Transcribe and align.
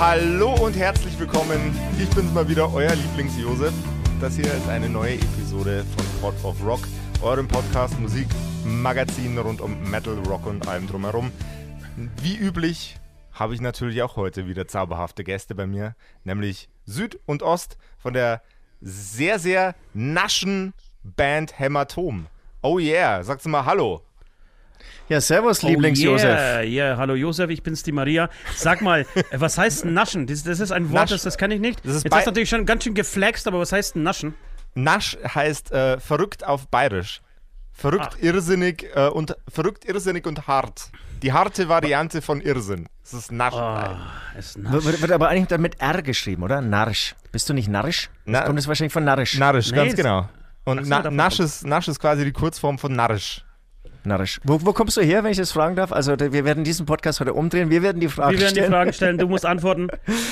Hallo 0.00 0.54
und 0.54 0.78
herzlich 0.78 1.18
willkommen. 1.18 1.78
Ich 2.02 2.08
bin's 2.08 2.32
mal 2.32 2.48
wieder, 2.48 2.72
euer 2.72 2.94
Lieblings-Josef. 2.94 3.74
Das 4.18 4.34
hier 4.34 4.46
ist 4.46 4.66
eine 4.66 4.88
neue 4.88 5.16
Episode 5.16 5.84
von 5.94 6.06
Pod 6.22 6.42
of 6.42 6.64
Rock, 6.64 6.80
eurem 7.20 7.46
Podcast 7.46 8.00
Musik 8.00 8.26
Magazin 8.64 9.36
rund 9.36 9.60
um 9.60 9.90
Metal, 9.90 10.14
Rock 10.26 10.46
und 10.46 10.66
allem 10.66 10.86
drumherum. 10.86 11.30
Wie 12.22 12.34
üblich 12.34 12.96
habe 13.32 13.52
ich 13.52 13.60
natürlich 13.60 14.00
auch 14.00 14.16
heute 14.16 14.46
wieder 14.46 14.66
zauberhafte 14.66 15.22
Gäste 15.22 15.54
bei 15.54 15.66
mir, 15.66 15.94
nämlich 16.24 16.70
Süd 16.86 17.20
und 17.26 17.42
Ost 17.42 17.76
von 17.98 18.14
der 18.14 18.40
sehr, 18.80 19.38
sehr 19.38 19.74
naschen 19.92 20.72
Band 21.02 21.58
Hämatom. 21.58 22.26
Oh 22.62 22.78
yeah, 22.78 23.22
sagst 23.22 23.44
du 23.44 23.50
mal 23.50 23.66
Hallo. 23.66 24.00
Ja, 25.08 25.20
servus, 25.20 25.62
Lieblings-Josef. 25.62 26.24
Ja, 26.38 26.60
yeah. 26.62 26.96
hallo 26.96 27.14
Josef, 27.14 27.50
ich 27.50 27.62
bin's, 27.62 27.82
die 27.82 27.92
Maria. 27.92 28.28
Sag 28.54 28.80
mal, 28.80 29.06
was 29.32 29.58
heißt 29.58 29.84
naschen? 29.84 30.26
Das, 30.26 30.42
das 30.44 30.60
ist 30.60 30.70
ein 30.72 30.90
Wort, 30.90 31.02
Nasch. 31.02 31.10
das, 31.10 31.22
das 31.22 31.38
kann 31.38 31.50
ich 31.50 31.60
nicht. 31.60 31.84
Das 31.84 31.96
ist 31.96 32.04
Jetzt 32.04 32.14
hast 32.14 32.26
du 32.26 32.30
natürlich 32.30 32.48
schon 32.48 32.66
ganz 32.66 32.84
schön 32.84 32.94
geflext, 32.94 33.46
aber 33.48 33.58
was 33.58 33.72
heißt 33.72 33.96
naschen? 33.96 34.34
Nasch 34.74 35.16
heißt 35.34 35.72
äh, 35.72 35.98
verrückt 35.98 36.44
auf 36.46 36.68
Bayerisch. 36.68 37.20
Verrückt, 37.72 38.18
irrsinnig 38.20 38.86
äh, 38.94 39.08
und 39.08 39.36
verrückt, 39.48 39.84
irrsinnig 39.86 40.26
und 40.26 40.46
hart. 40.46 40.90
Die 41.22 41.32
harte 41.32 41.68
Variante 41.68 42.20
von 42.22 42.40
Irrsinn. 42.40 42.88
Das 43.02 43.14
ist 43.14 43.32
Nasch. 43.32 43.54
Ah, 43.54 43.98
es 44.38 44.54
Wird, 44.56 44.64
nasch. 44.72 44.84
wird, 44.84 45.00
wird 45.02 45.12
aber 45.12 45.28
eigentlich 45.28 45.48
dann 45.48 45.60
mit 45.62 45.80
R 45.80 46.02
geschrieben, 46.02 46.42
oder? 46.42 46.60
Narrisch. 46.60 47.14
Bist 47.32 47.48
du 47.48 47.54
nicht 47.54 47.68
narrisch? 47.68 48.10
Na- 48.26 48.38
Das 48.40 48.46
kommt 48.46 48.58
es 48.58 48.68
wahrscheinlich 48.68 48.92
von 48.92 49.04
narrisch. 49.04 49.36
Narrisch, 49.38 49.70
Nee, 49.70 49.76
ganz 49.76 49.90
es- 49.92 49.96
genau. 49.96 50.28
Und 50.64 50.78
Ach 50.80 50.84
so, 50.84 50.90
Na 50.90 51.10
Nasch, 51.10 51.40
ist, 51.40 51.66
Nasch 51.66 51.88
ist 51.88 51.98
quasi 52.00 52.24
die 52.24 52.32
Kurzform 52.32 52.78
von 52.78 52.92
Narrisch. 52.92 53.44
Narrisch. 54.04 54.40
Wo, 54.44 54.58
wo 54.62 54.72
kommst 54.72 54.96
du 54.96 55.00
her, 55.02 55.22
wenn 55.24 55.30
ich 55.30 55.36
das 55.38 55.52
fragen 55.52 55.76
darf? 55.76 55.92
Also, 55.92 56.18
wir 56.18 56.44
werden 56.44 56.64
diesen 56.64 56.86
Podcast 56.86 57.20
heute 57.20 57.32
umdrehen. 57.34 57.70
Wir 57.70 57.82
werden 57.82 58.00
die 58.00 58.08
Frage 58.08 58.32
Wir 58.34 58.40
werden 58.40 58.54
die 58.54 58.60
stellen. 58.60 58.72
Fragen 58.72 58.92
stellen, 58.92 59.18
du 59.18 59.26
musst 59.28 59.46
antworten. 59.46 59.88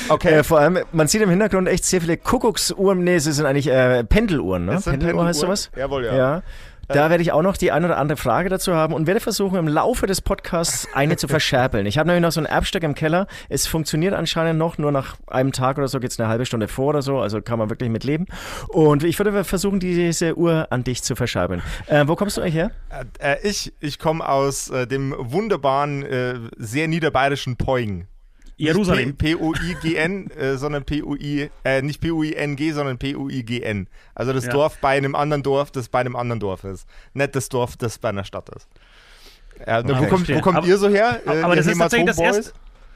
Okay, 0.08 0.34
Äh, 0.38 0.44
vor 0.44 0.58
allem, 0.60 0.78
man 0.92 1.06
sieht 1.08 1.22
im 1.22 1.30
Hintergrund 1.30 1.69
echt 1.69 1.84
sehr 1.84 2.00
viele 2.00 2.16
Kuckucksuhren. 2.16 3.05
Nee, 3.05 3.19
sie 3.19 3.33
sind 3.33 3.47
eigentlich 3.47 3.69
äh, 3.69 4.05
Pendeluhren, 4.05 4.64
ne? 4.66 4.72
Pendeluhr 4.83 5.25
heißt 5.27 5.41
Pendeluhren? 5.41 5.56
sowas? 5.56 5.70
Jawohl, 5.77 6.05
ja. 6.06 6.16
Ja. 6.16 6.42
Da 6.89 7.11
werde 7.11 7.22
ich 7.22 7.33
auch 7.33 7.42
noch 7.42 7.56
die 7.56 7.70
eine 7.70 7.86
oder 7.86 7.98
andere 7.98 8.17
Frage 8.17 8.48
dazu 8.48 8.75
haben 8.75 8.94
und 8.94 9.06
werde 9.06 9.20
versuchen, 9.20 9.58
im 9.58 9.69
Laufe 9.69 10.06
des 10.06 10.20
Podcasts 10.22 10.89
eine 10.94 11.17
zu 11.17 11.28
verscherpeln. 11.28 11.86
Ich 11.86 11.98
habe 11.98 12.08
nämlich 12.08 12.22
noch 12.22 12.33
so 12.33 12.41
ein 12.41 12.47
Erbstück 12.47 12.83
im 12.83 12.94
Keller. 12.94 13.27
Es 13.48 13.67
funktioniert 13.67 14.14
anscheinend 14.14 14.58
noch, 14.58 14.78
nur 14.78 14.91
nach 14.91 15.16
einem 15.27 15.53
Tag 15.53 15.77
oder 15.78 15.89
so 15.89 16.00
geht 16.00 16.12
es 16.12 16.19
eine 16.19 16.28
halbe 16.28 16.47
Stunde 16.47 16.66
vor 16.66 16.89
oder 16.89 17.03
so, 17.03 17.19
also 17.19 17.42
kann 17.42 17.59
man 17.59 17.69
wirklich 17.69 17.91
mit 17.91 18.05
leben. 18.05 18.27
Und 18.69 19.05
ich 19.05 19.19
würde 19.19 19.44
versuchen, 19.44 19.81
diese 19.81 20.36
Uhr 20.36 20.66
an 20.70 20.84
dich 20.84 21.03
zu 21.03 21.14
verscherpeln. 21.14 21.62
Äh, 21.86 22.05
wo 22.06 22.16
kommst 22.16 22.36
du 22.36 22.41
eigentlich 22.41 22.55
her? 22.55 22.70
Äh, 23.20 23.34
äh, 23.34 23.48
ich 23.48 23.72
ich 23.81 23.98
komme 23.98 24.27
aus 24.27 24.70
äh, 24.70 24.86
dem 24.86 25.14
wunderbaren, 25.19 26.03
äh, 26.03 26.34
sehr 26.56 26.89
niederbayerischen 26.89 27.56
Poing. 27.56 28.06
Jerusalem. 28.58 29.16
P-O-I-G-N, 29.16 30.30
äh, 30.32 30.56
sondern 30.56 30.84
P-O-I, 30.84 31.50
äh, 31.64 31.82
nicht 31.82 32.00
P-O-I-N-G, 32.00 32.72
sondern 32.72 32.98
P-O-I-G-N. 32.98 33.88
Also 34.14 34.32
das 34.32 34.46
Ja. 34.46 34.52
Dorf 34.52 34.78
bei 34.80 34.96
einem 34.96 35.14
anderen 35.14 35.42
Dorf, 35.42 35.70
das 35.70 35.88
bei 35.88 36.00
einem 36.00 36.16
anderen 36.16 36.40
Dorf 36.40 36.64
ist. 36.64 36.86
Nicht 37.14 37.34
das 37.36 37.48
Dorf, 37.48 37.76
das 37.76 37.98
bei 37.98 38.08
einer 38.10 38.24
Stadt 38.24 38.48
ist. 38.54 38.68
Ja, 39.66 39.82
wo, 39.84 40.06
kommt, 40.06 40.28
wo 40.28 40.41
kommt 40.41 40.58
Aber- 40.58 40.66
ihr 40.66 40.76
so 40.78 40.88
her? 40.88 41.20
Äh, 41.26 41.41
aber 41.42 41.54
ihr 41.54 41.56
das 41.56 41.66
ist 41.66 41.78
tatsächlich 41.78 42.08
das 42.08 42.18
erste, 42.18 42.52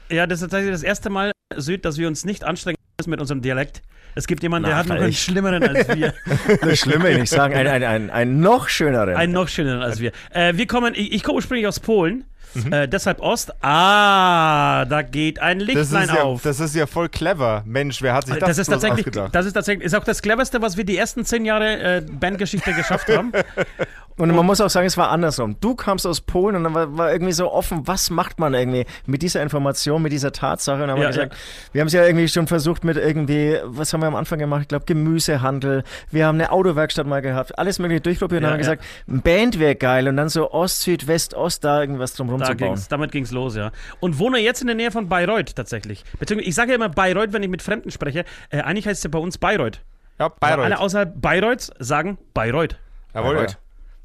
ja, 0.09 0.27
das 0.27 0.39
ist 0.41 0.49
tatsächlich 0.49 0.71
das 0.73 0.83
erste 0.83 1.09
Mal, 1.09 1.31
Süd, 1.55 1.85
dass 1.85 1.97
wir 1.97 2.07
uns 2.07 2.25
nicht 2.25 2.43
anstrengen 2.43 2.77
müssen 2.99 3.09
mit 3.09 3.19
unserem 3.21 3.41
Dialekt. 3.41 3.81
Es 4.15 4.27
gibt 4.27 4.43
jemanden, 4.43 4.67
der 4.67 4.77
hat 4.77 4.87
noch 4.87 4.95
einen 4.97 5.11
schlimmeren 5.13 5.63
als 5.63 5.87
wir. 5.87 6.13
Das 6.61 6.79
Schlimme, 6.79 7.09
ich 7.11 7.29
sagen, 7.29 7.55
ein, 7.55 7.65
ein, 7.67 7.83
ein, 7.83 8.09
ein 8.11 8.39
noch 8.39 8.69
schöneren. 8.69 9.15
Einen 9.15 9.33
noch 9.33 9.47
schöneren 9.47 9.81
als 9.81 9.99
wir. 9.99 10.11
Äh, 10.31 10.55
wir 10.55 10.67
kommen, 10.67 10.93
ich, 10.95 11.13
ich 11.13 11.23
komme 11.23 11.37
ursprünglich 11.37 11.65
aus 11.67 11.79
Polen, 11.79 12.23
äh, 12.71 12.87
deshalb 12.87 13.19
Ost. 13.19 13.53
Ah, 13.63 14.85
da 14.85 15.01
geht 15.01 15.39
ein 15.39 15.59
Lichtlein 15.59 16.07
ja, 16.07 16.23
auf. 16.23 16.41
das 16.41 16.59
ist 16.59 16.75
ja 16.75 16.85
voll 16.87 17.09
clever. 17.09 17.63
Mensch, 17.65 18.01
wer 18.01 18.13
hat 18.13 18.27
sich 18.27 18.37
das, 18.37 18.49
Das 18.49 18.57
ist 18.57 18.67
tatsächlich, 18.67 19.07
ausgedacht? 19.07 19.35
das 19.35 19.45
ist 19.45 19.53
tatsächlich, 19.53 19.85
ist 19.85 19.95
auch 19.95 20.03
das 20.03 20.21
cleverste, 20.21 20.61
was 20.61 20.77
wir 20.77 20.83
die 20.83 20.97
ersten 20.97 21.25
zehn 21.25 21.45
Jahre 21.45 21.97
äh, 21.97 22.01
Bandgeschichte 22.01 22.73
geschafft 22.73 23.07
haben. 23.09 23.31
Und 24.17 24.33
man 24.35 24.45
muss 24.45 24.61
auch 24.61 24.69
sagen, 24.69 24.85
es 24.85 24.95
war 24.97 25.09
andersrum. 25.09 25.55
Du 25.59 25.75
kamst 25.75 26.05
aus 26.05 26.21
Polen 26.21 26.55
und 26.55 26.63
dann 26.63 26.73
war, 26.75 26.97
war 26.97 27.11
irgendwie 27.11 27.31
so 27.33 27.51
offen, 27.51 27.87
was 27.87 28.09
macht 28.11 28.39
man 28.39 28.53
irgendwie 28.53 28.85
mit 29.07 29.21
dieser 29.23 29.41
Information, 29.41 30.01
mit 30.03 30.11
dieser 30.11 30.31
Tatsache? 30.31 30.75
Und 30.83 30.87
dann 30.89 30.91
haben 30.91 30.97
Ja, 31.01 31.03
wir 31.05 31.09
gesagt, 31.09 31.35
wir 31.71 31.81
haben 31.81 31.87
es 31.87 31.93
ja 31.93 32.05
irgendwie 32.05 32.27
schon 32.27 32.45
versucht 32.47 32.83
mit 32.83 32.97
irgendwie, 32.97 33.57
was 33.63 33.91
haben 33.91 34.01
wir 34.01 34.07
am 34.07 34.15
Anfang 34.15 34.37
gemacht? 34.39 34.61
Ich 34.63 34.67
glaube, 34.67 34.85
Gemüsehandel. 34.85 35.83
Wir 36.11 36.27
haben 36.27 36.35
eine 36.35 36.51
Autowerkstatt 36.51 37.07
mal 37.07 37.21
gehabt, 37.21 37.57
alles 37.57 37.79
mögliche 37.79 38.01
durchprobiert 38.01 38.41
und 38.41 38.45
Ja, 38.45 38.51
haben 38.51 38.59
ja. 38.61 38.75
gesagt, 38.75 38.83
ein 39.07 39.21
Band 39.21 39.59
wäre 39.59 39.75
geil 39.75 40.07
und 40.07 40.17
dann 40.17 40.29
so 40.29 40.51
Ost, 40.51 40.81
Süd, 40.81 41.07
West, 41.07 41.33
Ost, 41.33 41.63
da 41.63 41.81
irgendwas 41.81 42.13
drum 42.13 42.27
Da 42.37 42.45
zu 42.45 42.51
bauen. 42.55 42.57
ging's, 42.57 42.87
damit 42.87 43.11
ging's 43.11 43.31
los, 43.31 43.55
ja. 43.55 43.71
Und 43.99 44.19
wohne 44.19 44.39
jetzt 44.39 44.61
in 44.61 44.67
der 44.67 44.75
Nähe 44.75 44.91
von 44.91 45.09
Bayreuth 45.09 45.55
tatsächlich. 45.55 46.03
Beziehungsweise, 46.19 46.49
ich 46.49 46.55
sage 46.55 46.69
ja 46.71 46.75
immer 46.75 46.89
Bayreuth, 46.89 47.33
wenn 47.33 47.41
ich 47.43 47.49
mit 47.49 47.61
Fremden 47.61 47.89
spreche. 47.91 48.25
Äh, 48.49 48.61
eigentlich 48.61 48.85
heißt 48.87 48.99
es 48.99 49.03
ja 49.03 49.09
bei 49.09 49.19
uns 49.19 49.37
Bayreuth. 49.37 49.81
ja, 50.19 50.25
Aber 50.27 50.35
Bayreuth. 50.39 50.65
alle 50.65 50.79
außerhalb 50.79 51.19
Bayreuths 51.21 51.71
sagen 51.79 52.17
Bayreuth. 52.33 52.77
Jawohl, 53.13 53.29
ja. 53.29 53.35
Bayreuth. 53.41 53.57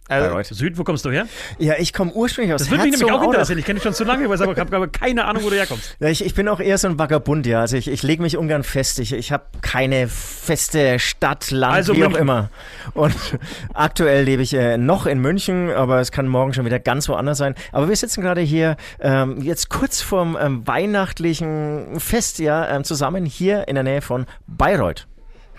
Also, 0.08 0.28
Bayreuth. 0.28 0.46
Süd, 0.46 0.78
wo 0.78 0.84
kommst 0.84 1.04
du 1.04 1.10
her? 1.10 1.26
Ja, 1.58 1.74
ich 1.78 1.92
komme 1.92 2.12
ursprünglich 2.12 2.54
aus 2.54 2.62
Das 2.62 2.70
würde 2.70 2.84
mich 2.84 2.98
nämlich 2.98 3.12
auch 3.12 3.22
interessieren. 3.22 3.58
Ich 3.58 3.64
kenne 3.64 3.76
dich 3.76 3.84
schon 3.84 3.94
zu 3.94 4.04
lange, 4.04 4.24
aber 4.24 4.34
ich 4.34 4.40
habe 4.40 4.88
keine 4.88 5.26
Ahnung, 5.26 5.42
wo 5.44 5.50
du 5.50 5.56
herkommst. 5.56 5.96
Ja, 6.00 6.08
ich, 6.08 6.24
ich 6.24 6.34
bin 6.34 6.48
auch 6.48 6.60
eher 6.60 6.78
so 6.78 6.88
ein 6.88 6.98
Vagabund, 6.98 7.46
ja. 7.46 7.60
Also 7.60 7.76
ich, 7.76 7.88
ich 7.88 8.02
lege 8.02 8.22
mich 8.22 8.36
ungern 8.36 8.62
fest. 8.64 8.98
Ich, 8.98 9.12
ich 9.12 9.32
habe 9.32 9.44
keine 9.60 10.08
feste 10.08 10.98
Stadt, 10.98 11.50
Land, 11.50 11.74
Also 11.74 11.94
wie 11.94 12.04
auch 12.04 12.08
München. 12.08 12.22
immer. 12.22 12.50
Und 12.94 13.14
aktuell 13.74 14.24
lebe 14.24 14.42
ich 14.42 14.54
äh, 14.54 14.78
noch 14.78 15.06
in 15.06 15.20
München, 15.20 15.70
aber 15.70 16.00
es 16.00 16.10
kann 16.10 16.26
morgen 16.26 16.54
schon 16.54 16.64
wieder 16.64 16.78
ganz 16.78 17.08
woanders 17.08 17.38
sein. 17.38 17.54
Aber 17.72 17.88
wir 17.88 17.96
sitzen 17.96 18.22
gerade 18.22 18.40
hier 18.40 18.76
ähm, 19.00 19.40
jetzt 19.42 19.68
kurz 19.68 20.00
vorm 20.00 20.38
ähm, 20.40 20.66
weihnachtlichen 20.66 22.00
Fest, 22.00 22.38
ja, 22.38 22.68
ähm, 22.68 22.84
zusammen 22.84 23.24
hier 23.24 23.68
in 23.68 23.74
der 23.74 23.84
Nähe 23.84 24.00
von 24.00 24.26
Bayreuth. 24.46 25.06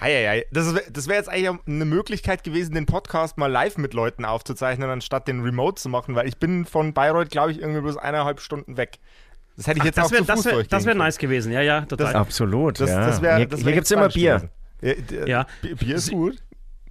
Heieiei. 0.02 0.46
Das, 0.52 0.74
wär- 0.74 0.84
das 0.92 1.08
wäre 1.08 1.18
jetzt 1.18 1.30
eigentlich 1.30 1.60
eine 1.68 1.86
Möglichkeit 1.86 2.44
gewesen, 2.44 2.74
den 2.76 2.86
Podcast 2.86 3.38
mal 3.38 3.48
live 3.48 3.78
mit 3.78 3.94
Leuten 3.94 4.26
aufzuzeichnen, 4.26 4.90
anstatt 4.90 5.28
den 5.28 5.42
Remote 5.42 5.82
zu 5.82 5.90
machen, 5.90 6.16
weil 6.16 6.28
ich 6.28 6.38
bin 6.38 6.66
von 6.66 6.94
Bayreuth, 6.94 7.30
glaube 7.30 7.52
ich, 7.52 7.60
irgendwie 7.60 7.82
bloß 7.82 7.98
eineinhalb 7.98 8.40
Stunden 8.40 8.78
weg. 8.78 9.00
Das 9.58 9.68
hätte 9.68 9.80
ich 9.80 9.84
jetzt 9.86 9.98
Das 9.98 10.06
auch 10.06 10.12
wäre 10.12 10.22
zu 10.22 10.28
das 10.28 10.36
Fuß 10.44 10.46
wär, 10.46 10.64
das 10.64 10.86
wär 10.86 10.92
können. 10.94 11.00
nice 11.00 11.18
gewesen. 11.18 11.52
Ja, 11.52 11.62
ja, 11.62 11.82
total. 11.82 12.16
Absolut, 12.16 12.80
Das, 12.80 12.90
ja. 12.90 13.06
das 13.06 13.22
wär, 13.22 13.38
hier 13.38 13.46
das 13.48 13.60
hier 13.60 13.66
wär 13.68 13.74
gibt 13.74 13.86
es 13.86 13.92
immer 13.92 14.08
Bier. 14.10 14.50
Ja, 14.82 14.94
Ja. 15.26 15.46
Bi- 15.62 15.76
Bier 15.76 15.96
ist 15.96 16.12
gut. 16.12 16.38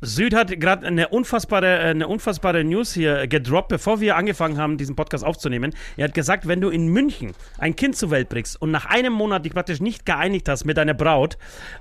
Süd 0.01 0.35
hat 0.35 0.61
gerade 0.61 0.87
eine 0.87 1.09
unfassbare, 1.09 1.79
eine 1.81 2.07
unfassbare 2.07 2.63
News 2.63 2.93
hier 2.93 3.27
gedroppt, 3.27 3.69
bevor 3.69 4.01
wir 4.01 4.17
angefangen 4.17 4.57
haben, 4.59 4.77
diesen 4.79 4.95
Podcast 4.95 5.25
aufzunehmen. 5.25 5.75
Er 5.97 6.05
hat 6.05 6.15
gesagt, 6.15 6.47
wenn 6.47 6.61
du 6.61 6.69
in 6.69 6.89
München 6.89 7.33
ein 7.59 7.75
Kind 7.75 7.97
zur 7.97 8.11
Welt 8.11 8.29
bringst 8.29 8.61
und 8.63 8.71
nach 8.71 8.87
einem 8.87 9.13
Monat 9.13 9.45
dich 9.45 9.53
praktisch 9.53 9.81
nicht 9.81 10.07
geeinigt 10.07 10.49
hast 10.49 10.65
mit 10.65 10.77
deiner 10.77 10.95
Braut, 10.95 11.37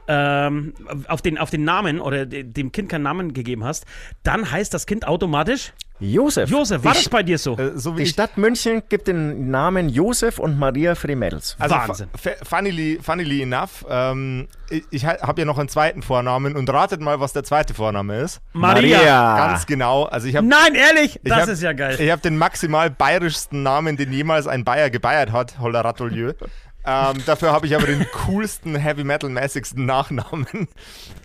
ähm, 0.07 0.73
auf, 1.07 1.21
den, 1.21 1.37
auf 1.37 1.49
den 1.51 1.63
Namen 1.63 1.99
oder 2.01 2.25
de- 2.25 2.43
dem 2.43 2.71
Kind 2.71 2.89
keinen 2.89 3.03
Namen 3.03 3.33
gegeben 3.33 3.63
hast, 3.63 3.85
dann 4.23 4.51
heißt 4.51 4.73
das 4.73 4.85
Kind 4.87 5.07
automatisch 5.07 5.73
Josef. 5.99 6.49
Josef. 6.49 6.83
War 6.83 6.93
die, 6.93 6.99
das 6.99 7.09
bei 7.09 7.23
dir 7.23 7.37
so? 7.37 7.57
Äh, 7.57 7.71
so 7.77 7.93
wie 7.93 7.97
die 7.97 8.03
ich, 8.03 8.09
Stadt 8.11 8.37
München 8.37 8.83
gibt 8.89 9.07
den 9.07 9.49
Namen 9.49 9.89
Josef 9.89 10.37
und 10.39 10.57
Maria 10.59 10.93
für 10.95 11.07
die 11.07 11.15
Mädels. 11.15 11.55
also 11.59 11.75
Wahnsinn. 11.75 12.09
fu- 12.15 12.29
fu- 12.29 12.45
Funnily, 12.45 12.99
funnily 13.01 13.41
enough, 13.41 13.85
ähm, 13.89 14.47
ich, 14.69 14.83
ich 14.91 15.05
habe 15.05 15.41
ja 15.41 15.45
noch 15.45 15.57
einen 15.57 15.69
zweiten 15.69 16.01
Vornamen 16.03 16.55
und 16.55 16.69
ratet 16.71 17.01
mal, 17.01 17.19
was 17.19 17.33
der 17.33 17.43
zweite 17.43 17.73
Vorname 17.73 18.19
ist. 18.19 18.41
Maria. 18.53 19.37
Ganz 19.37 19.65
genau. 19.65 20.03
Also 20.03 20.27
ich 20.27 20.35
habe 20.35 20.45
Nein, 20.45 20.75
ehrlich? 20.75 21.15
Ich 21.23 21.29
Das 21.29 21.41
hab- 21.41 21.49
ist 21.49 21.61
ja 21.63 21.73
geil. 21.73 21.97
Ich 21.99 22.11
habe 22.11 22.21
den 22.21 22.37
maximal 22.37 22.89
bayerischsten 22.89 23.63
Namen, 23.63 23.97
den 23.97 24.11
jemals 24.13 24.45
ein 24.47 24.63
Bayer 24.63 24.89
gebeiert 24.89 25.31
hat, 25.31 25.59
Holler 25.59 25.81
Ratolieu. 25.81 26.33
ähm, 26.85 27.17
dafür 27.25 27.51
habe 27.51 27.65
ich 27.65 27.75
aber 27.75 27.85
den 27.87 28.05
coolsten, 28.25 28.75
Heavy 28.75 29.03
Metal-mäßigsten 29.03 29.85
Nachnamen. 29.85 30.45
Ähm, 30.53 30.67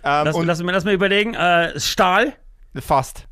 Lass, 0.03 0.35
und 0.35 0.47
lass, 0.47 0.63
mir- 0.63 0.73
lass 0.73 0.85
mir 0.85 0.93
überlegen. 0.93 1.35
Äh, 1.35 1.79
Stahl. 1.79 2.33
fast. 2.81 3.27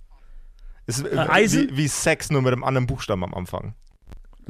Ist, 0.91 1.05
äh, 1.05 1.17
Eisen? 1.17 1.71
Wie, 1.71 1.77
wie 1.77 1.89
Sex, 1.89 2.31
nur 2.31 2.43
mit 2.43 2.53
einem 2.53 2.65
anderen 2.65 2.87
Buchstaben 2.87 3.25
am 3.25 3.35
Anfang. 3.35 3.75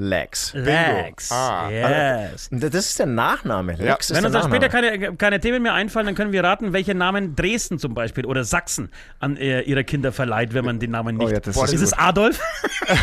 Lex. 0.00 0.52
Lex. 0.54 1.30
Ah. 1.30 1.68
yes. 1.68 2.48
Das 2.50 2.74
ist 2.74 2.98
der 2.98 3.06
Nachname. 3.06 3.72
Lex 3.72 3.84
Ja. 3.84 3.94
ist 3.96 4.14
Wenn 4.14 4.24
uns 4.24 4.32
dann 4.32 4.44
später 4.50 4.68
keine, 4.68 5.14
keine 5.16 5.40
Themen 5.40 5.62
mehr 5.62 5.74
einfallen, 5.74 6.06
dann 6.06 6.14
können 6.14 6.32
wir 6.32 6.42
raten, 6.42 6.72
welche 6.72 6.94
Namen 6.94 7.36
Dresden 7.36 7.78
zum 7.78 7.92
Beispiel 7.94 8.24
oder 8.24 8.44
Sachsen 8.44 8.90
an 9.18 9.36
äh, 9.36 9.60
ihre 9.62 9.84
Kinder 9.84 10.12
verleiht, 10.12 10.54
wenn 10.54 10.64
man 10.64 10.78
den 10.78 10.92
Namen 10.92 11.16
nicht. 11.18 11.28
Oh 11.28 11.32
ja, 11.32 11.40
das 11.40 11.54
Boah, 11.54 11.64
ist 11.66 11.74
ist 11.74 11.82
es 11.82 11.92
Adolf? 11.92 12.40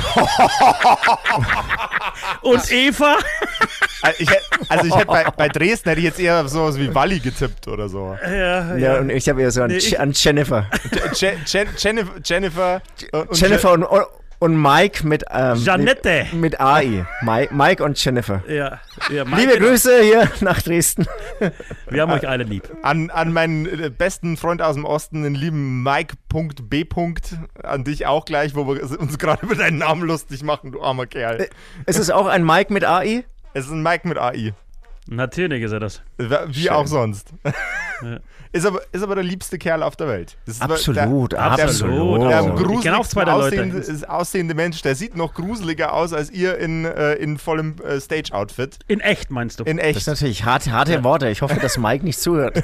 Und 2.42 2.72
Eva? 2.72 3.18
Also 4.02 4.24
ich, 4.24 4.30
hätt- 4.30 4.42
also 4.70 4.86
ich 4.88 4.96
hätte 4.96 5.06
bei, 5.08 5.24
bei 5.36 5.50
Dresden 5.50 5.90
hätte 5.90 6.00
ich 6.00 6.06
jetzt 6.06 6.20
eher 6.20 6.48
sowas 6.48 6.78
wie 6.80 6.94
Walli 6.94 7.20
getippt 7.20 7.68
oder 7.68 7.90
so. 7.90 8.16
Ja, 8.24 8.76
Ja, 8.78 8.98
und 9.00 9.10
ich 9.10 9.28
habe 9.28 9.42
eher 9.42 9.52
so 9.52 9.64
an, 9.64 9.70
Nee, 9.72 9.78
ich- 9.78 10.00
an 10.00 10.12
Jennifer. 10.14 10.70
Je, 11.16 11.32
Je, 11.46 11.66
Jennifer, 11.78 12.12
Jennifer, 12.24 12.82
und 13.12 13.40
Jennifer 13.40 13.72
und, 13.74 13.84
und 14.40 14.62
Mike 14.62 15.06
mit, 15.06 15.26
ähm, 15.32 15.58
Janette. 15.58 16.28
mit, 16.32 16.42
mit 16.42 16.60
AI. 16.60 17.06
Mike, 17.22 17.54
Mike 17.54 17.84
und 17.84 18.04
Jennifer. 18.04 18.44
Ja, 18.48 18.80
ja 19.10 19.26
Mike, 19.26 19.42
Liebe 19.42 19.58
Grüße 19.60 20.02
hier 20.02 20.32
nach 20.42 20.62
Dresden. 20.62 21.08
Wir 21.90 22.02
haben 22.02 22.12
euch 22.12 22.28
alle 22.28 22.44
lieb. 22.44 22.64
An, 22.84 23.10
an 23.10 23.34
meinen 23.34 23.66
äh, 23.66 23.90
besten 23.90 24.38
Freund 24.38 24.62
aus 24.62 24.76
dem 24.76 24.86
Osten, 24.86 25.24
den 25.24 25.36
lieben 25.36 25.84
Mike.b. 25.84 26.86
An 27.64 27.84
dich 27.84 28.06
auch 28.06 28.26
gleich, 28.26 28.56
wo 28.56 28.68
wir 28.68 29.00
uns 29.00 29.18
gerade 29.18 29.46
über 29.46 29.56
deinen 29.56 29.78
Namen 29.78 30.04
lustig 30.04 30.44
machen, 30.44 30.72
du 30.72 30.82
armer 30.82 31.08
Kerl. 31.08 31.50
Ist 31.86 32.00
es 32.00 32.10
auch 32.10 32.28
ein 32.28 32.46
Mike 32.46 32.72
mit 32.72 32.84
AI? 32.84 33.26
Es 33.54 33.66
ist 33.66 33.72
ein 33.72 33.82
Mike 33.82 34.08
mit 34.08 34.18
AI. 34.18 34.54
Natürlich 35.10 35.64
ist 35.64 35.72
er 35.72 35.80
das. 35.80 36.02
Wie 36.18 36.54
Schön. 36.54 36.70
auch 36.72 36.88
sonst. 36.88 37.30
Ja. 38.02 38.20
Ist, 38.52 38.66
aber, 38.66 38.82
ist 38.92 39.04
aber 39.04 39.16
der 39.16 39.24
liebste 39.24 39.58
Kerl 39.58 39.84
auf 39.84 39.96
der 39.96 40.08
Welt. 40.08 40.38
Das 40.46 40.56
ist 40.56 40.62
Absolut, 40.62 41.32
der, 41.34 41.42
absolut. 41.42 42.22
Der, 42.22 42.44
der 42.44 42.80
kenn 42.82 42.94
auch 42.94 43.08
zwei 43.08 43.26
der 43.26 43.36
Leute. 43.36 43.58
aussehende, 43.58 43.78
ist 43.80 44.08
aussehende 44.10 44.54
Mensch, 44.54 44.82
der 44.82 44.96
sieht 44.96 45.16
noch 45.16 45.34
gruseliger 45.34 45.94
aus 45.94 46.14
als 46.14 46.30
ihr 46.32 46.58
in, 46.58 46.86
äh, 46.86 47.14
in 47.16 47.38
vollem 47.38 47.76
äh, 47.84 48.00
Stage-Outfit. 48.00 48.80
In 48.88 49.00
echt 49.00 49.32
meinst 49.32 49.60
du? 49.60 49.64
In 49.64 49.78
Das 49.78 49.86
echt. 49.88 49.98
ist 49.98 50.08
natürlich 50.08 50.46
harte, 50.46 50.72
harte 50.72 51.04
Worte. 51.04 51.30
Ich 51.30 51.42
hoffe, 51.42 51.60
dass 51.60 51.78
Mike 51.78 52.06
nicht 52.06 52.20
zuhört. 52.20 52.64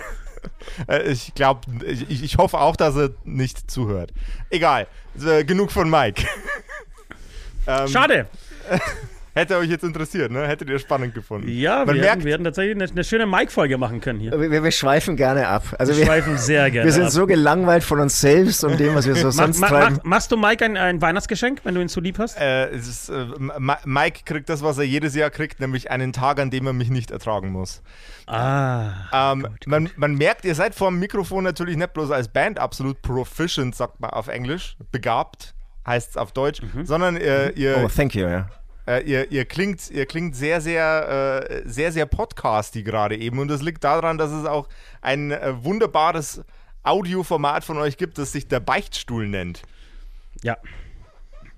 Äh, 0.88 1.12
ich 1.12 1.34
glaube, 1.36 1.62
ich, 1.86 2.24
ich 2.24 2.38
hoffe 2.38 2.60
auch, 2.60 2.75
dass 2.75 2.95
er 2.95 3.10
nicht 3.24 3.69
zuhört. 3.69 4.12
Egal. 4.50 4.88
Genug 5.45 5.72
von 5.72 5.90
Mike. 5.90 6.24
ähm, 7.68 7.88
Schade. 7.88 8.28
Hätte 9.35 9.57
euch 9.57 9.68
jetzt 9.69 9.83
interessiert, 9.83 10.31
ne? 10.31 10.47
Hättet 10.47 10.69
ihr 10.69 10.77
spannend 10.77 11.15
gefunden. 11.15 11.47
Ja, 11.50 11.85
Man 11.85 11.95
wir, 11.95 12.01
merkt- 12.01 12.12
hätten, 12.18 12.25
wir 12.25 12.33
hätten 12.33 12.44
tatsächlich 12.44 12.75
eine, 12.75 12.85
eine 12.91 13.03
schöne 13.03 13.25
Mike-Folge 13.25 13.80
machen 13.80 14.00
können 14.00 14.19
hier. 14.19 14.39
Wir, 14.39 14.63
wir 14.63 14.71
schweifen 14.71 15.15
gerne 15.15 15.47
ab. 15.47 15.63
Also 15.80 15.91
Wir 15.94 16.00
wir, 16.00 16.06
schweifen 16.06 16.38
sehr 16.38 16.69
gerne 16.69 16.85
wir 16.88 16.94
sind 16.94 17.06
ab. 17.06 17.09
so 17.09 17.25
gelangweilt 17.25 17.83
von 17.83 18.00
uns 18.00 18.21
selbst 18.21 18.63
und 18.63 18.80
dem, 18.80 18.94
was 18.94 19.07
wir 19.07 19.15
so 19.15 19.31
sonst 19.31 19.59
ma, 19.59 19.68
treiben. 19.69 19.95
mach, 19.97 20.03
machst 20.03 20.31
du 20.31 20.38
Mike 20.38 20.63
ein, 20.63 20.77
ein 20.77 21.01
Weihnachtsgeschenk, 21.01 21.62
wenn 21.63 21.74
du 21.74 21.81
ihn 21.81 21.88
so 21.88 22.00
lieb 22.00 22.19
hast? 22.19 22.39
Äh, 22.39 22.68
es 22.69 22.88
ist, 22.88 23.09
äh, 23.09 23.25
Mike 23.85 24.19
kriegt 24.25 24.50
das, 24.50 24.62
was 24.62 24.77
er 24.77 24.83
jedes 24.83 25.15
Jahr 25.15 25.31
kriegt, 25.31 25.59
nämlich 25.59 25.89
einen 25.89 26.13
Tag, 26.13 26.39
an 26.39 26.51
dem 26.51 26.68
er 26.68 26.74
mich 26.74 26.91
nicht 26.91 27.09
ertragen 27.09 27.50
muss. 27.51 27.81
Ah. 28.27 29.31
Ähm, 29.33 29.47
man, 29.65 29.89
man 29.95 30.13
merkt, 30.15 30.45
ihr 30.45 30.53
seid 30.56 30.75
vor 30.75 30.89
dem 30.89 31.00
Mikrofon 31.00 31.44
natürlich 31.44 31.75
nicht 31.75 31.94
bloß 31.94 32.12
als 32.12 32.27
Band 32.27 32.59
absolut 32.59 33.01
proficient, 33.01 33.75
sagt 33.75 34.00
man 34.00 34.12
auf 34.12 34.27
Englisch, 34.27 34.77
begabt, 34.91 35.56
heißt 35.88 36.12
es 36.12 36.18
auf 36.18 36.31
Deutsch, 36.33 36.62
sondern 36.83 37.18
äh, 37.18 37.50
ihr, 37.50 37.81
Oh, 37.83 37.88
thank 37.88 38.13
you, 38.15 38.27
ja. 38.27 38.47
Äh, 38.88 39.03
ihr, 39.03 39.31
ihr, 39.31 39.45
klingt, 39.45 39.89
ihr 39.89 40.06
klingt 40.06 40.35
sehr, 40.35 40.62
sehr, 40.62 41.47
äh, 41.50 41.62
sehr, 41.65 41.91
sehr 41.91 42.06
podcasty 42.06 42.83
gerade 42.83 43.18
eben. 43.18 43.39
Und 43.39 43.47
das 43.47 43.62
liegt 43.62 43.83
daran, 43.83 44.18
dass 44.18 44.31
es 44.31 44.45
auch 44.45 44.68
ein 45.01 45.31
äh, 45.31 45.53
wunderbares 45.63 46.41
Audioformat 46.83 47.63
von 47.63 47.77
euch 47.77 47.97
gibt, 47.97 48.18
das 48.18 48.31
sich 48.31 48.47
der 48.47 48.59
Beichtstuhl 48.59 49.27
nennt. 49.27 49.62
Ja. 50.41 50.57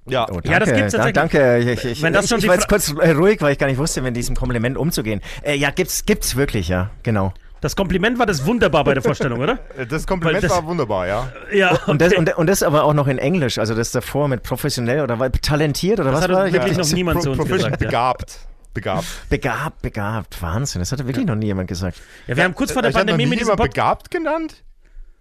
Ja, 0.08 0.28
Oh, 0.30 0.34
danke, 0.34 0.52
Ja, 0.52 0.60
das 0.60 0.70
gibt's 0.72 0.92
tatsächlich. 0.94 1.14
Danke. 1.14 1.58
Ich, 1.58 1.84
ich, 1.84 2.02
Wenn 2.04 2.14
das 2.14 2.26
ich, 2.26 2.30
schon 2.30 2.40
ich 2.40 2.48
war 2.48 2.54
jetzt 2.54 2.68
kurz 2.68 2.94
äh, 2.94 3.12
ruhig, 3.12 3.42
weil 3.42 3.54
ich 3.54 3.58
gar 3.58 3.66
nicht 3.66 3.80
wusste, 3.80 4.04
mit 4.04 4.16
diesem 4.16 4.36
Kompliment 4.36 4.78
umzugehen. 4.78 5.22
Äh, 5.42 5.56
ja, 5.56 5.72
gibt's, 5.72 6.06
gibt's 6.06 6.36
wirklich, 6.36 6.68
ja, 6.68 6.92
genau. 7.02 7.34
Das 7.62 7.76
Kompliment 7.76 8.20
war 8.20 8.26
das 8.26 8.46
wunderbar 8.46 8.84
bei 8.84 8.94
der 8.94 9.02
Vorstellung, 9.02 9.40
oder? 9.40 9.58
Das 9.90 10.06
Kompliment 10.06 10.44
das- 10.44 10.52
war 10.52 10.66
wunderbar, 10.66 11.08
ja. 11.08 11.32
Ja. 11.52 11.78
Und 11.88 12.02
das, 12.02 12.14
und, 12.14 12.36
und 12.38 12.48
das 12.48 12.62
aber 12.64 12.84
auch 12.84 12.94
noch 12.94 13.08
in 13.08 13.18
Englisch, 13.18 13.58
also 13.58 13.74
das 13.74 13.92
davor 13.92 14.28
mit 14.28 14.44
professionell 14.44 15.02
oder 15.02 15.18
war- 15.20 15.32
talentiert 15.32 16.00
oder 16.00 16.12
Das 16.12 16.18
was 16.18 16.24
hat 16.26 16.32
war 16.36 16.52
wirklich 16.52 16.78
ja. 16.78 16.84
noch 16.84 16.92
niemand 16.92 17.22
zu 17.24 17.32
uns 17.32 17.48
gesagt. 17.48 17.82
Ja. 17.82 17.88
begabt. 17.88 18.40
Begabt. 18.74 19.06
Begabt, 19.30 19.82
begabt, 19.82 20.42
Wahnsinn, 20.42 20.82
das 20.82 20.92
hat 20.92 21.06
wirklich 21.08 21.26
noch 21.26 21.36
nie 21.36 21.46
jemand 21.46 21.70
gesagt. 21.70 21.98
ja, 22.28 22.36
wir 22.36 22.44
haben 22.44 22.54
kurz 22.56 22.74
vor 22.74 22.82
der 22.82 22.90
Euch 22.90 22.96
hat 22.96 23.06
noch 23.06 23.12
Pandemie 23.14 23.24
nie 23.24 23.30
mit 23.30 23.40
diesem 23.40 23.56
Podcast. 23.56 23.74
begabt 23.74 24.12
genannt? 24.12 24.64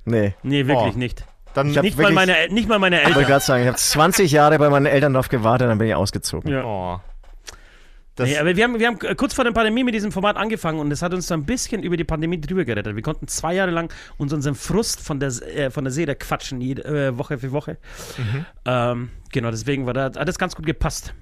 Nee. 0.04 0.34
Nee, 0.42 0.66
wirklich 0.66 0.94
Oh. 0.96 0.98
nicht. 0.98 1.24
Dann 1.54 1.70
Ich 1.70 1.80
Nicht 1.80 1.96
mal, 1.96 2.02
wirklich- 2.02 2.14
meine, 2.16 2.36
El- 2.36 2.48
nicht 2.48 2.68
mal 2.68 2.80
meine 2.80 2.96
Ich 2.96 3.04
wollte 3.04 3.18
Eltern. 3.20 3.30
gerade 3.30 3.44
sagen, 3.44 3.62
ich 3.62 3.68
habe 3.68 3.76
20 3.78 4.32
Jahre 4.32 4.58
bei 4.58 4.68
meinen 4.70 4.86
Eltern 4.86 5.14
drauf 5.14 5.28
gewartet, 5.28 5.68
dann 5.68 5.78
bin 5.78 5.86
ich 5.86 5.94
ausgezogen. 5.94 6.50
Ja. 6.50 6.64
Oh. 6.64 7.00
Das, 8.16 8.28
Nee, 8.28 8.38
aber 8.38 8.54
wir 8.54 8.62
haben, 8.64 8.78
wir 8.78 8.86
haben 8.86 8.98
äh, 9.00 9.14
kurz 9.16 9.34
vor 9.34 9.44
der 9.44 9.50
Pandemie 9.50 9.82
mit 9.82 9.92
diesem 9.94 10.12
Format 10.12 10.36
angefangen 10.36 10.78
und 10.78 10.90
es 10.92 11.02
hat 11.02 11.12
uns 11.12 11.26
so 11.26 11.34
ein 11.34 11.44
bisschen 11.44 11.82
über 11.82 11.96
die 11.96 12.04
Pandemie 12.04 12.40
drüber 12.40 12.64
gerettet. 12.64 12.94
Wir 12.94 13.02
konnten 13.02 13.26
zwei 13.26 13.54
Jahre 13.54 13.72
lang 13.72 13.92
uns 14.18 14.32
unseren 14.32 14.54
Frust 14.54 15.00
von 15.00 15.18
der, 15.18 15.30
äh, 15.56 15.70
von 15.70 15.82
der 15.84 15.92
Seele 15.92 16.14
quatschen, 16.14 16.60
jede, 16.60 16.84
äh, 16.84 17.18
Woche 17.18 17.38
für 17.38 17.50
Woche. 17.50 17.76
Mhm. 18.16 18.46
Ähm, 18.66 19.10
genau, 19.32 19.50
deswegen 19.50 19.86
war 19.86 19.94
da, 19.94 20.04
hat 20.04 20.28
das 20.28 20.38
ganz 20.38 20.54
gut 20.54 20.64
gepasst. 20.66 21.12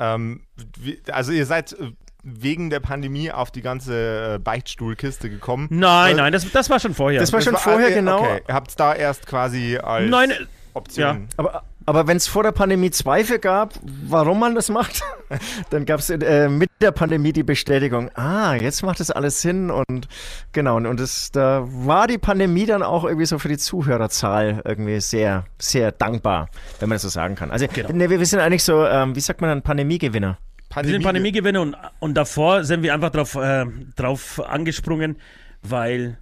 ähm, 0.00 0.40
wie, 0.80 1.00
also 1.10 1.30
ihr 1.32 1.46
seid 1.46 1.72
äh, 1.74 1.92
wegen 2.24 2.68
der 2.68 2.80
Pandemie 2.80 3.30
auf 3.30 3.52
die 3.52 3.62
ganze 3.62 4.34
äh, 4.34 4.38
Beichtstuhlkiste 4.38 5.30
gekommen. 5.30 5.68
Nein, 5.70 6.14
Äh, 6.14 6.20
nein, 6.20 6.32
das, 6.32 6.50
das 6.50 6.68
war 6.68 6.80
schon 6.80 6.94
vorher. 6.94 7.20
Das 7.20 7.32
war 7.32 7.40
schon 7.40 7.56
vorher, 7.56 7.90
äh, 7.90 7.94
genau. 7.94 8.18
Okay, 8.20 8.42
ihr 8.48 8.54
habt 8.54 8.68
es 8.70 8.76
da 8.76 8.92
erst 8.94 9.24
quasi 9.26 9.76
als 9.76 10.10
Nein, 10.10 10.32
Option. 10.74 11.28
Aber, 11.36 11.62
aber 11.88 12.06
wenn 12.06 12.18
es 12.18 12.28
vor 12.28 12.42
der 12.42 12.52
Pandemie 12.52 12.90
Zweifel 12.90 13.38
gab, 13.38 13.72
warum 13.82 14.40
man 14.40 14.54
das 14.54 14.68
macht, 14.68 15.00
dann 15.70 15.86
gab 15.86 16.00
es 16.00 16.10
äh, 16.10 16.50
mit 16.50 16.68
der 16.82 16.92
Pandemie 16.92 17.32
die 17.32 17.42
Bestätigung, 17.42 18.10
ah, 18.14 18.54
jetzt 18.56 18.82
macht 18.82 19.00
das 19.00 19.10
alles 19.10 19.40
Sinn 19.40 19.70
und 19.70 20.06
genau, 20.52 20.76
und, 20.76 21.00
das, 21.00 21.30
da 21.32 21.66
war 21.66 22.06
die 22.06 22.18
Pandemie 22.18 22.66
dann 22.66 22.82
auch 22.82 23.04
irgendwie 23.04 23.24
so 23.24 23.38
für 23.38 23.48
die 23.48 23.56
Zuhörerzahl 23.56 24.60
irgendwie 24.66 25.00
sehr, 25.00 25.46
sehr 25.58 25.90
dankbar, 25.90 26.50
wenn 26.78 26.90
man 26.90 26.96
das 26.96 27.02
so 27.02 27.08
sagen 27.08 27.36
kann. 27.36 27.50
Also 27.50 27.66
Genau. 27.72 27.90
ne, 27.90 28.10
wir, 28.10 28.18
wir 28.18 28.26
sind 28.26 28.40
eigentlich 28.40 28.64
so, 28.64 28.84
ähm, 28.84 29.16
wie 29.16 29.20
sagt 29.20 29.40
man 29.40 29.48
dann, 29.48 29.62
Pandemiegewinner. 29.62 30.36
wir 30.74 30.84
sind 30.84 31.02
Pandemiegewinner 31.02 31.62
und, 31.62 31.74
und 32.00 32.14
davor 32.14 32.64
sind 32.64 32.82
wir 32.82 32.92
einfach 32.92 33.10
drauf, 33.10 33.34
äh, 33.34 33.64
drauf 33.96 34.42
angesprungen, 34.46 35.16
weil, 35.62 36.18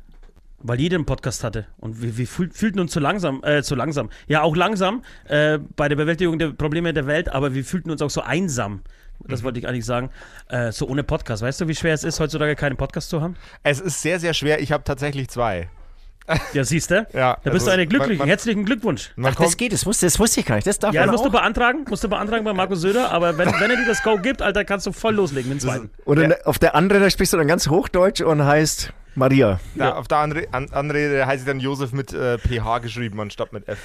weil 0.58 0.80
jeder 0.80 0.96
einen 0.96 1.06
Podcast 1.06 1.44
hatte. 1.44 1.66
Und 1.78 2.02
wir, 2.02 2.16
wir 2.16 2.26
fühl, 2.26 2.50
fühlten 2.50 2.80
uns 2.80 2.92
zu 2.92 3.00
langsam, 3.00 3.42
äh, 3.44 3.62
zu 3.62 3.74
langsam. 3.74 4.10
Ja, 4.26 4.42
auch 4.42 4.56
langsam 4.56 5.02
äh, 5.28 5.58
bei 5.76 5.88
der 5.88 5.96
Bewältigung 5.96 6.38
der 6.38 6.48
Probleme 6.50 6.92
der 6.94 7.06
Welt, 7.06 7.28
aber 7.28 7.54
wir 7.54 7.64
fühlten 7.64 7.90
uns 7.90 8.02
auch 8.02 8.10
so 8.10 8.22
einsam. 8.22 8.80
Das 9.28 9.42
wollte 9.42 9.58
ich 9.58 9.66
eigentlich 9.66 9.86
sagen. 9.86 10.10
Äh, 10.48 10.72
so 10.72 10.86
ohne 10.88 11.02
Podcast. 11.02 11.42
Weißt 11.42 11.60
du, 11.60 11.68
wie 11.68 11.74
schwer 11.74 11.94
es 11.94 12.04
ist, 12.04 12.20
heutzutage 12.20 12.54
keinen 12.54 12.76
Podcast 12.76 13.08
zu 13.08 13.20
haben? 13.22 13.36
Es 13.62 13.80
ist 13.80 14.02
sehr, 14.02 14.20
sehr 14.20 14.34
schwer. 14.34 14.60
Ich 14.60 14.72
habe 14.72 14.84
tatsächlich 14.84 15.28
zwei. 15.28 15.68
Ja, 16.52 16.64
siehst 16.64 16.90
du? 16.90 17.06
Ja, 17.12 17.38
Da 17.44 17.50
bist 17.50 17.54
also 17.54 17.66
du 17.66 17.72
eine 17.72 17.86
Glückliche. 17.86 18.14
man- 18.14 18.18
man- 18.18 18.28
Herzlichen 18.28 18.64
Glückwunsch. 18.64 19.12
Man 19.16 19.32
Ach, 19.32 19.40
das 19.42 19.56
geht, 19.56 19.72
das 19.72 19.86
wusste, 19.86 20.06
das 20.06 20.18
wusste 20.18 20.40
ich 20.40 20.46
gar 20.46 20.56
nicht, 20.56 20.66
das 20.66 20.78
darf 20.80 20.92
Ja, 20.92 21.02
man 21.02 21.12
musst 21.12 21.24
du 21.24 21.28
auch. 21.28 21.32
beantragen, 21.32 21.84
musst 21.88 22.02
du 22.04 22.08
beantragen 22.08 22.44
bei 22.44 22.52
Markus 22.52 22.80
Söder, 22.80 23.12
aber 23.12 23.38
wenn, 23.38 23.46
wenn 23.48 23.70
er 23.70 23.76
dir 23.76 23.86
das 23.86 24.02
Go 24.02 24.18
gibt, 24.18 24.42
Alter, 24.42 24.64
kannst 24.64 24.86
du 24.88 24.92
voll 24.92 25.14
loslegen 25.14 25.50
mit 25.52 25.60
dem 25.62 25.68
zweiten. 25.68 25.90
Und 26.04 26.18
dann 26.18 26.34
auf 26.44 26.58
der 26.58 26.74
anderen, 26.74 27.00
da 27.02 27.10
sprichst 27.10 27.32
du 27.32 27.36
dann 27.36 27.46
ganz 27.46 27.68
Hochdeutsch 27.68 28.22
und 28.22 28.44
heißt 28.44 28.92
Maria. 29.16 29.58
ja, 29.74 29.96
auf 29.96 30.06
der 30.08 30.18
andere, 30.18 30.46
an, 30.52 30.68
andere 30.72 31.26
heißt 31.26 31.42
ich 31.42 31.46
dann 31.48 31.58
Josef 31.60 31.92
mit 31.92 32.12
äh, 32.12 32.38
PH 32.38 32.78
geschrieben 32.78 33.20
anstatt 33.20 33.52
mit 33.52 33.66
F. 33.68 33.78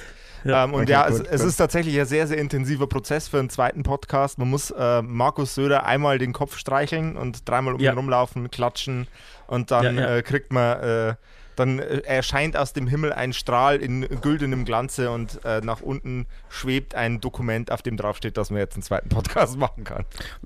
Ja, 0.44 0.64
ähm, 0.64 0.74
und 0.74 0.82
okay, 0.82 0.90
ja, 0.92 1.08
gut, 1.08 1.20
es, 1.20 1.28
es 1.28 1.40
gut. 1.40 1.50
ist 1.50 1.56
tatsächlich 1.56 1.98
ein 2.00 2.06
sehr, 2.06 2.26
sehr 2.26 2.38
intensiver 2.38 2.86
Prozess 2.88 3.28
für 3.28 3.38
einen 3.38 3.48
zweiten 3.50 3.82
Podcast. 3.84 4.38
Man 4.38 4.50
muss 4.50 4.70
äh, 4.72 5.00
Markus 5.02 5.54
Söder 5.54 5.86
einmal 5.86 6.18
den 6.18 6.32
Kopf 6.32 6.58
streicheln 6.58 7.16
und 7.16 7.48
dreimal 7.48 7.74
um 7.74 7.80
Ja. 7.80 7.92
ihn 7.92 7.98
rumlaufen, 7.98 8.50
klatschen 8.50 9.06
und 9.46 9.70
dann 9.70 9.96
Ja, 9.96 10.02
ja. 10.02 10.16
Äh, 10.16 10.22
kriegt 10.22 10.52
man, 10.52 10.80
äh, 10.80 11.14
dann 11.54 11.78
äh, 11.78 11.98
erscheint 11.98 12.56
aus 12.56 12.72
dem 12.72 12.88
Himmel 12.88 13.12
ein 13.12 13.32
Strahl 13.32 13.76
in 13.76 14.08
güldenem 14.20 14.64
Glanze 14.64 15.10
und 15.12 15.44
äh, 15.44 15.60
nach 15.60 15.80
unten 15.80 16.26
schwebt 16.48 16.94
ein 16.96 17.20
Dokument, 17.20 17.70
auf 17.70 17.82
dem 17.82 17.96
draufsteht, 17.96 18.36
dass 18.36 18.50
man 18.50 18.58
jetzt 18.58 18.74
einen 18.74 18.82
zweiten 18.82 19.10
Podcast 19.10 19.56
machen 19.58 19.84
kann. 19.84 20.04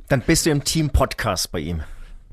Dann 0.08 0.20
bist 0.20 0.44
du 0.44 0.50
im 0.50 0.62
Team-Podcast 0.62 1.50
bei 1.52 1.61
ihm. 1.61 1.82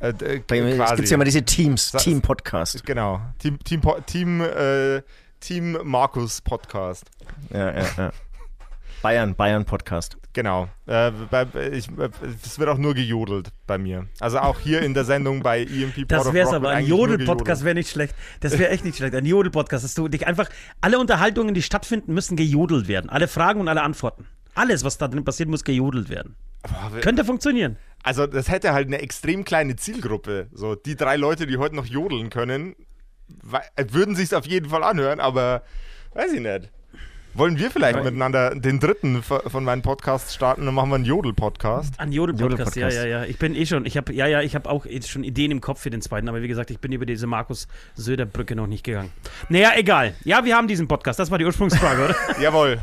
Äh, 0.04 0.14
d- 0.14 0.44
Bei 0.48 0.76
quasi. 0.76 0.96
gibt 0.96 1.06
es 1.06 1.10
ja 1.12 1.16
immer 1.16 1.24
diese 1.24 1.44
Teams, 1.44 1.92
Sa- 1.92 1.98
Team-Podcast. 1.98 2.86
Genau. 2.86 3.22
Team, 3.40 3.58
Team, 3.64 3.80
Po- 3.82 4.00
Team, 4.06 4.42
äh, 4.42 5.02
Team 5.40 5.78
Markus 5.84 6.42
Podcast. 6.42 7.06
Ja, 7.54 7.72
ja, 7.74 7.86
ja. 7.98 8.12
Bayern, 9.02 9.36
Bayern-Podcast. 9.36 10.18
Genau. 10.34 10.68
Äh, 10.88 11.12
bei, 11.30 11.46
ich, 11.72 11.88
äh, 11.98 12.10
es 12.44 12.58
wird 12.60 12.70
auch 12.70 12.78
nur 12.78 12.94
gejodelt 12.96 13.50
bei 13.68 13.78
mir. 13.78 14.08
Also 14.20 14.40
auch 14.40 14.60
hier 14.60 14.82
in 14.82 14.94
der 14.94 15.04
Sendung 15.06 15.42
bei 15.44 15.62
EMP 15.64 16.06
Das 16.08 16.20
Pod 16.20 16.28
of 16.28 16.34
wäre 16.34 16.46
Rock 16.48 16.56
aber, 16.56 16.70
ein 16.72 16.86
Jodel-Podcast 16.86 17.64
wäre 17.64 17.76
nicht 17.76 17.90
schlecht. 17.90 18.16
Das 18.40 18.58
wäre 18.58 18.72
echt 18.72 18.84
nicht 18.86 18.98
schlecht. 18.98 19.14
Ein 19.16 19.26
Jodel-Podcast, 19.26 19.84
dass 19.84 19.94
du 19.94 20.08
dich 20.08 20.26
einfach, 20.28 20.50
alle 20.82 21.00
Unterhaltungen, 21.00 21.54
die 21.54 21.62
stattfinden, 21.62 22.14
müssen 22.14 22.36
gejodelt 22.36 22.88
werden. 22.88 23.10
Alle 23.10 23.28
Fragen 23.28 23.60
und 23.62 23.68
alle 23.68 23.84
Antworten. 23.84 24.26
Alles, 24.56 24.84
was 24.84 24.98
da 24.98 25.08
drin 25.08 25.24
passiert, 25.26 25.50
muss 25.50 25.64
gejodelt 25.64 26.10
werden. 26.10 26.36
Boah, 26.64 26.94
wir- 26.94 27.02
Könnte 27.02 27.26
funktionieren. 27.26 27.78
Also 28.04 28.28
das 28.28 28.50
hätte 28.50 28.74
halt 28.74 28.88
eine 28.88 29.00
extrem 29.02 29.46
kleine 29.46 29.76
Zielgruppe. 29.76 30.48
So 30.52 30.76
die 30.76 30.96
drei 30.96 31.16
Leute, 31.16 31.48
die 31.48 31.58
heute 31.58 31.76
noch 31.76 31.86
jodeln 31.86 32.30
können, 32.30 32.76
äh, 33.76 33.86
würden 33.90 34.16
sich 34.16 34.34
auf 34.36 34.46
jeden 34.46 34.70
Fall 34.70 34.84
anhören, 34.84 35.20
aber 35.20 35.64
weiß 36.14 36.34
ich 36.34 36.42
nicht. 36.42 36.70
Wollen 37.36 37.58
wir 37.58 37.72
vielleicht 37.72 37.98
miteinander 38.04 38.54
den 38.54 38.80
dritten 38.80 39.24
von 39.24 39.64
meinen 39.64 39.82
Podcasts 39.82 40.36
starten? 40.36 40.68
Dann 40.68 40.76
machen 40.76 40.90
wir 40.92 40.96
einen 40.98 41.06
Jodel-Podcast. 41.06 42.00
Ein 42.00 42.12
Jodel-Podcast, 42.12 42.76
ja, 42.76 42.90
ja, 42.90 43.06
ja. 43.08 43.24
Ich 43.24 43.40
bin 43.40 43.56
eh 43.56 43.66
schon, 43.66 43.88
ich 43.88 43.98
habe, 43.98 44.14
ja, 44.14 44.28
ja, 44.28 44.42
ich 44.42 44.54
habe 44.54 44.70
auch 44.70 44.86
schon 45.04 45.24
Ideen 45.24 45.50
im 45.50 45.60
Kopf 45.60 45.82
für 45.82 45.90
den 45.90 46.04
zweiten, 46.04 46.30
aber 46.30 46.44
wie 46.44 46.48
gesagt, 46.48 46.70
ich 46.70 46.78
bin 46.78 46.92
über 46.92 47.08
diese 47.08 47.26
Markus-Söder-Brücke 47.26 48.56
noch 48.56 48.68
nicht 48.68 48.84
gegangen. 48.84 49.10
Naja, 49.50 49.72
egal. 49.76 50.14
Ja, 50.26 50.46
wir 50.46 50.56
haben 50.56 50.68
diesen 50.68 50.88
Podcast, 50.88 51.18
das 51.18 51.32
war 51.32 51.40
die 51.40 51.46
Ursprungsfrage, 51.46 52.06
oder? 52.06 52.16
Jawohl. 52.40 52.80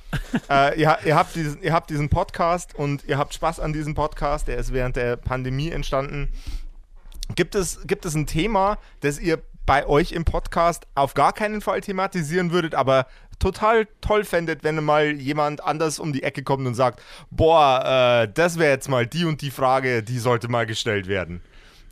äh, 0.50 0.78
ihr, 0.80 0.98
ihr, 1.04 1.16
habt 1.16 1.34
diesen, 1.34 1.62
ihr 1.62 1.72
habt 1.72 1.90
diesen 1.90 2.08
Podcast 2.08 2.74
und 2.74 3.04
ihr 3.04 3.18
habt 3.18 3.34
Spaß 3.34 3.60
an 3.60 3.72
diesem 3.72 3.94
Podcast. 3.94 4.48
Der 4.48 4.56
ist 4.56 4.72
während 4.72 4.96
der 4.96 5.16
Pandemie 5.16 5.70
entstanden. 5.70 6.28
Gibt 7.34 7.54
es, 7.54 7.86
gibt 7.86 8.04
es 8.04 8.14
ein 8.14 8.26
Thema, 8.26 8.78
das 9.00 9.18
ihr 9.18 9.42
bei 9.66 9.86
euch 9.86 10.12
im 10.12 10.24
Podcast 10.24 10.86
auf 10.94 11.12
gar 11.12 11.34
keinen 11.34 11.60
Fall 11.60 11.82
thematisieren 11.82 12.52
würdet, 12.52 12.74
aber 12.74 13.06
total 13.38 13.86
toll 14.00 14.24
fändet, 14.24 14.64
wenn 14.64 14.82
mal 14.82 15.12
jemand 15.12 15.62
anders 15.62 15.98
um 15.98 16.12
die 16.12 16.22
Ecke 16.22 16.42
kommt 16.42 16.66
und 16.66 16.74
sagt, 16.74 17.02
boah, 17.30 18.24
äh, 18.24 18.32
das 18.32 18.58
wäre 18.58 18.72
jetzt 18.72 18.88
mal 18.88 19.06
die 19.06 19.26
und 19.26 19.42
die 19.42 19.50
Frage, 19.50 20.02
die 20.02 20.18
sollte 20.18 20.48
mal 20.48 20.66
gestellt 20.66 21.06
werden. 21.06 21.42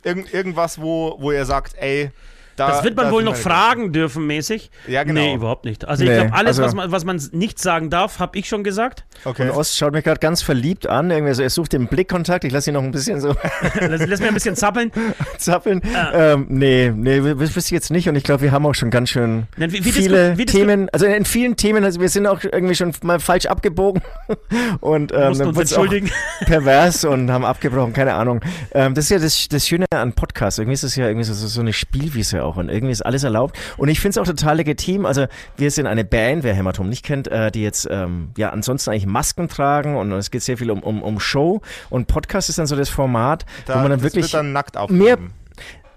Irgend, 0.03 0.33
irgendwas, 0.33 0.81
wo, 0.81 1.17
wo 1.19 1.31
ihr 1.31 1.45
sagt, 1.45 1.75
ey, 1.77 2.11
da, 2.57 2.67
das 2.69 2.83
wird 2.83 2.95
man 2.97 3.05
da 3.05 3.11
wohl 3.11 3.23
noch 3.23 3.35
fragen 3.37 3.93
dürfen, 3.93 4.27
mäßig. 4.27 4.69
Ja, 4.87 5.03
genau. 5.03 5.21
Nee, 5.21 5.35
überhaupt 5.35 5.63
nicht. 5.63 5.87
Also 5.87 6.03
ich 6.03 6.09
Nee, 6.09 6.15
glaube, 6.17 6.33
alles, 6.33 6.59
also- 6.59 6.63
was, 6.63 6.75
man, 6.75 6.91
was 6.91 7.05
man 7.05 7.21
nicht 7.31 7.59
sagen 7.59 7.89
darf, 7.89 8.19
habe 8.19 8.37
ich 8.37 8.49
schon 8.49 8.63
gesagt. 8.65 9.05
Okay. 9.23 9.43
Und 9.43 9.51
Ost 9.51 9.77
schaut 9.77 9.93
mich 9.93 10.03
gerade 10.03 10.19
ganz 10.19 10.41
verliebt 10.41 10.87
an. 10.87 11.09
Irgendwie 11.11 11.33
so, 11.33 11.41
er 11.43 11.49
sucht 11.49 11.71
den 11.73 11.87
Blickkontakt. 11.87 12.43
Ich 12.43 12.51
lasse 12.51 12.69
ihn 12.69 12.73
noch 12.73 12.83
ein 12.83 12.91
bisschen 12.91 13.21
so 13.21 13.29
Lass, 13.79 14.05
lass 14.05 14.19
mir 14.19 14.27
ein 14.27 14.33
bisschen 14.33 14.55
zappeln. 14.55 14.91
zappeln. 15.37 15.81
Ah. 15.95 16.33
Ähm, 16.33 16.47
nee, 16.49 16.91
nee, 16.93 17.21
wüsste 17.23 17.59
ich 17.59 17.69
jetzt 17.71 17.91
nicht. 17.91 18.09
Und 18.09 18.15
ich 18.15 18.23
glaube, 18.23 18.41
wir 18.41 18.51
haben 18.51 18.65
auch 18.65 18.75
schon 18.75 18.89
ganz 18.89 19.09
schön 19.09 19.47
Nein, 19.57 19.71
wie- 19.71 19.85
wie 19.85 19.91
viele 19.91 20.33
disku- 20.33 20.45
Themen. 20.47 20.89
Also 20.91 21.05
in 21.05 21.25
vielen 21.25 21.55
Themen, 21.55 21.83
also 21.83 22.01
wir 22.01 22.09
sind 22.09 22.25
auch 22.27 22.41
irgendwie 22.43 22.75
schon 22.75 22.91
mal 23.03 23.19
falsch 23.19 23.45
abgebogen 23.45 24.01
und 24.81 25.11
ähm, 25.13 25.29
mussten 25.29 25.43
uns 25.47 25.57
auch 25.57 25.61
entschuldigen. 25.83 26.09
pervers 26.45 27.05
und 27.05 27.31
haben 27.31 27.45
abgebrochen, 27.45 27.93
keine 27.93 28.13
Ahnung. 28.15 28.41
Ähm, 28.73 28.93
das 28.95 29.05
ist 29.05 29.09
ja 29.11 29.19
das, 29.19 29.47
das 29.47 29.67
Schöne 29.67 29.85
an 29.93 30.13
Podcasts. 30.13 30.57
Irgendwie 30.59 30.73
ist 30.73 30.83
es 30.83 30.95
ja 30.95 31.07
irgendwie 31.07 31.23
so, 31.25 31.33
so 31.33 31.47
so 31.47 31.61
eine 31.61 31.73
Spielwiese 31.73 32.43
auch 32.47 32.57
und 32.57 32.69
irgendwie 32.69 32.91
ist 32.91 33.05
alles 33.05 33.23
erlaubt. 33.23 33.57
Und 33.77 33.89
ich 33.89 33.99
finde 33.99 34.11
es 34.11 34.17
auch 34.17 34.29
total 34.29 34.57
legitim. 34.57 35.05
Also 35.05 35.27
wir 35.57 35.71
sind 35.71 35.87
eine 35.87 36.05
Band, 36.05 36.43
wer 36.43 36.53
Hämatom 36.53 36.89
nicht 36.89 37.03
kennt, 37.03 37.27
äh, 37.27 37.51
die 37.51 37.61
jetzt 37.61 37.87
ähm, 37.89 38.31
ja 38.37 38.49
ansonsten 38.49 38.91
eigentlich 38.91 39.05
Masken 39.05 39.47
tragen 39.47 39.95
und 39.95 40.11
es 40.13 40.31
geht 40.31 40.43
sehr 40.43 40.57
viel 40.57 40.71
um, 40.71 40.81
um, 40.81 41.03
um 41.03 41.19
Show 41.19 41.61
und 41.89 42.07
Podcast 42.07 42.49
ist 42.49 42.57
dann 42.57 42.67
so 42.67 42.75
das 42.75 42.89
Format, 42.89 43.45
Da, 43.65 43.75
wo 43.75 43.79
man 43.79 43.91
dann 43.91 44.01
wirklich 44.01 44.25
wird 44.25 44.33
dann 44.33 44.53
nackt 44.53 44.75
mehr 44.75 44.83
aufgenommen. 44.83 45.33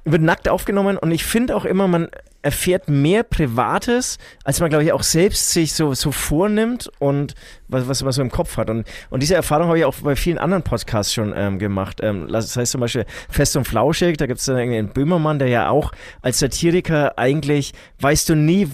wird 0.05 0.23
nackt 0.23 0.49
aufgenommen 0.49 0.99
und 0.99 1.11
ich 1.11 1.25
finde 1.25 1.57
auch 1.57 1.65
immer, 1.65 1.89
man 1.89 2.09
erfährt 2.43 2.89
mehr 2.89 3.23
Privates, 3.23 4.19
als 4.45 4.61
man, 4.61 4.71
glaube 4.71 4.85
ich, 4.85 4.93
auch 4.93 5.03
selbst 5.03 5.51
sich 5.51 5.75
so, 5.75 5.95
so 5.95 6.13
vornimmt 6.13 6.91
und 6.99 7.35
was, 7.69 7.87
was 7.89 8.03
man 8.03 8.13
so 8.13 8.23
im 8.23 8.31
Kopf 8.31 8.57
hat. 8.57 8.71
Und, 8.71 8.87
und 9.11 9.23
diese 9.23 9.35
Erfahrung 9.35 9.69
habe 9.69 9.79
ich 9.79 9.85
auch 9.85 9.95
bei 9.97 10.17
vielen 10.17 10.39
anderen 10.39 10.63
Podcasts 10.63 11.13
schon 11.13 11.33
ähm, 11.37 11.59
gemacht. 11.59 12.01
Ähm, 12.03 12.29
das 12.31 12.57
heißt 12.57 12.73
zum 12.73 12.81
Beispiel 12.81 13.05
Fest 13.29 13.57
und 13.57 13.67
Flauschig, 13.67 14.17
da 14.17 14.27
gibt 14.27 14.41
es 14.41 14.47
dann 14.47 14.59
irgendwie 14.59 14.79
einen 14.79 14.89
Böhmermann, 14.89 15.39
der 15.39 15.49
ja 15.49 15.69
auch 15.69 15.93
als 16.23 16.39
Satiriker 16.39 17.19
eigentlich, 17.19 17.73
weißt 18.01 18.29
du 18.29 18.35
nie, 18.35 18.69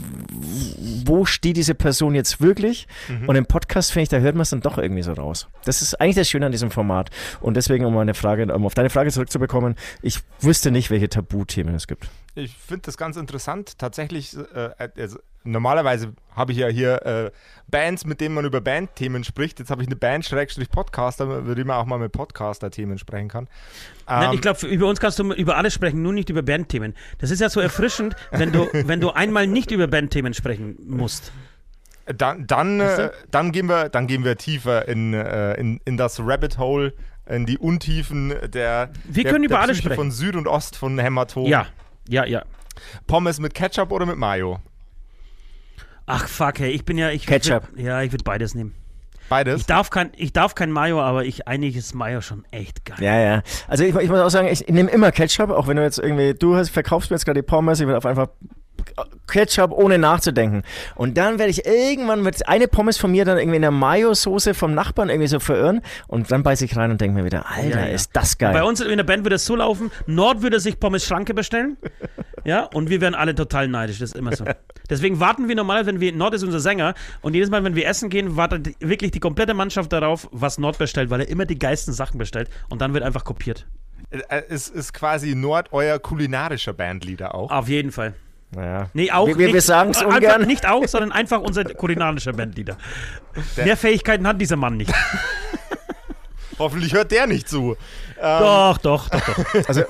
wo 1.04 1.24
steht 1.24 1.56
diese 1.56 1.74
Person 1.74 2.14
jetzt 2.14 2.40
wirklich. 2.40 2.86
Und 3.26 3.36
im 3.36 3.46
Podcast, 3.46 3.92
finde 3.92 4.04
ich, 4.04 4.08
da 4.08 4.18
hört 4.18 4.34
man 4.34 4.42
es 4.42 4.50
dann 4.50 4.60
doch 4.60 4.78
irgendwie 4.78 5.02
so 5.02 5.12
raus. 5.12 5.48
Das 5.64 5.82
ist 5.82 6.00
eigentlich 6.00 6.16
das 6.16 6.28
Schöne 6.28 6.46
an 6.46 6.52
diesem 6.52 6.70
Format. 6.70 7.10
Und 7.40 7.56
deswegen, 7.56 7.84
um, 7.84 7.94
meine 7.94 8.14
Frage, 8.14 8.52
um 8.52 8.64
auf 8.64 8.74
deine 8.74 8.90
Frage 8.90 9.10
zurückzubekommen, 9.10 9.74
ich 10.02 10.20
wüsste 10.40 10.70
nicht, 10.70 10.90
welche 10.90 11.08
Tabuthemen 11.08 11.74
es 11.74 11.86
gibt. 11.86 12.08
Ich 12.36 12.54
finde 12.54 12.82
das 12.82 12.98
ganz 12.98 13.16
interessant. 13.16 13.78
Tatsächlich, 13.78 14.36
äh, 14.54 14.70
also, 14.98 15.18
normalerweise 15.42 16.12
habe 16.34 16.52
ich 16.52 16.58
ja 16.58 16.68
hier 16.68 17.04
äh, 17.06 17.30
Bands, 17.68 18.04
mit 18.04 18.20
denen 18.20 18.34
man 18.34 18.44
über 18.44 18.60
Bandthemen 18.60 19.24
spricht. 19.24 19.58
Jetzt 19.58 19.70
habe 19.70 19.80
ich 19.80 19.88
eine 19.88 19.96
Band, 19.96 20.26
Schrägstrich 20.26 20.68
Podcaster, 20.68 21.24
über 21.38 21.54
die 21.54 21.64
man 21.64 21.76
auch 21.76 21.86
mal 21.86 21.98
mit 21.98 22.12
Podcaster-Themen 22.12 22.98
sprechen 22.98 23.28
kann. 23.28 23.48
Nein, 24.06 24.28
Ähm, 24.28 24.34
ich 24.34 24.42
glaube, 24.42 24.66
über 24.66 24.86
uns 24.86 25.00
kannst 25.00 25.18
du 25.18 25.32
über 25.32 25.56
alles 25.56 25.72
sprechen, 25.72 26.02
nur 26.02 26.12
nicht 26.12 26.28
über 26.28 26.42
Bandthemen. 26.42 26.94
Das 27.18 27.30
ist 27.30 27.40
ja 27.40 27.48
so 27.48 27.60
erfrischend, 27.60 28.14
wenn 28.32 28.52
du, 28.52 28.68
wenn 28.72 29.00
du 29.00 29.12
einmal 29.12 29.46
nicht 29.46 29.70
über 29.70 29.86
Bandthemen 29.86 30.34
sprechen 30.34 30.76
musst. 30.86 31.32
Dann, 32.04 32.46
dann, 32.46 32.80
äh, 32.80 33.10
dann, 33.30 33.50
gehen 33.50 33.66
wir, 33.66 33.88
dann 33.88 34.06
gehen 34.06 34.24
wir 34.24 34.36
tiefer 34.36 34.86
in, 34.86 35.14
äh, 35.14 35.54
in, 35.54 35.80
in 35.86 35.96
das 35.96 36.20
Rabbit 36.20 36.58
Hole, 36.58 36.92
in 37.28 37.46
die 37.46 37.56
Untiefen 37.58 38.28
der, 38.52 38.90
Wir 39.04 39.24
der, 39.24 39.32
können 39.32 39.44
über 39.44 39.54
der 39.54 39.62
alles 39.62 39.78
Psyche 39.78 39.88
sprechen. 39.88 39.96
von 39.96 40.10
Süd 40.12 40.36
und 40.36 40.46
Ost 40.46 40.76
von 40.76 40.98
Hämatom. 40.98 41.46
Ja, 41.46 41.66
ja, 42.08 42.24
ja. 42.24 42.42
Pommes 43.06 43.40
mit 43.40 43.54
Ketchup 43.54 43.90
oder 43.92 44.06
mit 44.06 44.16
Mayo? 44.16 44.60
Ach 46.06 46.28
fuck, 46.28 46.60
hey, 46.60 46.70
ich 46.70 46.84
bin 46.84 46.98
ja 46.98 47.10
ich 47.10 47.26
Ketchup. 47.26 47.68
Würd, 47.72 47.84
ja, 47.84 48.02
ich 48.02 48.12
würde 48.12 48.24
beides 48.24 48.54
nehmen. 48.54 48.74
Beides? 49.28 49.62
Ich 49.62 49.66
darf 49.66 49.90
kein 49.90 50.10
ich 50.16 50.32
darf 50.32 50.54
kein 50.54 50.70
Mayo, 50.70 51.00
aber 51.00 51.24
ich 51.24 51.48
eigentlich 51.48 51.74
ist 51.76 51.94
Mayo 51.94 52.20
schon 52.20 52.44
echt 52.52 52.84
geil. 52.84 52.98
Ja, 53.00 53.18
ja. 53.18 53.42
Also 53.66 53.82
ich, 53.82 53.94
ich 53.94 54.08
muss 54.08 54.20
auch 54.20 54.30
sagen, 54.30 54.46
ich, 54.46 54.68
nehme 54.68 54.90
immer 54.90 55.10
Ketchup, 55.10 55.50
auch 55.50 55.66
wenn 55.66 55.76
du 55.76 55.82
jetzt 55.82 55.98
irgendwie, 55.98 56.34
du 56.34 56.54
hast, 56.54 56.70
verkaufst 56.70 57.10
mir 57.10 57.16
jetzt 57.16 57.24
gerade 57.24 57.40
die 57.40 57.46
Pommes, 57.46 57.80
ich 57.80 57.88
will 57.88 57.96
auf 57.96 58.06
einfach 58.06 58.28
Ketchup 59.26 59.72
ohne 59.72 59.98
nachzudenken. 59.98 60.62
Und 60.94 61.16
dann 61.18 61.38
werde 61.38 61.50
ich 61.50 61.66
irgendwann 61.66 62.22
mit 62.22 62.46
eine 62.48 62.68
Pommes 62.68 62.96
von 62.98 63.10
mir 63.10 63.24
dann 63.24 63.38
irgendwie 63.38 63.56
in 63.56 63.62
der 63.62 63.70
Mayo-Soße 63.70 64.54
vom 64.54 64.74
Nachbarn 64.74 65.08
irgendwie 65.08 65.28
so 65.28 65.40
verirren 65.40 65.82
und 66.08 66.30
dann 66.30 66.42
beiße 66.42 66.64
ich 66.64 66.76
rein 66.76 66.90
und 66.90 67.00
denke 67.00 67.18
mir 67.18 67.24
wieder, 67.24 67.46
Alter, 67.50 67.68
Ja, 67.80 67.86
ja. 67.86 67.92
ist 67.94 68.10
das 68.14 68.38
geil. 68.38 68.52
Bei 68.52 68.62
uns 68.64 68.80
in 68.80 68.96
der 68.96 69.04
Band 69.04 69.24
würde 69.24 69.36
es 69.36 69.46
so 69.46 69.56
laufen, 69.56 69.90
Nord 70.06 70.42
würde 70.42 70.60
sich 70.60 70.78
Pommes 70.80 71.04
Schranke 71.04 71.34
bestellen, 71.34 71.76
ja, 72.44 72.64
und 72.74 72.90
wir 72.90 73.00
wären 73.00 73.14
alle 73.14 73.34
total 73.34 73.68
neidisch, 73.68 73.98
das 73.98 74.10
ist 74.10 74.16
immer 74.16 74.34
so. 74.34 74.44
Deswegen 74.88 75.18
warten 75.20 75.48
wir 75.48 75.56
normalerweise, 75.56 75.92
wenn 75.92 76.00
wir, 76.00 76.12
Nord 76.12 76.34
ist 76.34 76.44
unser 76.44 76.60
Sänger, 76.60 76.94
und 77.22 77.34
jedes 77.34 77.50
Mal, 77.50 77.64
wenn 77.64 77.74
wir 77.74 77.86
essen 77.86 78.08
gehen, 78.08 78.36
wartet 78.36 78.74
wirklich 78.80 79.10
die 79.10 79.20
komplette 79.20 79.54
Mannschaft 79.54 79.92
darauf, 79.92 80.28
was 80.32 80.58
Nord 80.58 80.78
bestellt, 80.78 81.10
weil 81.10 81.20
er 81.20 81.28
immer 81.28 81.44
die 81.44 81.58
geilsten 81.58 81.92
Sachen 81.92 82.18
bestellt 82.18 82.48
und 82.68 82.80
dann 82.80 82.94
wird 82.94 83.02
einfach 83.04 83.24
kopiert. 83.24 83.66
Äh, 84.10 84.42
Ist, 84.48 84.74
ist 84.74 84.92
quasi 84.92 85.34
Nord 85.34 85.68
euer 85.72 85.98
kulinarischer 85.98 86.72
Bandleader 86.72 87.34
auch. 87.34 87.50
Auf 87.50 87.68
jeden 87.68 87.90
Fall. 87.90 88.14
Naja. 88.52 88.88
Nee, 88.94 89.10
auch 89.10 89.26
Wir, 89.26 89.38
wir, 89.38 89.46
wir 89.48 89.54
nicht- 89.54 89.64
sagen 89.66 89.90
es 89.90 90.02
ungern. 90.02 90.42
Nicht 90.42 90.68
auch, 90.68 90.86
sondern 90.86 91.12
einfach 91.12 91.40
unser 91.40 91.64
kulinarischer 91.64 92.32
Bandleader. 92.32 92.76
Mehr 93.56 93.76
Fähigkeiten 93.76 94.26
hat 94.26 94.40
dieser 94.40 94.56
Mann 94.56 94.76
nicht. 94.76 94.92
Hoffentlich 96.58 96.94
hört 96.94 97.10
der 97.10 97.26
nicht 97.26 97.48
zu. 97.50 97.76
Doch, 98.18 98.78
doch, 98.78 99.10
doch, 99.10 99.20
doch. 99.20 99.68
Also 99.68 99.82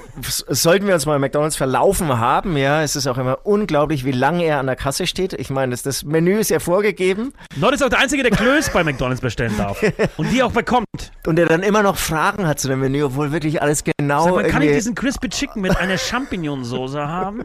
sollten 0.48 0.88
wir 0.88 0.94
uns 0.94 1.06
mal 1.06 1.16
McDonalds 1.20 1.54
verlaufen 1.54 2.18
haben, 2.18 2.56
ja, 2.56 2.82
es 2.82 2.96
ist 2.96 3.06
auch 3.06 3.18
immer 3.18 3.38
unglaublich, 3.44 4.04
wie 4.04 4.10
lange 4.10 4.42
er 4.44 4.58
an 4.58 4.66
der 4.66 4.74
Kasse 4.74 5.06
steht. 5.06 5.32
Ich 5.34 5.48
meine, 5.48 5.70
das, 5.70 5.82
das 5.84 6.02
Menü 6.02 6.40
ist 6.40 6.50
ja 6.50 6.58
vorgegeben 6.58 7.32
Nord 7.54 7.74
ist 7.74 7.84
auch 7.84 7.88
der 7.88 8.00
Einzige, 8.00 8.24
der 8.24 8.32
Klöß 8.32 8.70
bei 8.70 8.82
McDonalds 8.82 9.20
bestellen 9.20 9.56
darf. 9.56 9.80
Und 10.16 10.32
die 10.32 10.42
auch 10.42 10.50
bekommt. 10.50 10.86
und 11.24 11.36
der 11.36 11.46
dann 11.46 11.62
immer 11.62 11.84
noch 11.84 11.98
Fragen 11.98 12.48
hat 12.48 12.58
zu 12.58 12.66
dem 12.66 12.80
Menü, 12.80 13.04
obwohl 13.04 13.30
wirklich 13.30 13.62
alles 13.62 13.84
genau 13.84 14.24
Sag 14.24 14.34
mal, 14.34 14.44
kann 14.48 14.62
ich 14.62 14.72
diesen 14.72 14.96
Crispy 14.96 15.28
Chicken 15.28 15.62
mit 15.62 15.76
einer 15.76 15.96
Champignonsauce 15.98 16.96
haben? 16.96 17.44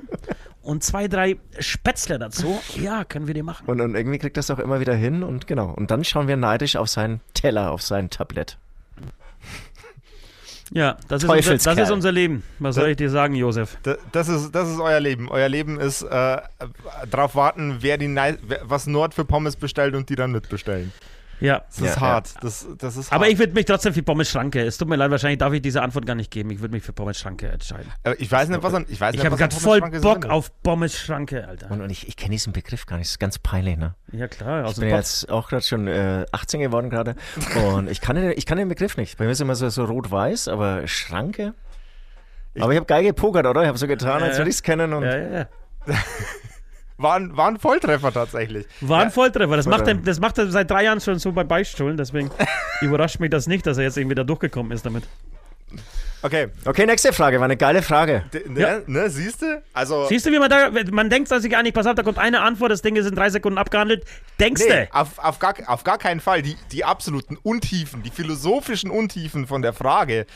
Und 0.62 0.84
zwei, 0.84 1.08
drei 1.08 1.38
Spätzle 1.60 2.20
dazu? 2.20 2.60
Ja, 2.80 3.04
können 3.04 3.26
wir 3.28 3.34
die 3.34 3.42
machen. 3.42 3.66
Und, 3.68 3.82
und 3.82 3.96
irgendwie 3.96 4.20
kriegt 4.20 4.38
das 4.38 4.52
auch 4.52 4.60
immer 4.60 4.80
wieder 4.80 4.94
hin 4.94 5.24
und 5.24 5.48
genau. 5.48 5.70
Und 5.72 5.90
dann 5.90 6.04
schauen 6.04 6.28
wir 6.28 6.38
neidisch 6.38 6.76
auf 6.76 6.88
seinen 6.88 7.20
Teller, 7.34 7.72
auf 7.72 7.82
sein 7.82 8.10
Tablett. 8.12 8.58
Ja, 10.74 10.98
das 11.10 11.24
ist, 11.24 11.30
unser, 11.30 11.58
das 11.58 11.78
ist 11.80 11.92
unser 11.92 12.12
Leben. 12.14 12.44
Was 12.60 12.76
soll 12.76 12.90
ich 12.90 12.98
dir 12.98 13.10
sagen, 13.10 13.36
Josef? 13.36 13.76
D- 13.86 13.98
Das 14.14 14.30
ist, 14.30 14.52
das 14.56 14.70
ist 14.70 14.80
euer 14.80 15.02
Leben. 15.02 15.30
Euer 15.30 15.50
Leben 15.50 15.78
ist 15.80 16.02
äh, 16.04 16.38
darauf 17.10 17.36
warten, 17.36 17.78
wer 17.82 17.98
die 17.98 18.08
wer, 18.16 18.38
was 18.64 18.88
Nord 18.88 19.14
für 19.14 19.26
Pommes 19.26 19.58
bestellt 19.58 19.96
und 19.96 20.10
die 20.10 20.16
dann 20.16 20.32
mitbestellen. 20.32 20.94
Ja. 21.42 21.64
Das 21.68 21.80
ist 21.82 21.96
Ja, 21.96 22.00
hart. 22.00 22.34
Das, 22.42 22.66
das 22.78 22.96
ist 22.96 23.12
Aber 23.12 23.26
hart. 23.26 23.34
ich 23.34 23.40
würde 23.40 23.54
mich 23.54 23.66
trotzdem 23.66 23.94
für 23.94 24.04
Pommes 24.04 24.30
Schranke. 24.30 24.62
Es 24.62 24.78
tut 24.78 24.88
mir 24.88 24.96
leid, 24.96 25.12
wahrscheinlich 25.12 25.40
darf 25.40 25.52
ich 25.54 25.62
diese 25.62 25.82
Antwort 25.82 26.06
gar 26.06 26.16
nicht 26.16 26.32
geben. 26.32 26.52
Ich 26.52 26.62
würde 26.62 26.74
mich 26.74 26.84
für 26.84 26.94
Pommes 26.94 27.20
Schranke 27.20 27.50
entscheiden. 27.50 27.92
Äh, 28.04 28.16
ich 28.20 28.32
weiß 28.32 28.48
nicht, 28.50 28.64
was 28.64 28.74
an, 28.74 28.86
ich 28.88 29.02
weiß 29.02 29.16
Ich 29.16 29.26
habe 29.26 29.36
gerade 29.36 29.56
voll 29.56 29.82
Bock 29.82 30.22
Sinn 30.22 30.32
auf 30.32 30.52
Pommes 30.64 30.98
Schranke, 30.98 31.48
Alter. 31.48 31.70
Und, 31.72 31.82
und 31.82 31.90
ich, 31.90 32.08
ich 32.08 32.16
kenne 32.16 32.32
diesen 32.32 32.54
Begriff 32.54 32.86
gar 32.86 32.98
nicht, 32.98 33.08
das 33.08 33.14
ist 33.14 33.20
ganz 33.20 33.40
peinlich, 33.40 33.78
ne? 33.78 33.96
Ja, 34.12 34.28
klar. 34.28 34.66
Aus 34.66 34.74
Ich 34.74 34.80
bin 34.80 34.90
ja 34.90 34.98
jetzt 34.98 35.30
auch 35.30 35.50
gerade 35.50 35.64
schon 35.64 35.88
äh, 35.88 36.26
18 36.32 36.62
geworden 36.62 36.90
gerade 36.90 37.16
und 37.74 37.90
ich 37.90 38.00
kann, 38.02 38.16
den, 38.16 38.32
ich 38.36 38.46
kann 38.46 38.58
den 38.58 38.70
Begriff 38.70 38.96
nicht. 38.96 39.18
Bei 39.18 39.26
mir 39.26 39.32
ist 39.32 39.42
immer 39.42 39.56
so, 39.56 39.68
so 39.70 39.86
rot-weiß, 39.86 40.48
aber 40.48 40.88
Schranke? 40.88 41.54
aber 42.60 42.72
ich 42.74 42.78
habe 42.78 42.86
geil 42.86 43.04
gepokert, 43.04 43.48
oder? 43.48 43.62
Ich 43.64 43.68
habe 43.68 43.78
so 43.78 43.88
getan, 43.88 44.22
als 44.22 44.34
Ja, 44.34 44.38
würde 44.40 44.50
ich 44.50 44.58
es 44.58 44.64
kennen 44.64 44.94
und 44.94 45.04
Ja, 45.04 45.18
ja, 45.18 45.30
ja. 45.40 45.48
War 47.02 47.16
ein, 47.16 47.36
war 47.36 47.48
ein 47.48 47.58
Volltreffer 47.60 48.12
tatsächlich. 48.14 48.66
War 48.82 49.02
ein 49.02 49.12
Volltreffer. 49.12 49.56
Das 49.56 49.66
macht, 49.66 49.88
er, 49.88 49.96
das 49.96 50.20
macht 50.20 50.38
er 50.38 50.50
seit 50.52 50.70
drei 50.70 50.84
Jahren 50.84 51.02
schon 51.02 51.20
so 51.20 51.32
bei 51.32 51.44
Beistuhlen. 51.44 51.98
Deswegen 51.98 52.30
überrascht 52.82 53.20
mich 53.20 53.30
das 53.30 53.48
nicht, 53.48 53.66
dass 53.66 53.78
er 53.78 53.84
jetzt 53.86 53.98
irgendwie 53.98 54.16
da 54.16 54.24
durchgekommen 54.24 54.72
ist 54.72 54.86
damit. 54.86 55.04
Okay, 56.24 56.50
Okay, 56.66 56.86
nächste 56.86 57.14
Frage, 57.14 57.40
war 57.40 57.46
eine 57.46 57.58
geile 57.58 57.82
Frage. 57.82 58.26
D 58.32 58.44
ne, 58.48 58.60
Ja. 58.60 58.80
ne, 58.86 59.10
siehst 59.10 59.42
du? 59.42 59.62
Also, 59.74 60.06
Siehst 60.08 60.26
du, 60.26 60.32
wie 60.32 60.38
man 60.38 60.50
da, 60.52 60.70
man 60.92 61.10
denkt 61.10 61.30
sich 61.30 61.58
eigentlich, 61.58 61.74
pass 61.74 61.88
auf, 61.88 61.96
da 61.96 62.04
kommt 62.04 62.20
eine 62.20 62.42
Antwort, 62.42 62.72
das 62.72 62.84
Ding 62.84 62.96
ist 62.96 63.08
in 63.08 63.16
drei 63.16 63.32
Sekunden 63.32 63.58
abgehandelt. 63.58 64.06
Denkst 64.40 64.62
nee, 64.68 64.86
du? 64.86 64.94
auf, 64.96 65.18
auf, 65.18 65.40
gar, 65.40 65.56
auf 65.66 65.84
gar 65.84 65.98
keinen 65.98 66.20
Fall. 66.20 66.44
Die, 66.44 66.56
die 66.72 66.86
absoluten 66.86 67.38
Untiefen, 67.42 68.04
die 68.04 68.12
philosophischen 68.12 68.92
Untiefen 68.92 69.48
von 69.48 69.64
der 69.64 69.74
Frage, 69.74 70.28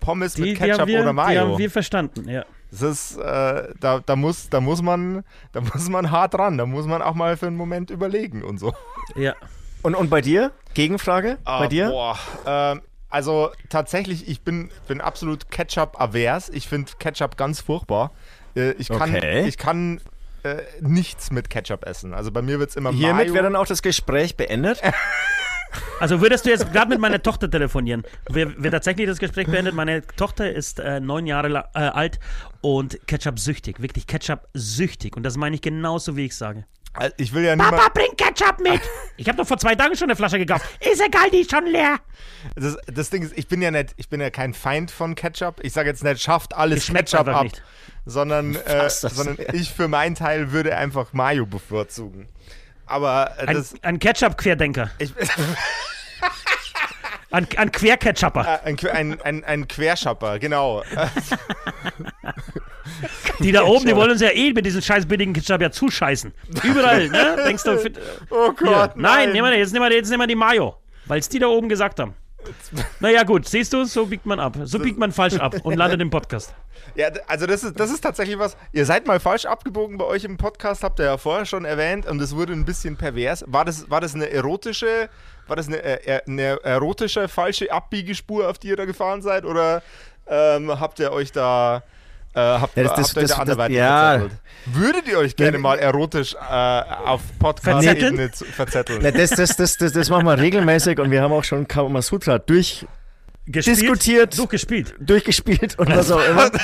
Pommes 0.00 0.34
Die, 0.34 0.40
mit 0.42 0.50
die, 0.50 0.54
Ketchup 0.54 0.80
haben 0.80 0.88
wir, 0.88 1.00
oder 1.00 1.10
die 1.10 1.14
Mayo. 1.14 1.40
haben 1.42 1.58
wir 1.58 1.70
verstanden, 1.70 2.28
ja. 2.28 2.44
Das 2.70 2.82
ist, 2.82 3.16
äh, 3.18 3.68
da, 3.80 4.00
da, 4.04 4.16
muss, 4.16 4.48
da, 4.48 4.60
muss 4.60 4.80
man, 4.82 5.24
da 5.52 5.60
muss 5.74 5.88
man 5.88 6.10
hart 6.10 6.34
ran. 6.36 6.56
Da 6.58 6.66
muss 6.66 6.86
man 6.86 7.02
auch 7.02 7.14
mal 7.14 7.36
für 7.36 7.46
einen 7.48 7.56
Moment 7.56 7.90
überlegen 7.90 8.42
und 8.44 8.58
so. 8.58 8.72
ja. 9.16 9.34
Und, 9.82 9.94
und 9.94 10.10
bei 10.10 10.20
dir? 10.20 10.52
Gegenfrage? 10.74 11.38
Ah, 11.44 11.60
bei 11.60 11.66
dir? 11.66 11.88
Boah, 11.88 12.18
ähm, 12.46 12.82
also 13.08 13.50
tatsächlich, 13.70 14.28
ich 14.28 14.42
bin, 14.42 14.70
bin 14.86 15.00
absolut 15.00 15.50
Ketchup-avers. 15.50 16.50
Ich 16.50 16.68
finde 16.68 16.92
Ketchup 16.98 17.36
ganz 17.38 17.60
furchtbar. 17.62 18.12
Äh, 18.54 18.72
ich, 18.72 18.88
kann, 18.88 19.14
Okay. 19.14 19.46
ich 19.48 19.56
kann 19.56 20.00
äh, 20.42 20.58
nichts 20.80 21.30
mit 21.30 21.48
Ketchup 21.50 21.86
essen. 21.86 22.12
Also 22.14 22.30
bei 22.30 22.42
mir 22.42 22.58
wird 22.58 22.70
es 22.70 22.76
immer 22.76 22.92
Hiermit 22.92 23.26
Mayo. 23.28 23.34
wäre 23.34 23.44
dann 23.44 23.56
auch 23.56 23.66
das 23.66 23.80
Gespräch 23.82 24.36
beendet. 24.36 24.80
Also 25.98 26.20
würdest 26.20 26.46
du 26.46 26.50
jetzt 26.50 26.72
gerade 26.72 26.88
mit 26.88 26.98
meiner 26.98 27.22
Tochter 27.22 27.50
telefonieren? 27.50 28.02
Wir, 28.28 28.62
wir 28.62 28.70
tatsächlich 28.70 29.06
das 29.06 29.18
Gespräch 29.18 29.46
beendet. 29.46 29.74
Meine 29.74 30.06
Tochter 30.06 30.52
ist 30.52 30.80
äh, 30.80 31.00
neun 31.00 31.26
Jahre 31.26 31.68
äh, 31.74 31.78
alt 31.78 32.18
und 32.60 32.98
Ketchup-süchtig. 33.06 33.80
Wirklich 33.80 34.06
Ketchup-süchtig. 34.06 35.16
Und 35.16 35.22
das 35.22 35.36
meine 35.36 35.56
ich 35.56 35.62
genauso, 35.62 36.16
wie 36.16 36.26
ich 36.26 36.36
sage. 36.36 36.64
Ich 37.18 37.32
will 37.32 37.44
ja 37.44 37.54
niemand, 37.54 37.76
Papa, 37.76 37.90
bring 37.94 38.16
Ketchup 38.16 38.60
mit! 38.60 38.80
Ich 39.16 39.28
habe 39.28 39.36
doch 39.36 39.46
vor 39.46 39.58
zwei 39.58 39.74
Tagen 39.74 39.94
schon 39.96 40.08
eine 40.08 40.16
Flasche 40.16 40.38
gekauft. 40.38 40.64
Ist 40.80 41.02
egal, 41.02 41.30
die 41.30 41.40
ist 41.40 41.50
schon 41.50 41.66
leer. 41.66 41.98
das, 42.56 42.78
das 42.86 43.10
Ding 43.10 43.22
ist, 43.22 43.36
ich 43.36 43.48
bin 43.48 43.60
ja 43.60 43.70
nicht, 43.70 43.92
ich 43.98 44.08
bin 44.08 44.18
ja 44.18 44.30
kein 44.30 44.54
Feind 44.54 44.90
von 44.90 45.14
Ketchup. 45.14 45.60
Ich 45.62 45.74
sage 45.74 45.90
jetzt 45.90 46.02
nicht, 46.02 46.22
schafft 46.22 46.56
alles 46.56 46.86
Ketchup 46.86 47.28
ab, 47.28 47.42
nicht. 47.42 47.62
sondern, 48.06 48.54
äh, 48.64 48.88
sondern 48.88 49.36
ich 49.52 49.70
für 49.70 49.88
meinen 49.88 50.14
Teil 50.14 50.52
würde 50.52 50.74
einfach 50.74 51.12
Mayo 51.12 51.44
bevorzugen. 51.44 52.28
Aber 52.90 53.32
äh, 53.38 53.46
Ein, 53.46 53.64
ein 53.82 53.98
Ketchup-Querdenker. 53.98 54.90
Ein, 57.32 57.46
ein 57.56 57.70
Quer-Ketchupper. 57.70 58.60
Äh, 58.64 58.70
ein, 58.70 58.76
ein, 58.90 59.20
ein, 59.22 59.44
ein 59.44 59.68
Querschapper, 59.68 60.40
genau. 60.40 60.82
Die 63.38 63.52
da 63.52 63.62
oben, 63.62 63.86
die 63.86 63.94
wollen 63.94 64.10
uns 64.10 64.20
ja 64.20 64.30
eh 64.30 64.52
mit 64.52 64.66
diesem 64.66 64.82
scheiß 64.82 65.06
billigen 65.06 65.32
Ketchup 65.32 65.60
ja 65.62 65.70
zuscheißen. 65.70 66.34
Überall, 66.64 67.08
ne? 67.08 67.36
Denkst 67.46 67.62
du, 67.62 67.78
fit- 67.78 68.00
Oh 68.30 68.52
hier. 68.58 68.66
Gott, 68.66 68.96
nein, 68.96 69.30
nehmen 69.30 69.48
wir, 69.48 69.56
jetzt, 69.56 69.72
nehmen 69.72 69.88
wir, 69.88 69.96
jetzt 69.96 70.10
nehmen 70.10 70.22
wir 70.22 70.26
die 70.26 70.34
Mayo. 70.34 70.74
Weil 71.06 71.20
es 71.20 71.28
die 71.28 71.38
da 71.38 71.46
oben 71.46 71.68
gesagt 71.68 72.00
haben. 72.00 72.14
Naja, 73.00 73.22
gut, 73.22 73.48
siehst 73.48 73.72
du, 73.72 73.84
so 73.84 74.06
biegt 74.06 74.26
man 74.26 74.40
ab. 74.40 74.56
So 74.64 74.78
biegt 74.78 74.98
man 74.98 75.12
falsch 75.12 75.36
ab 75.36 75.54
und 75.62 75.76
landet 75.76 76.00
im 76.00 76.10
Podcast. 76.10 76.54
Ja, 76.96 77.08
also 77.28 77.46
das 77.46 77.62
ist, 77.62 77.78
das 77.78 77.90
ist 77.90 78.00
tatsächlich 78.00 78.38
was. 78.38 78.56
Ihr 78.72 78.84
seid 78.84 79.06
mal 79.06 79.20
falsch 79.20 79.44
abgebogen 79.44 79.96
bei 79.98 80.04
euch 80.06 80.24
im 80.24 80.36
Podcast, 80.38 80.82
habt 80.82 80.98
ihr 80.98 81.04
ja 81.04 81.18
vorher 81.18 81.44
schon 81.44 81.64
erwähnt, 81.64 82.06
und 82.06 82.20
es 82.20 82.34
wurde 82.34 82.52
ein 82.52 82.64
bisschen 82.64 82.96
pervers. 82.96 83.44
War 83.46 83.64
das, 83.64 83.90
war 83.90 84.00
das 84.00 84.14
eine 84.14 84.30
erotische, 84.30 85.08
war 85.46 85.56
das 85.56 85.68
eine, 85.68 85.82
äh, 85.82 86.20
eine 86.26 86.58
erotische 86.64 87.28
falsche 87.28 87.70
Abbiegespur, 87.70 88.48
auf 88.48 88.58
die 88.58 88.68
ihr 88.68 88.76
da 88.76 88.86
gefahren 88.86 89.22
seid, 89.22 89.44
oder 89.44 89.82
ähm, 90.26 90.80
habt 90.80 90.98
ihr 90.98 91.12
euch 91.12 91.30
da 91.32 91.84
äh, 92.34 92.40
habt, 92.40 92.76
Ja, 92.76 92.82
das- 92.84 92.92
habt 92.92 92.98
das- 93.00 93.12
ihr 93.14 93.16
euch 93.18 93.22
das- 93.28 93.36
da 93.36 93.42
anderweitig 93.42 93.76
ja. 93.76 94.10
verzettelt? 94.18 94.40
Würdet 94.66 95.08
ihr 95.08 95.18
euch 95.18 95.36
gerne 95.36 95.58
mal 95.58 95.78
erotisch 95.78 96.34
äh, 96.34 96.38
auf 97.06 97.22
Podcast-Ebene 97.38 98.30
verzetteln? 98.54 99.00
Na, 99.02 99.10
das, 99.10 99.30
das, 99.30 99.56
das, 99.56 99.76
das, 99.78 99.92
das 99.92 100.10
machen 100.10 100.26
wir 100.26 100.38
regelmäßig 100.38 100.98
und 100.98 101.10
wir 101.10 101.22
haben 101.22 101.32
auch 101.32 101.44
schon 101.44 101.66
Kamasutra 101.66 102.38
durch, 102.38 102.86
Gespielt, 103.46 103.78
Diskutiert. 103.80 104.38
Durchgespielt. 104.38 104.94
durchgespielt 105.00 105.78
und 105.78 105.88
was 105.88 106.10
auch 106.12 106.22
immer. 106.24 106.50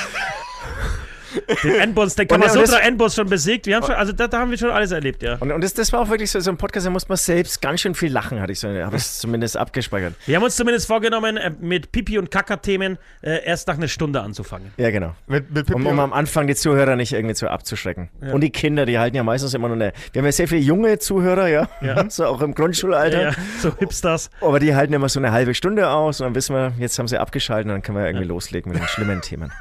Den 1.63 1.75
Endboss, 1.81 2.15
den 2.15 2.27
Und- 2.31 2.33
und 2.37 2.43
Kamasutra 2.43 2.79
Endboss 2.81 3.15
schon 3.15 3.29
besiegt. 3.29 3.67
Wir 3.67 3.77
haben 3.77 3.85
schon, 3.87 3.95
also 3.95 4.13
da, 4.13 4.29
da 4.29 4.39
haben 4.41 4.51
wir 4.51 4.59
schon 4.59 4.71
alles 4.71 4.91
erlebt, 4.91 5.23
ja. 5.23 5.37
Und, 5.41 5.53
und 5.53 5.63
das, 5.63 5.75
das 5.75 5.93
war 5.93 6.01
auch 6.01 6.09
wirklich 6.09 6.31
so, 6.31 6.41
so 6.41 6.51
ein 6.51 6.57
Podcast, 6.57 6.87
da 6.87 6.91
muss 6.91 7.09
man 7.09 7.17
selbst 7.17 7.61
ganz 7.63 7.81
schön 7.81 7.95
viel 7.95 8.13
lachen, 8.13 8.41
hatte 8.41 8.53
ich 8.53 8.61
so, 8.61 8.69
habe 8.69 8.97
ich 8.97 9.05
zumindest 9.19 9.57
abgespeichert. 9.57 10.15
Wir 10.27 10.37
haben 10.37 10.43
uns 10.45 10.57
zumindest 10.57 10.87
vorgenommen, 10.87 11.37
äh, 11.37 11.51
mit 11.61 11.93
Pipi- 11.93 12.19
und 12.19 12.31
Kaka-Themen 12.31 12.99
äh, 13.23 13.45
erst 13.45 13.69
nach 13.69 13.77
einer 13.77 13.89
Stunde 13.89 14.21
anzufangen. 14.21 14.73
Ja, 14.77 14.91
genau. 14.91 15.15
Mit, 15.27 15.51
mit 15.51 15.71
Um, 15.75 15.87
um 15.87 15.99
am 16.01 16.13
Anfang 16.13 16.47
die 16.47 16.55
Zuhörer 16.55 16.97
nicht 16.97 17.13
irgendwie 17.13 17.35
zu 17.35 17.49
abzuschrecken. 17.49 18.09
Und 18.33 18.41
die 18.41 18.51
Kinder, 18.51 18.87
die 18.87 18.99
halten 18.99 19.17
ja 19.17 19.23
meistens 19.23 19.55
immer 19.55 19.69
nur 19.69 19.77
eine. 19.77 19.93
Wir 20.13 20.21
haben 20.21 20.27
ja 20.27 20.33
sehr 20.33 20.49
viele 20.49 20.61
junge 20.61 20.99
Zuhörer, 20.99 21.49
ja. 21.49 21.69
Ja. 21.81 22.05
So 22.17 22.25
auch 22.27 22.41
im 22.41 22.55
Grundschulalter. 22.55 23.21
Ja, 23.23 23.31
ja, 23.31 23.37
so 23.61 23.77
Hipsters. 23.77 24.31
Aber 24.41 24.59
die 24.61 24.75
halten 24.75 24.93
immer 24.93 25.09
so 25.09 25.21
eine 25.21 25.33
halbe 25.33 25.55
Stunde 25.55 25.89
aus 25.89 26.21
und 26.21 26.27
dann 26.27 26.35
wissen 26.35 26.55
wir, 26.55 26.73
jetzt 26.79 26.99
haben 26.99 27.09
sie 27.09 27.19
abgeschaltet 27.19 27.67
und 27.67 27.73
dann 27.73 27.83
können 27.83 27.99
wir 27.99 28.07
irgendwie 28.07 28.27
loslegen 28.27 28.73
mit 28.73 28.81
den 28.81 28.89
schlimmen 28.89 29.21
Themen. 29.21 29.53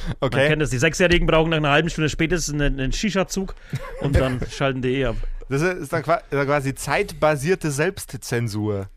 Man 0.20 0.28
okay. 0.28 0.48
kennt 0.48 0.62
das. 0.62 0.70
Die 0.70 0.78
Sechsjährigen 0.78 1.26
brauchen 1.26 1.50
nach 1.50 1.56
einer 1.58 1.70
halben 1.70 1.90
Stunde 1.90 2.08
spätestens 2.08 2.54
einen, 2.60 2.80
einen 2.80 2.92
Shisha-Zug 2.92 3.54
und 4.00 4.16
dann 4.16 4.40
schalten 4.50 4.82
die 4.82 4.96
eh 5.00 5.06
ab. 5.06 5.16
Das 5.48 5.62
ist 5.62 5.92
dann 5.92 6.02
qua- 6.02 6.22
quasi 6.30 6.74
zeitbasierte 6.74 7.70
Selbstzensur. 7.70 8.88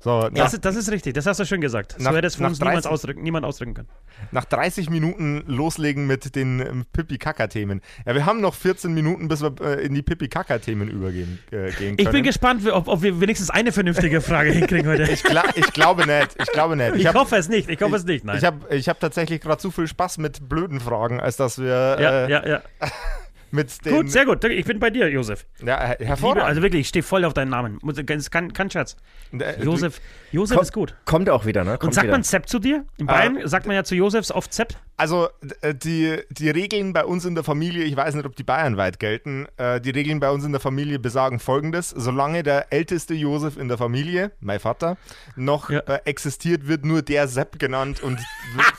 So, 0.00 0.20
nach, 0.28 0.30
Das, 0.34 0.52
ist, 0.52 0.64
das 0.66 0.76
ist 0.76 0.90
richtig, 0.90 1.14
das 1.14 1.24
hast 1.24 1.40
du 1.40 1.46
schön 1.46 1.62
gesagt. 1.62 1.96
Nach- 1.98 2.10
so 2.10 2.16
hätte 2.16 2.26
es 2.26 2.36
von 2.36 2.46
uns 2.46 2.58
niemand 2.58 2.76
30 2.76 2.90
ausdrücken, 2.90 3.22
niemand 3.22 3.46
ausdrücken 3.46 3.72
können. 3.72 3.88
nach 4.32 4.44
30 4.44 4.90
Minuten 4.90 5.42
loslegen 5.46 6.06
mit 6.06 6.34
den 6.36 6.60
ähm, 6.60 6.84
Pipi-Kaka-Themen. 6.92 7.80
Ja, 8.04 8.14
wir 8.14 8.26
haben 8.26 8.42
noch 8.42 8.54
14 8.54 8.92
Minuten, 8.92 9.28
bis 9.28 9.40
wir 9.40 9.54
äh, 9.62 9.82
in 9.86 9.94
die 9.94 10.02
Pipi-Kaka-Themen 10.02 10.88
übergehen 10.88 11.38
äh, 11.50 11.70
gehen 11.70 11.96
können. 11.96 11.96
Ich 11.98 12.10
bin 12.10 12.22
gespannt, 12.22 12.66
ob, 12.70 12.88
ob 12.88 13.00
wir 13.02 13.18
wenigstens 13.20 13.48
eine 13.48 13.72
vernünftige 13.72 14.20
Frage 14.20 14.50
hinkriegen 14.52 14.86
heute. 14.86 15.04
Ich, 15.10 15.22
Gla 15.22 15.44
ich 15.54 15.72
glaube 15.72 16.06
nicht. 16.06 16.36
Ich 16.38 16.48
glaube 16.52 16.76
nicht. 16.76 16.96
Ich 16.96 17.06
habe 17.06 17.18
hoffe 17.18 17.36
es 17.36 17.48
nicht, 17.48 17.70
ich 17.70 17.80
hoffe 17.80 17.96
es 17.96 18.04
nicht, 18.04 18.24
nein. 18.26 18.36
ich 18.36 18.44
hab, 18.44 18.70
ich 18.70 18.88
hab 18.90 19.00
tatsächlich 19.00 19.40
gerade 19.40 19.58
zu 19.58 19.70
viel 19.70 19.86
Spaß 19.88 20.18
mit 20.18 20.48
blöden 20.50 20.80
Fragen, 20.80 21.18
als 21.20 21.36
dass 21.38 21.58
wir 21.58 21.66
ja, 21.68 21.96
äh, 22.26 22.30
ja, 22.30 22.46
ja. 22.46 22.62
Mit 23.54 23.84
den. 23.84 23.94
Gut, 23.94 24.10
sehr 24.10 24.24
gut. 24.26 24.44
Ich 24.44 24.64
bin 24.66 24.78
bei 24.78 24.90
dir, 24.90 25.08
Josef. 25.08 25.46
Ja, 25.64 25.78
her- 25.80 25.96
Liebe, 25.98 26.08
hervorragend. 26.08 26.44
also 26.44 26.62
wirklich, 26.62 26.82
ich 26.82 26.88
stehe 26.88 27.02
voll 27.02 27.24
auf 27.24 27.32
deinen 27.34 27.50
Namen. 27.50 27.78
Kein, 28.30 28.52
kein, 28.52 28.70
Scherz. 28.70 28.96
Äh, 29.32 29.62
Josef, 29.62 30.00
Josef 30.32 30.56
Komm- 30.56 30.62
ist 30.62 30.72
gut. 30.72 30.94
Kommt 31.04 31.30
auch 31.30 31.46
wieder, 31.46 31.64
ne? 31.64 31.72
Kommt 31.72 31.84
Und 31.84 31.94
sagt 31.94 32.04
wieder. 32.06 32.14
man 32.14 32.24
Zepp 32.24 32.48
zu 32.48 32.58
dir? 32.58 32.84
In. 32.98 33.06
Bayern 33.06 33.38
sagt 33.48 33.66
man 33.66 33.74
ja 33.76 33.84
zu 33.84 33.94
Josefs 33.94 34.30
oft 34.30 34.52
Zepp. 34.52 34.74
Also 34.96 35.28
äh, 35.60 35.74
die, 35.74 36.18
die 36.30 36.50
Regeln 36.50 36.92
bei 36.92 37.04
uns 37.04 37.24
in 37.24 37.34
der 37.34 37.42
Familie, 37.42 37.82
ich 37.84 37.96
weiß 37.96 38.14
nicht, 38.14 38.26
ob 38.26 38.36
die 38.36 38.44
bayernweit 38.44 39.00
gelten, 39.00 39.46
äh, 39.56 39.80
die 39.80 39.90
Regeln 39.90 40.20
bei 40.20 40.30
uns 40.30 40.44
in 40.44 40.52
der 40.52 40.60
Familie 40.60 40.98
besagen 41.00 41.40
folgendes, 41.40 41.90
solange 41.90 42.42
der 42.44 42.72
älteste 42.72 43.14
Josef 43.14 43.56
in 43.56 43.66
der 43.68 43.78
Familie, 43.78 44.30
mein 44.40 44.60
Vater, 44.60 44.96
noch 45.34 45.70
Ja. 45.70 45.80
äh, 45.80 46.00
existiert, 46.04 46.68
wird 46.68 46.84
nur 46.84 47.02
der 47.02 47.26
Sepp 47.28 47.58
genannt 47.58 48.02
und 48.02 48.18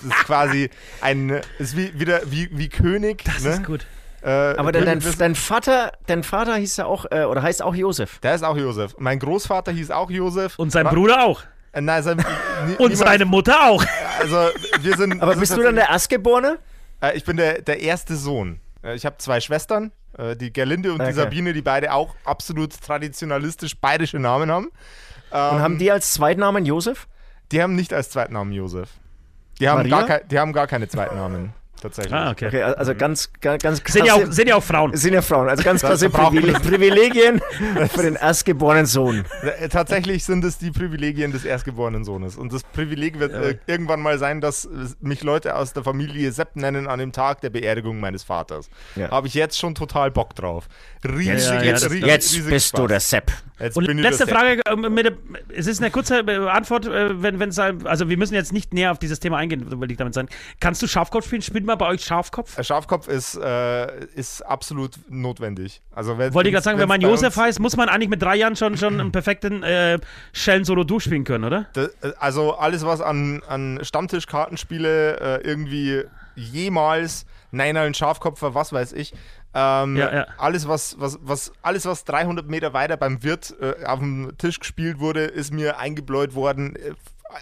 ist 0.02 0.12
quasi 0.26 0.70
ein, 1.02 1.42
ist 1.60 1.76
wie, 1.76 2.00
wieder 2.00 2.22
wie, 2.32 2.50
wie 2.52 2.70
König. 2.70 3.24
Das 3.26 3.44
ne? 3.44 3.50
ist 3.52 3.64
gut. 3.66 3.86
Äh, 4.26 4.56
Aber 4.58 4.72
dein, 4.72 4.86
dein, 4.86 5.00
dein 5.20 5.36
Vater, 5.36 5.92
dein 6.08 6.24
Vater 6.24 6.56
hieß 6.56 6.78
ja 6.78 6.86
auch, 6.86 7.06
äh, 7.12 7.26
oder 7.26 7.44
heißt 7.44 7.62
auch 7.62 7.76
Josef. 7.76 8.18
der 8.20 8.34
ist 8.36 8.44
auch 8.44 8.58
Josef. 8.58 8.96
Mein 8.98 9.20
Großvater 9.20 9.72
hieß 9.72 9.92
auch 9.92 10.10
Josef. 10.10 10.58
Und 10.58 10.72
sein 10.72 10.86
Wa- 10.86 10.90
Bruder 10.94 11.24
auch. 11.26 11.44
Äh, 11.74 11.82
nein, 11.82 12.02
sein, 12.02 12.26
Und 12.80 12.98
seine 12.98 13.26
Mutter 13.26 13.70
auch. 13.70 13.86
Also 14.20 14.50
wir 14.82 14.98
sind. 14.98 15.22
Aber 15.22 15.34
wir 15.34 15.40
bist 15.40 15.52
sind 15.52 15.60
du 15.60 15.66
dann 15.66 15.76
der 15.76 15.90
Erstgeborene? 15.90 16.58
Äh, 17.02 17.16
ich 17.18 17.24
bin 17.24 17.38
der, 17.38 17.62
der 17.62 17.82
erste 17.82 18.16
Sohn. 18.16 18.60
Äh, 18.84 18.96
ich 18.96 19.06
habe 19.06 19.18
zwei 19.20 19.40
Schwestern, 19.42 19.92
äh, 20.18 20.36
die 20.36 20.52
Gerlinde 20.52 20.92
und 20.92 21.00
die 21.00 21.04
Okay. 21.04 21.14
Sabine, 21.14 21.54
die 21.54 21.62
beide 21.62 21.94
auch 21.94 22.16
absolut 22.24 22.74
traditionalistisch 22.82 23.78
bayerische 23.78 24.18
Namen 24.18 24.50
haben. 24.52 24.72
Ähm, 25.32 25.56
Und 25.56 25.62
haben 25.62 25.78
die 25.78 25.92
als 25.92 26.14
Zweitnamen 26.14 26.66
Josef? 26.66 27.08
die 27.52 27.62
haben 27.62 27.76
nicht 27.76 27.94
als 27.94 28.10
Zweitnamen 28.10 28.52
Josef. 28.54 28.90
Die 29.60 29.70
haben, 29.70 29.88
Maria? 29.88 30.08
gar, 30.08 30.20
die 30.22 30.40
haben 30.40 30.52
gar 30.52 30.66
keine 30.66 30.88
Zweitnamen, 30.88 31.54
tatsächlich. 31.86 32.14
Ah, 32.14 32.32
okay. 32.32 32.48
Okay, 32.48 32.64
also 32.64 32.96
ganz, 32.96 33.30
ganz, 33.42 33.62
ganz 33.62 33.84
krasse, 33.84 33.98
Sind 34.00 34.08
ja, 34.08 34.14
auch, 34.16 34.32
sind 34.32 34.48
ja 34.48 34.56
auch 34.56 34.64
Frauen. 34.64 34.96
sind 34.96 35.14
ja 35.14 35.22
Frauen, 35.22 35.50
also 35.50 35.64
ganz 35.64 35.82
krasse 35.82 36.10
brauchen 36.10 36.38
Privile 36.38 36.60
Privilegien 36.60 37.42
für 37.94 38.04
den 38.04 38.16
erstgeborenen 38.16 38.86
Sohn. 38.86 39.26
Äh, 39.60 39.70
Tatsächlich 39.70 40.26
sind 40.26 40.44
es 40.44 40.58
die 40.58 40.72
Privilegien 40.72 41.32
des 41.32 41.46
erstgeborenen 41.46 42.04
Sohnes. 42.04 42.36
Und 42.36 42.54
das 42.54 42.64
Privileg 42.64 43.20
wird 43.20 43.34
äh, 43.34 43.58
irgendwann 43.68 44.02
mal 44.02 44.18
sein, 44.18 44.42
dass 44.42 44.66
äh, 44.66 44.70
mich 45.02 45.24
Leute 45.24 45.56
aus 45.56 45.74
der 45.74 45.84
Familie 45.84 46.32
Sepp 46.32 46.56
nennen 46.56 46.88
an 46.88 47.00
dem 47.00 47.12
Tag 47.12 47.42
der 47.42 47.50
Beerdigung 47.50 48.00
meines 48.00 48.24
Vaters. 48.24 48.70
Ja. 48.96 49.12
Habe 49.12 49.28
ich 49.28 49.34
jetzt 49.34 49.58
schon 49.60 49.76
total 49.76 50.12
Bock 50.12 50.36
drauf. 50.36 50.68
Riesig, 51.04 51.48
Ja, 51.50 51.56
ja, 51.56 51.64
jetzt, 51.64 51.86
riesig, 51.90 52.06
Jetzt 52.06 52.34
riesig 52.34 52.50
bist 52.50 52.74
du 52.74 52.78
Spaß. 52.78 52.88
der 52.88 53.00
Sepp. 53.00 53.32
Jetzt 53.60 53.78
Und 53.78 53.86
letzte 53.86 54.26
der 54.26 54.36
Frage, 54.36 54.62
ähm, 54.70 54.94
mit 54.94 55.14
es 55.56 55.68
ist 55.68 55.80
eine 55.82 55.90
kurze 55.92 56.20
Antwort, 56.52 56.88
wenn 56.88 57.42
es 57.42 57.60
also 57.60 58.10
wir 58.10 58.18
müssen 58.18 58.34
jetzt 58.34 58.52
nicht 58.52 58.74
näher 58.74 58.92
auf 58.92 59.00
dieses 59.00 59.20
Thema 59.20 59.38
eingehen, 59.38 59.80
will 59.80 59.92
ich 59.92 59.98
damit 59.98 60.14
sagen. 60.14 60.28
Kannst 60.60 60.82
du 60.82 60.88
Schafkopf 60.88 61.26
spielen? 61.26 61.42
Spielt 61.42 61.66
man 61.78 61.88
bei 61.88 61.94
euch 61.94 62.04
Schafkopf? 62.04 62.56
Der 62.56 62.64
Schafkopf 62.64 63.08
ist, 63.08 63.36
äh, 63.36 64.06
ist 64.16 64.42
absolut 64.42 64.92
notwendig. 65.10 65.82
Also 65.94 66.18
wenn, 66.18 66.34
Wollte 66.34 66.50
ich 66.50 66.54
gerade 66.54 66.64
sagen, 66.64 66.80
wenn 66.80 66.88
man 66.88 67.02
Josef 67.02 67.36
heißt, 67.38 67.60
muss 67.60 67.76
man 67.78 67.90
eigentlich 67.90 68.10
mit 68.10 68.22
drei 68.22 68.36
Jahren 68.36 68.56
schon, 68.56 68.78
schon 68.78 69.00
einen 69.00 69.12
perfekten 69.12 69.64
äh, 69.64 70.00
Schellen-Solo 70.34 70.84
durchspielen 70.84 71.24
können, 71.24 71.44
oder? 71.44 71.66
Da- 71.74 71.88
Also 72.20 72.56
alles, 72.56 72.86
was 72.86 73.02
an, 73.02 73.42
an 73.48 73.80
Stammtischkartenspiele 73.84 75.20
äh, 75.20 75.48
irgendwie 75.48 76.04
jemals 76.36 77.26
Nein, 77.52 77.78
ein 77.78 77.94
Schafkopfer, 77.94 78.54
was 78.54 78.74
weiß 78.74 78.92
ich. 78.94 79.14
Ähm, 79.54 79.96
Ja, 79.96 80.14
ja. 80.14 80.28
Alles, 80.38 80.68
was, 80.68 81.00
was, 81.00 81.18
was, 81.22 81.54
alles, 81.62 81.86
was 81.86 82.04
300 82.04 82.46
Meter 82.50 82.74
weiter 82.74 82.98
beim 82.98 83.24
Wirt 83.24 83.56
äh, 83.62 83.86
auf 83.86 84.00
dem 84.00 84.34
Tisch 84.38 84.60
gespielt 84.60 85.00
wurde, 85.00 85.22
ist 85.22 85.54
mir 85.54 85.78
eingebläut 85.80 86.36
worden 86.36 86.76
äh, 86.76 86.92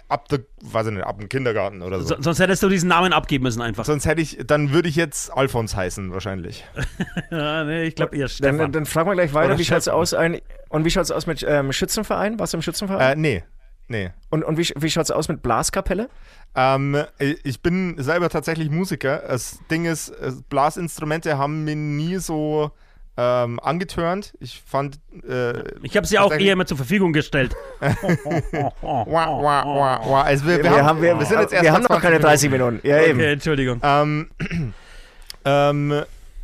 ab 0.08 0.28
der, 0.28 0.40
weiß 0.62 0.86
ich 0.88 0.92
nicht, 0.94 1.04
ab 1.04 1.18
dem 1.18 1.28
Kindergarten 1.28 1.82
oder 1.82 2.00
so. 2.00 2.06
So, 2.06 2.22
sonst 2.22 2.38
hättest 2.38 2.62
du 2.62 2.68
diesen 2.68 2.88
Namen 2.88 3.12
abgeben 3.12 3.44
müssen 3.44 3.62
einfach. 3.62 3.84
Sonst 3.84 4.06
hätte 4.06 4.20
ich, 4.20 4.38
dann 4.46 4.72
würde 4.72 4.88
ich 4.88 4.96
jetzt 4.96 5.32
Alfons 5.32 5.74
heißen, 5.76 6.12
wahrscheinlich. 6.12 6.64
Ja, 7.30 7.64
nee, 7.64 7.84
ich 7.84 7.94
glaube 7.96 8.16
eher 8.16 8.26
Dann, 8.26 8.28
Stefan. 8.28 8.72
dann 8.72 8.86
fragen 8.86 9.08
wir 9.08 9.14
gleich 9.14 9.34
weiter, 9.34 9.46
Oder 9.50 9.58
wie 9.58 9.64
schaut's 9.64 9.88
aus 9.88 10.14
ein, 10.14 10.40
und 10.68 10.84
wie 10.84 10.90
schaut's 10.90 11.10
aus 11.10 11.26
mit 11.26 11.44
ähm, 11.48 11.72
Schützenverein? 11.72 12.38
Warst 12.38 12.52
du 12.52 12.58
im 12.58 12.62
Schützenverein? 12.62 13.18
Äh, 13.18 13.20
nee. 13.20 13.44
Nee. 13.86 14.12
und 14.30 14.44
und 14.44 14.56
wie, 14.56 14.72
wie 14.76 14.90
schaut's 14.90 15.10
aus 15.10 15.28
mit 15.28 15.42
Blaskapelle? 15.42 16.08
Ähm, 16.54 17.04
ich 17.18 17.60
bin 17.60 17.96
selber 17.98 18.30
tatsächlich 18.30 18.70
Musiker. 18.70 19.22
Das 19.26 19.58
Ding 19.70 19.84
ist, 19.84 20.08
äh, 20.10 20.32
Blasinstrumente 20.48 21.36
haben 21.36 21.64
mir 21.64 21.76
nie 21.76 22.16
so 22.16 22.70
ähm, 23.16 23.60
angetörnt. 23.60 24.34
Ich 24.40 24.62
fand. 24.66 24.98
Äh, 25.28 25.62
ich 25.82 25.96
habe 25.96 26.06
sie 26.06 26.18
auch 26.18 26.32
eher 26.32 26.52
immer 26.54 26.66
zur 26.66 26.76
Verfügung 26.76 27.12
gestellt. 27.12 27.54
Also 28.82 30.46
wir, 30.46 30.56
wir, 30.58 30.64
Wir, 30.64 30.70
haben, 30.70 30.84
haben, 30.86 31.02
wir, 31.02 31.18
wir 31.18 31.26
sind 31.26 31.40
jetzt 31.40 31.52
erst 31.52 31.64
wir 31.64 31.70
mal 31.72 31.76
haben 31.82 31.86
noch 31.88 32.00
keine 32.00 32.18
30 32.18 32.50
Minuten. 32.50 32.80
Ja, 32.82 33.02
eben. 33.02 33.18
Okay, 33.18 33.32
Entschuldigung. 33.32 33.80
Ähm, 33.82 34.30
ähm, 35.44 36.02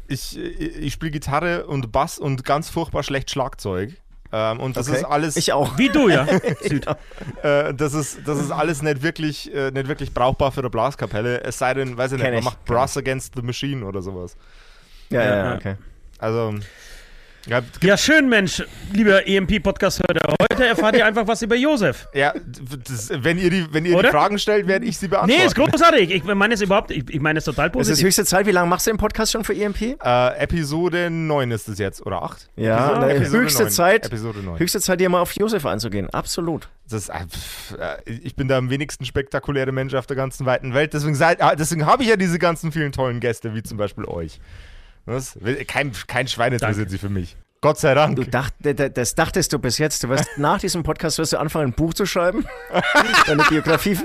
ich, 0.09 0.38
ich, 0.38 0.92
spiele 0.92 1.12
Gitarre 1.12 1.66
und 1.66 1.92
Bass 1.92 2.18
und 2.18 2.44
ganz 2.44 2.68
furchtbar 2.68 3.02
schlecht 3.02 3.30
Schlagzeug. 3.30 3.92
Ähm, 4.33 4.61
und 4.61 4.76
das 4.76 4.88
Okay. 4.88 4.98
ist 4.98 5.04
alles, 5.04 5.37
Ich 5.37 5.52
auch. 5.52 5.76
Wie 5.78 5.88
du, 5.88 6.09
ja. 6.09 6.26
Süd. 6.62 6.87
äh, 7.42 7.74
das 7.74 7.94
ist, 7.94 8.20
das 8.26 8.38
ist 8.38 8.50
alles 8.52 8.83
nicht 8.83 9.02
wirklich, 9.02 9.52
äh, 9.54 9.70
nicht 9.72 9.88
wirklich 9.88 10.14
brauchbar 10.14 10.52
für 10.52 10.61
eine 10.61 10.70
Blaskapelle. 10.70 11.42
Es 11.42 11.59
sei 11.59 11.74
denn, 11.74 11.96
weiß 11.96 12.12
ich 12.12 12.18
nicht, 12.18 12.30
man 12.30 12.38
ich, 12.38 12.44
macht 12.44 12.64
Brass 12.64 12.96
Against 12.96 13.35
the 13.35 13.42
Machine 13.42 13.85
oder 13.85 14.02
sowas. 14.02 14.37
Ja, 15.11 15.22
ja, 15.22 15.28
Ja. 15.28 15.37
ja, 15.50 15.54
okay. 15.56 15.76
Also, 16.20 16.54
ja, 17.46 17.62
Ja, 17.83 17.96
schön, 17.96 18.28
Mensch, 18.28 18.62
lieber 18.92 19.26
EMP-Podcast-Hörer. 19.26 20.35
Heute 20.42 20.66
erfahrt 20.66 20.94
ihr 20.94 21.06
einfach 21.06 21.26
was 21.26 21.40
über 21.40 21.56
Josef. 21.56 22.06
ja 22.12 22.35
das, 22.87 23.11
wenn 23.14 23.38
ihr, 23.38 23.48
die, 23.48 23.66
wenn 23.72 23.87
ihr 23.87 24.00
die? 24.02 24.09
Fragen 24.09 24.38
stellt, 24.38 24.66
werde 24.66 24.85
ich 24.85 24.98
sie 24.98 25.09
beantworten. 25.09 25.40
Nee, 25.40 25.46
ist 25.46 25.54
großartig. 25.54 26.11
Ich 26.11 26.22
meine 26.24 26.52
es 26.52 26.61
überhaupt, 26.61 26.90
ich, 26.90 27.09
ich 27.09 27.20
meine 27.20 27.38
es 27.38 27.46
total 27.46 27.68
Es 27.68 27.72
positiv. 27.72 27.98
ist 27.98 28.04
höchste 28.04 28.24
Zeit. 28.26 28.44
Wie 28.46 28.50
lange 28.50 28.68
machst 28.68 28.87
du 28.87 28.90
den 28.90 28.98
Podcast 28.98 29.33
schon 29.33 29.44
für 29.44 29.54
EMP? 29.54 29.80
Äh, 30.04 30.37
Episode 30.38 31.09
9 31.09 31.50
ist 31.52 31.68
es 31.70 31.78
jetzt, 31.78 32.04
oder 32.04 32.22
8? 32.22 32.50
Ja, 32.56 33.00
Episode, 33.09 33.30
na, 33.33 33.38
höchste 33.38 33.62
9. 33.62 33.70
Zeit. 33.72 34.06
Episode 34.06 34.38
9. 34.40 34.59
Höchste 34.59 34.80
Zeit, 34.83 35.00
dir 35.00 35.09
mal 35.09 35.20
auf 35.22 35.33
Josef 35.33 35.64
anzugehen. 35.64 36.11
Absolut. 36.11 36.68
Das 36.90 37.09
äh, 37.09 37.14
äh, 37.78 38.12
ich 38.22 38.37
bin 38.37 38.48
der 38.48 38.59
am 38.59 38.68
wenigsten 38.68 39.06
spektakuläre 39.06 39.72
Mensch 39.72 39.94
auf 39.94 40.06
der 40.06 40.16
ganzen 40.16 40.44
weiten 40.44 40.74
Welt. 40.74 40.92
Deswegen, 40.92 41.14
seid- 41.14 41.40
ah, 41.40 41.56
deswegen 41.56 41.87
habe 41.87 42.02
ich 42.02 42.11
ja 42.11 42.16
diese 42.16 42.38
ganzen 42.38 42.70
vielen 42.70 42.92
tollen 42.92 43.18
Gäste, 43.20 43.54
wie 43.54 43.62
zum 43.62 43.78
Beispiel 43.78 44.04
euch. 44.04 44.40
Was? 45.07 45.39
Kein, 45.67 45.93
kein 46.07 46.29
Schwein 46.29 46.53
interessiert 46.53 46.91
sich 46.91 47.01
für 47.01 47.09
mich. 47.09 47.37
Gott 47.63 47.79
sei 47.79 47.93
Dank. 47.95 48.17
Du 48.17 48.25
dacht, 48.25 48.55
das 48.61 49.15
dachtest 49.15 49.53
du 49.53 49.59
bis 49.59 49.77
jetzt. 49.79 50.03
Du 50.03 50.09
wirst 50.09 50.27
nach 50.39 50.59
diesem 50.61 50.83
Podcast 50.83 51.19
wirst 51.19 51.33
du 51.35 51.39
anfangen, 51.39 51.67
ein 51.69 51.73
Buch 51.75 51.93
zu 51.95 52.07
schreiben, 52.07 52.47
deine 53.27 53.43
Biografie, 53.49 53.99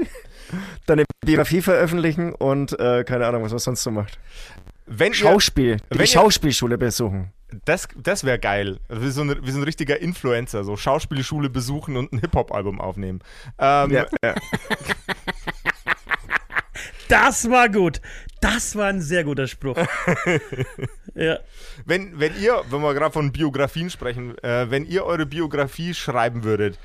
deine 0.85 1.05
Biografie 1.25 1.61
veröffentlichen 1.61 2.33
und 2.33 2.77
äh, 2.79 3.03
keine 3.05 3.25
Ahnung, 3.27 3.43
was 3.43 3.51
man 3.51 3.59
sonst 3.59 3.83
so 3.83 3.91
macht. 3.91 4.19
wenn 4.87 5.09
ihr, 5.09 5.15
Schauspiel, 5.15 5.77
wenn 5.89 5.97
die 5.99 6.03
ihr- 6.03 6.07
Schauspielschule 6.07 6.77
besuchen. 6.77 7.31
das 7.63 7.87
das 7.95 8.25
wäre 8.25 8.39
geil. 8.39 8.79
Wie 8.89 9.09
so, 9.09 9.21
ein, 9.21 9.37
wie 9.45 9.51
so 9.51 9.59
ein 9.59 9.63
richtiger 9.63 10.01
Influencer. 10.01 10.65
So 10.65 10.75
Schauspielschule 10.75 11.49
besuchen 11.49 11.95
und 11.95 12.11
ein 12.11 12.19
Hip-Hop-Album 12.19 12.81
aufnehmen. 12.81 13.19
Ähm, 13.57 13.91
Ja, 13.91 14.05
ja. 14.21 14.35
Das 17.07 17.49
war 17.51 17.69
gut. 17.69 18.01
Das 18.45 18.75
war 18.75 18.85
ein 18.85 19.01
sehr 19.01 19.23
guter 19.23 19.47
Spruch. 19.47 19.75
ja. 21.15 21.39
wenn, 21.85 22.19
wenn 22.19 22.39
ihr, 22.39 22.61
wenn 22.69 22.79
wir 22.81 22.93
gerade 22.93 23.11
von 23.11 23.31
Biografien 23.31 23.89
sprechen, 23.89 24.37
äh, 24.43 24.69
wenn 24.69 24.85
ihr 24.85 25.03
eure 25.03 25.25
Biografie 25.25 25.95
schreiben 25.95 26.43
würdet, 26.43 26.77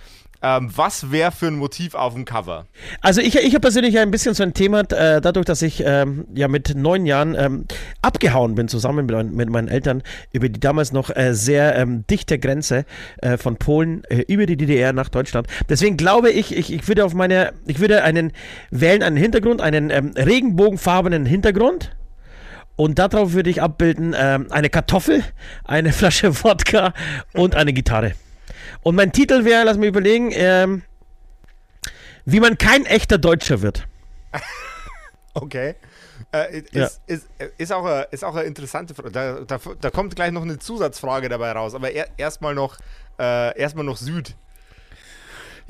ähm, 0.42 0.70
was 0.74 1.10
wäre 1.10 1.32
für 1.32 1.48
ein 1.48 1.56
Motiv 1.56 1.94
auf 1.94 2.14
dem 2.14 2.24
Cover? 2.24 2.66
Also 3.00 3.20
ich, 3.20 3.36
ich 3.36 3.54
habe 3.54 3.60
persönlich 3.60 3.98
ein 3.98 4.10
bisschen 4.10 4.34
so 4.34 4.42
ein 4.42 4.54
Thema, 4.54 4.80
äh, 4.80 5.20
dadurch, 5.20 5.44
dass 5.44 5.62
ich 5.62 5.82
ähm, 5.84 6.26
ja 6.34 6.48
mit 6.48 6.74
neun 6.74 7.06
Jahren 7.06 7.34
ähm, 7.38 7.66
abgehauen 8.02 8.54
bin, 8.54 8.68
zusammen 8.68 9.06
mit, 9.06 9.32
mit 9.32 9.50
meinen 9.50 9.68
Eltern, 9.68 10.02
über 10.32 10.48
die 10.48 10.60
damals 10.60 10.92
noch 10.92 11.14
äh, 11.14 11.34
sehr 11.34 11.76
ähm, 11.76 12.06
dichte 12.06 12.38
Grenze 12.38 12.84
äh, 13.18 13.36
von 13.36 13.56
Polen 13.56 14.02
äh, 14.04 14.24
über 14.28 14.46
die 14.46 14.56
DDR 14.56 14.92
nach 14.92 15.08
Deutschland. 15.08 15.46
Deswegen 15.68 15.96
glaube 15.96 16.30
ich, 16.30 16.56
ich, 16.56 16.72
ich 16.72 16.88
würde 16.88 17.04
auf 17.04 17.14
meine, 17.14 17.52
ich 17.66 17.78
würde 17.78 18.02
einen 18.02 18.32
wählen, 18.70 19.02
einen 19.02 19.16
Hintergrund, 19.16 19.60
einen 19.60 19.90
ähm, 19.90 20.12
regenbogenfarbenen 20.16 21.26
Hintergrund. 21.26 21.94
Und 22.76 22.98
darauf 22.98 23.34
würde 23.34 23.50
ich 23.50 23.60
abbilden 23.60 24.16
ähm, 24.18 24.46
eine 24.48 24.70
Kartoffel, 24.70 25.22
eine 25.64 25.92
Flasche 25.92 26.34
Wodka 26.44 26.94
und 27.34 27.54
eine 27.54 27.74
Gitarre. 27.74 28.12
Und 28.82 28.94
mein 28.96 29.12
Titel 29.12 29.44
wäre, 29.44 29.64
lass 29.64 29.76
mich 29.76 29.88
überlegen, 29.88 30.30
ähm, 30.32 30.82
wie 32.24 32.40
man 32.40 32.58
kein 32.58 32.86
echter 32.86 33.18
Deutscher 33.18 33.62
wird. 33.62 33.86
Okay. 35.32 35.76
Äh, 36.32 36.58
ist, 36.58 36.74
Ja. 36.74 36.88
ist, 37.06 37.28
ist, 37.56 37.72
auch 37.72 37.84
eine, 37.84 38.02
ist 38.10 38.24
auch 38.24 38.34
eine 38.34 38.46
interessante 38.46 38.94
Frage. 38.94 39.12
Da, 39.12 39.40
da, 39.46 39.60
da 39.80 39.90
kommt 39.90 40.16
gleich 40.16 40.32
noch 40.32 40.42
eine 40.42 40.58
Zusatzfrage 40.58 41.28
dabei 41.28 41.52
raus. 41.52 41.72
Aber 41.74 41.92
er, 41.92 42.08
erstmal 42.16 42.54
noch, 42.54 42.78
äh, 43.18 43.56
erstmal 43.56 43.84
noch 43.84 43.96
Süd. 43.96 44.34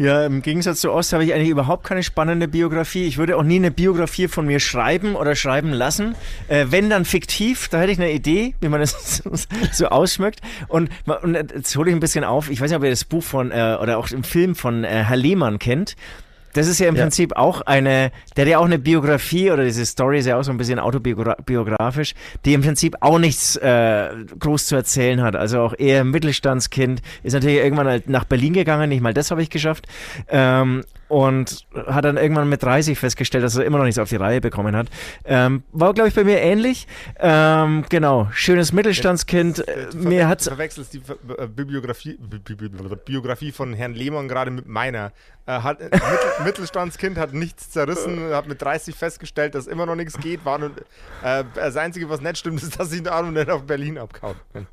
Ja, 0.00 0.24
im 0.24 0.40
Gegensatz 0.40 0.80
zu 0.80 0.92
Ost 0.92 1.12
habe 1.12 1.26
ich 1.26 1.34
eigentlich 1.34 1.50
überhaupt 1.50 1.84
keine 1.84 2.02
spannende 2.02 2.48
Biografie. 2.48 3.04
Ich 3.04 3.18
würde 3.18 3.36
auch 3.36 3.42
nie 3.42 3.56
eine 3.56 3.70
Biografie 3.70 4.28
von 4.28 4.46
mir 4.46 4.58
schreiben 4.58 5.14
oder 5.14 5.34
schreiben 5.34 5.74
lassen. 5.74 6.14
Äh, 6.48 6.68
wenn 6.70 6.88
dann 6.88 7.04
fiktiv, 7.04 7.68
da 7.68 7.80
hätte 7.80 7.92
ich 7.92 7.98
eine 7.98 8.10
Idee, 8.10 8.54
wie 8.62 8.70
man 8.70 8.80
das 8.80 9.22
so, 9.72 9.88
ausschmückt. 9.88 10.40
Und, 10.68 10.88
und 11.04 11.34
jetzt 11.34 11.76
hole 11.76 11.90
ich 11.90 11.94
ein 11.94 12.00
bisschen 12.00 12.24
auf. 12.24 12.48
Ich 12.48 12.62
weiß 12.62 12.70
nicht, 12.70 12.78
ob 12.78 12.84
ihr 12.84 12.88
das 12.88 13.04
Buch 13.04 13.22
von 13.22 13.50
äh, 13.50 13.76
oder 13.78 13.98
auch 13.98 14.10
im 14.10 14.24
Film 14.24 14.54
von 14.54 14.84
äh, 14.84 15.04
Herr 15.04 15.18
Lehmann 15.18 15.58
kennt. 15.58 15.96
Das 16.52 16.66
ist 16.66 16.78
ja 16.80 16.88
im 16.88 16.96
Ja. 16.96 17.02
Prinzip 17.02 17.36
auch 17.36 17.60
eine, 17.62 18.10
der 18.36 18.44
hat 18.44 18.50
ja 18.50 18.58
auch 18.58 18.64
eine 18.64 18.78
Biografie 18.78 19.50
oder 19.50 19.64
diese 19.64 19.84
Story 19.86 20.18
ist 20.18 20.26
ja 20.26 20.38
auch 20.38 20.42
so 20.42 20.50
ein 20.50 20.56
bisschen 20.58 20.78
autobiografisch, 20.78 22.14
die 22.44 22.54
im 22.54 22.62
Prinzip 22.62 22.96
auch 23.00 23.18
nichts 23.18 23.56
äh, 23.56 24.08
groß 24.38 24.66
zu 24.66 24.76
erzählen 24.76 25.22
hat. 25.22 25.36
Also 25.36 25.60
auch 25.60 25.74
eher 25.78 26.04
Mittelstandskind, 26.04 27.02
ist 27.22 27.32
natürlich 27.32 27.58
irgendwann 27.58 27.86
halt 27.86 28.08
nach 28.08 28.24
Berlin 28.24 28.52
gegangen, 28.52 28.88
nicht 28.88 29.00
mal 29.00 29.14
das 29.14 29.30
habe 29.30 29.42
ich 29.42 29.50
geschafft. 29.50 29.86
Ähm, 30.28 30.82
und 31.10 31.66
hat 31.86 32.04
dann 32.04 32.16
irgendwann 32.16 32.48
mit 32.48 32.62
30 32.62 32.98
festgestellt, 32.98 33.44
dass 33.44 33.56
er 33.56 33.64
immer 33.64 33.78
noch 33.78 33.84
nichts 33.84 33.98
auf 33.98 34.08
die 34.08 34.16
Reihe 34.16 34.40
bekommen 34.40 34.74
hat. 34.76 34.86
Ähm, 35.24 35.64
war, 35.72 35.92
glaube 35.92 36.08
ich, 36.08 36.14
bei 36.14 36.22
mir 36.24 36.38
ähnlich. 36.40 36.86
Ähm, 37.18 37.84
genau, 37.88 38.28
schönes 38.32 38.72
Mittelstandskind. 38.72 39.66
Äh, 39.68 39.86
Du 39.90 39.98
mir 40.08 40.28
hat's 40.28 40.44
du 40.44 40.50
verwechselst 40.50 40.94
die 40.94 41.00
Ver- 41.00 41.16
äh, 41.36 41.46
Bibliografie, 41.48 42.16
Bi- 42.18 42.38
Bi- 42.38 42.54
Bi- 42.54 42.96
Biografie 43.04 43.50
von 43.52 43.74
Herrn 43.74 43.94
Lehmann 43.94 44.28
gerade 44.28 44.50
mit 44.52 44.66
meiner. 44.68 45.12
Er 45.46 45.64
hat, 45.64 45.80
Mittel, 45.82 46.00
Mittelstandskind 46.44 47.18
hat 47.18 47.34
nichts 47.34 47.70
zerrissen, 47.70 48.30
hat 48.32 48.46
mit 48.46 48.62
30 48.62 48.94
festgestellt, 48.94 49.56
dass 49.56 49.66
immer 49.66 49.86
noch 49.86 49.96
nichts 49.96 50.16
geht. 50.18 50.44
War 50.44 50.58
nur, 50.58 50.70
äh, 51.24 51.42
das 51.56 51.76
Einzige, 51.76 52.08
was 52.08 52.20
nicht 52.20 52.38
stimmt, 52.38 52.62
ist, 52.62 52.78
dass 52.78 52.92
ich 52.92 53.02
den 53.02 53.08
Arm 53.12 53.32
nicht 53.32 53.50
auf 53.50 53.64
Berlin 53.64 53.98
abkauen 53.98 54.36
bin. 54.52 54.66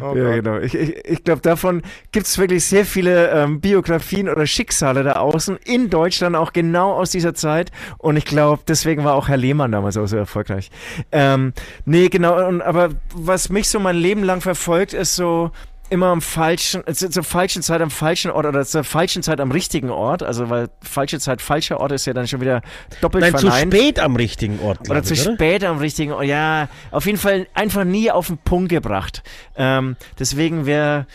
Oh 0.00 0.14
Ja, 0.14 0.36
genau. 0.36 0.58
Ich, 0.58 0.74
ich, 0.74 1.04
ich 1.04 1.24
glaube, 1.24 1.40
davon 1.40 1.82
gibt 2.12 2.26
es 2.26 2.38
wirklich 2.38 2.64
sehr 2.64 2.84
viele 2.84 3.30
ähm, 3.30 3.60
Biografien 3.60 4.28
oder 4.28 4.46
Schicksale 4.46 5.02
da 5.02 5.12
außen, 5.14 5.58
in 5.64 5.90
Deutschland 5.90 6.36
auch 6.36 6.52
genau 6.52 6.92
aus 6.92 7.10
dieser 7.10 7.34
Zeit. 7.34 7.70
Und 7.98 8.16
ich 8.16 8.24
glaube, 8.24 8.62
deswegen 8.66 9.04
war 9.04 9.14
auch 9.14 9.28
Herr 9.28 9.36
Lehmann 9.36 9.72
damals 9.72 9.96
auch 9.96 10.06
so 10.06 10.16
erfolgreich. 10.16 10.70
Ähm, 11.12 11.52
nee, 11.84 12.08
genau. 12.08 12.46
Und, 12.46 12.62
aber 12.62 12.90
was 13.14 13.48
mich 13.48 13.68
so 13.68 13.80
mein 13.80 13.96
Leben 13.96 14.22
lang 14.22 14.40
verfolgt, 14.40 14.92
ist 14.92 15.16
so 15.16 15.50
immer 15.90 16.06
am 16.06 16.20
falschen, 16.20 16.82
zur 16.94 17.22
falschen 17.22 17.62
Zeit 17.62 17.80
am 17.80 17.90
falschen 17.90 18.30
Ort 18.30 18.46
oder 18.46 18.64
zur 18.64 18.84
falschen 18.84 19.22
Zeit 19.22 19.40
am 19.40 19.50
richtigen 19.50 19.90
Ort. 19.90 20.22
Also, 20.22 20.50
weil 20.50 20.68
falsche 20.82 21.18
Zeit, 21.18 21.42
falscher 21.42 21.80
Ort 21.80 21.92
ist 21.92 22.06
ja 22.06 22.12
dann 22.12 22.26
schon 22.28 22.40
wieder 22.40 22.62
doppelt 23.00 23.22
Nein, 23.22 23.36
zu 23.36 23.46
verneint. 23.48 23.74
spät 23.74 24.00
am 24.00 24.16
richtigen 24.16 24.60
Ort. 24.60 24.88
Oder 24.88 25.02
zu 25.02 25.14
ich, 25.14 25.22
spät 25.22 25.64
am 25.64 25.78
richtigen 25.78 26.12
Ort. 26.12 26.24
Ja, 26.24 26.68
auf 26.90 27.06
jeden 27.06 27.18
Fall 27.18 27.46
einfach 27.54 27.84
nie 27.84 28.10
auf 28.10 28.28
den 28.28 28.38
Punkt 28.38 28.70
gebracht. 28.70 29.22
Ähm, 29.56 29.96
deswegen 30.18 30.66
wäre. 30.66 31.06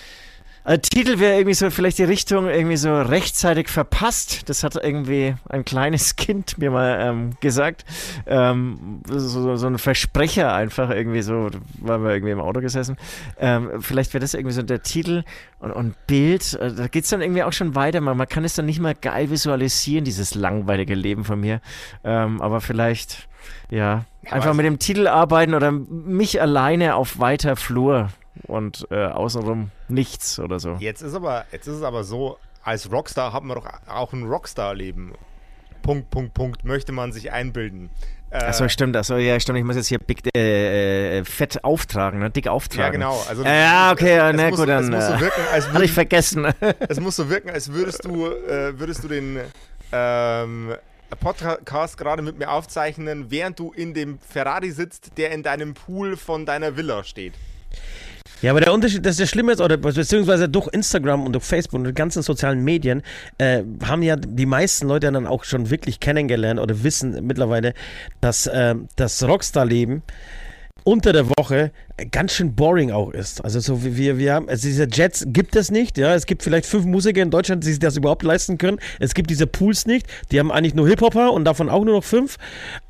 Äh, 0.66 0.80
Titel 0.80 1.20
wäre 1.20 1.34
irgendwie 1.34 1.54
so 1.54 1.70
vielleicht 1.70 1.98
die 1.98 2.06
Richtung 2.06 2.48
irgendwie 2.48 2.78
so 2.78 3.02
rechtzeitig 3.02 3.68
verpasst. 3.68 4.48
Das 4.48 4.64
hat 4.64 4.76
irgendwie 4.76 5.36
ein 5.50 5.66
kleines 5.66 6.16
Kind 6.16 6.58
mir 6.58 6.72
mal 6.72 7.00
ähm, 7.02 7.32
gesagt. 7.42 7.84
Ähm, 8.26 9.02
so, 9.10 9.56
so 9.58 9.68
ein 9.68 9.78
Versprecher 9.78 10.54
einfach 10.54 10.90
irgendwie 10.90 11.22
so, 11.22 11.50
waren 11.80 12.04
wir 12.04 12.12
irgendwie 12.12 12.32
im 12.32 12.40
Auto 12.40 12.62
gesessen. 12.62 12.98
Ähm, 13.38 13.82
vielleicht 13.82 14.14
wäre 14.14 14.22
das 14.22 14.34
irgendwie 14.34 14.54
so 14.54 14.62
der 14.62 14.84
Titel 14.84 15.24
und, 15.60 15.72
und 15.72 16.08
Bild. 16.08 16.54
Äh, 16.54 16.74
da 16.74 16.88
geht's 16.88 17.10
dann 17.10 17.22
irgendwie 17.22 17.44
auch 17.44 17.54
schon 17.54 17.76
weiter. 17.76 18.00
Man, 18.00 18.16
man 18.16 18.28
kann 18.30 18.46
es 18.46 18.56
dann 18.56 18.66
nicht 18.66 18.80
mal 18.80 18.96
geil 18.96 19.30
visualisieren, 19.30 20.06
dieses 20.06 20.34
langweilige 20.34 20.96
Leben 20.96 21.26
von 21.26 21.42
mir. 21.42 21.60
Ähm, 22.06 22.42
aber 22.42 22.62
vielleicht, 22.62 23.28
ja, 23.70 24.06
einfach 24.24 24.48
also- 24.48 24.54
mit 24.54 24.66
dem 24.66 24.80
Titel 24.80 25.08
arbeiten 25.08 25.56
oder 25.56 25.72
mich 25.72 26.40
alleine 26.42 26.96
auf 26.96 27.20
weiter 27.20 27.58
Flur 27.58 28.10
und 28.48 28.88
äh, 28.90 29.06
außenrum 29.06 29.72
nichts 29.94 30.40
oder 30.40 30.60
so. 30.60 30.76
Jetzt 30.80 31.02
ist 31.02 31.14
aber, 31.14 31.46
jetzt 31.52 31.68
ist 31.68 31.78
es 31.78 31.84
aber 31.84 32.04
so, 32.04 32.38
als 32.64 32.92
Rockstar 32.92 33.34
hat 33.34 33.44
man 33.44 33.56
doch 33.58 33.68
auch 33.88 34.14
ein 34.14 34.24
Rockstar-Leben. 34.24 35.14
Punkt, 35.82 36.10
Punkt, 36.10 36.34
Punkt, 36.34 36.64
möchte 36.64 36.92
man 36.92 37.12
sich 37.12 37.32
einbilden. 37.32 37.90
Äh, 38.30 38.38
Achso, 38.38 38.68
stimmt, 38.68 38.96
achso, 38.96 39.18
ja, 39.18 39.40
stimmt, 39.40 39.60
ich 39.60 39.66
muss 39.66 39.76
jetzt 39.76 39.90
hier 39.90 40.00
big, 40.00 40.22
äh, 40.36 41.20
äh, 41.20 41.26
fett 41.26 41.64
auftragen, 41.64 42.20
ne? 42.20 42.32
dick 42.32 42.48
auftragen. 42.48 43.00
ja, 43.02 43.10
genau. 43.12 43.24
Also, 43.30 43.44
Ja, 43.44 43.92
okay, 43.92 44.16
ja, 44.16 44.32
es 44.32 44.36
na 44.36 44.50
muss, 44.50 44.60
gut, 44.60 44.70
dann 44.70 44.90
muss 44.90 45.06
so 45.06 45.14
äh, 45.14 45.20
wirken, 45.20 45.42
als 45.52 45.68
ich 45.82 45.92
vergessen. 45.92 46.46
es 46.90 47.00
muss 47.00 47.16
so 47.16 47.30
wirken, 47.30 47.52
als 47.52 47.72
würdest 47.72 48.06
du, 48.06 48.26
äh, 48.26 48.80
würdest 48.80 49.04
du 49.04 49.08
den 49.08 49.40
ähm, 49.92 50.74
Podcast 51.20 51.98
gerade 51.98 52.24
mit 52.24 52.40
mir 52.40 52.50
aufzeichnen, 52.50 53.30
während 53.30 53.60
du 53.60 53.72
in 53.72 53.94
dem 53.94 54.18
Ferrari 54.20 54.72
sitzt, 54.72 55.18
der 55.18 55.32
in 55.32 55.44
deinem 55.44 55.76
Pool 55.76 56.18
von 56.18 56.46
deiner 56.48 56.76
Villa 56.76 57.04
steht. 57.04 57.34
Ja, 58.44 58.52
aber 58.52 58.60
der 58.60 58.74
Unterschied, 58.74 59.06
das 59.06 59.14
ist 59.14 59.22
das 59.22 59.30
Schlimme 59.30 59.54
ist, 59.54 59.62
oder 59.62 59.78
beziehungsweise 59.78 60.50
durch 60.50 60.68
Instagram 60.74 61.26
und 61.26 61.32
durch 61.32 61.46
Facebook 61.46 61.80
und 61.80 61.86
die 61.86 61.94
ganzen 61.94 62.22
sozialen 62.24 62.62
Medien 62.62 63.02
äh, 63.38 63.64
haben 63.86 64.04
ja 64.04 64.18
die 64.18 64.46
meisten 64.46 64.90
Leute 64.90 65.10
dann 65.10 65.26
auch 65.26 65.46
schon 65.46 65.70
wirklich 65.70 66.02
kennengelernt 66.02 66.60
oder 66.60 66.84
wissen 66.84 67.26
mittlerweile, 67.26 67.74
dass 68.20 68.46
äh, 68.48 68.76
das 68.98 69.24
Rockstar-Leben 69.24 70.04
unter 70.84 71.14
der 71.14 71.30
Woche 71.30 71.72
ganz 72.12 72.34
schön 72.34 72.56
boring 72.56 72.92
auch 72.92 73.12
ist. 73.12 73.44
Also 73.44 73.60
so 73.60 73.84
wie 73.84 73.96
wir, 73.96 74.18
wir 74.18 74.34
haben, 74.34 74.50
also 74.50 74.68
diese 74.68 74.88
Jets 74.92 75.26
gibt 75.28 75.56
es 75.56 75.70
nicht, 75.70 75.98
ja. 75.98 76.16
Es 76.16 76.26
gibt 76.26 76.42
vielleicht 76.42 76.66
fünf 76.66 76.86
Musiker 76.86 77.22
in 77.22 77.30
Deutschland, 77.30 77.64
die 77.64 77.70
sich 77.70 77.80
das 77.80 77.98
überhaupt 77.98 78.24
leisten 78.24 78.58
können. 78.58 78.80
Es 79.00 79.14
gibt 79.14 79.30
diese 79.30 79.46
Pools 79.46 79.86
nicht, 79.86 80.08
die 80.32 80.40
haben 80.40 80.52
eigentlich 80.52 80.74
nur 80.74 80.88
Hip-Hopper 80.88 81.32
und 81.32 81.46
davon 81.46 81.70
auch 81.70 81.84
nur 81.84 81.96
noch 81.96 82.04
fünf. 82.04 82.38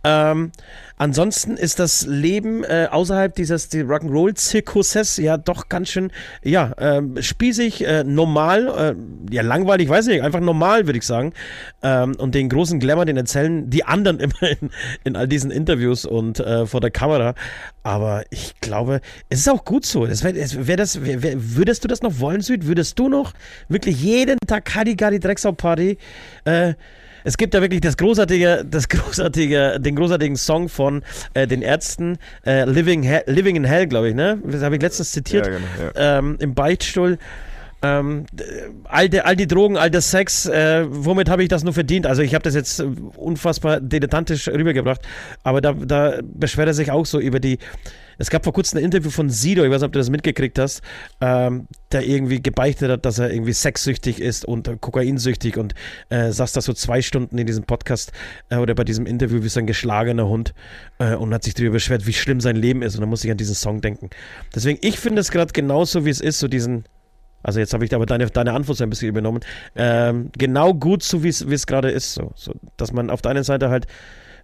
Ähm, 0.06 0.52
ansonsten 0.98 1.58
ist 1.58 1.80
das 1.80 2.06
Leben 2.06 2.64
äh, 2.64 2.88
außerhalb 2.90 3.36
dieses 3.36 3.68
die 3.70 3.84
Rock'n'Roll-Zirkuses 3.84 5.18
ja 5.18 5.38
doch 5.38 5.68
ganz 5.68 5.90
schön, 5.90 6.12
ja, 6.44 6.74
ähm, 6.78 7.22
spießig, 7.22 7.86
äh, 7.86 8.04
normal, 8.04 8.96
äh, 8.98 9.34
ja, 9.34 9.42
langweilig, 9.42 9.90
weiß 9.90 10.08
ich 10.08 10.14
nicht, 10.14 10.24
einfach 10.24 10.40
normal, 10.40 10.88
würde 10.88 11.00
ich 11.00 11.06
sagen. 11.06 11.34
Ähm, 11.82 12.16
und 12.18 12.36
den 12.36 12.48
großen 12.48 12.80
Glamour, 12.80 13.06
den 13.06 13.18
erzählen 13.18 13.70
die 13.70 13.84
anderen 13.84 14.20
immer 14.22 14.44
in, 14.44 14.70
in 15.04 15.16
all 15.16 15.28
diesen 15.28 15.52
Interviews 15.52 16.06
und 16.06 16.40
äh, 16.40 16.66
vor 16.66 16.80
der 16.80 16.92
Kamera. 16.92 17.36
Aber 17.84 18.24
ich 18.30 18.60
glaube, 18.62 18.93
es 19.30 19.40
ist 19.40 19.50
auch 19.50 19.66
gut 19.66 19.86
so. 19.86 20.06
Das 20.06 20.24
wär, 20.24 20.34
wär 20.36 20.78
das, 20.78 21.04
wär, 21.04 21.34
würdest 21.36 21.84
du 21.84 21.88
das 21.88 22.02
noch 22.02 22.20
wollen, 22.20 22.42
Süd? 22.42 22.68
Würdest 22.68 22.98
du 23.00 23.10
noch 23.10 23.34
wirklich 23.70 24.02
jeden 24.02 24.38
Tag 24.48 24.74
Hadigadi 24.74 25.20
Drecksau 25.20 25.52
Party 25.52 25.98
äh, 26.46 26.74
es 27.24 27.38
gibt 27.38 27.54
ja 27.54 27.62
wirklich 27.62 27.82
das 27.82 27.98
großartige, 27.98 28.66
das 28.70 28.90
großartige, 28.90 29.80
den 29.80 29.96
großartigen 29.96 30.36
Song 30.36 30.70
von 30.70 31.04
äh, 31.34 31.48
den 31.48 31.62
Ärzten, 31.62 32.18
äh, 32.46 32.66
Living, 32.66 33.04
He 33.04 33.20
Living 33.26 33.56
in 33.56 33.64
Hell, 33.64 33.88
glaube 33.88 34.10
ich, 34.10 34.16
ne? 34.16 34.40
Das 34.46 34.62
habe 34.62 34.76
ich 34.76 34.82
letztens 34.82 35.12
zitiert. 35.12 35.48
Ja, 35.48 35.54
genau, 35.54 35.68
ja. 35.96 36.20
ähm, 36.20 36.38
Im 36.40 36.54
Beichtstuhl. 36.54 37.18
Ähm, 37.82 38.26
all, 38.86 39.10
die, 39.10 39.20
all 39.22 39.36
die 39.36 39.48
Drogen, 39.48 39.76
all 39.76 39.92
der 39.92 40.00
Sex, 40.00 40.46
äh, 40.46 40.86
womit 40.88 41.30
habe 41.30 41.44
ich 41.44 41.50
das 41.50 41.66
nur 41.66 41.74
verdient? 41.74 42.06
Also 42.06 42.22
ich 42.22 42.34
habe 42.34 42.44
das 42.44 42.56
jetzt 42.56 42.82
unfassbar 43.18 43.82
dilettantisch 43.82 44.48
rübergebracht, 44.48 45.02
aber 45.44 45.60
da, 45.60 45.74
da 45.74 46.20
beschwert 46.24 46.68
er 46.68 46.74
sich 46.74 46.92
auch 46.92 47.06
so 47.06 47.20
über 47.20 47.42
die, 47.42 47.60
es 48.18 48.30
gab 48.30 48.44
vor 48.44 48.54
kurzem 48.54 48.80
ein 48.80 48.84
Interview 48.84 49.10
von 49.10 49.30
Sido, 49.30 49.64
ich 49.64 49.72
weiß 49.72 49.82
nicht, 49.82 49.88
ob 49.88 49.94
du 49.94 50.00
das 50.00 50.10
mitgekriegt 50.10 50.60
hast, 50.60 50.82
ähm, 51.22 51.68
der 51.92 52.06
irgendwie 52.08 52.42
gebeichtet 52.42 52.92
hat, 52.92 53.06
dass 53.06 53.20
er 53.20 53.32
irgendwie 53.32 53.54
sexsüchtig 53.54 54.20
ist 54.20 54.46
und 54.46 54.70
kokainsüchtig 54.82 55.58
und 55.58 55.74
äh, 56.10 56.32
saß 56.32 56.54
da 56.54 56.62
so 56.62 56.74
zwei 56.74 57.02
Stunden 57.02 57.38
in 57.38 57.48
diesem 57.48 57.64
Podcast 57.64 58.12
äh, 58.50 58.58
oder 58.58 58.76
bei 58.76 58.84
diesem 58.84 59.06
Interview 59.06 59.44
wie 59.44 59.50
so 59.50 59.60
ein 59.60 59.68
geschlagener 59.68 60.28
Hund 60.28 60.54
äh, 61.00 61.16
und 61.16 61.34
hat 61.34 61.44
sich 61.44 61.54
darüber 61.54 61.74
beschwert, 61.74 62.08
wie 62.08 62.14
schlimm 62.14 62.42
sein 62.42 62.56
Leben 62.56 62.82
ist 62.82 62.96
und 62.96 63.02
dann 63.02 63.10
muss 63.10 63.24
ich 63.24 63.32
an 63.32 63.38
diesen 63.38 63.56
Song 63.56 63.82
denken. 63.82 64.10
Deswegen, 64.54 64.80
ich 64.82 65.00
finde 65.00 65.22
es 65.22 65.32
gerade 65.32 65.52
genauso, 65.54 66.06
wie 66.06 66.10
es 66.10 66.22
ist, 66.22 66.40
so 66.40 66.48
diesen 66.48 66.86
also 67.44 67.60
jetzt 67.60 67.74
habe 67.74 67.84
ich 67.84 67.94
aber 67.94 68.06
deine, 68.06 68.28
deine 68.28 68.54
Antwort 68.54 68.78
so 68.78 68.86
ein 68.86 68.90
bisschen 68.90 69.10
übernommen. 69.10 69.42
Ähm, 69.76 70.32
genau 70.38 70.74
gut 70.74 71.04
so, 71.04 71.24
wie 71.24 71.28
es 71.28 71.68
gerade 71.68 71.92
ist. 71.92 72.14
So, 72.14 72.32
so, 72.36 72.54
dass 72.78 72.94
man 72.94 73.10
auf 73.10 73.22
der 73.22 73.32
einen 73.32 73.44
Seite 73.44 73.70
halt 73.70 73.86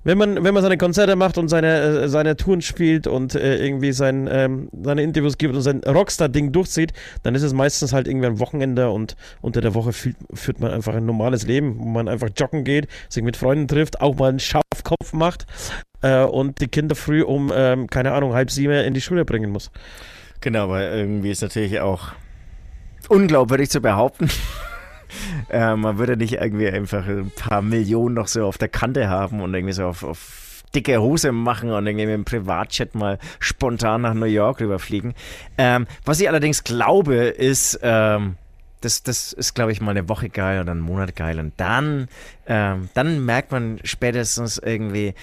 wenn 0.04 0.18
man, 0.18 0.44
wenn 0.44 0.54
man 0.54 0.64
seine 0.64 0.78
Konzerte 0.78 1.16
macht 1.16 1.38
und 1.38 1.50
seine, 1.50 1.80
äh, 1.80 2.10
seine 2.10 2.36
Touren 2.38 2.62
spielt 2.62 3.08
und 3.08 3.36
äh, 3.36 3.58
irgendwie 3.58 3.92
sein, 3.92 4.30
ähm, 4.32 4.70
seine 4.82 5.04
Interviews 5.04 5.38
gibt 5.38 5.56
und 5.56 5.62
sein 5.62 5.82
Rockstar-Ding 5.86 6.52
durchzieht, 6.52 6.94
dann 7.24 7.36
ist 7.36 7.44
es 7.44 7.54
meistens 7.54 7.92
halt 7.92 8.08
irgendwie 8.08 8.28
ein 8.28 8.40
Wochenende 8.40 8.90
und 8.90 9.16
unter 9.42 9.62
der 9.62 9.74
Woche 9.74 9.94
führt, 9.94 10.16
führt 10.34 10.60
man 10.60 10.72
einfach 10.72 10.96
ein 10.96 11.06
normales 11.06 11.46
Leben, 11.46 11.80
wo 11.80 11.86
man 11.86 12.08
einfach 12.08 12.30
joggen 12.36 12.64
geht, 12.64 12.88
sich 13.10 13.24
mit 13.24 13.36
Freunden 13.38 13.68
trifft, 13.68 14.02
auch 14.02 14.16
mal 14.16 14.30
einen 14.30 14.40
Schafkopf 14.40 15.14
macht 15.14 15.46
äh, 16.02 16.24
und 16.24 16.62
die 16.62 16.68
Kinder 16.68 16.96
früh 16.96 17.22
um, 17.22 17.52
ähm, 17.54 17.88
keine 17.88 18.14
Ahnung, 18.14 18.34
halb 18.34 18.52
sieben 18.52 18.74
in 18.74 18.94
die 18.94 19.02
Schule 19.02 19.26
bringen 19.26 19.52
muss. 19.52 19.72
Genau, 20.42 20.70
weil 20.70 20.98
irgendwie 20.98 21.32
ist 21.32 21.42
natürlich 21.42 21.82
auch 21.82 22.14
unglaubwürdig 23.10 23.70
zu 23.70 23.82
behaupten, 23.82 24.30
äh, 25.50 25.76
man 25.76 25.98
würde 25.98 26.18
nicht 26.18 26.34
irgendwie 26.34 26.70
einfach 26.70 27.08
ein 27.08 27.32
paar 27.36 27.62
Millionen 27.62 28.16
noch 28.16 28.28
so 28.28 28.46
auf 28.46 28.58
der 28.58 28.70
Kante 28.70 29.10
haben 29.10 29.42
und 29.42 29.54
irgendwie 29.54 29.74
so 29.74 29.86
auf, 29.86 30.04
auf 30.04 30.64
dicke 30.76 31.02
Hose 31.02 31.32
machen 31.32 31.72
und 31.72 31.88
irgendwie 31.88 32.06
mit 32.06 32.16
dem 32.16 32.26
Privatchat 32.26 32.96
mal 32.96 33.18
spontan 33.40 34.02
nach 34.02 34.14
New 34.14 34.26
York 34.26 34.62
rüberfliegen. 34.62 35.14
Ähm, 35.58 35.88
was 36.06 36.20
ich 36.20 36.30
allerdings 36.30 36.64
glaube, 36.64 37.16
ist, 37.16 37.80
ähm, 37.82 38.36
das, 38.82 39.04
das 39.04 39.34
ist, 39.34 39.56
glaube 39.56 39.72
ich, 39.72 39.82
mal 39.82 39.92
eine 39.92 40.08
Woche 40.08 40.30
geil 40.30 40.62
oder 40.62 40.72
einen 40.72 40.82
Monat 40.82 41.16
geil. 41.16 41.40
Und 41.40 41.54
dann, 41.58 42.08
ähm, 42.48 42.90
dann 42.94 43.26
merkt 43.26 43.52
man 43.52 43.80
spätestens 43.84 44.58
irgendwie, 44.58 45.16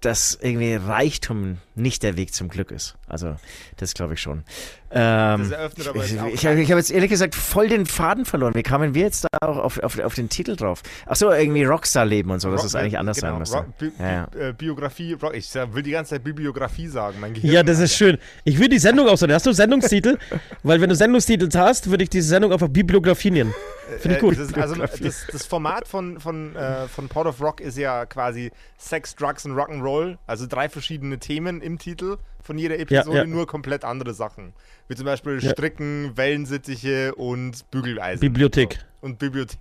dass 0.00 0.38
irgendwie 0.40 0.74
Reichtum 0.74 1.58
nicht 1.74 2.02
der 2.02 2.16
Weg 2.16 2.34
zum 2.34 2.48
Glück 2.48 2.70
ist. 2.70 2.96
Also, 3.08 3.36
das 3.76 3.94
glaube 3.94 4.14
ich 4.14 4.20
schon. 4.20 4.44
Ähm, 4.90 5.40
das 5.40 5.50
eröffnet 5.50 5.88
aber 5.88 6.04
ich, 6.04 6.12
ich, 6.12 6.44
ich 6.44 6.70
habe 6.70 6.78
jetzt 6.78 6.92
ehrlich 6.92 7.10
gesagt 7.10 7.34
voll 7.34 7.68
den 7.68 7.84
Faden 7.84 8.24
verloren. 8.24 8.54
Wie 8.54 8.62
kamen 8.62 8.94
wir 8.94 9.02
jetzt 9.02 9.24
da 9.24 9.48
auch 9.48 9.58
auf, 9.58 9.78
auf, 9.80 9.98
auf 9.98 10.14
den 10.14 10.28
Titel 10.28 10.54
drauf? 10.54 10.82
Achso, 11.06 11.32
irgendwie 11.32 11.64
Rockstar-Leben 11.64 12.30
und 12.30 12.40
so, 12.40 12.50
dass 12.52 12.64
es 12.64 12.76
eigentlich 12.76 12.98
anders 12.98 13.20
genau, 13.20 13.32
sein 13.32 13.38
müsste. 13.38 13.66
Bi 13.78 13.92
ja, 13.98 14.12
ja. 14.12 14.26
Bi 14.26 14.38
äh, 14.38 14.52
Biografie, 14.52 15.14
Rock, 15.14 15.34
ich 15.34 15.52
will 15.54 15.82
die 15.82 15.90
ganze 15.90 16.10
Zeit 16.10 16.22
Bibliografie 16.22 16.86
sagen. 16.86 17.18
Mein 17.20 17.34
Gehirn, 17.34 17.52
ja, 17.52 17.62
das 17.64 17.80
ist 17.80 17.96
schön. 17.96 18.18
Ich 18.44 18.56
würde 18.56 18.70
die 18.70 18.78
Sendung 18.78 19.08
auch 19.08 19.18
so. 19.18 19.26
Hast 19.28 19.46
du 19.46 19.52
Sendungstitel? 19.52 20.16
Weil 20.62 20.80
wenn 20.80 20.88
du 20.88 20.94
Sendungstitel 20.94 21.48
hast, 21.58 21.90
würde 21.90 22.04
ich 22.04 22.10
diese 22.10 22.28
Sendung 22.28 22.52
einfach 22.52 22.68
Bibliografie 22.68 23.32
nennen. 23.32 23.54
Finde 23.98 24.16
ich 24.16 24.20
gut. 24.20 24.38
Das, 24.38 24.54
also 24.54 24.76
das, 24.76 25.26
das, 25.30 25.46
Format 25.46 25.86
von, 25.86 26.18
von, 26.18 26.56
äh, 26.56 26.88
von 26.88 27.08
Port 27.08 27.26
of 27.26 27.40
Rock 27.40 27.60
ist 27.60 27.76
ja 27.76 28.06
quasi 28.06 28.50
Sex, 28.78 29.14
Drugs 29.14 29.44
und 29.44 29.52
Rock'n'Roll. 29.52 30.16
Also 30.26 30.46
drei 30.46 30.68
verschiedene 30.68 31.18
Themen 31.18 31.60
im 31.64 31.78
Titel 31.78 32.18
von 32.40 32.58
jeder 32.58 32.78
Episode, 32.78 33.16
ja, 33.16 33.22
ja. 33.22 33.26
nur 33.26 33.46
komplett 33.46 33.84
andere 33.84 34.14
Sachen. 34.14 34.52
Wie 34.88 34.94
zum 34.94 35.06
Beispiel 35.06 35.42
ja. 35.42 35.52
Stricken, 35.52 36.16
Wellensittiche 36.16 37.14
und 37.14 37.70
Bügeleisen. 37.70 38.20
Bibliothek. 38.20 38.74
So. 38.74 39.06
Und 39.06 39.18
Bibliothek. 39.18 39.58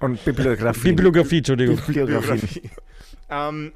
Und 0.00 0.24
Bibliografie. 0.24 0.88
Bibliografie, 0.88 1.38
Entschuldigung. 1.38 1.76
Bibliografie. 1.86 2.70
ähm, 3.30 3.72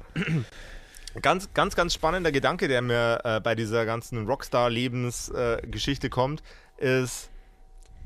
ganz, 1.21 1.53
ganz, 1.53 1.75
ganz 1.75 1.93
spannender 1.93 2.31
Gedanke, 2.31 2.67
der 2.67 2.81
mir 2.81 3.19
äh, 3.23 3.39
bei 3.39 3.55
dieser 3.55 3.85
ganzen 3.85 4.27
Rockstar-Lebensgeschichte 4.27 6.07
äh, 6.07 6.09
kommt, 6.09 6.43
ist, 6.77 7.29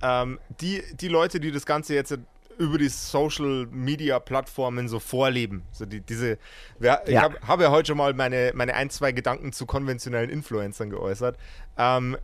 ähm, 0.02 0.40
die, 0.62 0.84
die 1.00 1.08
Leute, 1.08 1.40
die 1.40 1.52
das 1.52 1.66
Ganze 1.66 1.96
jetzt 1.96 2.18
über 2.58 2.78
die 2.78 2.90
Social 2.90 3.68
Media 3.72 4.20
Plattformen 4.20 4.88
so 4.88 5.00
vorleben. 5.00 5.64
So 5.72 5.86
die, 5.86 6.02
diese, 6.02 6.38
ja, 6.80 7.02
ich 7.06 7.18
habe 7.18 7.38
hab 7.46 7.62
ja 7.62 7.72
heute 7.72 7.88
schon 7.88 7.98
mal 7.98 8.14
meine, 8.14 8.52
meine 8.56 8.74
ein, 8.74 8.90
zwei 8.90 9.12
Gedanken 9.12 9.54
zu 9.54 9.66
konventionellen 9.66 10.30
Influencern 10.30 10.90
geäußert. 10.90 11.38
Ähm, 11.78 12.18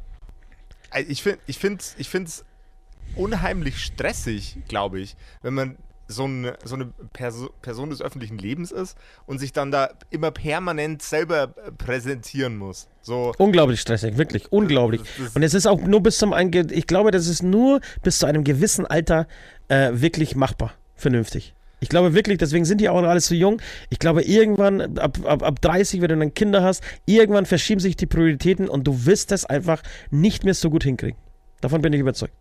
ich 1.08 1.22
finde 1.24 1.39
es 1.80 1.96
ich 1.98 2.10
ich 2.10 2.46
unheimlich 3.15 3.84
stressig, 3.84 4.58
glaube 4.68 5.00
ich, 5.00 5.15
wenn 5.42 5.54
man 5.54 5.78
so 6.10 6.26
eine, 6.26 6.58
so 6.65 6.76
eine 6.76 6.91
Perso 7.13 7.50
Person 7.62 7.91
des 7.91 8.02
öffentlichen 8.02 8.38
Lebens 8.38 8.72
ist 8.72 8.98
und 9.28 9.38
sich 9.38 9.54
dann 9.54 9.72
da 9.72 9.91
immer 10.10 10.32
permanent 10.32 11.02
selber 11.02 11.48
präsentieren 11.78 12.58
muss. 12.58 12.88
So. 13.02 13.32
Unglaublich 13.38 13.80
stressig, 13.80 14.17
wirklich, 14.17 14.52
unglaublich. 14.52 15.02
Das, 15.02 15.26
das 15.26 15.36
und 15.36 15.43
es 15.43 15.54
ist 15.54 15.67
auch 15.67 15.80
nur 15.80 16.02
bis 16.02 16.17
zum, 16.17 16.34
Einge 16.34 16.67
ich 16.72 16.88
glaube, 16.88 17.12
das 17.12 17.28
ist 17.28 17.43
nur 17.43 17.80
bis 18.02 18.19
zu 18.19 18.26
einem 18.26 18.43
gewissen 18.43 18.86
Alter 18.88 19.28
äh, 19.67 19.91
wirklich 19.93 20.36
machbar, 20.36 20.74
vernünftig. 20.95 21.54
Ich 21.80 21.89
glaube 21.89 22.13
wirklich, 22.13 22.39
deswegen 22.39 22.65
sind 22.65 22.82
die 22.82 22.89
auch 22.89 23.02
alle 23.02 23.22
so 23.22 23.36
jung. 23.36 23.62
Ich 23.89 24.00
glaube, 24.00 24.24
irgendwann, 24.24 24.98
ab, 24.98 25.19
ab, 25.24 25.43
ab 25.43 25.62
30, 25.62 26.02
wenn 26.02 26.10
du 26.10 26.17
dann 26.17 26.34
Kinder 26.34 26.63
hast, 26.63 26.84
irgendwann 27.06 27.45
verschieben 27.45 27.80
sich 27.80 27.95
die 27.95 28.08
Prioritäten 28.08 28.67
und 28.67 28.86
du 28.86 29.06
wirst 29.06 29.32
das 29.32 29.45
einfach 29.45 29.82
nicht 30.10 30.43
mehr 30.43 30.56
so 30.56 30.69
gut 30.69 30.84
hinkriegen. 30.84 31.17
Davon 31.62 31.82
bin 31.82 31.93
ich 31.93 32.00
überzeugt. 32.00 32.34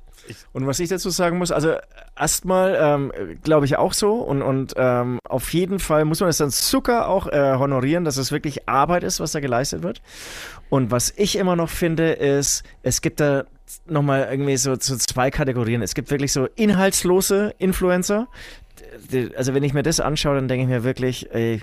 Und 0.52 0.66
was 0.66 0.80
ich 0.80 0.88
dazu 0.88 1.10
sagen 1.10 1.38
muss, 1.38 1.52
also 1.52 1.74
erstmal 2.18 2.76
ähm, 2.80 3.12
glaube 3.42 3.66
ich 3.66 3.76
auch 3.76 3.92
so 3.92 4.14
und, 4.14 4.42
und 4.42 4.74
ähm, 4.76 5.18
auf 5.28 5.52
jeden 5.52 5.78
Fall 5.78 6.04
muss 6.04 6.20
man 6.20 6.28
es 6.28 6.38
dann 6.38 6.50
Zucker 6.50 7.08
auch 7.08 7.26
äh, 7.26 7.56
honorieren, 7.56 8.04
dass 8.04 8.16
es 8.16 8.32
wirklich 8.32 8.68
Arbeit 8.68 9.04
ist, 9.04 9.20
was 9.20 9.32
da 9.32 9.40
geleistet 9.40 9.82
wird. 9.82 10.02
Und 10.70 10.90
was 10.90 11.12
ich 11.16 11.36
immer 11.36 11.56
noch 11.56 11.70
finde, 11.70 12.12
ist, 12.12 12.62
es 12.82 13.00
gibt 13.00 13.20
da 13.20 13.44
nochmal 13.86 14.28
irgendwie 14.30 14.56
so, 14.56 14.74
so 14.78 14.96
zwei 14.96 15.30
Kategorien. 15.30 15.82
Es 15.82 15.94
gibt 15.94 16.10
wirklich 16.10 16.32
so 16.32 16.46
inhaltslose 16.56 17.54
Influencer. 17.58 18.28
Also 19.36 19.54
wenn 19.54 19.62
ich 19.62 19.74
mir 19.74 19.82
das 19.82 20.00
anschaue, 20.00 20.36
dann 20.36 20.48
denke 20.48 20.64
ich 20.64 20.68
mir 20.68 20.84
wirklich, 20.84 21.32
ey, 21.32 21.60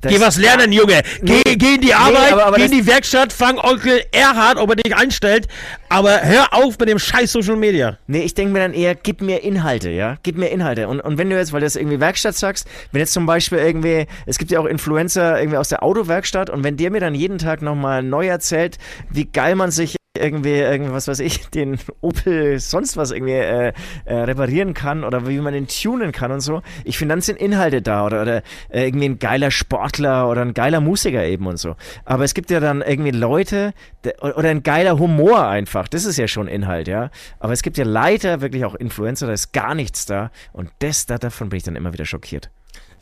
das, 0.00 0.12
geh 0.12 0.20
was 0.20 0.36
lernen, 0.38 0.72
Junge. 0.72 1.02
Geh, 1.22 1.42
nee, 1.46 1.56
geh 1.56 1.74
in 1.74 1.80
die 1.82 1.94
Arbeit, 1.94 2.28
nee, 2.28 2.32
aber, 2.32 2.46
aber 2.46 2.56
geh 2.56 2.64
in 2.64 2.70
die 2.70 2.86
Werkstatt, 2.86 3.32
fang 3.32 3.58
Onkel 3.58 4.02
Erhard, 4.12 4.56
ob 4.56 4.70
er 4.70 4.76
dich 4.76 4.94
einstellt. 4.94 5.46
Aber 5.88 6.22
hör 6.22 6.54
auf 6.54 6.78
mit 6.78 6.88
dem 6.88 6.98
scheiß 6.98 7.32
Social 7.32 7.56
Media. 7.56 7.98
Nee, 8.06 8.22
ich 8.22 8.34
denke 8.34 8.52
mir 8.52 8.60
dann 8.60 8.72
eher, 8.72 8.94
gib 8.94 9.20
mir 9.20 9.42
Inhalte, 9.42 9.90
ja? 9.90 10.16
Gib 10.22 10.38
mir 10.38 10.48
Inhalte. 10.48 10.88
Und, 10.88 11.00
und 11.00 11.18
wenn 11.18 11.28
du 11.28 11.36
jetzt, 11.36 11.52
weil 11.52 11.60
du 11.60 11.66
jetzt 11.66 11.76
irgendwie 11.76 12.00
Werkstatt 12.00 12.36
sagst, 12.36 12.66
wenn 12.92 13.00
jetzt 13.00 13.12
zum 13.12 13.26
Beispiel 13.26 13.58
irgendwie, 13.58 14.06
es 14.26 14.38
gibt 14.38 14.50
ja 14.50 14.60
auch 14.60 14.66
Influencer 14.66 15.38
irgendwie 15.38 15.58
aus 15.58 15.68
der 15.68 15.82
Autowerkstatt 15.82 16.48
und 16.48 16.64
wenn 16.64 16.76
der 16.76 16.90
mir 16.90 17.00
dann 17.00 17.14
jeden 17.14 17.38
Tag 17.38 17.60
nochmal 17.60 18.02
neu 18.02 18.26
erzählt, 18.26 18.78
wie 19.10 19.26
geil 19.26 19.54
man 19.54 19.70
sich 19.70 19.99
irgendwie, 20.18 20.58
irgendwie, 20.58 20.92
was 20.92 21.06
weiß 21.06 21.20
ich, 21.20 21.48
den 21.50 21.78
Opel 22.00 22.58
sonst 22.58 22.96
was 22.96 23.12
irgendwie 23.12 23.34
äh, 23.34 23.72
äh, 24.04 24.14
reparieren 24.14 24.74
kann 24.74 25.04
oder 25.04 25.28
wie 25.28 25.38
man 25.38 25.52
den 25.52 25.68
tunen 25.68 26.10
kann 26.10 26.32
und 26.32 26.40
so. 26.40 26.62
Ich 26.84 26.98
finde, 26.98 27.12
dann 27.12 27.20
sind 27.20 27.38
Inhalte 27.38 27.80
da 27.80 28.04
oder, 28.04 28.22
oder 28.22 28.36
äh, 28.70 28.86
irgendwie 28.86 29.08
ein 29.08 29.18
geiler 29.20 29.50
Sportler 29.50 30.28
oder 30.28 30.42
ein 30.42 30.54
geiler 30.54 30.80
Musiker 30.80 31.24
eben 31.24 31.46
und 31.46 31.58
so. 31.58 31.76
Aber 32.04 32.24
es 32.24 32.34
gibt 32.34 32.50
ja 32.50 32.58
dann 32.58 32.82
irgendwie 32.82 33.12
Leute 33.12 33.72
der, 34.02 34.22
oder 34.22 34.48
ein 34.48 34.64
geiler 34.64 34.98
Humor 34.98 35.46
einfach. 35.46 35.86
Das 35.86 36.04
ist 36.04 36.16
ja 36.16 36.26
schon 36.26 36.48
Inhalt, 36.48 36.88
ja. 36.88 37.10
Aber 37.38 37.52
es 37.52 37.62
gibt 37.62 37.78
ja 37.78 37.84
leider 37.84 38.40
wirklich 38.40 38.64
auch 38.64 38.74
Influencer, 38.74 39.28
da 39.28 39.32
ist 39.32 39.52
gar 39.52 39.74
nichts 39.76 40.06
da 40.06 40.32
und 40.52 40.70
das, 40.80 41.06
da, 41.06 41.18
davon 41.18 41.50
bin 41.50 41.58
ich 41.58 41.62
dann 41.62 41.76
immer 41.76 41.92
wieder 41.92 42.04
schockiert 42.04 42.50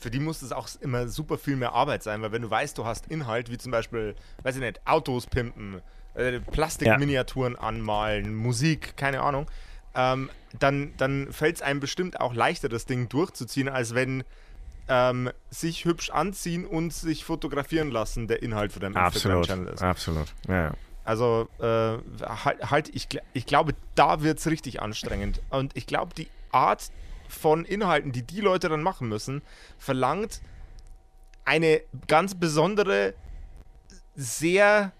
für 0.01 0.13
die 0.13 0.21
muss 0.21 0.43
es 0.43 0.53
auch 0.53 0.69
immer 0.81 1.09
super 1.09 1.39
viel 1.39 1.57
mehr 1.57 1.73
Arbeit 1.73 2.05
sein, 2.05 2.23
weil 2.23 2.31
wenn 2.31 2.43
du 2.43 2.49
weißt, 2.49 2.79
du 2.79 2.85
hast 2.85 3.09
Inhalt, 3.09 3.51
wie 3.51 3.59
zum 3.59 3.73
Beispiel, 3.73 4.15
weiß 4.45 4.55
ich 4.55 4.61
nicht, 4.61 4.81
Autos 4.87 5.27
pimpen, 5.27 5.83
äh, 6.19 6.41
Plastikminiaturen 6.41 7.57
anmalen, 7.57 8.35
Musik, 8.35 8.97
keine 8.97 9.23
Ahnung, 9.23 9.47
ähm, 9.95 10.31
dann, 10.59 10.93
dann 10.97 11.33
fällt 11.33 11.57
es 11.57 11.63
einem 11.63 11.81
bestimmt 11.81 12.21
auch 12.21 12.35
leichter, 12.35 12.69
das 12.69 12.87
Ding 12.87 13.09
durchzuziehen, 13.09 13.69
als 13.69 13.95
wenn 13.95 14.25
ähm, 14.89 15.31
sich 15.51 15.85
hübsch 15.85 16.11
anziehen 16.11 16.67
und 16.67 16.93
sich 16.93 17.25
fotografieren 17.25 17.91
lassen 17.91 18.27
der 18.27 18.43
Inhalt 18.43 18.73
für 18.73 18.81
deinen 18.81 18.97
Instagram-Channel 18.97 19.75
ist. 19.75 19.83
absolut. 19.83 20.35
Ja, 20.49 20.55
ja. 20.55 20.73
Also 21.05 21.49
äh, 21.59 21.65
halt, 21.65 22.71
halt, 22.71 22.95
ich, 22.95 23.09
ich 23.33 23.47
glaube, 23.47 23.75
da 23.95 24.23
wird 24.23 24.39
es 24.39 24.47
richtig 24.47 24.83
anstrengend. 24.83 25.41
Und 25.49 25.75
ich 25.77 25.87
glaube, 25.87 26.15
die 26.15 26.29
Art 26.53 26.91
von 27.29 27.65
Inhalten, 27.65 28.13
die 28.13 28.23
die 28.23 28.41
Leute 28.41 28.69
dann 28.69 28.83
machen 28.83 29.09
müssen, 29.09 29.43
verlangt 29.79 30.43
eine 31.45 31.81
ganz 32.09 32.35
besondere, 32.35 33.15
sehr 34.15 34.93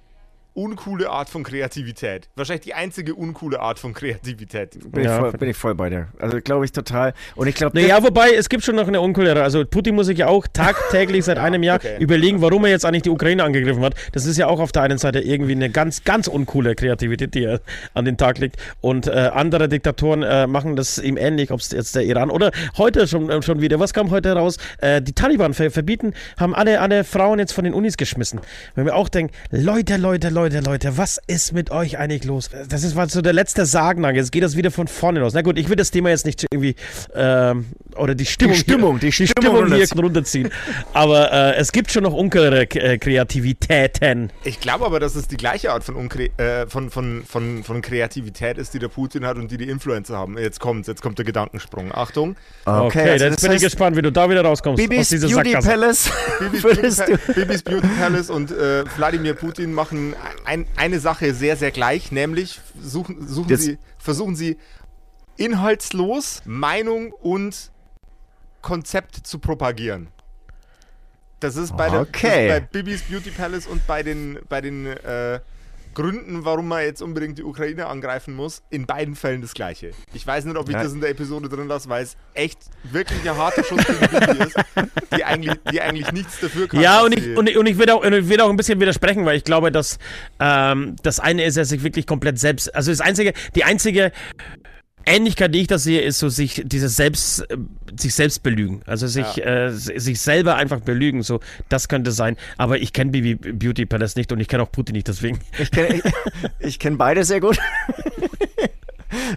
uncoole 0.59 1.09
Art 1.09 1.29
von 1.29 1.45
Kreativität. 1.45 2.29
Wahrscheinlich 2.35 2.65
die 2.65 2.75
einzige 2.75 3.15
uncoole 3.15 3.61
Art 3.61 3.79
von 3.79 3.95
Kreativität. 3.95 4.77
Bin, 4.91 5.05
Ja. 5.05 5.15
ich 5.15 5.21
voll, 5.21 5.33
bin 5.33 5.49
ich 5.51 5.57
voll 5.57 5.75
bei 5.77 5.89
dir. 5.89 6.09
Also 6.19 6.41
glaube 6.41 6.65
ich 6.65 6.73
total. 6.73 7.15
Und 7.37 7.47
ich 7.47 7.55
glaube, 7.55 7.81
Naja, 7.81 8.03
wobei, 8.03 8.35
es 8.35 8.49
gibt 8.49 8.65
schon 8.65 8.75
noch 8.75 8.89
eine 8.89 9.01
uncoolere. 9.01 9.43
Also 9.43 9.65
Putin 9.65 9.95
muss 9.95 10.07
sich 10.07 10.19
ja 10.19 10.27
auch 10.27 10.49
tagtäglich 10.53 11.25
seit 11.25 11.39
einem 11.47 11.63
Jahr 11.63 11.77
okay. 11.77 11.97
überlegen, 12.01 12.43
warum 12.43 12.65
er 12.65 12.73
jetzt 12.73 12.85
eigentlich 12.85 13.03
die 13.03 13.11
Ukraine 13.11 13.45
angegriffen 13.45 13.85
hat. 13.85 13.95
Das 14.13 14.27
ist 14.27 14.37
ja 14.37 14.49
auch 14.49 14.59
auf 14.59 14.73
der 14.73 14.83
einen 14.83 14.99
Seite 14.99 15.21
irgendwie 15.21 15.53
eine 15.53 15.71
ganz, 15.71 16.03
ganz 16.03 16.27
uncoole 16.27 16.75
Kreativität, 16.75 17.35
die 17.35 17.45
er 17.45 17.61
an 17.95 18.05
den 18.05 18.17
Tag 18.17 18.39
legt. 18.39 18.57
Und 18.81 19.07
äh, 19.07 19.31
andere 19.33 19.69
Diktatoren 19.69 20.25
äh, 20.25 20.49
machen 20.49 20.75
das 20.75 20.99
ihm 20.99 21.17
ähnlich, 21.17 21.53
ob 21.53 21.61
es 21.61 21.71
jetzt 21.71 21.95
der 21.95 22.03
Iran 22.03 22.31
oder 22.31 22.51
heute 22.77 23.07
schon, 23.07 23.31
äh, 23.31 23.41
schon 23.43 23.61
wieder. 23.61 23.79
Was 23.79 23.93
kam 23.95 24.11
heute 24.11 24.33
raus? 24.33 24.57
Äh, 24.79 25.03
die 25.03 25.13
Taliban 25.13 25.55
ver 25.55 25.71
verbieten, 25.71 26.15
haben 26.37 26.55
alle, 26.55 26.81
alle 26.81 27.05
Frauen 27.05 27.39
jetzt 27.39 27.53
von 27.53 27.63
den 27.63 27.75
Unis 27.75 27.97
geschmissen. 27.97 28.41
Wenn 28.75 28.87
wir 28.87 28.97
auch 28.97 29.09
denken, 29.09 29.33
Leute, 29.51 29.97
Leute, 29.97 30.31
Leute, 30.31 30.48
Leute, 30.51 30.97
was 30.97 31.21
ist 31.27 31.53
mit 31.53 31.71
euch 31.71 31.99
eigentlich 31.99 32.25
los? 32.25 32.51
Das 32.69 32.83
ist 32.83 32.97
was 32.97 33.13
so 33.13 33.23
der 33.23 33.33
letzte 33.33 33.67
Sagen. 33.67 34.05
Jetzt 34.15 34.33
geht 34.33 34.43
das 34.43 34.57
wieder 34.57 34.71
von 34.71 34.89
vorne 34.89 35.21
los. 35.21 35.35
Na 35.35 35.43
gut, 35.43 35.59
ich 35.59 35.69
will 35.69 35.77
das 35.77 35.91
Thema 35.91 36.09
jetzt 36.11 36.27
nicht 36.27 36.45
irgendwie 36.51 36.75
ähm, 37.15 37.67
oder 37.99 38.15
die 38.15 38.27
Stimmung, 38.27 38.57
Stimmung, 38.57 38.99
hier, 38.99 39.11
die 39.11 39.13
Stimmung 39.13 39.37
Stimmung 39.39 39.67
hier 39.67 39.89
runterziehen. 39.91 40.01
runterziehen. 40.01 40.51
Aber 40.93 41.33
äh, 41.33 41.57
es 41.57 41.73
gibt 41.73 41.91
schon 41.91 42.03
noch 42.03 42.13
uncoolere 42.13 42.63
äh, 42.63 42.99
Kreativitäten. 42.99 44.31
Ich 44.45 44.61
glaube 44.61 44.87
aber, 44.87 45.01
dass 45.01 45.15
es 45.15 45.29
die 45.29 45.37
gleiche 45.37 45.73
Art 45.73 45.85
von, 45.85 45.97
Unkre 45.97 46.31
äh, 46.39 46.67
von, 46.67 46.91
von, 46.91 47.25
von, 47.27 47.65
von 47.65 47.83
Kreativität 47.83 48.59
ist, 48.59 48.75
die 48.75 48.79
der 48.79 48.89
Putin 48.89 49.27
hat 49.27 49.37
und 49.37 49.51
die 49.51 49.57
die 49.57 49.69
Influencer 49.69 50.17
haben. 50.17 50.39
Jetzt 50.39 50.61
kommt, 50.61 50.87
jetzt 50.87 51.03
kommt 51.03 51.19
der 51.19 51.25
Gedankensprung. 51.25 51.93
Achtung. 51.93 52.37
Okay, 52.65 53.11
also 53.11 53.25
jetzt 53.27 53.43
bin 53.43 53.53
ich 53.53 53.63
gespannt, 53.63 53.97
wie 53.97 54.03
du 54.03 54.13
da 54.13 54.29
wieder 54.29 54.43
rauskommst 54.43 54.83
aus 54.83 54.89
Bibis 54.89 55.09
dieser 55.09 55.29
Beauty 55.29 55.53
Sackgasse. 55.53 55.69
Palace 55.69 56.11
Bibis 56.39 56.63
Beauty. 56.97 57.33
Bibis 57.35 57.63
Beauty 57.63 57.89
Palace 57.99 58.31
und 58.31 58.51
äh, 58.51 58.85
Wladimir 58.97 59.35
Putin 59.35 59.73
machen 59.73 60.15
ein, 60.45 60.67
eine 60.77 61.01
Sache 61.01 61.35
sehr, 61.35 61.57
sehr 61.57 61.71
gleich, 61.71 62.13
nämlich 62.13 62.61
suchen, 62.81 63.27
suchen 63.27 63.57
sie, 63.57 63.79
versuchen 63.99 64.37
sie 64.37 64.57
inhaltslos 65.37 66.43
Meinung 66.45 67.13
und 67.13 67.71
Konzept 68.63 69.17
zu 69.27 69.39
propagieren. 69.39 70.09
Das 71.41 71.57
ist 71.57 71.77
bei, 71.77 71.89
der, 71.89 72.01
Okay. 72.01 72.49
das 72.49 72.59
ist 72.59 72.71
bei 72.73 72.79
Bibis 72.83 73.03
Beauty 73.03 73.31
Palace 73.31 73.67
und 73.67 73.87
bei 73.87 74.03
den, 74.03 74.39
bei 74.49 74.61
den 74.61 74.87
äh, 74.87 75.39
Gründen, 75.95 76.45
warum 76.45 76.69
man 76.69 76.83
jetzt 76.83 77.01
unbedingt 77.03 77.39
die 77.39 77.43
Ukraine 77.45 77.87
angreifen 77.87 78.35
muss, 78.35 78.63
in 78.71 78.87
beiden 78.87 79.17
Fällen 79.17 79.41
das 79.43 79.53
Gleiche. 79.55 79.91
Ich 80.13 80.25
weiß 80.25 80.45
nicht, 80.45 80.57
ob 80.57 80.69
ich 80.69 80.75
Ja. 80.75 80.83
das 80.83 80.93
in 80.93 81.01
der 81.01 81.11
Episode 81.11 81.49
drin 81.49 81.67
lasse, 81.67 81.89
weil 81.89 82.05
es 82.05 82.17
echt 82.35 82.59
wirklich 82.85 83.29
ein 83.29 83.37
harter 83.37 83.65
Schuss 83.65 83.85
gegen 83.85 83.99
Bibi 83.99 84.45
ist, 84.45 84.57
die 85.17 85.25
eigentlich, 85.25 85.55
die 85.73 85.81
eigentlich 85.81 86.13
nichts 86.13 86.39
dafür 86.41 86.69
kann. 86.69 86.81
Ja, 86.81 87.03
und 87.03 87.17
ich, 87.19 87.37
und, 87.37 87.49
ich- 87.49 87.57
und 87.57 87.67
ich 87.67 87.79
will 87.79 87.91
auch, 87.91 88.05
und 88.05 88.13
ich 88.13 88.29
will 88.29 88.41
auch 88.41 88.51
ein 88.51 88.57
bisschen 88.57 88.79
widersprechen, 88.81 89.25
weil 89.25 89.37
ich 89.39 89.45
glaube, 89.45 89.73
dass 89.73 89.99
ähm, 90.39 90.95
das 91.03 91.19
eine 91.19 91.43
ist, 91.45 91.57
er 91.57 91.65
sich 91.65 91.83
wirklich 91.83 92.07
komplett 92.07 92.39
selbst, 92.39 92.73
also 92.77 92.93
das 92.93 93.01
einzige, 93.01 93.33
die 93.57 93.65
einzige 93.65 94.13
Ähnlichkeit, 95.09 95.55
die 95.55 95.61
ich 95.61 95.67
da 95.67 95.79
sehe, 95.79 96.01
ist 96.03 96.19
so 96.19 96.29
sich 96.29 96.63
dieses 96.65 96.97
selbst, 96.97 97.45
sich 97.99 98.15
selbst 98.15 98.43
belügen, 98.43 98.83
also 98.87 99.07
sich, 99.07 99.37
Ja. 99.37 99.67
äh, 99.67 99.73
sich 99.73 100.21
selber 100.21 100.57
einfach 100.57 100.81
belügen, 100.81 101.23
so, 101.23 101.41
das 101.69 101.89
könnte 101.89 102.13
sein. 102.13 102.37
Aber 102.57 102.79
ich 102.79 102.93
kenne 102.93 103.11
Bibi 103.11 103.35
Beauty 103.35 103.87
Palace 103.87 104.17
nicht 104.17 104.31
und 104.33 104.41
ich 104.41 104.49
kenne 104.49 104.63
auch 104.63 104.73
Putin 104.73 104.95
nicht, 104.95 105.09
deswegen. 105.09 105.41
Ich 105.59 105.71
kenne 105.71 105.95
ich, 105.97 106.03
ich 106.61 106.79
kenn 106.79 106.99
beide 106.99 107.25
sehr 107.25 107.41
gut. 107.41 107.59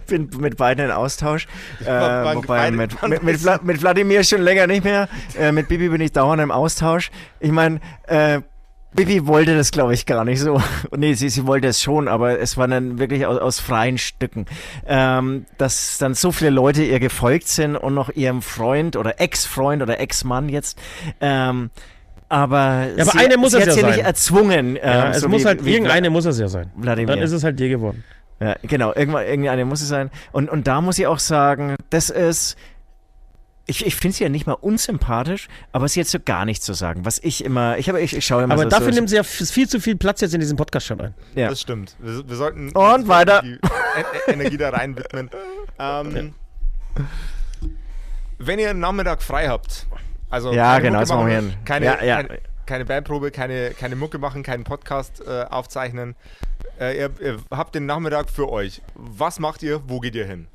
Bin 0.06 0.28
mit 0.38 0.56
beiden 0.58 0.84
in 0.84 0.90
Austausch. 0.90 1.46
Äh, 1.84 1.86
wobei 2.36 2.70
mit, 2.70 3.02
mit, 3.02 3.22
mit, 3.22 3.40
Vla, 3.40 3.58
mit 3.62 3.80
Wladimir 3.82 4.22
schon 4.22 4.42
länger 4.42 4.66
nicht 4.66 4.84
mehr. 4.84 5.08
Äh, 5.38 5.50
mit 5.50 5.68
Bibi 5.68 5.88
bin 5.88 6.00
ich 6.00 6.12
dauernd 6.12 6.40
im 6.42 6.50
Austausch. 6.52 7.10
Ich 7.40 7.50
meine, 7.50 7.80
äh, 8.06 8.40
Bibi 8.94 9.26
wollte 9.26 9.56
das, 9.56 9.70
glaube 9.70 9.94
ich, 9.94 10.04
gar 10.06 10.24
nicht 10.24 10.40
so. 10.40 10.60
nee, 10.96 11.14
sie, 11.14 11.28
sie 11.28 11.46
wollte 11.46 11.68
es 11.68 11.80
schon, 11.82 12.08
aber 12.08 12.38
es 12.40 12.56
war 12.56 12.68
dann 12.68 12.98
wirklich 12.98 13.24
aus, 13.26 13.38
aus 13.38 13.60
freien 13.60 13.96
Stücken. 13.98 14.46
Ähm, 14.86 15.46
dass 15.58 15.98
dann 15.98 16.14
so 16.14 16.30
viele 16.32 16.50
Leute 16.50 16.82
ihr 16.82 17.00
gefolgt 17.00 17.48
sind 17.48 17.76
und 17.76 17.94
noch 17.94 18.10
ihrem 18.10 18.42
Freund 18.42 18.96
oder 18.96 19.20
Ex-Freund 19.20 19.82
oder 19.82 19.98
Ex-Mann 20.00 20.48
jetzt. 20.48 20.78
Ähm, 21.20 21.70
aber, 22.28 22.86
Ja, 22.96 23.02
aber 23.02 23.12
sie, 23.12 23.18
eine 23.18 23.36
muss 23.36 23.52
sie 23.52 23.58
es 23.58 23.62
hat 23.62 23.68
ja 23.68 23.72
sie 23.74 23.82
nicht 23.84 23.96
sein. 23.96 24.04
erzwungen. 24.04 24.76
Ja, 24.76 25.06
ähm, 25.06 25.10
es 25.12 25.20
so 25.20 25.28
muss 25.28 25.42
wie- 25.42 25.46
halt, 25.46 25.64
wie 25.64 25.72
irgendeine 25.74 26.10
muss 26.10 26.24
es 26.26 26.38
ja 26.38 26.48
sein. 26.48 26.70
Wladimir. 26.76 27.14
Dann 27.14 27.22
ist 27.24 27.32
es 27.32 27.44
halt 27.44 27.58
dir 27.58 27.68
geworden. 27.68 28.04
Ja, 28.40 28.56
genau, 28.62 28.92
irgendwann, 28.92 29.24
irgendeine 29.24 29.64
muss 29.64 29.82
es 29.82 29.88
sein. 29.88 30.10
Und, 30.32 30.50
und 30.50 30.66
da 30.66 30.80
muss 30.80 30.98
ich 30.98 31.06
auch 31.06 31.18
sagen, 31.20 31.76
das 31.90 32.10
ist. 32.10 32.56
Ich, 33.66 33.86
ich 33.86 33.94
finde 33.94 34.16
sie 34.16 34.24
ja 34.24 34.28
nicht 34.28 34.46
mal 34.46 34.54
unsympathisch, 34.54 35.48
aber 35.70 35.86
sie 35.88 36.00
hat 36.00 36.08
so 36.08 36.18
gar 36.18 36.44
nichts 36.44 36.64
zu 36.66 36.72
sagen. 36.72 37.04
Was 37.04 37.18
ich 37.22 37.44
immer. 37.44 37.78
Ich, 37.78 37.88
habe, 37.88 38.00
ich, 38.00 38.16
ich 38.16 38.26
schaue 38.26 38.42
immer 38.42 38.54
Aber 38.54 38.64
so, 38.64 38.68
dafür 38.68 38.86
so, 38.88 38.94
nimmt 38.96 39.08
sie 39.08 39.16
ja 39.16 39.22
viel 39.22 39.68
zu 39.68 39.80
viel 39.80 39.94
Platz 39.96 40.20
jetzt 40.20 40.34
in 40.34 40.40
diesem 40.40 40.56
Podcast 40.56 40.86
schon 40.86 41.00
ein. 41.00 41.14
ja. 41.36 41.48
Das 41.48 41.60
stimmt. 41.60 41.94
Wir, 42.00 42.28
wir 42.28 42.36
sollten 42.36 42.72
Und 42.72 43.06
weiter. 43.08 43.42
Die 43.42 43.52
E- 44.28 44.32
Energie 44.32 44.56
da 44.56 44.70
rein 44.70 44.96
widmen. 44.96 45.30
Ähm, 45.78 46.34
Wenn 48.38 48.58
ihr 48.58 48.70
einen 48.70 48.80
Nachmittag 48.80 49.22
frei 49.22 49.46
habt, 49.48 49.86
also 50.28 50.52
Ja, 50.52 50.72
keine 50.80 50.82
genau, 50.82 50.92
Mucke 50.98 51.00
das 51.00 51.08
machen 51.10 51.28
hin. 51.28 51.54
keine, 51.64 51.86
Ja, 51.86 52.02
ja. 52.04 52.22
keine, 52.22 52.40
keine 52.66 52.84
Bandprobe, 52.84 53.30
keine, 53.30 53.70
keine 53.70 53.96
Mucke 53.96 54.18
machen, 54.18 54.42
keinen 54.42 54.64
Podcast 54.64 55.22
äh, 55.26 55.44
aufzeichnen. 55.44 56.16
Äh, 56.80 56.98
ihr, 56.98 57.10
ihr 57.20 57.36
habt 57.50 57.74
den 57.76 57.86
Nachmittag 57.86 58.28
für 58.30 58.50
euch. 58.50 58.82
Was 58.94 59.38
macht 59.38 59.62
ihr? 59.62 59.82
Wo 59.88 60.00
geht 60.00 60.14
ihr 60.16 60.26
hin? 60.26 60.48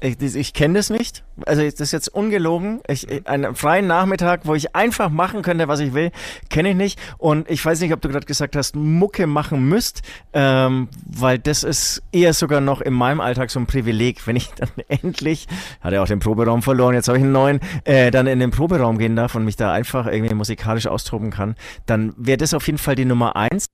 Ich, 0.00 0.20
ich 0.20 0.52
kenne 0.52 0.74
das 0.74 0.90
nicht. 0.90 1.22
Also 1.46 1.62
das 1.62 1.74
ist 1.80 1.92
jetzt 1.92 2.08
ungelogen. 2.08 2.80
Ich, 2.88 3.08
ich- 3.10 3.26
einen 3.26 3.54
freien 3.54 3.86
Nachmittag, 3.86 4.40
wo 4.44 4.54
ich 4.54 4.74
einfach 4.74 5.10
machen 5.10 5.42
könnte, 5.42 5.68
was 5.68 5.80
ich 5.80 5.94
will, 5.94 6.10
kenne 6.50 6.70
ich 6.70 6.76
nicht. 6.76 6.98
Und 7.18 7.50
ich 7.50 7.64
weiß 7.64 7.80
nicht, 7.80 7.92
ob 7.92 8.00
du 8.00 8.08
gerade 8.08 8.26
gesagt 8.26 8.56
hast, 8.56 8.76
Mucke 8.76 9.26
machen 9.26 9.68
müsst, 9.68 10.02
ähm, 10.32 10.88
weil 11.06 11.38
das 11.38 11.62
ist 11.62 12.02
eher 12.12 12.32
sogar 12.34 12.60
noch 12.60 12.80
in 12.80 12.92
meinem 12.94 13.20
Alltag 13.20 13.50
so 13.50 13.60
ein 13.60 13.66
Privileg, 13.66 14.26
wenn 14.26 14.36
ich 14.36 14.50
dann 14.56 14.68
endlich, 14.88 15.46
hatte 15.80 16.00
auch 16.02 16.06
den 16.06 16.20
Proberaum 16.20 16.62
verloren, 16.62 16.94
jetzt 16.94 17.08
habe 17.08 17.18
ich 17.18 17.24
einen 17.24 17.32
neuen, 17.32 17.60
äh, 17.84 18.10
dann 18.10 18.26
in 18.26 18.38
den 18.40 18.50
Proberaum 18.50 18.98
gehen 18.98 19.16
darf 19.16 19.34
und 19.34 19.44
mich 19.44 19.56
da 19.56 19.72
einfach 19.72 20.06
irgendwie 20.06 20.34
musikalisch 20.34 20.86
austoben 20.86 21.30
kann, 21.30 21.54
dann 21.86 22.12
wäre 22.16 22.38
das 22.38 22.54
auf 22.54 22.66
jeden 22.66 22.78
Fall 22.78 22.94
die 22.94 23.04
Nummer 23.04 23.36
eins. 23.36 23.66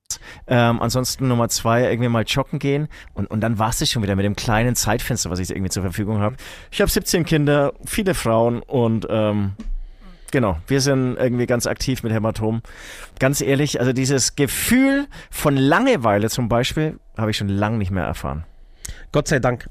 Ähm, 0.47 0.81
ansonsten 0.81 1.29
Nummer 1.29 1.49
zwei, 1.49 1.83
irgendwie 1.91 2.09
mal 2.09 2.25
joggen 2.25 2.59
gehen. 2.59 2.89
Und, 3.15 3.27
und 3.31 3.41
dann 3.41 3.59
war 3.59 3.71
es 3.71 3.79
das 3.79 3.91
schon 3.91 4.03
wieder 4.03 4.17
mit 4.17 4.25
dem 4.25 4.37
kleinen 4.37 4.75
Zeitfenster, 4.75 5.31
was 5.31 5.39
ich 5.39 5.51
irgendwie 5.51 5.71
zur 5.71 5.83
Verfügung 5.83 6.21
habe. 6.21 6.37
Ich 6.71 6.81
habe 6.81 6.91
17 6.91 7.25
Kinder, 7.25 7.58
viele 7.85 8.15
Frauen 8.15 8.63
und 8.63 9.07
ähm, 9.11 9.53
genau, 10.31 10.59
wir 10.67 10.81
sind 10.81 11.17
irgendwie 11.17 11.47
ganz 11.47 11.67
aktiv 11.67 12.03
mit 12.03 12.13
Hämatom. 12.13 12.63
Ganz 13.19 13.41
ehrlich, 13.41 13.81
also 13.81 13.93
dieses 13.93 14.37
Gefühl 14.37 15.07
von 15.31 15.57
Langeweile 15.57 16.29
zum 16.31 16.49
Beispiel 16.49 16.99
habe 17.17 17.31
ich 17.31 17.37
schon 17.37 17.49
lange 17.49 17.79
nicht 17.79 17.91
mehr 17.91 18.05
erfahren. 18.05 18.45
Gott 19.13 19.29
sei 19.29 19.39
Dank. 19.39 19.69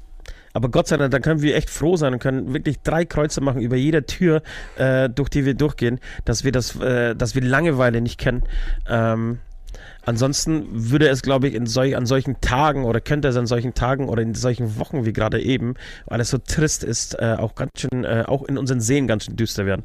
Aber 0.54 0.70
Gott 0.70 0.88
sei 0.88 0.96
Dank, 0.96 1.10
dann 1.12 1.22
können 1.22 1.42
wir 1.42 1.54
echt 1.56 1.70
froh 1.70 1.96
sein 1.96 2.14
und 2.14 2.18
können 2.18 2.52
wirklich 2.52 2.80
drei 2.80 3.04
Kreuze 3.04 3.40
machen 3.40 3.60
über 3.60 3.76
jede 3.76 4.06
Tür, 4.06 4.42
äh, 4.76 5.08
durch 5.08 5.28
die 5.28 5.44
wir 5.44 5.54
durchgehen, 5.54 6.00
dass 6.24 6.42
wir 6.42 6.52
das, 6.52 6.74
äh, 6.80 7.14
dass 7.14 7.34
wir 7.34 7.42
Langeweile 7.42 8.00
nicht 8.00 8.18
kennen. 8.18 8.42
Ähm, 8.88 9.38
ansonsten 10.04 10.66
würde 10.70 11.08
es, 11.08 11.22
glaube 11.22 11.48
ich, 11.48 11.54
in 11.54 11.66
solch, 11.66 11.96
an 11.96 12.06
solchen 12.06 12.40
Tagen 12.40 12.84
oder 12.84 13.00
könnte 13.00 13.28
es 13.28 13.36
an 13.36 13.46
solchen 13.46 13.74
Tagen 13.74 14.08
oder 14.08 14.22
in 14.22 14.34
solchen 14.34 14.78
Wochen 14.78 15.04
wie 15.04 15.12
gerade 15.12 15.40
eben, 15.40 15.74
weil 16.06 16.20
es 16.20 16.30
so 16.30 16.38
trist 16.38 16.84
ist, 16.84 17.14
äh, 17.18 17.36
auch 17.38 17.54
ganz 17.54 17.70
schön, 17.78 18.04
äh, 18.04 18.24
auch 18.26 18.44
in 18.44 18.56
unseren 18.58 18.80
Seelen 18.80 19.06
ganz 19.06 19.24
schön 19.24 19.36
düster 19.36 19.66
werden. 19.66 19.82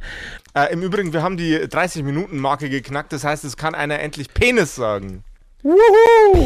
Äh, 0.55 0.71
Im 0.73 0.81
Übrigen, 0.83 1.13
wir 1.13 1.21
haben 1.23 1.37
die 1.37 1.57
30-Minuten-Marke 1.57 2.69
geknackt. 2.69 3.13
Das 3.13 3.23
heißt, 3.23 3.43
es 3.43 3.57
kann 3.57 3.75
einer 3.75 3.99
endlich 3.99 4.33
Penis 4.33 4.75
sagen. 4.75 5.23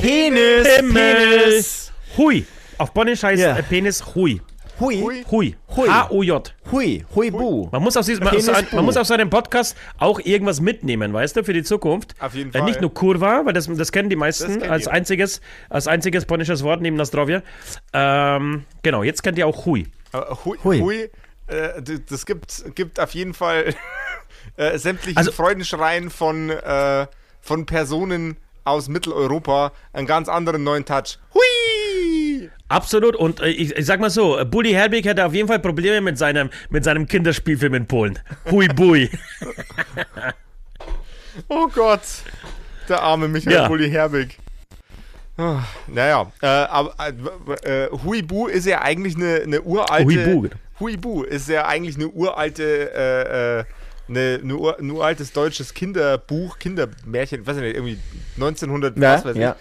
Penis! 0.01 0.67
Penis! 0.93 1.91
Hui! 2.17 2.45
Auf 2.77 2.93
Bonnisch 2.93 3.23
heißt 3.23 3.41
Ja. 3.41 3.57
äh, 3.57 3.63
Penis 3.63 4.03
Hui. 4.15 4.41
Hui! 4.79 5.01
Hui. 5.01 5.25
Hui. 5.31 5.55
Hui. 5.75 5.87
H-U-J. 5.89 6.53
Hui! 6.71 7.05
Hui! 7.15 7.31
Bu! 7.31 7.67
Man 7.71 7.81
muss, 7.81 7.97
auf 7.97 8.05
diesem, 8.05 8.23
man, 8.23 8.31
Penis 8.31 8.51
man, 8.71 8.85
muss 8.85 8.95
auf 8.97 9.07
seinem 9.07 9.29
Podcast 9.29 9.75
auch 9.97 10.19
irgendwas 10.19 10.61
mitnehmen, 10.61 11.13
weißt 11.13 11.35
du, 11.35 11.43
für 11.43 11.53
die 11.53 11.63
Zukunft. 11.63 12.13
Auf 12.19 12.35
jeden 12.35 12.49
Äh, 12.51 12.59
Fall. 12.59 12.63
nicht 12.63 12.81
nur 12.81 12.93
Kurva, 12.93 13.45
weil 13.45 13.53
das, 13.53 13.65
das 13.67 13.91
kennen 13.91 14.09
die 14.09 14.15
meisten 14.15 14.59
kennt 14.59 14.69
als 14.71 14.83
jeder. 14.83 14.93
einziges, 14.93 15.41
als 15.69 15.87
einziges 15.87 16.25
polnisches 16.25 16.63
Wort 16.63 16.81
neben 16.81 16.95
Nastrovia. 16.95 17.41
Ähm, 17.93 18.65
genau, 18.83 19.01
jetzt 19.03 19.23
kennt 19.23 19.37
ihr 19.39 19.47
auch 19.47 19.65
Hui. 19.65 19.87
Aber 20.11 20.37
Hui, 20.45 20.57
Hui. 20.63 20.79
Hui 20.79 21.09
äh, 21.47 21.81
das 22.09 22.25
gibt, 22.25 22.75
gibt 22.75 22.99
auf 22.99 23.13
jeden 23.15 23.33
Fall 23.33 23.73
äh, 24.57 24.77
sämtliche 24.77 25.17
Also- 25.17 25.31
Freudenschreien 25.31 26.09
von, 26.11 26.49
äh, 26.51 27.07
von 27.41 27.65
Personen 27.65 28.37
aus 28.63 28.89
Mitteleuropa 28.89 29.71
einen 29.93 30.05
ganz 30.07 30.27
anderen 30.29 30.63
neuen 30.63 30.85
Touch. 30.85 31.17
Hui! 31.33 31.41
Absolut. 32.69 33.15
Und 33.15 33.39
äh, 33.41 33.47
ich, 33.49 33.75
ich 33.75 33.85
sag 33.85 33.99
mal 33.99 34.09
so, 34.09 34.37
Bully 34.45 34.71
Herbig 34.71 35.05
hätte 35.05 35.25
auf 35.25 35.33
jeden 35.33 35.47
Fall 35.47 35.59
Probleme 35.59 36.01
mit 36.01 36.17
seinem, 36.17 36.49
mit 36.69 36.83
seinem 36.83 37.07
Kinderspielfilm 37.07 37.73
in 37.73 37.87
Polen. 37.87 38.19
Hui 38.51 38.67
Bui. 38.67 39.09
Oh 41.49 41.67
Gott, 41.67 42.01
der 42.89 43.01
arme 43.01 43.27
Michael 43.27 43.53
Ja. 43.53 43.67
Bulli 43.67 43.89
Herbig. 43.89 44.37
Ah, 45.37 45.61
Naja, 45.87 46.31
äh, 46.41 46.47
aber 46.47 46.95
äh, 47.63 47.83
äh, 47.85 47.89
Huibu 48.03 48.47
ist 48.47 48.65
ja 48.65 48.81
eigentlich 48.81 49.15
eine, 49.15 49.41
eine 49.43 49.61
uralte. 49.61 50.03
Huibu. 50.05 50.47
Huibu 50.79 51.23
ist 51.23 51.47
ja 51.47 51.67
eigentlich 51.67 51.95
eine 51.95 52.07
uralte, 52.07 52.63
äh, 52.91 53.59
äh, 53.59 53.63
eine, 54.09 54.39
eine 54.41 54.55
ur, 54.55 54.79
ein 54.79 54.89
uraltes 54.89 55.33
deutsches 55.33 55.75
Kinderbuch, 55.75 56.57
Kindermärchen, 56.57 57.45
weiß 57.45 57.57
ich 57.57 57.61
nicht, 57.63 57.75
irgendwie 57.75 57.99
1900, 58.37 58.97
Ja, 58.97 59.13
was 59.13 59.25
weiß 59.25 59.37
ja. 59.37 59.55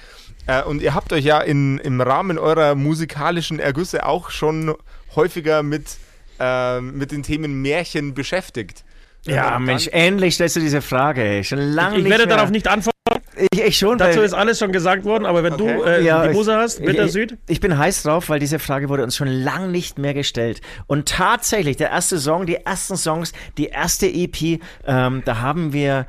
Ich. 0.46 0.52
Äh, 0.52 0.62
und 0.62 0.82
ihr 0.82 0.94
habt 0.94 1.12
euch 1.12 1.24
ja 1.24 1.40
in, 1.40 1.78
im 1.78 2.00
Rahmen 2.00 2.38
eurer 2.38 2.74
musikalischen 2.74 3.58
Ergüsse 3.58 4.06
auch 4.06 4.30
schon 4.30 4.74
häufiger 5.14 5.62
mit, 5.62 5.84
äh, 6.40 6.80
mit 6.80 7.12
den 7.12 7.22
Themen 7.22 7.62
Märchen 7.62 8.14
beschäftigt. 8.14 8.84
Ja, 9.24 9.58
Mensch, 9.58 9.88
endlich 9.88 10.34
stellst 10.36 10.54
du 10.56 10.60
diese 10.60 10.80
Frage. 10.80 11.22
ey. 11.22 11.42
Schon 11.44 11.58
lange 11.58 11.96
Ich 11.98 12.04
nicht 12.04 12.10
werde 12.10 12.26
mehr. 12.26 12.36
darauf 12.36 12.50
nicht 12.50 12.68
antworten. 12.68 12.92
Ich, 13.52 13.60
ich 13.60 13.76
schon. 13.76 13.98
Dazu 13.98 14.20
ist 14.20 14.32
alles 14.32 14.58
schon 14.60 14.70
gesagt 14.72 15.04
worden, 15.04 15.26
aber 15.26 15.42
wenn 15.42 15.54
Okay. 15.54 15.76
du 15.78 15.82
äh, 15.82 16.02
Ja, 16.04 16.22
die 16.22 16.30
ich- 16.30 16.36
Muse 16.36 16.56
hast, 16.56 16.78
ich- 16.78 16.86
Bitter 16.86 17.04
ich, 17.06 17.12
Süd. 17.12 17.36
Ich 17.48 17.60
bin 17.60 17.76
heiß 17.76 18.04
drauf, 18.04 18.28
weil 18.28 18.38
diese 18.38 18.58
Frage 18.60 18.88
wurde 18.88 19.02
uns 19.02 19.16
schon 19.16 19.26
lang 19.28 19.72
nicht 19.72 19.98
mehr 19.98 20.14
gestellt. 20.14 20.60
Und 20.86 21.08
tatsächlich, 21.08 21.76
der 21.76 21.90
erste 21.90 22.18
Song, 22.18 22.46
die 22.46 22.54
ersten 22.56 22.96
Songs, 22.96 23.32
die 23.58 23.66
erste 23.66 24.06
EP, 24.06 24.60
ähm, 24.86 25.22
da 25.24 25.40
haben 25.40 25.72
wir, 25.72 26.06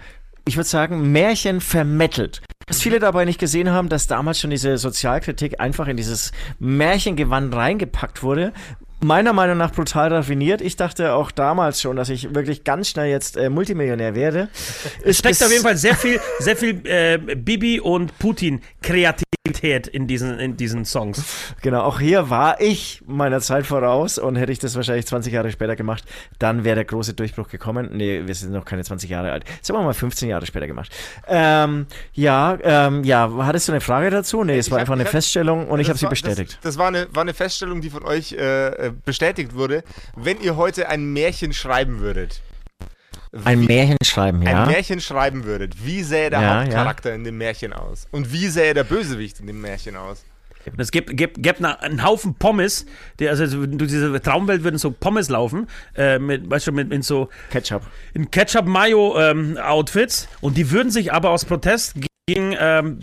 ich 0.47 0.55
würde 0.55 0.69
sagen, 0.69 1.11
Märchen 1.11 1.59
vermettelt. 1.59 2.41
Was 2.69 2.81
viele 2.81 2.99
dabei 2.99 3.23
nicht 3.23 3.39
gesehen 3.39 3.71
haben, 3.71 3.87
dass 3.87 4.07
damals 4.07 4.41
schon 4.41 4.49
diese 4.49 4.77
Sozialkritik 4.77 5.61
einfach 5.61 5.87
in 5.87 5.95
dieses 5.95 6.33
Märchengewand 6.59 7.55
reingepackt 7.55 8.23
wurde. 8.23 8.51
Meiner 8.99 9.31
Meinung 9.31 9.57
nach 9.57 9.71
brutal 9.71 10.11
raffiniert. 10.11 10.59
Ich 10.59 10.75
dachte 10.75 11.13
auch 11.13 11.31
damals 11.31 11.81
schon, 11.81 11.95
dass 11.95 12.09
ich 12.09 12.35
wirklich 12.35 12.65
ganz 12.65 12.89
schnell 12.89 13.09
jetzt 13.09 13.37
äh, 13.37 13.49
Multimillionär 13.49 14.15
werde. 14.15 14.49
Es 15.01 15.19
steckt 15.19 15.41
auf 15.41 15.51
jeden 15.51 15.63
Fall 15.63 15.77
sehr 15.77 15.95
viel, 15.95 16.19
sehr 16.39 16.57
viel 16.57 16.81
äh, 16.85 17.17
Bibi 17.17 17.79
und 17.79 18.17
Putin 18.19 18.61
Kreativität 18.81 19.36
in 19.87 20.07
diesen, 20.07 20.39
in 20.39 20.57
diesen 20.57 20.85
Songs. 20.85 21.23
Genau, 21.61 21.81
auch 21.81 21.99
hier 21.99 22.29
war 22.29 22.59
ich 22.61 23.01
meiner 23.07 23.39
Zeit 23.41 23.65
voraus 23.65 24.17
und 24.17 24.35
hätte 24.35 24.51
ich 24.51 24.59
das 24.59 24.75
wahrscheinlich 24.75 25.05
20 25.07 25.33
Jahre 25.33 25.51
später 25.51 25.75
gemacht, 25.75 26.03
dann 26.39 26.63
wäre 26.63 26.75
der 26.75 26.85
große 26.85 27.13
Durchbruch 27.13 27.47
gekommen. 27.49 27.89
Nee, 27.93 28.23
wir 28.25 28.35
sind 28.35 28.51
noch 28.51 28.65
keine 28.65 28.83
20 28.83 29.09
Jahre 29.09 29.31
alt. 29.31 29.43
Sagen 29.61 29.79
wir 29.79 29.83
mal 29.83 29.93
15 29.93 30.29
Jahre 30.29 30.45
später 30.45 30.67
gemacht. 30.67 30.91
Ähm, 31.27 31.87
ja, 32.13 32.57
ähm, 32.63 33.03
ja, 33.03 33.29
hattest 33.39 33.67
du 33.67 33.71
eine 33.73 33.81
Frage 33.81 34.09
dazu? 34.09 34.43
Nee, 34.43 34.57
es 34.57 34.67
Ich 34.67 34.71
war 34.71 34.77
hab- 34.77 34.81
einfach 34.81 34.93
eine 34.93 35.03
hab- 35.05 35.11
Feststellung 35.11 35.67
und 35.67 35.79
ich 35.79 35.87
Das 35.87 35.95
habe 35.95 35.99
sie 35.99 36.07
bestätigt. 36.09 36.53
Das, 36.61 36.75
das 36.75 36.77
war, 36.77 36.87
eine, 36.87 37.07
war 37.13 37.21
eine 37.21 37.33
Feststellung, 37.33 37.81
die 37.81 37.89
von 37.89 38.03
euch 38.03 38.33
äh, 38.33 38.87
äh, 38.87 38.91
bestätigt 39.05 39.55
wurde. 39.55 39.83
Wenn 40.15 40.39
ihr 40.41 40.55
heute 40.55 40.89
ein 40.89 41.13
Märchen 41.13 41.53
schreiben 41.53 41.99
würdet, 41.99 42.41
Ein 43.43 43.65
Märchen 43.65 43.97
schreiben, 44.03 44.41
ja? 44.41 44.63
ein 44.63 44.69
Märchen 44.69 44.99
schreiben 45.01 45.43
würdet, 45.43 45.85
wie 45.85 46.03
sähe 46.03 46.29
der 46.29 46.41
Ja, 46.41 46.61
Hauptcharakter 46.61 47.13
in 47.13 47.23
dem 47.23 47.37
Märchen 47.37 47.73
aus? 47.73 48.07
Und 48.11 48.31
wie 48.31 48.47
sähe 48.47 48.73
der 48.73 48.83
Bösewicht 48.83 49.39
in 49.39 49.47
dem 49.47 49.61
Märchen 49.61 49.95
aus? 49.95 50.23
Es 50.77 50.91
gibt, 50.91 51.15
gibt, 51.15 51.41
gibt 51.41 51.63
einen 51.63 52.03
Haufen 52.03 52.35
Pommes, 52.35 52.85
die, 53.19 53.29
also 53.29 53.65
durch 53.65 53.89
diese 53.89 54.21
Traumwelt 54.21 54.63
würden 54.63 54.77
so 54.77 54.91
Pommes 54.91 55.29
laufen, 55.29 55.67
äh, 55.95 56.19
mit, 56.19 56.49
weißt 56.49 56.67
du, 56.67 56.71
mit, 56.73 56.89
mit 56.89 57.05
so 57.05 57.29
Ketchup. 57.51 57.83
in 58.13 58.29
Ketchup-Mayo-Outfits 58.31 60.27
und 60.41 60.57
die 60.57 60.69
würden 60.71 60.91
sich 60.91 61.13
aber 61.13 61.29
aus 61.29 61.45
Protest 61.45 61.95
gegen 62.27 62.55
ähm, 62.59 62.99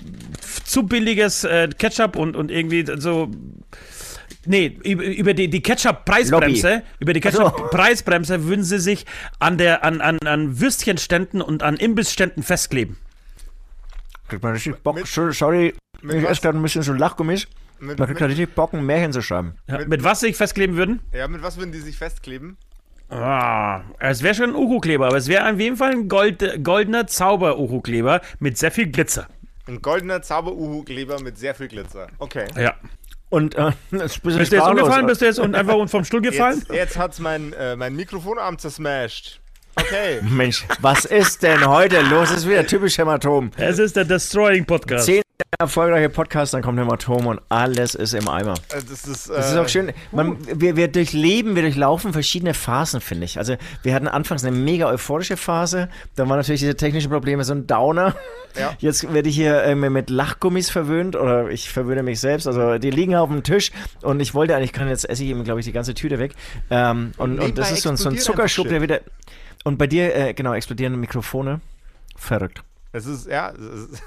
zu 0.64 0.82
billiges 0.82 1.44
äh, 1.44 1.68
Ketchup 1.68 2.16
und, 2.16 2.36
und 2.36 2.50
irgendwie 2.50 2.84
so. 2.98 3.30
Nee, 4.46 4.78
über, 4.84 5.04
über 5.04 5.34
die, 5.34 5.48
die 5.48 5.62
Ketchup-Preisbremse, 5.62 6.82
über 6.98 7.12
die 7.12 7.20
so. 7.20 7.28
Ketchup-Preisbremse 7.30 8.44
würden 8.46 8.64
sie 8.64 8.78
sich 8.78 9.06
an, 9.38 9.58
der, 9.58 9.84
an, 9.84 10.00
an, 10.00 10.18
an 10.26 10.60
Würstchenständen 10.60 11.40
und 11.42 11.62
an 11.62 11.76
Imbissständen 11.76 12.42
festkleben. 12.42 12.96
Kriegt 14.28 14.42
man 14.42 14.52
richtig 14.52 14.76
Bock. 14.82 14.96
Mit- 14.96 15.06
So- 15.06 15.30
Sorry, 15.30 15.74
mit 16.02 16.16
ich 16.16 16.28
esse 16.28 16.40
gerade 16.42 16.58
ein 16.58 16.62
bisschen 16.62 16.82
so 16.82 16.92
Lachgummis. 16.92 17.46
Mit, 17.80 17.98
Man 17.98 18.06
kriegt 18.08 18.20
mit, 18.20 18.30
richtig 18.30 18.54
Bock, 18.54 18.72
ein 18.72 18.84
Märchen 18.86 19.12
zu 19.12 19.20
schreiben. 19.22 19.54
Ja, 19.66 19.78
Mit- 19.78 19.88
mit, 19.88 20.04
was 20.04 20.20
sie 20.20 20.26
sich 20.28 20.36
festkleben 20.36 20.76
würden? 20.76 21.00
ja, 21.12 21.28
mit 21.28 21.42
was 21.42 21.56
würden 21.58 21.72
die 21.72 21.80
sich 21.80 21.96
festkleben? 21.96 22.56
Ah, 23.10 23.82
es 23.98 24.22
wäre 24.22 24.34
schon 24.34 24.50
ein 24.50 24.54
Uhu-Kleber, 24.56 25.06
aber 25.08 25.16
es 25.18 25.28
wäre 25.28 25.52
auf 25.52 25.60
jeden 25.60 25.76
Fall 25.76 25.90
ein 25.92 26.08
Gold, 26.08 26.64
goldener 26.64 27.06
Zauber-Uhu-Kleber 27.06 28.22
mit 28.38 28.56
sehr 28.56 28.70
viel 28.70 28.86
Glitzer. 28.90 29.28
Ein 29.66 29.82
goldener 29.82 30.22
Zauber-Uhu-Kleber 30.22 31.20
mit 31.20 31.36
sehr 31.38 31.54
viel 31.54 31.68
Glitzer. 31.68 32.08
Okay. 32.18 32.46
Ja. 32.56 32.74
Und 33.34 33.56
äh, 33.56 33.72
ist 33.90 34.22
Bist 34.22 34.52
du 34.52 34.56
jetzt 34.56 34.68
umgefallen? 34.68 35.06
Bist 35.06 35.20
du 35.20 35.24
jetzt 35.24 35.40
und 35.40 35.56
einfach 35.56 35.88
vom 35.88 36.04
Stuhl 36.04 36.20
gefallen? 36.20 36.58
Jetzt, 36.58 36.72
jetzt 36.72 36.96
hat's 36.96 37.18
mein, 37.18 37.52
äh, 37.54 37.74
mein 37.74 37.96
Mikrofonarm 37.96 38.58
zersmashed. 38.58 39.40
Okay. 39.74 40.20
Mensch, 40.22 40.64
was 40.80 41.04
ist 41.04 41.42
denn 41.42 41.66
heute 41.66 42.00
los? 42.02 42.28
Das 42.28 42.38
ist 42.38 42.48
wieder 42.48 42.64
typisch 42.64 42.96
Hämatom. 42.96 43.50
Es 43.56 43.80
ist 43.80 43.96
der 43.96 44.04
Destroying 44.04 44.64
Podcast. 44.64 45.06
Zehn 45.06 45.23
erfolgreiche 45.58 46.08
Podcasts, 46.10 46.52
dann 46.52 46.62
kommt 46.62 46.78
Hämatom 46.78 47.26
und 47.26 47.40
alles 47.48 47.94
ist 47.94 48.12
im 48.14 48.28
Eimer. 48.28 48.54
Äh, 48.70 48.80
Das 48.88 49.04
ist, 49.06 49.28
äh, 49.28 49.34
Das 49.34 49.50
ist 49.52 49.56
auch 49.56 49.68
schön. 49.68 49.92
Man, 50.12 50.36
wir, 50.60 50.76
wir 50.76 50.88
durchleben, 50.88 51.54
wir 51.54 51.62
durchlaufen 51.62 52.12
verschiedene 52.12 52.54
Phasen, 52.54 53.00
finde 53.00 53.24
ich. 53.24 53.38
Also 53.38 53.56
wir 53.82 53.94
hatten 53.94 54.08
anfangs 54.08 54.44
eine 54.44 54.56
mega 54.56 54.86
euphorische 54.88 55.36
Phase. 55.36 55.88
Dann 56.16 56.28
waren 56.28 56.38
natürlich 56.38 56.60
diese 56.60 56.76
technischen 56.76 57.10
Probleme 57.10 57.42
so 57.44 57.52
ein 57.52 57.66
Downer. 57.66 58.14
Ja. 58.58 58.74
Jetzt 58.78 59.12
werde 59.12 59.28
ich 59.28 59.34
hier 59.34 59.62
äh, 59.64 59.74
mit 59.74 60.10
Lachgummis 60.10 60.70
verwöhnt 60.70 61.16
oder 61.16 61.48
ich 61.50 61.70
verwöhne 61.70 62.02
mich 62.02 62.20
selbst. 62.20 62.46
Also 62.46 62.78
die 62.78 62.90
liegen 62.90 63.14
auf 63.16 63.28
dem 63.28 63.42
Tisch 63.42 63.70
und 64.02 64.20
ich 64.20 64.34
wollte 64.34 64.54
eigentlich, 64.56 64.72
kann 64.72 64.88
jetzt 64.88 65.08
esse 65.08 65.24
ich 65.24 65.30
eben, 65.30 65.44
glaube 65.44 65.60
ich, 65.60 65.66
die 65.66 65.72
ganze 65.72 65.94
Tüte 65.94 66.18
weg. 66.18 66.32
Ähm, 66.70 67.12
und, 67.16 67.38
und 67.40 67.58
das 67.58 67.70
ist 67.72 67.82
so, 67.82 67.88
ein- 67.90 67.96
so 67.96 68.08
ein 68.08 68.18
Zuckerschub, 68.18 68.68
der 68.68 68.82
wieder. 68.82 69.00
Und 69.64 69.78
bei 69.78 69.86
dir, 69.86 70.14
äh, 70.14 70.34
genau, 70.34 70.52
explodierende 70.54 70.98
Mikrofone. 70.98 71.60
Verrückt. 72.16 72.62
Es 72.92 73.06
ist, 73.06 73.26
ja, 73.26 73.50
es 73.50 73.90
ist, 73.90 74.02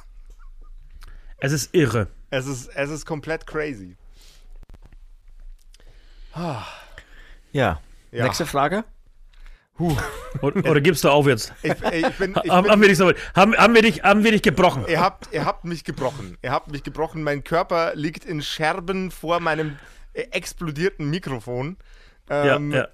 Es 1.39 1.51
ist 1.51 1.73
irre. 1.73 2.07
es 2.29 2.47
ist, 2.47 2.67
es 2.73 2.89
ist 2.89 3.05
komplett 3.05 3.45
crazy. 3.45 3.95
Ja. 6.35 7.81
Ja. 8.11 8.23
Nächste 8.23 8.45
Frage. 8.45 8.83
Oder, 10.41 10.69
oder 10.69 10.81
gibst 10.81 11.03
du 11.03 11.09
auf 11.09 11.27
jetzt? 11.27 11.53
Ich, 11.63 11.71
ich 11.71 12.17
bin, 12.17 12.31
ich 12.43 12.49
haben, 12.51 12.63
bin, 12.63 12.71
haben, 12.71 12.81
wir 12.81 12.88
dich 12.88 12.97
so, 12.97 13.11
haben, 13.35 13.55
haben, 13.55 13.75
wir 13.75 13.83
dich, 13.83 14.01
haben 14.01 14.23
wir 14.23 14.31
dich 14.31 14.41
gebrochen? 14.41 14.85
ihr, 14.88 14.99
habt, 14.99 15.31
ihr 15.31 15.45
habt 15.45 15.65
mich 15.65 15.83
gebrochen. 15.83 16.38
Ihr 16.41 16.51
habt 16.51 16.71
mich 16.71 16.83
gebrochen. 16.83 17.21
Mein 17.23 17.43
Körper 17.43 17.91
liegt 17.95 18.25
in 18.25 18.41
Scherben 18.41 19.11
vor 19.11 19.39
meinem 19.39 19.77
äh, 20.13 20.23
explodierten 20.31 21.09
Mikrofon. 21.09 21.77
Ähm, 22.29 22.71
ja, 22.71 22.77
ja. 22.79 22.88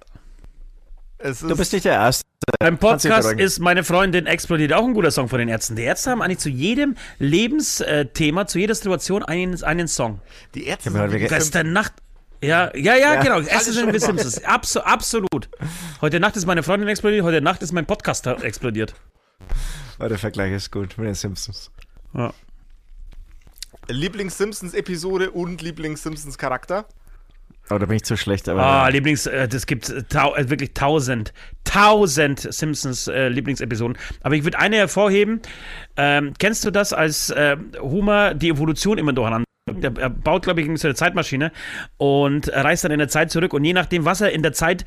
Es 1.18 1.42
ist, 1.42 1.50
Du 1.50 1.56
bist 1.56 1.72
nicht 1.72 1.84
der 1.84 1.92
Erste. 1.94 2.24
Beim 2.58 2.76
Podcast 2.76 3.32
ist 3.32 3.58
meine 3.60 3.84
Freundin 3.84 4.26
explodiert. 4.26 4.72
Auch 4.72 4.84
ein 4.84 4.92
guter 4.94 5.10
Song 5.10 5.28
von 5.28 5.38
den 5.38 5.48
Ärzten. 5.48 5.76
Die 5.76 5.82
Ärzte 5.82 6.10
haben 6.10 6.20
eigentlich 6.20 6.40
zu 6.40 6.50
jedem 6.50 6.96
Lebensthema, 7.18 8.46
zu 8.46 8.58
jeder 8.58 8.74
Situation 8.74 9.22
einen, 9.22 9.62
einen 9.62 9.88
Song. 9.88 10.20
die 10.54 10.66
Ärzte 10.66 10.90
sind 10.90 11.10
Gestern 11.28 11.72
Nacht. 11.72 11.94
Ja, 12.42 12.76
ja, 12.76 12.94
ja, 12.96 13.14
Ja. 13.14 13.22
genau. 13.22 13.38
Ärzte 13.38 13.54
Alles 13.54 13.74
sind 13.74 14.00
Simpsons. 14.00 14.44
Abso 14.44 14.80
absolut. 14.80 15.48
Heute 16.02 16.20
Nacht 16.20 16.36
ist 16.36 16.44
meine 16.44 16.62
Freundin 16.62 16.88
explodiert, 16.88 17.24
heute 17.24 17.40
Nacht 17.40 17.62
ist 17.62 17.72
mein 17.72 17.86
Podcast 17.86 18.26
explodiert. 18.26 18.94
Oh, 19.98 20.08
der 20.08 20.18
Vergleich 20.18 20.52
ist 20.52 20.70
gut 20.70 20.98
mit 20.98 21.06
den 21.06 21.14
Simpsons. 21.14 21.70
Ja. 22.12 22.34
Lieblings-Simpsons-Episode 23.88 25.30
und 25.30 25.62
Lieblings-Simpsons-Charakter. 25.62 26.84
Oh, 27.70 27.78
da 27.78 27.86
bin 27.86 27.96
ich 27.96 28.04
zu 28.04 28.16
schlecht. 28.16 28.48
Aber 28.48 28.62
Ah, 28.62 28.88
Lieblings, 28.88 29.26
äh, 29.26 29.48
das 29.48 29.66
gibt 29.66 29.88
äh, 29.88 30.02
tau 30.02 30.34
äh, 30.34 30.50
wirklich 30.50 30.74
tausend, 30.74 31.32
tausend 31.64 32.40
Simpsons 32.52 33.08
äh, 33.08 33.28
Lieblingsepisoden. 33.28 33.96
Aber 34.20 34.34
ich 34.34 34.44
würde 34.44 34.58
eine 34.58 34.76
hervorheben. 34.76 35.40
Ähm, 35.96 36.34
kennst 36.38 36.64
du 36.64 36.70
das, 36.70 36.92
als 36.92 37.30
äh, 37.30 37.56
Homer 37.80 38.34
die 38.34 38.50
Evolution 38.50 38.98
immer 38.98 39.12
durcheinander? 39.14 39.44
Der, 39.66 39.96
er 39.96 40.10
baut, 40.10 40.42
glaube 40.42 40.60
ich, 40.60 40.78
so 40.78 40.88
eine 40.88 40.94
Zeitmaschine 40.94 41.50
und 41.96 42.52
reist 42.52 42.84
dann 42.84 42.92
in 42.92 42.98
der 42.98 43.08
Zeit 43.08 43.30
zurück. 43.30 43.54
Und 43.54 43.64
je 43.64 43.72
nachdem, 43.72 44.04
was 44.04 44.20
er 44.20 44.30
in 44.30 44.42
der 44.42 44.52
Zeit 44.52 44.84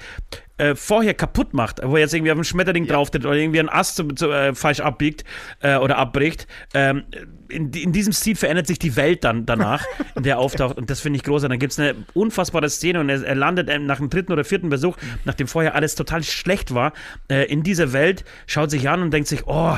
äh, 0.59 0.75
vorher 0.75 1.15
kaputt 1.15 1.55
macht, 1.55 1.80
wo 1.84 1.95
er 1.95 2.01
jetzt 2.01 2.13
irgendwie 2.13 2.32
auf 2.32 2.38
einen 2.38 2.43
Schmetterling 2.43 2.86
drauf 2.86 3.09
tritt 3.09 3.25
oder 3.25 3.34
irgendwie 3.34 3.59
einen 3.59 3.69
Ast 3.69 3.95
zu, 3.95 4.07
zu, 4.09 4.30
äh, 4.30 4.53
falsch 4.53 4.80
abbiegt 4.80 5.23
äh, 5.61 5.78
oder 5.78 5.97
abbricht, 5.97 6.45
ähm, 6.75 7.05
in, 7.49 7.71
in 7.73 7.91
diesem 7.91 8.13
Stil 8.13 8.36
verändert 8.36 8.67
sich 8.67 8.78
die 8.78 8.95
Welt 8.95 9.23
dann 9.23 9.47
danach, 9.47 9.84
in 10.15 10.21
der 10.21 10.36
er 10.36 10.39
auftaucht. 10.39 10.78
Und 10.78 10.91
das 10.91 10.99
finde 10.99 11.17
ich 11.17 11.23
großartig. 11.23 11.53
Dann 11.53 11.59
gibt 11.59 11.73
es 11.73 11.80
eine 11.80 11.95
unfassbare 12.13 12.69
Szene 12.69 12.99
und 12.99 13.09
er, 13.09 13.23
er 13.23 13.36
landet 13.36 13.71
nach 13.82 13.97
dem 13.97 14.11
dritten 14.11 14.32
oder 14.32 14.43
vierten 14.43 14.69
Besuch, 14.69 14.95
nachdem 15.25 15.47
vorher 15.47 15.73
alles 15.73 15.95
total 15.95 16.21
schlecht 16.21 16.75
war, 16.75 16.93
äh, 17.32 17.51
in 17.51 17.63
dieser 17.63 17.93
Welt, 17.93 18.25
schaut 18.45 18.69
sich 18.69 18.88
an 18.89 19.01
und 19.01 19.11
denkt 19.11 19.28
sich, 19.28 19.47
oh, 19.47 19.78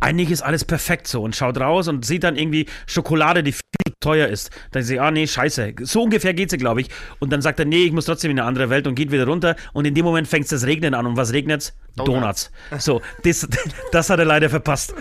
eigentlich 0.00 0.30
ist 0.30 0.42
alles 0.42 0.64
perfekt 0.64 1.08
so 1.08 1.22
und 1.22 1.34
schaut 1.34 1.58
raus 1.58 1.88
und 1.88 2.04
sieht 2.04 2.24
dann 2.24 2.36
irgendwie 2.36 2.66
Schokolade, 2.86 3.42
die 3.42 3.52
viel 3.52 3.62
teuer 4.00 4.28
ist. 4.28 4.50
Dann 4.70 4.82
sie, 4.82 5.00
ah 5.00 5.10
nee, 5.10 5.26
scheiße. 5.26 5.74
So 5.80 6.02
ungefähr 6.02 6.34
geht 6.34 6.50
sie, 6.50 6.56
glaube 6.56 6.80
ich. 6.80 6.88
Und 7.18 7.32
dann 7.32 7.42
sagt 7.42 7.58
er, 7.58 7.64
nee, 7.64 7.84
ich 7.84 7.92
muss 7.92 8.04
trotzdem 8.04 8.30
in 8.30 8.38
eine 8.38 8.46
andere 8.46 8.70
Welt 8.70 8.86
und 8.86 8.94
geht 8.94 9.10
wieder 9.10 9.26
runter. 9.26 9.56
Und 9.72 9.86
in 9.86 9.94
dem 9.94 10.04
Moment 10.04 10.28
fängt 10.28 10.44
es 10.44 10.50
das 10.50 10.66
Regnen 10.66 10.94
an. 10.94 11.06
Und 11.06 11.16
was 11.16 11.32
regnet 11.32 11.74
Donuts. 11.96 12.50
Donuts. 12.70 12.84
So, 12.84 13.02
das, 13.24 13.48
das 13.92 14.10
hat 14.10 14.18
er 14.18 14.24
leider 14.24 14.50
verpasst. 14.50 14.94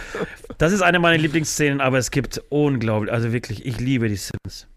Das 0.58 0.74
ist 0.74 0.82
eine 0.82 1.00
meiner 1.00 1.18
Lieblingsszenen, 1.18 1.82
aber 1.82 2.00
es 2.00 2.10
gibt 2.10 2.42
unglaublich, 2.50 3.14
also 3.14 3.32
wirklich, 3.32 3.66
ich 3.66 3.80
liebe 3.80 4.10
die 4.10 4.16
Sims. 4.16 4.68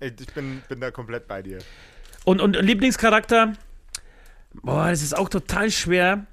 Ich 0.00 0.14
bin, 0.32 0.62
bin 0.68 0.80
da 0.80 0.92
komplett 0.92 1.26
bei 1.26 1.42
dir. 1.42 1.58
Und, 2.24 2.40
und 2.40 2.54
Lieblingscharakter, 2.54 3.54
boah, 4.62 4.90
das 4.90 5.02
ist 5.02 5.16
auch 5.16 5.28
total 5.28 5.70
schwer. 5.72 6.26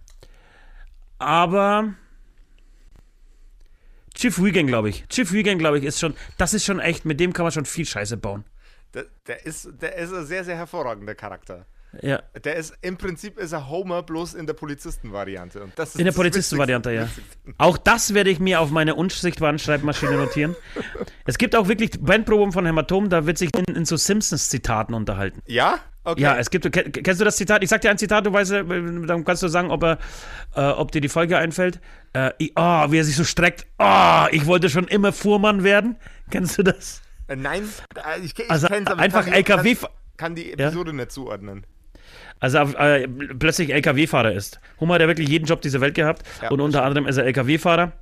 Aber 1.18 1.96
Chief 4.16 4.42
Wigan, 4.42 4.68
glaube 4.68 4.90
ich. 4.90 5.08
Chief 5.08 5.32
Wigan, 5.32 5.60
glaube 5.60 5.78
ich, 5.78 5.84
ist 5.84 6.00
schon, 6.00 6.16
das 6.38 6.54
ist 6.54 6.66
schon 6.66 6.80
echt, 6.80 7.06
mit 7.06 7.20
dem 7.20 7.34
kann 7.34 7.44
man 7.44 7.52
schon 7.52 7.66
viel 7.66 7.86
Scheiße 7.86 8.18
bauen. 8.18 8.46
Der, 8.94 9.06
der, 9.28 9.46
ist, 9.46 9.70
der 9.82 9.98
ist 9.98 10.14
ein 10.14 10.26
sehr, 10.26 10.44
sehr 10.44 10.56
hervorragender 10.56 11.16
Charakter. 11.16 11.66
Ja. 12.02 12.22
Der 12.44 12.56
ist, 12.56 12.74
im 12.82 12.98
Prinzip 12.98 13.38
ist 13.38 13.52
er 13.52 13.70
Homer 13.70 14.04
bloß 14.04 14.34
in 14.34 14.48
der 14.48 14.54
Polizistenvariante. 14.54 15.64
Und 15.64 15.74
das 15.78 15.90
ist 15.90 16.00
in 16.00 16.06
der 16.06 16.12
Polizistenvariante, 16.12 16.92
ja. 16.92 17.10
Auch 17.58 17.78
das 17.78 18.14
werde 18.14 18.30
ich 18.30 18.40
mir 18.40 18.60
auf 18.60 18.72
meine 18.72 18.96
unsichtbaren 18.96 19.60
Schreibmaschine 19.60 20.16
notieren. 20.18 20.56
es 21.26 21.38
gibt 21.38 21.56
auch 21.56 21.68
wirklich 21.68 21.92
Bandproben 22.00 22.52
von 22.52 22.66
Hämatom, 22.66 23.10
da 23.10 23.26
wird 23.26 23.38
sich 23.38 23.50
in, 23.56 23.76
in 23.76 23.86
so 23.86 23.98
Simpsons-Zitaten 23.98 24.94
unterhalten. 24.94 25.42
Ja? 25.46 25.80
Okay. 26.06 26.22
Ja, 26.22 26.38
es 26.38 26.50
gibt, 26.52 26.72
ke- 26.72 26.90
kennst 26.92 27.20
du 27.20 27.26
das 27.26 27.36
Zitat? 27.36 27.64
Ich 27.64 27.70
sag 27.70 27.82
dir 27.82 27.90
ein 27.90 27.98
Zitat, 27.98 28.26
du 28.26 28.32
weißt, 28.32 28.52
äh, 28.52 28.64
dann 29.08 29.26
kannst 29.26 29.42
du 29.44 29.48
sagen, 29.48 29.72
ob, 29.72 29.84
er, 29.84 29.98
äh, 30.56 30.62
ob 30.62 30.92
dir 30.92 31.02
die 31.02 31.10
Folge 31.10 31.38
einfällt. 31.38 31.80
Äh, 32.14 32.32
oh, 32.56 32.92
wie 32.92 33.00
er 33.00 33.04
sich 33.04 33.16
so 33.16 33.24
streckt. 33.24 33.66
Oh, 33.80 34.26
ich 34.32 34.46
wollte 34.46 34.70
schon 34.70 34.88
immer 34.88 35.12
Fuhrmann 35.12 35.64
werden. 35.64 35.98
Kennst 36.32 36.58
du 36.58 36.64
das? 36.64 37.02
Äh, 37.28 37.36
Nein, 37.36 37.64
äh, 37.96 38.20
ich, 38.24 38.38
ich 38.38 38.50
Also 38.52 38.68
kenn's, 38.68 38.88
aber 38.90 39.02
einfach 39.02 39.26
LKW 39.28 39.76
Kann, 39.76 39.90
kann 40.18 40.36
die 40.36 40.54
Episode 40.54 40.94
nicht 40.94 41.12
zuordnen. 41.12 41.66
Also 42.40 42.60
äh, 42.60 43.08
plötzlich 43.08 43.74
LKW-Fahrer 43.74 44.32
ist. 44.34 44.60
Hummer 44.80 44.96
hat 44.96 45.02
ja 45.02 45.08
wirklich 45.08 45.30
jeden 45.30 45.46
Job 45.46 45.62
dieser 45.62 45.82
Welt 45.82 45.96
gehabt 45.96 46.22
Ja, 46.42 46.52
und 46.52 46.62
unter 46.62 46.84
anderem 46.84 47.08
ist 47.08 47.18
er 47.18 47.26
LKW-Fahrer. 47.26 47.94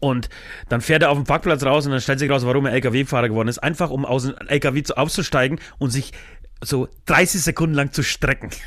Und 0.00 0.28
dann 0.68 0.80
fährt 0.80 1.02
er 1.02 1.10
auf 1.10 1.18
den 1.18 1.24
Parkplatz 1.24 1.62
raus 1.64 1.84
und 1.86 1.92
dann 1.92 2.00
stellt 2.00 2.18
sich 2.18 2.30
raus, 2.30 2.44
warum 2.46 2.66
er 2.66 2.72
LKW-Fahrer 2.72 3.28
geworden 3.28 3.48
ist. 3.48 3.58
Einfach 3.58 3.90
um 3.90 4.04
aus 4.04 4.24
dem 4.24 4.34
LKW 4.48 4.82
zu, 4.82 4.96
auszusteigen 4.96 5.60
und 5.78 5.90
sich 5.90 6.12
so 6.62 6.88
30 7.06 7.42
Sekunden 7.42 7.74
lang 7.74 7.92
zu 7.92 8.02
strecken. 8.02 8.50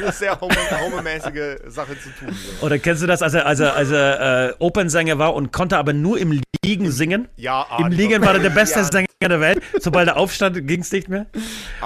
Das 0.00 0.14
ist 0.14 0.18
sehr 0.20 0.40
Homer-mäßige 0.40 1.58
Sache 1.68 1.96
zu 2.00 2.08
tun. 2.18 2.34
So. 2.60 2.66
Oder 2.66 2.78
kennst 2.78 3.02
du 3.02 3.06
das, 3.06 3.22
als 3.22 3.34
er, 3.34 3.46
als 3.46 3.60
er, 3.60 3.74
als 3.74 3.90
er 3.90 4.50
äh, 4.50 4.54
Opernsänger 4.58 5.18
war 5.18 5.34
und 5.34 5.52
konnte 5.52 5.76
aber 5.78 5.92
nur 5.92 6.18
im 6.18 6.40
Liegen 6.64 6.90
singen? 6.90 7.28
Ja, 7.36 7.62
Im 7.62 7.84
Arnold. 7.84 7.94
Liegen 7.94 8.22
war 8.22 8.34
er 8.34 8.40
der 8.40 8.50
beste 8.54 8.80
Ja. 8.80 8.84
Sänger 8.84 9.06
der 9.20 9.40
Welt. 9.40 9.62
Sobald 9.78 10.08
er 10.08 10.16
aufstand, 10.16 10.66
ging 10.66 10.80
es 10.80 10.92
nicht 10.92 11.08
mehr. 11.08 11.26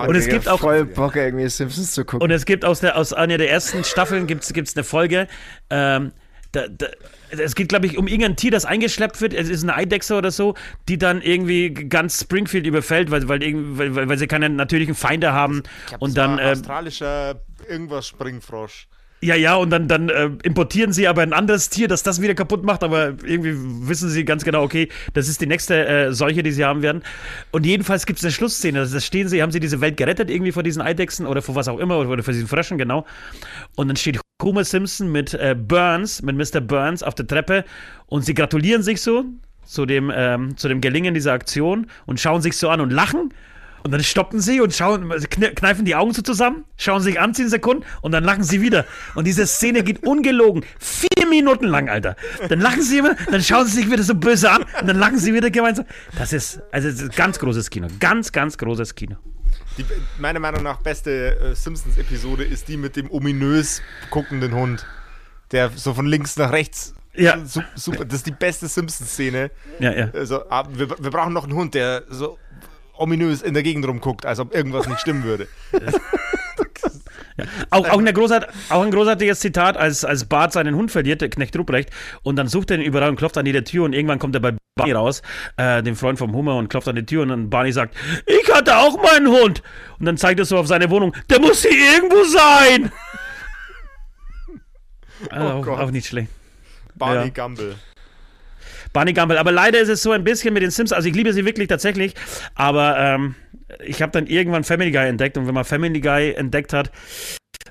Und 0.06 0.14
es 0.14 0.26
gibt 0.28 0.48
auch 0.48 0.60
voll 0.60 0.84
Bock, 0.84 1.16
irgendwie 1.16 1.48
Simpsons 1.48 1.92
zu 1.92 2.04
gucken. 2.04 2.22
Und 2.22 2.30
es 2.30 2.44
gibt 2.44 2.64
aus, 2.64 2.80
der, 2.80 2.96
aus 2.96 3.12
einer 3.12 3.38
der 3.38 3.50
ersten 3.50 3.84
Staffeln 3.84 4.26
gibt's, 4.26 4.52
gibt's 4.52 4.76
eine 4.76 4.84
Folge, 4.84 5.26
ähm, 5.68 6.12
da, 6.52 6.66
da, 6.68 6.86
es 7.30 7.54
geht, 7.54 7.68
glaube 7.68 7.86
ich, 7.86 7.98
um 7.98 8.06
irgendein 8.06 8.36
Tier, 8.36 8.50
das 8.50 8.64
eingeschleppt 8.64 9.20
wird. 9.20 9.34
Es 9.34 9.48
ist 9.48 9.62
eine 9.62 9.74
Eidechse 9.74 10.16
oder 10.16 10.30
so, 10.30 10.54
die 10.88 10.98
dann 10.98 11.22
irgendwie 11.22 11.70
ganz 11.72 12.20
Springfield 12.20 12.66
überfällt, 12.66 13.10
weil, 13.10 13.28
weil, 13.28 13.40
weil, 13.94 14.08
weil, 14.08 14.18
sie 14.18 14.26
keine 14.26 14.48
natürlichen 14.48 14.94
Feinde 14.94 15.32
haben. 15.32 15.62
Und 15.98 16.16
dann, 16.16 16.38
äh, 16.38 16.52
australischer 16.52 17.40
irgendwas 17.68 18.06
Springfrosch. 18.06 18.88
Ja, 19.22 19.34
ja, 19.34 19.54
und 19.56 19.68
dann, 19.68 19.86
dann 19.86 20.08
äh, 20.08 20.30
importieren 20.44 20.94
sie 20.94 21.06
aber 21.06 21.20
ein 21.20 21.34
anderes 21.34 21.68
Tier, 21.68 21.88
das 21.88 22.02
das 22.02 22.22
wieder 22.22 22.34
kaputt 22.34 22.64
macht, 22.64 22.82
aber 22.82 23.08
irgendwie 23.24 23.54
wissen 23.86 24.08
sie 24.08 24.24
ganz 24.24 24.44
genau, 24.44 24.62
okay, 24.62 24.88
das 25.12 25.28
ist 25.28 25.42
die 25.42 25.46
nächste 25.46 25.86
äh, 25.86 26.12
Seuche, 26.12 26.42
die 26.42 26.52
sie 26.52 26.64
haben 26.64 26.80
werden. 26.80 27.02
Und 27.50 27.66
jedenfalls 27.66 28.06
gibt 28.06 28.18
es 28.18 28.24
eine 28.24 28.32
Schlussszene, 28.32 28.78
also 28.78 28.94
da 28.94 29.00
stehen 29.00 29.28
sie, 29.28 29.42
haben 29.42 29.52
sie 29.52 29.60
diese 29.60 29.82
Welt 29.82 29.98
gerettet 29.98 30.30
irgendwie 30.30 30.52
vor 30.52 30.62
diesen 30.62 30.80
Eidechsen 30.80 31.26
oder 31.26 31.42
vor 31.42 31.54
was 31.54 31.68
auch 31.68 31.78
immer, 31.78 31.98
oder 31.98 32.22
vor 32.22 32.32
diesen 32.32 32.48
Fröschen, 32.48 32.78
genau. 32.78 33.04
Und 33.76 33.88
dann 33.88 33.96
steht 33.96 34.18
Homer 34.42 34.64
Simpson 34.64 35.12
mit 35.12 35.34
äh, 35.34 35.54
Burns, 35.54 36.22
mit 36.22 36.36
Mr. 36.36 36.62
Burns 36.62 37.02
auf 37.02 37.14
der 37.14 37.26
Treppe 37.26 37.64
und 38.06 38.24
sie 38.24 38.32
gratulieren 38.32 38.82
sich 38.82 39.02
so 39.02 39.24
zu 39.66 39.84
dem, 39.84 40.10
ähm, 40.14 40.56
zu 40.56 40.66
dem 40.68 40.80
Gelingen 40.80 41.12
dieser 41.12 41.34
Aktion 41.34 41.88
und 42.06 42.20
schauen 42.20 42.40
sich 42.40 42.56
so 42.56 42.70
an 42.70 42.80
und 42.80 42.90
lachen. 42.90 43.34
Und 43.82 43.92
dann 43.92 44.02
stoppen 44.02 44.40
sie 44.40 44.60
und 44.60 44.74
schauen, 44.74 45.10
kne- 45.10 45.54
kneifen 45.54 45.84
die 45.84 45.94
Augen 45.94 46.12
so 46.12 46.22
zusammen, 46.22 46.64
schauen 46.76 47.00
sich 47.00 47.18
an, 47.20 47.34
10 47.34 47.48
Sekunden 47.48 47.84
und 48.02 48.12
dann 48.12 48.24
lachen 48.24 48.42
sie 48.42 48.60
wieder. 48.60 48.84
Und 49.14 49.26
diese 49.26 49.46
Szene 49.46 49.82
geht 49.82 50.02
ungelogen 50.02 50.64
vier 50.78 51.26
Minuten 51.28 51.66
lang, 51.66 51.88
Alter. 51.88 52.16
Dann 52.48 52.60
lachen 52.60 52.82
sie 52.82 52.98
immer, 52.98 53.14
dann 53.30 53.42
schauen 53.42 53.66
sie 53.66 53.76
sich 53.82 53.90
wieder 53.90 54.02
so 54.02 54.14
böse 54.14 54.50
an 54.50 54.62
und 54.80 54.86
dann 54.88 54.98
lachen 54.98 55.18
sie 55.18 55.32
wieder 55.34 55.50
gemeinsam. 55.50 55.86
Das 56.18 56.32
ist, 56.32 56.60
also 56.72 56.88
das 56.90 57.00
ist 57.00 57.16
ganz 57.16 57.38
großes 57.38 57.70
Kino. 57.70 57.88
Ganz, 58.00 58.32
ganz 58.32 58.58
großes 58.58 58.94
Kino. 58.94 59.16
Die 59.78 59.84
meiner 60.18 60.40
Meinung 60.40 60.62
nach 60.62 60.78
beste 60.82 61.36
äh, 61.38 61.54
Simpsons-Episode 61.54 62.44
ist 62.44 62.68
die 62.68 62.76
mit 62.76 62.96
dem 62.96 63.10
ominös 63.10 63.80
guckenden 64.10 64.54
Hund, 64.54 64.84
der 65.52 65.70
so 65.74 65.94
von 65.94 66.06
links 66.06 66.36
nach 66.36 66.52
rechts. 66.52 66.94
Ja. 67.14 67.44
Su 67.44 67.60
super, 67.74 68.04
das 68.04 68.18
ist 68.18 68.26
die 68.26 68.30
beste 68.32 68.68
Simpsons-Szene. 68.68 69.50
Ja, 69.80 69.92
ja. 69.92 70.10
Also, 70.12 70.48
ah, 70.48 70.64
wir, 70.72 70.88
wir 70.90 71.10
brauchen 71.10 71.32
noch 71.32 71.44
einen 71.44 71.54
Hund, 71.54 71.74
der 71.74 72.04
so 72.08 72.38
ominös 73.00 73.42
in 73.42 73.54
der 73.54 73.62
Gegend 73.62 73.86
rumguckt, 73.86 74.26
als 74.26 74.38
ob 74.38 74.54
irgendwas 74.54 74.86
nicht 74.86 75.00
stimmen 75.00 75.24
würde. 75.24 75.48
Auch, 77.70 77.88
auch, 77.88 77.98
eine 77.98 78.12
großart, 78.12 78.48
auch 78.68 78.82
ein 78.82 78.90
großartiges 78.90 79.40
Zitat, 79.40 79.78
als, 79.78 80.04
als 80.04 80.26
Bart 80.26 80.52
seinen 80.52 80.74
Hund 80.74 80.90
verliert, 80.90 81.22
der 81.22 81.30
Knecht 81.30 81.56
Ruprecht, 81.56 81.88
und 82.22 82.36
dann 82.36 82.48
sucht 82.48 82.70
er 82.70 82.76
ihn 82.76 82.82
überall 82.82 83.08
und 83.08 83.16
klopft 83.16 83.38
an 83.38 83.46
jede 83.46 83.64
Tür 83.64 83.84
und 83.84 83.94
irgendwann 83.94 84.18
kommt 84.18 84.34
er 84.34 84.42
bei 84.42 84.54
Barney 84.74 84.92
raus, 84.92 85.22
äh, 85.56 85.82
dem 85.82 85.96
Freund 85.96 86.18
vom 86.18 86.34
Hummer, 86.34 86.56
und 86.56 86.68
klopft 86.68 86.88
an 86.88 86.96
die 86.96 87.06
Tür 87.06 87.22
und 87.22 87.28
dann 87.28 87.48
Barney 87.48 87.72
sagt, 87.72 87.96
ich 88.26 88.52
hatte 88.52 88.76
auch 88.76 89.02
meinen 89.02 89.28
Hund. 89.28 89.62
Und 89.98 90.06
dann 90.06 90.18
zeigt 90.18 90.38
er 90.38 90.44
so 90.44 90.58
auf 90.58 90.66
seine 90.66 90.90
Wohnung, 90.90 91.14
der 91.30 91.40
muss 91.40 91.62
hier 91.62 91.94
irgendwo 91.94 92.24
sein. 92.24 92.92
Also 95.30 95.46
Oh 95.46 95.72
auch, 95.72 95.78
auch 95.78 95.90
nicht 95.90 96.08
schlecht. 96.08 96.28
Barney 96.94 97.32
Ja. 97.34 97.44
Gumble. 97.44 97.76
Barney 98.92 99.12
Gumble. 99.12 99.38
Aber 99.38 99.52
leider 99.52 99.80
ist 99.80 99.88
es 99.88 100.02
so 100.02 100.12
ein 100.12 100.24
bisschen 100.24 100.54
mit 100.54 100.62
den 100.62 100.70
Sims. 100.70 100.92
Also 100.92 101.08
ich 101.08 101.14
liebe 101.14 101.32
sie 101.32 101.44
wirklich 101.44 101.68
tatsächlich. 101.68 102.14
Aber 102.54 102.98
ähm, 102.98 103.34
ich 103.84 104.02
habe 104.02 104.12
dann 104.12 104.26
irgendwann 104.26 104.64
Family 104.64 104.90
Guy 104.90 105.06
entdeckt. 105.08 105.36
Und 105.36 105.46
wenn 105.46 105.54
man 105.54 105.64
Family 105.64 106.00
Guy 106.00 106.32
entdeckt 106.32 106.72
hat, 106.72 106.90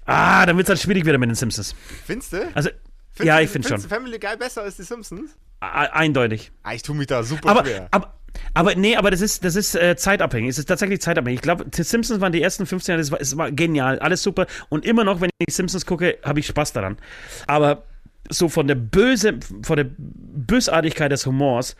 ah, 0.05 0.45
dann 0.45 0.57
wird 0.57 0.65
es 0.67 0.69
halt 0.69 0.79
schwierig 0.79 1.05
wieder 1.05 1.17
mit 1.17 1.29
den 1.29 1.35
Simpsons. 1.35 1.75
Findest 2.05 2.33
du? 2.33 2.37
Also, 2.53 2.69
Findest 3.11 3.27
ja, 3.27 3.39
ich 3.41 3.49
finde 3.49 3.67
schon. 3.67 3.79
Family 3.79 4.19
Guy 4.19 4.37
besser 4.37 4.63
als 4.63 4.77
die 4.77 4.83
Simpsons? 4.83 5.35
Eindeutig. 5.59 6.51
Ah, 6.63 6.73
ich 6.73 6.83
tue 6.83 6.95
mich 6.95 7.07
da 7.07 7.21
super 7.21 7.49
Aber, 7.49 7.65
schwer. 7.65 7.89
aber, 7.91 8.13
aber 8.53 8.75
nee, 8.75 8.95
aber 8.95 9.11
das 9.11 9.19
ist, 9.19 9.43
das 9.43 9.57
ist 9.57 9.75
äh, 9.75 9.97
zeitabhängig. 9.97 10.51
Es 10.51 10.57
ist 10.57 10.67
tatsächlich 10.67 11.01
zeitabhängig. 11.01 11.39
Ich 11.39 11.41
glaube, 11.41 11.65
die 11.65 11.83
Simpsons 11.83 12.21
waren 12.21 12.31
die 12.31 12.41
ersten 12.41 12.65
15 12.65 12.93
Jahre, 12.93 13.01
das 13.01 13.11
war, 13.11 13.19
es 13.19 13.35
war 13.35 13.51
genial, 13.51 13.99
alles 13.99 14.23
super. 14.23 14.47
Und 14.69 14.85
immer 14.85 15.03
noch, 15.03 15.19
wenn 15.19 15.29
ich 15.39 15.53
Simpsons 15.53 15.85
gucke, 15.85 16.17
habe 16.23 16.39
ich 16.39 16.47
Spaß 16.47 16.71
daran. 16.71 16.97
Aber 17.45 17.83
so 18.29 18.49
von 18.49 18.67
der 18.67 18.75
Böse, 18.75 19.39
von 19.63 19.77
der 19.77 19.87
Bösartigkeit 19.97 21.11
des 21.11 21.25
Humors, 21.25 21.75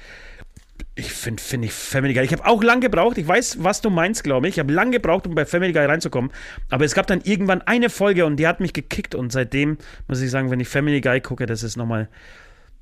ich 0.96 1.12
finde 1.12 1.42
find 1.42 1.66
ich 1.66 1.72
Family 1.72 2.14
Guy. 2.14 2.24
Ich 2.24 2.34
habe 2.34 2.46
auch 2.46 2.64
lang 2.64 2.82
gebraucht, 2.82 3.18
ich 3.18 3.28
weiß, 3.28 3.64
was 3.64 3.82
du 3.82 3.90
meinst, 3.90 4.24
glaube 4.24 4.48
ich. 4.48 4.56
Ich 4.56 4.60
habe 4.60 4.74
lang 4.74 4.92
gebraucht, 4.92 5.28
um 5.28 5.36
bei 5.36 5.46
Family 5.46 5.72
Guy 5.72 5.86
reinzukommen. 5.86 6.32
Aber 6.70 6.86
es 6.86 6.94
gab 6.94 7.08
dann 7.08 7.22
irgendwann 7.22 7.62
eine 7.62 7.90
Folge 7.90 8.26
und 8.26 8.38
die 8.38 8.48
hat 8.48 8.60
mich 8.60 8.74
gekickt. 8.74 9.16
Und 9.16 9.32
seitdem 9.32 9.78
muss 10.08 10.22
ich 10.22 10.30
sagen, 10.30 10.52
wenn 10.52 10.60
ich 10.60 10.68
Family 10.68 11.02
Guy 11.02 11.22
gucke, 11.22 11.46
das 11.46 11.64
ist 11.64 11.78
nochmal, 11.78 12.10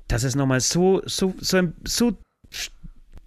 das 0.08 0.24
ist 0.24 0.34
nochmal 0.34 0.60
so, 0.60 1.02
so, 1.06 1.34
so, 1.38 1.58
ein, 1.58 1.74
so, 1.84 2.18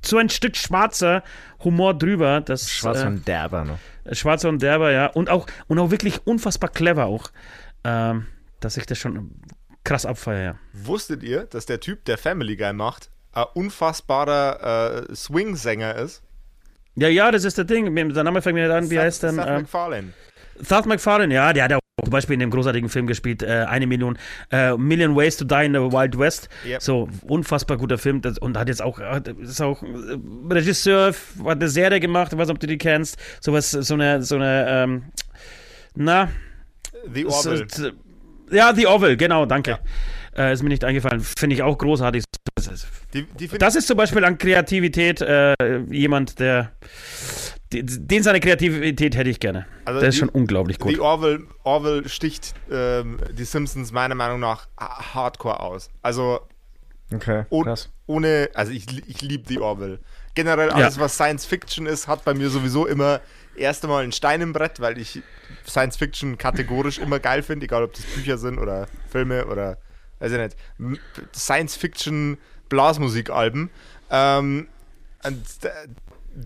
so 0.04 0.18
ein 0.18 0.30
Stück 0.30 0.58
schwarzer 0.58 1.24
Humor 1.64 1.94
drüber. 1.94 2.42
Das, 2.42 2.70
Schwarz 2.70 3.02
äh, 3.02 3.08
und 3.08 3.28
derber 3.28 3.64
noch. 3.64 3.80
Schwarzer 4.14 4.50
und 4.50 4.62
derber, 4.62 4.92
ja. 4.92 5.08
Und 5.08 5.30
auch, 5.30 5.48
und 5.68 5.80
auch 5.80 5.92
wirklich 5.92 6.26
unfassbar 6.26 6.70
clever 6.70 7.06
auch. 7.06 7.32
Ähm, 7.84 8.28
dass 8.60 8.78
ich 8.78 8.86
das 8.86 8.98
schon 8.98 9.32
krass 9.84 10.06
abfeiere, 10.06 10.44
ja. 10.44 10.56
Wusstet 10.74 11.24
ihr, 11.24 11.44
dass 11.46 11.66
der 11.66 11.80
Typ, 11.80 12.06
der 12.06 12.18
Family 12.18 12.56
Guy 12.56 12.74
macht, 12.74 13.10
ein 13.34 13.46
unfassbarer 13.54 15.08
äh, 15.10 15.16
Swing-Sänger 15.16 15.96
ist? 15.96 16.22
Ja, 16.96 17.08
ja, 17.08 17.32
das 17.32 17.46
ist 17.46 17.58
der 17.58 17.66
Ding. 17.66 17.96
Der 18.14 18.24
Name 18.24 18.42
fängt 18.42 18.56
mir 18.56 18.68
nicht 18.68 18.76
an. 18.76 18.90
Wie 18.90 18.96
Seth- 18.96 19.02
heißt 19.02 19.24
denn? 19.24 19.36
Seth 19.36 19.48
Ähm, 19.48 19.54
MacFarlane. 19.62 20.14
Seth 20.60 20.86
MacFarlane, 20.86 21.34
ja, 21.34 21.54
der 21.54 21.64
hat 21.64 21.72
ja 21.72 21.78
auch 21.78 21.82
zum 22.04 22.12
Beispiel 22.12 22.34
in 22.34 22.40
dem 22.42 22.50
großartigen 22.52 22.90
Film 22.90 23.08
gespielt, 23.08 23.42
äh, 23.44 23.66
eine 23.68 23.88
Million, 23.88 24.18
äh, 24.52 24.76
Million 24.76 25.16
Ways 25.16 25.38
to 25.38 25.46
Die 25.46 25.66
in 25.66 25.74
the 25.74 25.80
Wild 25.80 26.18
West. 26.20 26.50
Yep. 26.66 26.82
So, 26.82 27.10
unfassbar 27.24 27.78
guter 27.78 27.98
Film 27.98 28.22
das, 28.22 28.38
und 28.38 28.58
hat 28.58 28.68
jetzt 28.68 28.82
auch, 28.82 29.00
ist 29.40 29.62
auch 29.62 29.82
äh, 29.84 29.88
Regisseur, 30.50 31.14
hat 31.46 31.58
eine 31.58 31.70
Serie 31.70 32.00
gemacht, 32.00 32.34
weiß 32.34 32.48
nicht, 32.48 32.52
ob 32.56 32.60
du 32.60 32.68
die 32.68 32.78
kennst, 32.78 33.18
sowas, 33.40 33.72
so 33.72 33.94
eine, 33.94 34.22
so 34.24 34.36
eine, 34.36 34.66
ähm, 34.68 35.04
na, 35.96 36.30
The 37.14 37.26
Orville. 37.26 37.66
s- 37.66 37.80
s- 37.80 37.94
ja, 38.52 38.74
The 38.76 38.88
Orville, 38.88 39.18
genau, 39.18 39.46
danke. 39.46 39.80
Äh, 40.36 40.54
ist 40.54 40.64
mir 40.64 40.70
nicht 40.70 40.84
eingefallen, 40.86 41.20
finde 41.22 41.56
ich 41.56 41.64
auch 41.64 41.78
großartig. 41.78 42.24
Die, 43.14 43.24
die 43.26 43.48
find 43.50 43.62
Das 43.62 43.76
ist 43.76 43.88
zum 43.88 43.98
Beispiel 43.98 44.24
an 44.24 44.38
Kreativität 44.38 45.20
äh, 45.22 45.54
jemand, 45.90 46.40
der, 46.40 46.72
die- 47.74 47.84
den 47.84 48.24
seine 48.24 48.40
Kreativität 48.40 49.16
hätte 49.18 49.30
ich 49.30 49.40
gerne. 49.40 49.66
Also 49.86 50.00
der 50.00 50.10
ist 50.10 50.16
die- 50.16 50.20
schon 50.20 50.30
unglaublich 50.30 50.80
gut. 50.80 50.94
The 50.94 51.00
Orville, 51.00 51.44
Orville 51.64 52.08
sticht 52.08 52.54
ähm, 52.72 53.20
die 53.38 53.44
Simpsons 53.44 53.92
meiner 53.92 54.16
Meinung 54.16 54.40
nach 54.40 54.68
ha- 54.80 55.14
hardcore 55.16 55.60
aus. 55.60 55.90
Also 56.02 56.40
Okay, 57.14 57.44
krass. 57.64 57.90
ohne, 58.08 58.50
also 58.54 58.72
ich, 58.72 58.86
ich 59.10 59.22
liebe 59.22 59.44
The 59.48 59.60
Orville. 59.60 60.00
Generell 60.34 60.70
alles, 60.70 60.96
Ja. 60.96 61.02
was 61.02 61.16
Science 61.16 61.46
Fiction 61.46 61.86
ist, 61.86 62.08
hat 62.08 62.24
bei 62.24 62.34
mir 62.34 62.50
sowieso 62.50 62.86
immer 62.88 63.20
erst 63.56 63.84
einmal 63.84 64.04
ein 64.04 64.12
Stein 64.12 64.42
im 64.42 64.54
Brett, 64.54 64.80
weil 64.80 64.98
ich 64.98 65.22
Science 65.68 65.98
Fiction 65.98 66.38
kategorisch 66.38 66.98
immer 66.98 67.20
geil 67.20 67.44
finde, 67.44 67.66
egal 67.66 67.84
ob 67.84 67.94
das 67.94 68.04
Bücher 68.04 68.38
sind 68.38 68.58
oder 68.60 68.88
Filme 69.10 69.46
oder, 69.48 69.78
weiß 70.20 70.32
ich 70.32 70.38
nicht, 70.38 70.56
Science 71.36 71.76
Fiction 71.76 72.38
Blasmusikalben. 72.70 73.70
Ähm, 74.10 74.68
und 75.24 75.46
äh, 75.64 75.70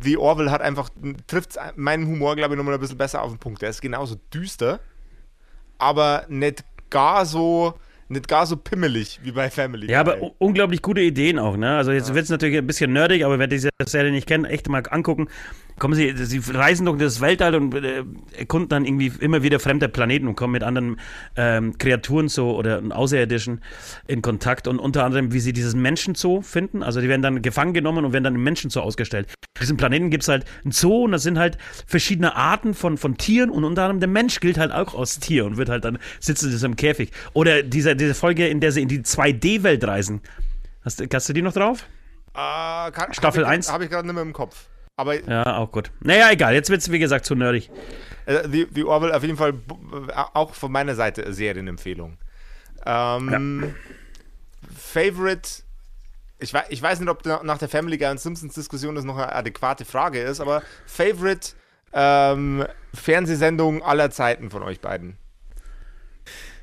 The 0.01 0.17
Orville 0.17 0.51
hat 0.51 0.61
einfach, 0.61 0.89
trifft 1.27 1.57
meinen 1.75 2.07
Humor, 2.07 2.35
glaube 2.35 2.55
ich, 2.55 2.57
nochmal 2.57 2.73
ein 2.73 2.79
bisschen 2.79 2.97
besser 2.97 3.21
auf 3.21 3.31
den 3.31 3.37
Punkt. 3.37 3.61
Der 3.61 3.69
ist 3.69 3.81
genauso 3.81 4.15
düster, 4.33 4.79
aber 5.77 6.25
nicht 6.27 6.63
gar 6.89 7.25
so, 7.25 7.75
nicht 8.07 8.27
gar 8.27 8.47
so 8.47 8.57
pimmelig 8.57 9.19
wie 9.23 9.31
bei 9.31 9.49
Family 9.49 9.89
Ja, 9.89 9.99
aber 9.99 10.17
unglaublich 10.39 10.81
gute 10.81 11.01
Ideen 11.01 11.37
auch, 11.37 11.55
ne? 11.55 11.77
Also 11.77 11.91
jetzt 11.91 12.13
wird 12.13 12.23
es 12.23 12.29
natürlich 12.29 12.57
ein 12.57 12.67
bisschen 12.67 12.93
nerdig, 12.93 13.23
aber 13.23 13.37
wer 13.37 13.47
diese 13.47 13.69
Serie 13.85 14.11
nicht 14.11 14.27
kennt, 14.27 14.47
echt 14.47 14.67
mal 14.69 14.83
angucken. 14.89 15.27
Kommen 15.77 15.93
Sie, 15.93 16.13
Sie 16.15 16.41
reisen 16.53 16.85
durch 16.85 16.97
das 16.99 17.19
Weltall 17.19 17.53
und 17.55 17.73
äh, 17.75 18.03
erkunden 18.37 18.69
dann 18.69 18.85
irgendwie 18.85 19.11
immer 19.19 19.43
wieder 19.43 19.59
fremde 19.59 19.89
Planeten 19.89 20.27
und 20.27 20.35
kommen 20.35 20.53
mit 20.53 20.63
anderen 20.63 20.99
ähm, 21.35 21.77
Kreaturen 21.77 22.29
so 22.29 22.55
oder 22.55 22.81
Außerirdischen 22.91 23.61
in 24.07 24.21
Kontakt 24.21 24.69
und 24.69 24.79
unter 24.79 25.03
anderem, 25.03 25.33
wie 25.33 25.39
sie 25.41 25.51
dieses 25.51 25.75
Menschenzoo 25.75 26.41
finden. 26.41 26.81
Also 26.81 27.01
die 27.01 27.09
werden 27.09 27.21
dann 27.21 27.41
gefangen 27.41 27.73
genommen 27.73 28.05
und 28.05 28.13
werden 28.13 28.23
dann 28.23 28.35
im 28.35 28.43
Menschenzoo 28.43 28.79
ausgestellt. 28.79 29.27
Auf 29.57 29.59
diesem 29.61 29.75
Planeten 29.75 30.09
gibt 30.11 30.23
es 30.23 30.29
halt 30.29 30.45
ein 30.63 30.71
Zoo 30.71 31.03
und 31.03 31.11
das 31.11 31.23
sind 31.23 31.37
halt 31.37 31.57
verschiedene 31.85 32.35
Arten 32.37 32.73
von, 32.73 32.97
von 32.97 33.17
Tieren 33.17 33.49
und 33.49 33.65
unter 33.65 33.83
anderem 33.83 33.99
der 33.99 34.09
Mensch 34.09 34.39
gilt 34.39 34.57
halt 34.57 34.71
auch 34.71 34.97
als 34.97 35.19
Tier 35.19 35.45
und 35.45 35.57
wird 35.57 35.67
halt 35.67 35.83
dann 35.83 35.97
sitzen 36.21 36.45
in 36.45 36.51
diesem 36.51 36.75
Käfig. 36.77 37.11
Oder 37.33 37.63
diese, 37.63 37.97
diese 37.97 38.13
Folge, 38.13 38.47
in 38.47 38.61
der 38.61 38.71
sie 38.71 38.81
in 38.81 38.87
die 38.87 38.99
2D-Welt 39.01 39.83
reisen. 39.85 40.21
Hast, 40.85 41.01
du- 41.01 41.07
hast 41.13 41.27
du 41.27 41.33
die 41.33 41.41
noch 41.41 41.53
drauf? 41.53 41.85
Ah, 42.33 42.91
kann, 42.91 43.13
Staffel 43.13 43.43
hab 43.43 43.51
ich, 43.51 43.55
eins? 43.57 43.71
Habe 43.71 43.83
ich 43.85 43.89
gerade 43.89 44.07
nicht 44.07 44.13
mehr 44.13 44.23
im 44.23 44.31
Kopf. 44.33 44.67
Aber 44.97 45.21
Ja, 45.29 45.57
auch 45.57 45.71
gut. 45.71 45.91
Naja, 46.01 46.31
egal. 46.31 46.53
Jetzt 46.53 46.69
wird 46.69 46.81
es, 46.81 46.91
wie 46.91 46.99
gesagt, 46.99 47.25
zu 47.25 47.35
nerdig. 47.35 47.69
äh, 48.25 48.47
The, 48.49 48.67
The 48.73 48.83
Orville 48.85 49.15
auf 49.15 49.23
jeden 49.23 49.37
Fall 49.37 49.51
äh, 49.51 50.11
auch 50.33 50.53
von 50.53 50.71
meiner 50.71 50.95
Seite 50.95 51.23
eine 51.25 51.33
Serienempfehlung. 51.33 52.17
Ähm, 52.85 53.75
Favorite. 54.77 55.49
Ich, 56.39 56.53
wei- 56.53 56.65
ich 56.69 56.81
weiß 56.81 56.99
nicht, 56.99 57.09
ob 57.09 57.21
na- 57.25 57.41
nach 57.43 57.57
der 57.57 57.67
Family 57.69 57.97
Guy 57.97 58.09
und 58.09 58.19
Simpsons 58.19 58.53
Diskussion 58.53 58.95
das 58.95 59.03
noch 59.05 59.17
eine 59.17 59.33
adäquate 59.33 59.83
Frage 59.85 60.19
ist, 60.21 60.39
aber 60.39 60.61
Favorite 60.85 61.49
ähm, 61.93 62.65
Fernsehsendung 62.93 63.83
aller 63.83 64.11
Zeiten 64.11 64.49
von 64.49 64.63
euch 64.63 64.79
beiden. 64.81 65.17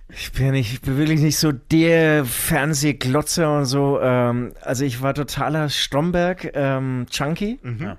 Ich 0.09 0.33
bin, 0.33 0.51
nicht, 0.51 0.73
ich 0.75 0.81
bin 0.83 0.99
wirklich 0.99 1.21
nicht 1.21 1.39
so 1.39 1.53
der 1.53 2.25
Fernsehglotzer 2.27 3.59
und 3.59 3.65
so. 3.65 3.99
Ähm, 4.01 4.53
also 4.61 4.85
ich 4.85 5.01
war 5.01 5.15
totaler 5.15 5.71
Stromberg-Junkie. 5.71 7.61
Ja. 7.81 7.99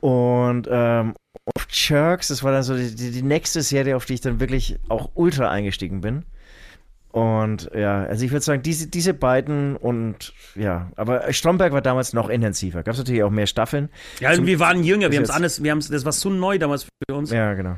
Und 0.00 0.68
ähm, 0.70 1.14
auf 1.54 1.66
Jerks, 1.70 2.28
das 2.28 2.42
war 2.42 2.52
dann 2.52 2.62
so 2.62 2.76
die, 2.76 2.94
die, 2.94 3.22
nächste 3.22 3.62
Serie, 3.62 3.96
auf 3.96 4.06
die 4.06 4.14
ich 4.14 4.20
dann 4.20 4.40
wirklich 4.40 4.78
auch 4.88 5.10
ultra 5.14 5.50
eingestiegen 5.50 6.00
bin. 6.00 6.24
Und 7.10 7.70
ja, 7.74 8.04
also 8.04 8.24
ich 8.24 8.30
würde 8.30 8.44
sagen, 8.44 8.62
diese, 8.62 8.88
diese 8.88 9.14
beiden 9.14 9.76
und 9.76 10.34
ja, 10.54 10.90
aber 10.96 11.32
Stromberg 11.32 11.72
war 11.72 11.80
damals 11.80 12.12
noch 12.12 12.28
intensiver. 12.28 12.82
Gab 12.82 12.92
es 12.92 12.98
natürlich 12.98 13.22
auch 13.22 13.30
mehr 13.30 13.46
Staffeln. 13.46 13.88
Ja, 14.20 14.32
und 14.32 14.44
wir 14.44 14.60
waren 14.60 14.84
jünger. 14.84 15.10
Wir 15.10 15.18
haben 15.18 15.24
es 15.24 15.30
alles, 15.30 15.62
wir 15.62 15.70
haben's, 15.70 15.88
das 15.88 16.04
war 16.04 16.12
so 16.12 16.28
neu 16.28 16.58
damals 16.58 16.84
für 16.84 17.14
uns. 17.14 17.30
Ja, 17.30 17.54
genau. 17.54 17.76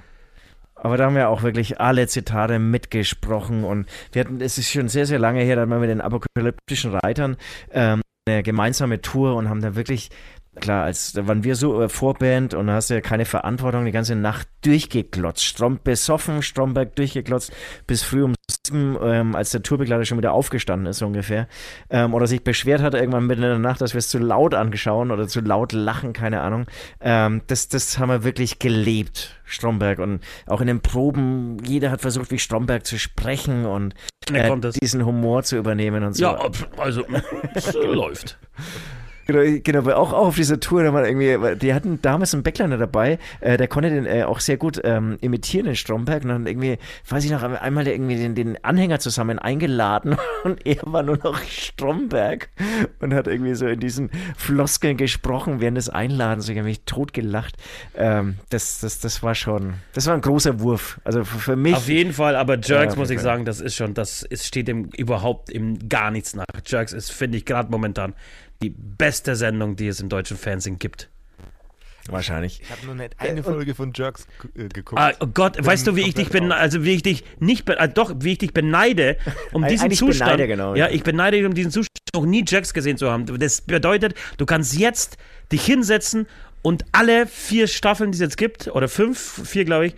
Aber 0.75 0.97
da 0.97 1.07
haben 1.07 1.15
wir 1.15 1.29
auch 1.29 1.43
wirklich 1.43 1.81
alle 1.81 2.07
Zitate 2.07 2.59
mitgesprochen 2.59 3.65
und 3.65 3.87
wir 4.13 4.21
hatten, 4.21 4.41
es 4.41 4.59
ist 4.59 4.71
schon 4.71 4.89
sehr, 4.89 5.07
sehr 5.07 5.19
lange 5.19 5.43
her, 5.43 5.57
da 5.57 5.63
haben 5.63 5.71
wir 5.71 5.79
mit 5.79 5.91
den 5.91 6.01
apokalyptischen 6.01 6.95
Reitern 6.95 7.37
ähm, 7.73 8.01
eine 8.29 8.43
gemeinsame 8.43 9.01
Tour 9.01 9.35
und 9.35 9.49
haben 9.49 9.61
da 9.61 9.75
wirklich, 9.75 10.11
klar, 10.59 10.85
als 10.85 11.13
da 11.13 11.27
waren 11.27 11.45
wir 11.45 11.57
so 11.57 11.83
äh, 11.83 11.89
Vorband 11.89 12.55
und 12.55 12.71
hast 12.71 12.91
ja 12.91 13.01
keine 13.01 13.25
Verantwortung, 13.25 13.85
die 13.85 13.93
ganze 13.93 14.15
Nacht 14.15 14.49
durchgeklotzt. 14.63 15.45
Strom, 15.45 15.81
besoffen, 15.83 16.43
Stromberg 16.43 16.95
durchgeklotzt 16.97 17.53
bis 17.87 18.03
früh 18.03 18.25
um 18.25 18.35
sieben, 18.69 18.97
ähm, 19.03 19.35
als 19.35 19.51
der 19.51 19.63
Tourbegleiter 19.63 20.05
schon 20.05 20.19
wieder 20.19 20.33
aufgestanden 20.33 20.87
ist, 20.87 21.03
ungefähr. 21.03 21.49
Ähm, 21.91 22.15
oder 22.15 22.27
sich 22.27 22.45
beschwert 22.45 22.83
hat 22.83 22.95
irgendwann 22.95 23.27
mitten 23.27 23.43
in 23.43 23.49
der 23.49 23.59
Nacht, 23.59 23.81
dass 23.81 23.95
wir 23.95 23.99
es 23.99 24.09
zu 24.09 24.19
laut 24.19 24.55
angeschauen 24.55 25.11
oder 25.11 25.29
zu 25.29 25.41
laut 25.41 25.73
lachen, 25.73 26.13
keine 26.13 26.41
Ahnung. 26.41 26.67
Ähm, 27.01 27.43
das, 27.47 27.69
das 27.69 27.99
haben 27.99 28.11
wir 28.11 28.25
wirklich 28.25 28.59
gelebt, 28.59 29.41
Stromberg. 29.45 29.99
Und 29.99 30.21
auch 30.47 30.61
in 30.61 30.67
den 30.67 30.81
Proben, 30.81 31.59
jeder 31.65 31.91
hat 31.91 32.01
versucht, 32.01 32.31
wie 32.31 32.39
Stromberg 32.39 32.87
zu 32.87 32.99
sprechen 32.99 33.67
und 33.67 33.95
äh, 34.31 34.51
diesen 34.81 35.05
Humor 35.05 35.43
zu 35.43 35.57
übernehmen 35.57 36.05
und 36.05 36.15
so. 36.15 36.25
Ja, 36.25 36.39
also 36.77 37.05
es 37.55 37.73
läuft. 37.75 38.39
Genau, 39.31 39.61
genau, 39.63 39.91
auch, 39.91 40.15
auch 40.15 40.27
auf 40.29 40.37
dieser 40.37 40.59
Tour, 40.59 40.83
da 40.83 40.95
war 40.95 41.07
irgendwie, 41.07 41.57
die 41.59 41.75
hatten 41.75 42.01
damals 42.01 42.33
einen 42.33 42.43
Backliner 42.43 42.79
dabei, 42.79 43.19
äh, 43.41 43.59
der 43.59 43.69
konnte 43.69 43.91
den 43.91 44.07
äh, 44.07 44.23
auch 44.23 44.41
sehr 44.41 44.57
gut 44.57 44.81
ähm, 44.85 45.19
imitieren, 45.21 45.67
den 45.67 45.77
Stromberg. 45.77 46.23
Und 46.23 46.31
dann 46.31 46.47
irgendwie, 46.47 46.79
weiß 47.11 47.27
ich 47.27 47.31
noch, 47.31 47.43
einmal 47.43 47.87
irgendwie 47.87 48.17
den, 48.17 48.35
den 48.35 48.65
Anhänger 48.65 49.01
zusammen 49.01 49.39
eingeladen 49.39 50.17
und 50.45 50.65
er 50.67 50.79
war 50.85 51.03
nur 51.03 51.19
noch 51.19 51.43
Stromberg 51.43 52.49
und 53.01 53.13
hat 53.13 53.27
irgendwie 53.27 53.55
so 53.55 53.67
in 53.67 53.81
diesen 53.81 54.09
Floskeln 54.35 54.97
gesprochen 54.97 55.61
während 55.61 55.77
des 55.77 55.91
Einladens. 55.91 56.49
Ich 56.49 56.57
habe 56.57 56.67
mich 56.67 56.85
totgelacht. 56.87 57.57
Ähm, 57.99 58.37
das, 58.49 58.81
das, 58.81 58.99
das 58.99 59.23
war 59.23 59.35
schon, 59.35 59.75
das 59.93 60.07
war 60.07 60.15
ein 60.15 60.23
großer 60.23 60.61
Wurf. 60.61 61.03
Also 61.05 61.25
für, 61.25 61.55
mich. 61.55 61.75
Auf 61.75 61.89
jeden 61.89 62.15
Fall, 62.15 62.35
aber 62.35 62.55
Ja, 62.55 62.79
Jerks, 62.79 62.95
auf 62.95 62.99
muss 62.99 63.11
ich 63.11 63.21
sagen, 63.21 63.45
das 63.45 63.61
ist 63.61 63.77
schon, 63.77 63.93
das 63.93 64.23
ist, 64.23 64.47
steht 64.47 64.69
dem 64.69 64.87
überhaupt 64.97 65.51
im 65.51 65.91
gar 65.91 66.11
nichts 66.11 66.35
nach. 66.35 66.47
Jerks 66.65 66.95
ist, 66.95 67.13
finde 67.13 67.37
ich, 67.37 67.45
gerade 67.45 67.71
momentan 67.71 68.15
die 68.63 68.71
beste 68.71 69.37
Sendung, 69.37 69.77
die 69.77 69.89
es 69.89 70.01
im 70.01 70.09
deutschen 70.09 70.37
Fernsehen 70.37 70.79
gibt. 70.79 71.09
Wahrscheinlich. 72.11 72.61
Ich 72.63 72.71
habe 72.71 72.87
noch 72.87 72.95
nicht 72.95 73.15
eine 73.19 73.43
Folge 73.43 73.75
von 73.75 73.93
Jerks 73.95 74.27
äh, 74.57 74.69
geguckt. 74.69 75.01
Ah, 75.01 75.13
oh 75.21 75.27
Gott, 75.27 75.63
weißt 75.65 75.87
du, 75.87 75.95
wie 75.95 76.09
ich 76.09 76.15
dich 76.15 76.35
raus. 76.35 76.51
also 76.53 76.83
wie 76.83 76.95
ich 76.95 77.03
dich 77.03 77.25
nicht, 77.39 77.67
be- 77.67 77.79
äh, 77.79 77.89
doch, 77.89 78.15
wie 78.21 78.33
ich 78.33 78.39
dich 78.39 78.55
beneide, 78.55 79.19
um 79.53 79.67
diesen 79.67 79.91
Zustand, 79.91 80.31
beneide, 80.31 80.47
genau, 80.49 80.75
ja, 80.75 80.89
ja. 80.89 80.95
ich 80.95 81.03
beneide 81.03 81.37
dich 81.37 81.47
um 81.47 81.53
diesen 81.55 81.71
Zustand, 81.71 81.89
noch 82.15 82.25
nie 82.25 82.45
Jacks 82.47 82.73
gesehen 82.73 82.97
zu 82.97 83.11
haben. 83.11 83.27
Das 83.39 83.61
bedeutet, 83.61 84.15
du 84.39 84.47
kannst 84.47 84.79
jetzt 84.79 85.19
dich 85.53 85.65
hinsetzen 85.65 86.27
und 86.63 86.85
alle 86.93 87.27
vier 87.27 87.67
Staffeln, 87.67 88.13
die 88.13 88.17
es 88.17 88.21
jetzt 88.21 88.37
gibt, 88.37 88.69
oder 88.69 88.89
fünf, 88.89 89.43
vier 89.45 89.65
glaube 89.65 89.87
ich, 89.87 89.95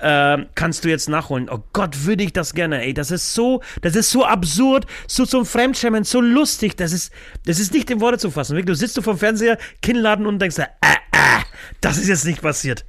ähm, 0.00 0.46
kannst 0.54 0.84
du 0.84 0.88
jetzt 0.88 1.08
nachholen. 1.08 1.48
Oh 1.50 1.62
Gott, 1.72 2.04
würde 2.04 2.24
ich 2.24 2.32
das 2.32 2.54
gerne, 2.54 2.82
ey. 2.82 2.94
Das 2.94 3.10
ist 3.10 3.34
so, 3.34 3.62
das 3.80 3.96
ist 3.96 4.10
so 4.10 4.24
absurd, 4.24 4.86
so 5.06 5.26
zum 5.26 5.46
Fremdschämen, 5.46 6.04
so 6.04 6.20
lustig. 6.20 6.76
Das 6.76 6.92
ist, 6.92 7.12
das 7.46 7.58
ist 7.58 7.72
nicht 7.72 7.90
in 7.90 8.00
Worte 8.00 8.18
zu 8.18 8.30
fassen. 8.30 8.64
Du 8.64 8.74
sitzt 8.74 8.96
du 8.96 9.02
vom 9.02 9.18
Fernseher, 9.18 9.58
Kinnladen 9.82 10.26
und 10.26 10.38
denkst, 10.40 10.58
äh, 10.58 10.66
äh, 10.80 11.42
das 11.80 11.98
ist 11.98 12.08
jetzt 12.08 12.26
nicht 12.26 12.42
passiert. 12.42 12.84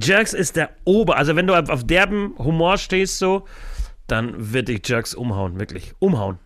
Jerks 0.00 0.32
ist 0.32 0.56
der 0.56 0.70
Ober. 0.84 1.16
Also 1.16 1.36
wenn 1.36 1.46
du 1.46 1.54
auf 1.54 1.68
auf 1.68 1.84
derben 1.84 2.34
Humor 2.38 2.78
stehst 2.78 3.18
so, 3.18 3.46
dann 4.06 4.52
wird 4.52 4.68
dich 4.68 4.86
Jerks 4.86 5.14
umhauen, 5.14 5.58
wirklich. 5.58 5.94
Umhauen. 5.98 6.38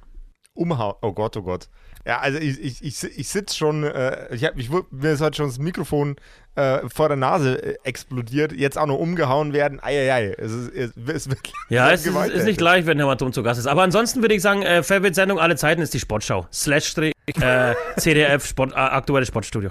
Umhauen. 0.55 0.95
Oh 1.03 1.13
Gott, 1.13 1.37
oh 1.37 1.43
Gott. 1.43 1.69
Ja, 2.07 2.19
also 2.19 2.39
ich, 2.39 2.61
ich, 2.61 2.85
ich, 2.85 3.19
ich 3.19 3.29
sitze 3.29 3.57
schon, 3.57 3.83
äh, 3.85 4.35
ich 4.35 4.45
hab, 4.45 4.59
ich, 4.59 4.69
mir 4.91 5.13
ist 5.13 5.21
heute 5.23 5.37
schon 5.39 5.47
das 5.47 5.59
Mikrofon 5.59 6.17
äh, 6.55 6.81
vor 6.89 7.09
der 7.09 7.17
Nase 7.17 7.63
äh, 7.63 7.77
explodiert, 7.85 8.53
jetzt 8.53 8.77
auch 8.77 8.87
noch 8.87 8.99
umgehauen 8.99 9.55
werden. 9.55 9.81
Eieiei, 9.83 10.35
es 10.37 10.53
ist, 10.53 10.73
es, 10.75 10.91
es 11.09 11.29
wird 11.31 11.41
Ja, 11.71 11.91
es 11.93 12.05
ist, 12.07 12.15
ist 12.15 12.45
nicht 12.45 12.61
leicht, 12.61 12.87
wenn 12.87 12.99
der 12.99 13.07
Maton 13.07 13.33
zu 13.33 13.43
Gast 13.43 13.59
ist. 13.59 13.67
Aber 13.67 13.83
ansonsten 13.83 14.21
würde 14.23 14.35
ich 14.35 14.43
sagen, 14.43 14.63
äh, 14.63 14.83
Favorite-Sendung 14.83 15.39
aller 15.39 15.57
Zeiten 15.57 15.81
ist 15.81 15.95
die 15.95 15.99
Sportschau. 16.01 16.47
Slash 16.53 16.95
äh, 16.99 17.13
CDF 17.97 18.47
Sport, 18.47 18.73
äh, 18.73 18.77
aktuelle 18.77 19.25
Sportstudio. 19.25 19.71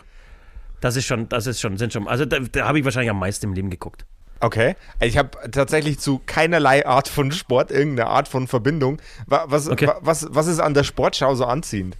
Das 0.81 0.95
ist 0.95 1.05
schon, 1.05 1.29
das 1.29 1.45
ist 1.47 1.61
schon, 1.61 1.77
sind 1.77 1.93
schon, 1.93 2.07
also 2.07 2.25
da, 2.25 2.39
da 2.39 2.67
habe 2.67 2.79
ich 2.79 2.83
wahrscheinlich 2.85 3.11
am 3.11 3.19
meisten 3.19 3.45
im 3.45 3.53
Leben 3.53 3.69
geguckt. 3.69 4.05
Okay. 4.39 4.75
Ich 4.99 5.17
habe 5.17 5.29
tatsächlich 5.51 5.99
zu 5.99 6.19
keinerlei 6.25 6.85
Art 6.85 7.07
von 7.07 7.31
Sport 7.31 7.71
irgendeine 7.71 8.09
Art 8.09 8.27
von 8.27 8.47
Verbindung. 8.47 8.99
Wa- 9.27 9.45
Was, 9.47 9.69
Okay. 9.69 9.87
wa- 9.87 9.99
was, 10.01 10.27
was 10.31 10.47
ist 10.47 10.59
an 10.59 10.73
der 10.73 10.83
Sportschau 10.83 11.35
so 11.35 11.45
anziehend? 11.45 11.95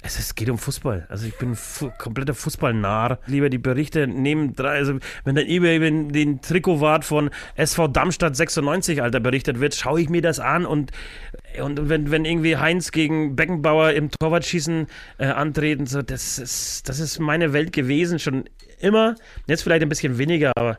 Es, 0.00 0.18
ist, 0.18 0.36
geht 0.36 0.48
um 0.48 0.58
Fußball. 0.58 1.06
Also 1.08 1.26
ich 1.26 1.36
bin 1.38 1.56
fu 1.56 1.90
kompletter 1.98 2.32
Fußballnarr. 2.32 3.18
Lieber 3.26 3.50
die 3.50 3.58
Berichte 3.58 4.06
nehmen 4.06 4.54
drei, 4.54 4.76
also 4.76 4.98
wenn 5.24 5.34
dann 5.34 5.46
über 5.46 5.68
den 5.68 6.40
Trikotwart 6.40 7.04
von 7.04 7.30
SV 7.56 7.88
Darmstadt 7.88 8.36
96, 8.36 9.02
Alter, 9.02 9.18
berichtet 9.18 9.58
wird, 9.58 9.74
schaue 9.74 10.00
ich 10.00 10.08
mir 10.08 10.22
das 10.22 10.38
an 10.38 10.66
und, 10.66 10.92
und 11.60 11.88
wenn, 11.88 12.12
wenn 12.12 12.24
irgendwie 12.24 12.56
Heinz 12.56 12.92
gegen 12.92 13.34
Beckenbauer 13.34 13.90
im 13.90 14.08
Torwartschießen 14.10 14.86
äh, 15.18 15.26
antreten, 15.26 15.86
so, 15.86 16.00
das 16.00 16.38
ist, 16.38 16.88
das 16.88 17.00
ist 17.00 17.18
meine 17.18 17.52
Welt 17.52 17.72
gewesen, 17.72 18.20
schon 18.20 18.44
immer. 18.78 19.16
Jetzt 19.48 19.64
vielleicht 19.64 19.82
ein 19.82 19.88
bisschen 19.88 20.16
weniger, 20.16 20.52
aber 20.56 20.78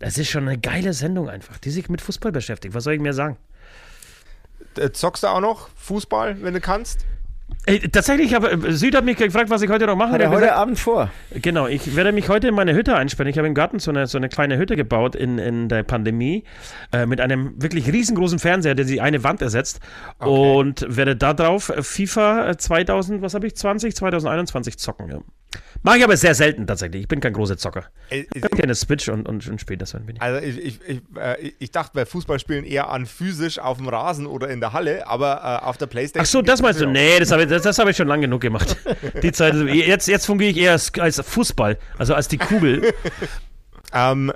das 0.00 0.18
ist 0.18 0.28
schon 0.28 0.48
eine 0.48 0.58
geile 0.58 0.92
Sendung 0.92 1.28
einfach, 1.28 1.58
die 1.58 1.70
sich 1.70 1.88
mit 1.88 2.00
Fußball 2.00 2.32
beschäftigt. 2.32 2.74
Was 2.74 2.82
soll 2.82 2.94
ich 2.94 3.00
mir 3.00 3.12
sagen? 3.12 3.36
Äh, 4.76 4.90
Zockst 4.90 5.22
du 5.22 5.28
auch 5.28 5.40
noch 5.40 5.68
Fußball, 5.76 6.42
wenn 6.42 6.54
du 6.54 6.60
kannst? 6.60 7.06
Äh, 7.66 7.78
tatsächlich, 7.88 8.34
aber 8.34 8.52
äh, 8.52 8.72
Süd 8.72 8.94
hat 8.94 9.04
mich 9.04 9.16
gefragt, 9.16 9.50
was 9.50 9.62
ich 9.62 9.70
heute 9.70 9.86
noch 9.86 9.96
mache. 9.96 10.12
Hat 10.12 10.20
Er 10.20 10.30
heute 10.30 10.40
gesagt, 10.40 10.58
Abend 10.58 10.78
vor. 10.78 11.10
Genau, 11.30 11.66
ich 11.66 11.94
werde 11.94 12.12
mich 12.12 12.28
heute 12.28 12.48
in 12.48 12.54
meine 12.54 12.74
Hütte 12.74 12.96
einsperren. 12.96 13.30
Ich 13.30 13.38
habe 13.38 13.48
im 13.48 13.54
Garten 13.54 13.78
so 13.78 13.90
eine, 13.90 14.06
so 14.06 14.18
eine 14.18 14.28
kleine 14.28 14.56
Hütte 14.56 14.76
gebaut 14.76 15.14
in, 15.14 15.38
in 15.38 15.68
der 15.68 15.82
Pandemie 15.82 16.44
äh, 16.92 17.06
mit 17.06 17.20
einem 17.20 17.60
wirklich 17.60 17.92
riesengroßen 17.92 18.38
Fernseher, 18.38 18.74
der 18.74 18.84
die 18.84 19.00
eine 19.00 19.22
Wand 19.24 19.42
ersetzt 19.42 19.80
und 20.18 20.84
werde 20.88 21.16
da 21.16 21.34
drauf 21.34 21.72
FIFA 21.78 22.56
2000, 22.56 23.22
was 23.22 23.34
habe 23.34 23.46
ich, 23.46 23.56
20, 23.56 23.94
2021 23.94 24.78
zocken. 24.78 25.10
Ja. 25.10 25.18
Mache 25.82 25.98
ich 25.98 26.04
aber 26.04 26.16
sehr 26.16 26.34
selten 26.34 26.66
tatsächlich. 26.66 27.02
Ich 27.02 27.08
bin 27.08 27.20
kein 27.20 27.32
großer 27.32 27.56
Zocker. 27.56 27.84
Ich 28.10 28.26
habe 28.42 28.62
eine 28.62 28.74
Switch 28.74 29.08
und, 29.08 29.26
und, 29.26 29.46
und 29.46 29.60
spiele 29.60 29.78
das 29.78 29.94
ein 29.94 30.06
wenig. 30.06 30.20
Also 30.20 30.44
ich, 30.44 30.58
ich, 30.58 30.80
ich, 30.86 31.00
äh, 31.16 31.52
ich 31.58 31.70
dachte 31.70 31.92
bei 31.94 32.04
Fußballspielen 32.04 32.64
eher 32.64 32.90
an 32.90 33.06
physisch 33.06 33.58
auf 33.58 33.78
dem 33.78 33.88
Rasen 33.88 34.26
oder 34.26 34.48
in 34.48 34.60
der 34.60 34.72
Halle, 34.74 35.06
aber 35.06 35.60
äh, 35.62 35.66
auf 35.66 35.78
der 35.78 35.86
Playstation. 35.86 36.22
Ach 36.22 36.30
so, 36.30 36.42
das 36.42 36.60
meinst 36.60 36.80
du? 36.80 36.86
Nee, 36.86 37.18
das 37.18 37.32
habe 37.32 37.44
ich, 37.44 37.48
das, 37.48 37.62
das 37.62 37.78
hab 37.78 37.88
ich 37.88 37.96
schon 37.96 38.08
lange 38.08 38.22
genug 38.22 38.42
gemacht. 38.42 38.76
Die 39.22 39.32
Zeit, 39.32 39.54
jetzt, 39.54 40.06
jetzt 40.06 40.26
fungiere 40.26 40.50
ich 40.50 40.56
eher 40.58 40.72
als, 40.72 40.92
als 40.98 41.20
Fußball, 41.20 41.78
also 41.96 42.14
als 42.14 42.28
die 42.28 42.38
Kugel. 42.38 42.92
Ähm, 43.92 44.32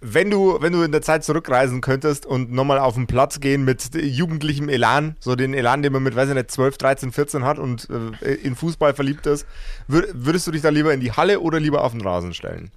wenn 0.00 0.30
du, 0.30 0.58
wenn 0.60 0.72
du 0.72 0.82
in 0.82 0.92
der 0.92 1.02
Zeit 1.02 1.24
zurückreisen 1.24 1.80
könntest 1.80 2.24
und 2.24 2.52
nochmal 2.52 2.78
auf 2.78 2.94
den 2.94 3.06
Platz 3.06 3.40
gehen 3.40 3.64
mit 3.64 3.94
jugendlichem 3.94 4.68
Elan, 4.68 5.16
so 5.18 5.34
den 5.34 5.54
Elan, 5.54 5.82
den 5.82 5.92
man 5.92 6.02
mit, 6.02 6.14
weiß 6.14 6.28
ich 6.28 6.34
nicht, 6.34 6.50
12, 6.50 6.78
13, 6.78 7.12
14 7.12 7.44
hat 7.44 7.58
und 7.58 7.88
äh, 8.22 8.34
in 8.34 8.54
Fußball 8.54 8.94
verliebt 8.94 9.26
ist, 9.26 9.46
wür 9.88 10.06
würdest 10.12 10.46
du 10.46 10.52
dich 10.52 10.62
da 10.62 10.68
lieber 10.68 10.94
in 10.94 11.00
die 11.00 11.12
Halle 11.12 11.40
oder 11.40 11.58
lieber 11.58 11.82
auf 11.82 11.92
den 11.92 12.00
Rasen 12.00 12.32
stellen? 12.32 12.70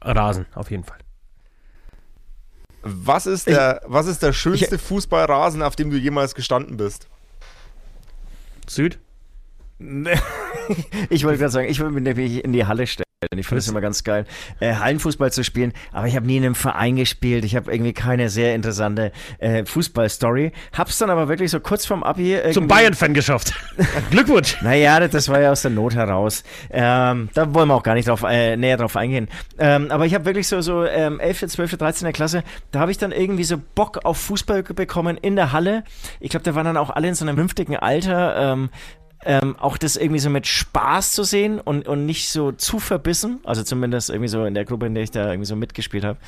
Rasen, 0.00 0.46
auf 0.54 0.70
jeden 0.70 0.84
Fall. 0.84 0.98
Was 2.82 3.26
ist 3.26 3.46
der, 3.46 3.80
was 3.86 4.06
ist 4.06 4.22
der 4.22 4.32
schönste 4.32 4.78
Fußballrasen, 4.78 5.62
auf 5.62 5.74
dem 5.74 5.90
du 5.90 5.96
jemals 5.96 6.34
gestanden 6.34 6.76
bist? 6.76 7.08
Süd? 8.68 8.98
Ich 11.10 11.24
wollte 11.24 11.40
gerade 11.40 11.52
sagen, 11.52 11.68
ich 11.68 11.78
würde 11.78 11.92
mich 11.92 12.02
nämlich 12.02 12.42
in 12.42 12.54
die 12.54 12.64
Halle 12.64 12.86
stellen. 12.86 13.04
Ich 13.36 13.46
finde 13.46 13.58
es 13.58 13.68
immer 13.68 13.80
ganz 13.80 14.02
geil, 14.02 14.24
äh, 14.60 14.74
Hallenfußball 14.74 15.32
zu 15.32 15.44
spielen. 15.44 15.72
Aber 15.92 16.06
ich 16.06 16.16
habe 16.16 16.26
nie 16.26 16.36
in 16.36 16.44
einem 16.44 16.54
Verein 16.54 16.96
gespielt. 16.96 17.44
Ich 17.44 17.54
habe 17.56 17.72
irgendwie 17.72 17.92
keine 17.92 18.28
sehr 18.28 18.54
interessante 18.54 19.12
äh, 19.38 19.64
Fußballstory. 19.64 20.52
Hab's 20.72 20.98
dann 20.98 21.10
aber 21.10 21.28
wirklich 21.28 21.50
so 21.50 21.60
kurz 21.60 21.86
vorm 21.86 22.02
Abi. 22.02 22.38
Zum 22.52 22.66
Bayern-Fan 22.66 23.14
geschafft. 23.14 23.54
Glückwunsch. 24.10 24.60
Naja, 24.62 24.98
das, 25.00 25.10
das 25.10 25.28
war 25.28 25.40
ja 25.40 25.52
aus 25.52 25.62
der 25.62 25.70
Not 25.70 25.94
heraus. 25.94 26.42
Ähm, 26.70 27.28
da 27.34 27.54
wollen 27.54 27.68
wir 27.68 27.74
auch 27.74 27.82
gar 27.82 27.94
nicht 27.94 28.08
drauf, 28.08 28.24
äh, 28.28 28.56
näher 28.56 28.76
drauf 28.76 28.96
eingehen. 28.96 29.28
Ähm, 29.58 29.90
aber 29.90 30.06
ich 30.06 30.14
habe 30.14 30.24
wirklich 30.24 30.48
so, 30.48 30.60
so 30.60 30.84
ähm, 30.84 31.20
11., 31.20 31.48
12., 31.48 31.76
13. 31.76 32.12
Klasse, 32.12 32.42
da 32.72 32.80
habe 32.80 32.90
ich 32.90 32.98
dann 32.98 33.12
irgendwie 33.12 33.44
so 33.44 33.56
Bock 33.74 34.04
auf 34.04 34.18
Fußball 34.18 34.62
bekommen 34.62 35.16
in 35.16 35.36
der 35.36 35.52
Halle. 35.52 35.84
Ich 36.20 36.30
glaube, 36.30 36.44
da 36.44 36.54
waren 36.54 36.64
dann 36.64 36.76
auch 36.76 36.90
alle 36.90 37.08
in 37.08 37.14
so 37.14 37.24
einem 37.24 37.36
vernünftigen 37.44 37.76
Alter. 37.76 38.52
Ähm, 38.52 38.70
ähm, 39.24 39.56
auch 39.58 39.78
das 39.78 39.96
irgendwie 39.96 40.20
so 40.20 40.30
mit 40.30 40.46
Spaß 40.46 41.12
zu 41.12 41.24
sehen 41.24 41.60
und, 41.60 41.88
und 41.88 42.06
nicht 42.06 42.28
so 42.28 42.52
zu 42.52 42.78
verbissen. 42.78 43.40
Also 43.44 43.62
zumindest 43.62 44.10
irgendwie 44.10 44.28
so 44.28 44.44
in 44.44 44.54
der 44.54 44.64
Gruppe, 44.64 44.86
in 44.86 44.94
der 44.94 45.04
ich 45.04 45.10
da 45.10 45.30
irgendwie 45.30 45.46
so 45.46 45.56
mitgespielt 45.56 46.04
habe. 46.04 46.18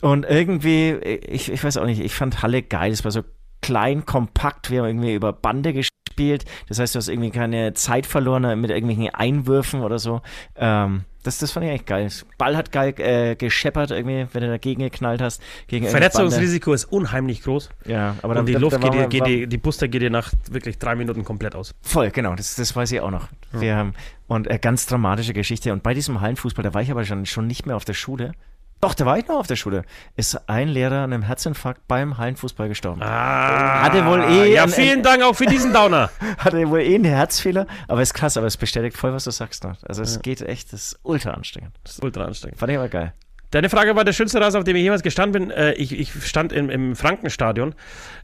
Und 0.00 0.24
irgendwie, 0.24 0.90
ich, 0.92 1.50
ich 1.50 1.62
weiß 1.62 1.76
auch 1.76 1.86
nicht, 1.86 2.00
ich 2.00 2.14
fand 2.14 2.42
Halle 2.42 2.62
geil. 2.62 2.92
Es 2.92 3.04
war 3.04 3.10
so 3.10 3.22
klein, 3.62 4.06
kompakt. 4.06 4.70
Wir 4.70 4.80
haben 4.80 4.88
irgendwie 4.88 5.14
über 5.14 5.32
Bande 5.32 5.72
gespielt. 5.72 6.44
Das 6.68 6.78
heißt, 6.78 6.94
du 6.94 6.98
hast 6.98 7.08
irgendwie 7.08 7.30
keine 7.30 7.74
Zeit 7.74 8.06
verloren 8.06 8.60
mit 8.60 8.70
irgendwelchen 8.70 9.14
Einwürfen 9.14 9.80
oder 9.82 9.98
so. 9.98 10.20
Ähm, 10.56 11.04
das, 11.24 11.38
das 11.38 11.50
fand 11.52 11.66
ich 11.66 11.70
eigentlich 11.70 11.84
geil. 11.86 12.08
Ball 12.38 12.56
hat 12.56 12.72
geil 12.72 12.94
äh, 12.98 13.36
gescheppert 13.36 13.90
irgendwie, 13.90 14.26
wenn 14.32 14.40
du 14.42 14.48
dagegen 14.48 14.82
geknallt 14.82 15.20
hast. 15.20 15.42
Gegen 15.66 15.86
Verletzungsrisiko 15.86 16.72
ist 16.72 16.86
unheimlich 16.86 17.42
groß. 17.42 17.70
Ja, 17.86 18.14
aber 18.22 18.34
dann 18.34 18.42
Und 18.42 18.46
die 18.46 18.54
da- 18.54 18.58
Luft 18.60 18.82
da 18.82 18.88
geht, 18.88 19.10
geht 19.10 19.26
dir, 19.26 19.46
die 19.46 19.58
Buster 19.58 19.88
geht 19.88 20.00
dir 20.00 20.10
nach 20.10 20.32
wirklich 20.50 20.78
drei 20.78 20.94
Minuten 20.94 21.24
komplett 21.24 21.54
aus. 21.54 21.74
Voll, 21.82 22.10
genau, 22.10 22.34
das, 22.34 22.54
das 22.54 22.74
weiß 22.74 22.92
ich 22.92 23.00
auch 23.00 23.10
noch. 23.10 23.28
Wir 23.52 23.76
haben, 23.76 23.94
und 24.26 24.48
äh, 24.50 24.58
ganz 24.58 24.86
dramatische 24.86 25.34
Geschichte. 25.34 25.72
Und 25.72 25.82
bei 25.82 25.92
diesem 25.92 26.20
Hallenfußball, 26.20 26.62
da 26.62 26.72
war 26.72 26.82
ich 26.82 26.90
aber 26.90 27.04
schon, 27.04 27.26
schon 27.26 27.46
nicht 27.46 27.66
mehr 27.66 27.76
auf 27.76 27.84
der 27.84 27.94
Schule. 27.94 28.32
Doch, 28.80 28.94
da 28.94 29.04
war 29.06 29.18
ich 29.18 29.26
noch 29.26 29.36
auf 29.40 29.46
der 29.48 29.56
Schule. 29.56 29.82
Ist 30.16 30.48
ein 30.48 30.68
Lehrer 30.68 30.98
an 31.02 31.12
einem 31.12 31.22
Herzinfarkt 31.24 31.88
beim 31.88 32.16
Hallenfußball 32.16 32.68
gestorben. 32.68 33.02
Ah, 33.02 33.82
Hatte 33.82 34.06
wohl 34.06 34.20
eh 34.22 34.54
Ja, 34.54 34.64
ein- 34.64 34.68
vielen 34.70 35.02
Dank 35.02 35.22
auch 35.22 35.34
für 35.34 35.46
diesen 35.46 35.72
Downer. 35.72 36.10
Hatte 36.38 36.68
wohl 36.68 36.80
eh 36.80 36.94
einen 36.94 37.04
Herzfehler, 37.04 37.66
aber 37.88 38.02
ist 38.02 38.14
krass, 38.14 38.36
aber 38.36 38.46
es 38.46 38.56
bestätigt 38.56 38.96
voll, 38.96 39.12
was 39.12 39.24
du 39.24 39.30
sagst. 39.32 39.64
Noch. 39.64 39.76
Also 39.82 40.02
es 40.02 40.20
geht 40.22 40.42
echt, 40.42 40.72
das 40.72 40.92
ist 40.92 41.00
ultra 41.02 41.30
anstrengend. 41.32 41.72
Das 41.82 41.94
ist 41.94 42.04
ultra 42.04 42.24
anstrengend. 42.24 42.58
Fand 42.60 42.70
ich 42.70 42.78
aber 42.78 42.88
geil. 42.88 43.12
Deine 43.50 43.70
Frage 43.70 43.96
war 43.96 44.04
der 44.04 44.12
schönste 44.12 44.40
Rasen, 44.40 44.58
auf 44.58 44.64
dem 44.64 44.76
ich 44.76 44.82
jemals 44.82 45.02
gestanden 45.02 45.48
bin. 45.48 45.50
Äh, 45.50 45.72
ich, 45.72 45.98
ich 45.98 46.12
stand 46.28 46.52
im, 46.52 46.68
im 46.70 46.94
Frankenstadion 46.94 47.74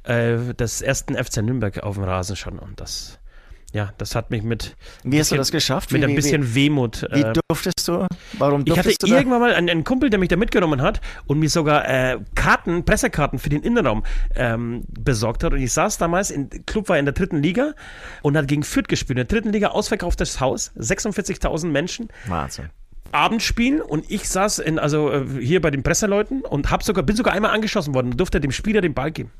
äh, 0.04 0.36
des 0.54 0.82
ersten 0.82 1.14
FC 1.16 1.38
Nürnberg 1.38 1.82
auf 1.82 1.94
dem 1.94 2.04
Rasen 2.04 2.36
schon 2.36 2.58
und 2.58 2.78
das, 2.80 3.18
ja, 3.74 3.92
das 3.98 4.14
hat 4.14 4.30
mich 4.30 4.44
mit, 4.44 4.76
Wie 5.02 5.18
hast 5.18 5.32
du 5.32 5.34
Bisschen- 5.34 5.38
das 5.38 5.50
geschafft? 5.50 5.90
mit 5.90 6.00
wie, 6.00 6.04
ein 6.04 6.10
wie, 6.12 6.14
bisschen 6.14 6.54
Wehmut. 6.54 7.06
Wie, 7.10 7.16
wie 7.16 7.22
äh, 7.22 7.32
durftest 7.48 7.88
du? 7.88 8.06
Warum 8.38 8.62
ich 8.64 8.70
hatte 8.70 8.82
durftest 8.84 9.02
du 9.02 9.06
irgendwann 9.08 9.40
mal 9.40 9.52
einen, 9.52 9.68
einen 9.68 9.82
Kumpel, 9.82 10.10
der 10.10 10.20
mich 10.20 10.28
da 10.28 10.36
mitgenommen 10.36 10.80
hat 10.80 11.00
und 11.26 11.40
mir 11.40 11.50
sogar 11.50 11.88
äh, 11.88 12.18
Karten, 12.36 12.84
Pressekarten 12.84 13.40
für 13.40 13.48
den 13.48 13.62
Innenraum 13.62 14.04
ähm, 14.36 14.84
besorgt 14.88 15.42
hat. 15.42 15.52
Und 15.52 15.60
ich 15.60 15.72
saß 15.72 15.98
damals, 15.98 16.30
in, 16.30 16.48
Club 16.66 16.88
war 16.88 16.98
in 16.98 17.04
der 17.04 17.14
dritten 17.14 17.42
Liga 17.42 17.72
und 18.22 18.36
hat 18.36 18.46
gegen 18.46 18.62
Fürth 18.62 18.86
gespielt. 18.86 19.18
In 19.18 19.26
der 19.26 19.36
dritten 19.36 19.52
Liga 19.52 19.68
ausverkauftes 19.68 20.38
Haus, 20.38 20.70
46.000 20.78 21.66
Menschen. 21.66 22.08
Wahnsinn. 22.28 22.70
Abendspiel 23.10 23.80
und 23.80 24.08
ich 24.08 24.28
saß 24.28 24.60
in, 24.60 24.78
also 24.78 25.10
äh, 25.10 25.24
hier 25.40 25.60
bei 25.60 25.72
den 25.72 25.82
Presseleuten 25.82 26.42
und 26.42 26.70
hab 26.70 26.84
sogar, 26.84 27.02
bin 27.02 27.16
sogar 27.16 27.34
einmal 27.34 27.50
angeschossen 27.50 27.92
worden 27.92 28.12
und 28.12 28.18
durfte 28.18 28.40
dem 28.40 28.52
Spieler 28.52 28.80
den 28.80 28.94
Ball 28.94 29.10
geben. 29.10 29.32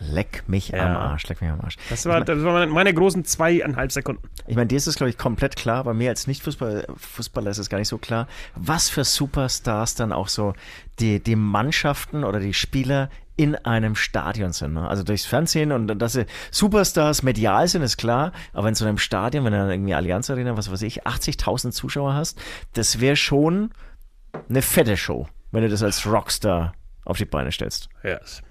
Leck 0.00 0.44
mich 0.48 0.68
Ja. 0.70 0.86
am 0.86 0.96
Arsch, 0.96 1.26
leck 1.28 1.40
mich 1.40 1.50
am 1.50 1.60
Arsch. 1.60 1.76
Das, 1.90 2.06
war, 2.06 2.20
das 2.22 2.42
waren 2.42 2.70
meine 2.70 2.92
großen 2.92 3.24
zweieinhalb 3.24 3.92
Sekunden. 3.92 4.22
Ich 4.46 4.56
meine, 4.56 4.66
dir 4.66 4.76
ist 4.76 4.86
es, 4.86 4.96
glaube 4.96 5.10
ich, 5.10 5.18
komplett 5.18 5.54
klar, 5.56 5.84
bei 5.84 5.94
mir 5.94 6.10
als 6.10 6.26
Nicht-Fußballer 6.26 6.84
Fußballer 6.96 7.50
ist 7.50 7.58
es 7.58 7.68
gar 7.68 7.78
nicht 7.78 7.88
so 7.88 7.98
klar, 7.98 8.26
was 8.56 8.88
für 8.88 9.04
Superstars 9.04 9.94
dann 9.94 10.12
auch 10.12 10.28
so 10.28 10.54
die, 10.98 11.20
die 11.22 11.36
Mannschaften 11.36 12.24
oder 12.24 12.40
die 12.40 12.54
Spieler 12.54 13.10
in 13.36 13.54
einem 13.56 13.94
Stadion 13.96 14.52
sind. 14.52 14.74
Ne? 14.74 14.86
Also 14.86 15.02
durchs 15.04 15.24
Fernsehen 15.24 15.72
und 15.72 15.86
dass 15.98 16.12
sie 16.12 16.26
Superstars 16.50 17.22
medial 17.22 17.66
sind, 17.66 17.82
ist 17.82 17.96
klar, 17.96 18.32
aber 18.52 18.68
in 18.68 18.74
so 18.74 18.84
einem 18.84 18.98
Stadion, 18.98 19.44
wenn 19.44 19.52
du 19.52 19.58
dann 19.58 19.70
irgendwie 19.70 19.94
Allianz 19.94 20.28
Arena, 20.30 20.56
was 20.56 20.70
weiß 20.70 20.82
ich, 20.82 21.06
80.000 21.06 21.70
Zuschauer 21.70 22.14
hast, 22.14 22.38
das 22.74 23.00
wäre 23.00 23.16
schon 23.16 23.70
eine 24.48 24.62
fette 24.62 24.96
Show, 24.96 25.28
wenn 25.50 25.62
du 25.62 25.68
das 25.68 25.82
als 25.82 26.06
Rockstar 26.06 26.74
auf 27.04 27.16
die 27.18 27.24
Beine 27.24 27.52
stellst. 27.52 27.88
Yes. 28.04 28.42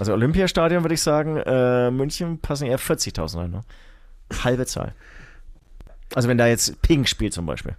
Also 0.00 0.14
Olympiastadion 0.14 0.82
würde 0.82 0.94
ich 0.94 1.02
sagen, 1.02 1.36
äh, 1.36 1.90
München 1.90 2.38
passen 2.40 2.66
eher 2.66 2.78
40.000 2.78 3.36
rein. 3.36 3.50
Ne? 3.50 3.60
Halbe 4.42 4.64
Zahl. 4.64 4.94
Also 6.14 6.26
wenn 6.26 6.38
da 6.38 6.46
jetzt 6.46 6.80
Pink 6.80 7.06
spielt 7.06 7.34
zum 7.34 7.44
Beispiel. 7.44 7.76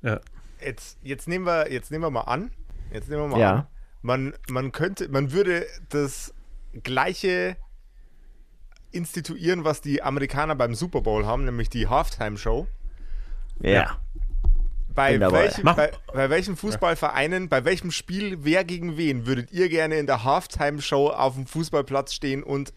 Ja. 0.00 0.20
Jetzt, 0.58 0.96
jetzt, 1.02 1.28
nehmen 1.28 1.44
wir, 1.44 1.70
jetzt 1.70 1.90
nehmen 1.90 2.02
wir 2.02 2.10
mal 2.10 2.22
an. 2.22 2.50
Jetzt 2.90 3.10
nehmen 3.10 3.24
wir 3.24 3.28
mal 3.28 3.38
Ja. 3.38 3.54
an. 3.54 3.66
Man, 4.00 4.34
man 4.48 4.72
könnte, 4.72 5.10
man 5.10 5.32
würde 5.32 5.66
das 5.90 6.32
gleiche 6.82 7.58
instituieren, 8.90 9.64
was 9.64 9.82
die 9.82 10.02
Amerikaner 10.02 10.54
beim 10.54 10.74
Super 10.74 11.02
Bowl 11.02 11.26
haben, 11.26 11.44
nämlich 11.44 11.68
die 11.68 11.88
Halftime-Show. 11.88 12.66
Ja. 13.60 13.98
Bei, 14.96 15.18
Mach- 15.62 15.76
bei, 15.76 15.90
bei 16.12 16.30
welchen 16.30 16.56
Fußballvereinen, 16.56 17.48
bei 17.48 17.64
welchem 17.64 17.90
Spiel, 17.90 18.38
wer 18.42 18.64
gegen 18.64 18.96
wen, 18.96 19.26
würdet 19.26 19.52
ihr 19.52 19.68
gerne 19.68 19.96
in 19.98 20.06
der 20.06 20.24
Halftime-Show 20.24 21.10
auf 21.10 21.34
dem 21.34 21.46
Fußballplatz 21.46 22.14
stehen 22.14 22.42
und, 22.42 22.72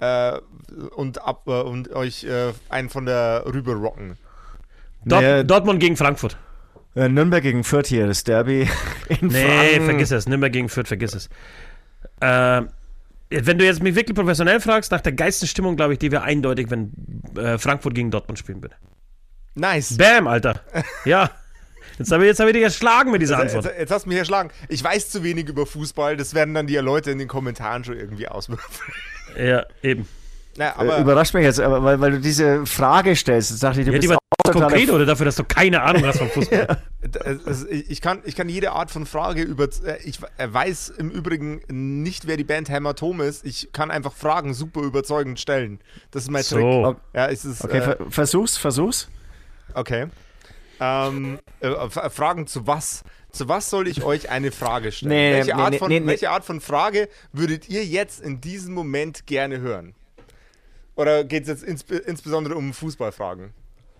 äh, 0.00 0.38
und, 0.96 1.20
ab, 1.22 1.42
äh, 1.46 1.50
und 1.60 1.92
euch 1.92 2.24
äh, 2.24 2.52
einen 2.68 2.88
von 2.88 3.04
der 3.06 3.44
Rübe 3.46 3.74
rocken? 3.74 4.16
Dort, 5.04 5.22
Nee. 5.22 5.44
Dortmund 5.44 5.80
gegen 5.80 5.96
Frankfurt. 5.96 6.38
Äh, 6.96 7.08
Nürnberg 7.08 7.42
gegen 7.42 7.64
Fürth 7.64 7.88
hier, 7.88 8.06
das 8.06 8.22
Derby 8.24 8.68
in 9.08 9.26
Nee, 9.28 9.42
Franken. 9.74 9.84
vergiss 9.86 10.10
es. 10.12 10.28
Nürnberg 10.28 10.52
gegen 10.52 10.68
Fürth, 10.68 10.86
vergiss 10.88 11.14
es. 11.14 11.28
Äh, 12.20 12.62
wenn 13.30 13.58
du 13.58 13.64
jetzt 13.64 13.82
mich 13.82 13.96
wirklich 13.96 14.14
professionell 14.16 14.60
fragst, 14.60 14.92
nach 14.92 15.00
der 15.00 15.12
geilsten 15.12 15.48
Stimmung, 15.48 15.74
glaube 15.76 15.94
ich, 15.94 15.98
die 15.98 16.12
wäre 16.12 16.22
eindeutig, 16.22 16.70
wenn 16.70 16.92
äh, 17.36 17.58
Frankfurt 17.58 17.94
gegen 17.94 18.10
Dortmund 18.12 18.38
spielen 18.38 18.62
würde. 18.62 18.76
Nice. 19.56 19.96
Bam, 19.96 20.26
Alter. 20.28 20.60
Ja. 21.04 21.30
Jetzt 21.98 22.10
habe 22.12 22.24
ich, 22.24 22.28
jetzt 22.28 22.40
hab 22.40 22.46
ich 22.48 22.52
dich 22.54 22.62
erschlagen 22.62 23.10
mit 23.12 23.22
dieser 23.22 23.34
Jetzt, 23.42 23.54
Antwort. 23.54 23.64
jetzt, 23.66 23.78
jetzt 23.80 23.90
hast 23.92 24.04
du 24.04 24.08
mich 24.08 24.18
erschlagen. 24.18 24.50
Ich 24.68 24.82
weiß 24.82 25.10
zu 25.10 25.22
wenig 25.22 25.48
über 25.48 25.64
Fußball, 25.66 26.16
das 26.16 26.34
werden 26.34 26.54
dann 26.54 26.66
die 26.66 26.76
Leute 26.76 27.10
in 27.10 27.18
den 27.18 27.28
Kommentaren 27.28 27.84
schon 27.84 27.96
irgendwie 27.96 28.26
auswürfeln. 28.28 28.92
Ja, 29.38 29.64
eben. 29.82 30.08
Naja, 30.56 30.72
Äh, 30.72 30.80
aber 30.80 30.98
Überrascht 30.98 31.34
mich 31.34 31.44
jetzt, 31.44 31.60
aber 31.60 31.82
weil, 31.82 32.00
weil 32.00 32.12
du 32.12 32.20
diese 32.20 32.64
Frage 32.66 33.14
stellst. 33.16 33.50
Jetzt 33.50 33.62
dachte 33.62 33.80
ich, 33.80 33.86
du 33.86 33.92
Ja, 33.92 33.98
die 33.98 34.06
bist 34.06 34.10
war 34.10 34.18
auch 34.46 34.52
totaler 34.52 34.66
konkret 34.68 34.90
oder 34.90 35.06
dafür, 35.06 35.26
dass 35.26 35.36
du 35.36 35.44
keine 35.44 35.82
Ahnung 35.82 36.04
hast 36.06 36.18
vom 36.18 36.28
Fußball. 36.30 36.78
es- 37.24 37.46
es- 37.46 37.66
ich, 37.70 38.00
kann, 38.00 38.20
ich 38.24 38.36
kann 38.36 38.48
jede 38.48 38.70
Art 38.72 38.90
von 38.90 39.06
Frage 39.06 39.42
über. 39.42 39.64
äh, 39.64 39.98
Ich 40.04 40.20
äh, 40.38 40.52
weiß 40.52 40.90
im 40.98 41.10
Übrigen 41.10 41.60
nicht, 41.68 42.26
wer 42.28 42.36
die 42.36 42.44
Band 42.44 42.68
Hämatom 42.68 43.20
ist. 43.20 43.44
Ich 43.44 43.70
kann 43.72 43.90
einfach 43.90 44.12
Fragen 44.12 44.54
super 44.54 44.82
überzeugend 44.82 45.40
stellen. 45.40 45.80
Das 46.12 46.22
ist 46.24 46.30
mein 46.30 46.42
Trick. 46.44 46.60
So. 46.60 46.96
Ja, 47.14 47.26
es 47.28 47.44
ist, 47.44 47.64
Okay, 47.64 47.78
äh, 47.78 47.82
ver 47.82 47.96
versuch's, 48.10 48.56
versuch's. 48.56 49.08
okay. 49.74 50.06
Ähm, 50.80 51.38
äh, 51.60 51.68
F- 51.68 52.12
Fragen 52.12 52.46
zu 52.46 52.66
was? 52.66 53.04
Zu 53.30 53.48
was 53.48 53.70
soll 53.70 53.88
ich 53.88 54.04
euch 54.04 54.30
eine 54.30 54.52
Frage 54.52 54.92
stellen? 54.92 55.10
Nee, 55.10 55.32
welche, 55.32 55.56
nee, 55.56 55.62
Art 55.62 55.70
nee, 55.72 55.78
von, 55.78 56.06
welche 56.06 56.30
Art 56.30 56.44
von 56.44 56.60
Frage 56.60 57.08
würdet 57.32 57.68
ihr 57.68 57.84
jetzt 57.84 58.20
in 58.20 58.40
diesem 58.40 58.74
Moment 58.74 59.26
gerne 59.26 59.60
hören? 59.60 59.94
Oder 60.96 61.24
geht 61.24 61.42
es 61.42 61.48
jetzt 61.48 61.64
insb 61.64 61.90
insbesondere 62.06 62.54
um 62.54 62.72
Fußballfragen? 62.72 63.52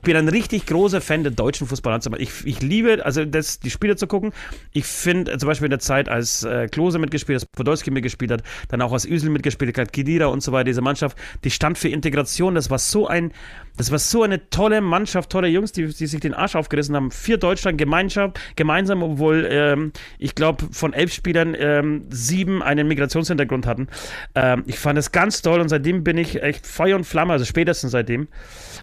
Bin 0.04 0.16
ein 0.16 0.28
richtig 0.28 0.66
großer 0.66 1.00
Fan 1.00 1.22
der 1.22 1.32
deutschen 1.32 1.66
Fußballnationalmannschaft. 1.66 2.44
Ich, 2.44 2.56
ich 2.56 2.62
liebe, 2.62 3.04
also 3.04 3.24
das, 3.24 3.58
die 3.58 3.70
Spiele 3.70 3.96
zu 3.96 4.06
gucken. 4.06 4.32
Ich 4.72 4.84
finde 4.84 5.32
äh, 5.32 5.38
zum 5.38 5.48
Beispiel 5.48 5.66
in 5.66 5.70
der 5.70 5.78
Zeit, 5.78 6.10
als 6.10 6.44
äh, 6.44 6.68
Klose 6.68 6.98
mitgespielt 6.98 7.40
hat, 7.40 7.52
Podolski 7.52 7.90
mitgespielt 7.90 8.30
hat, 8.30 8.42
dann 8.68 8.82
auch 8.82 8.92
als 8.92 9.06
Üsel 9.06 9.30
mitgespielt 9.30 9.76
hat, 9.78 9.92
Kedira 9.92 10.26
und 10.26 10.42
so 10.42 10.52
weiter, 10.52 10.64
diese 10.64 10.82
Mannschaft, 10.82 11.16
die 11.42 11.50
stand 11.50 11.78
für 11.78 11.88
Integration. 11.88 12.54
Das 12.54 12.68
war 12.68 12.78
so 12.78 13.06
ein, 13.06 13.32
das 13.76 13.90
war 13.90 13.98
so 13.98 14.22
eine 14.22 14.50
tolle 14.50 14.82
Mannschaft, 14.82 15.30
tolle 15.30 15.48
Jungs, 15.48 15.72
die, 15.72 15.86
die 15.86 16.06
sich 16.06 16.20
den 16.20 16.34
Arsch 16.34 16.54
aufgerissen 16.54 16.94
haben. 16.94 17.10
Vier 17.10 17.38
Deutschland 17.38 17.78
Gemeinschaft, 17.78 18.38
gemeinsam, 18.56 19.02
obwohl 19.02 19.48
ähm, 19.50 19.92
ich 20.18 20.34
glaube, 20.34 20.66
von 20.70 20.92
elf 20.92 21.14
Spielern 21.14 21.56
ähm, 21.58 22.04
sieben 22.10 22.62
einen 22.62 22.88
Migrationshintergrund 22.88 23.66
hatten. 23.66 23.88
Ähm, 24.34 24.64
ich 24.66 24.78
fand 24.78 24.98
es 24.98 25.12
ganz 25.12 25.40
toll 25.40 25.60
und 25.60 25.70
seitdem 25.70 26.04
bin 26.04 26.18
ich 26.18 26.42
echt 26.42 26.66
Feuer 26.66 26.96
und 26.96 27.04
Flamme, 27.04 27.32
also 27.32 27.46
spätestens 27.46 27.92
seitdem. 27.92 28.28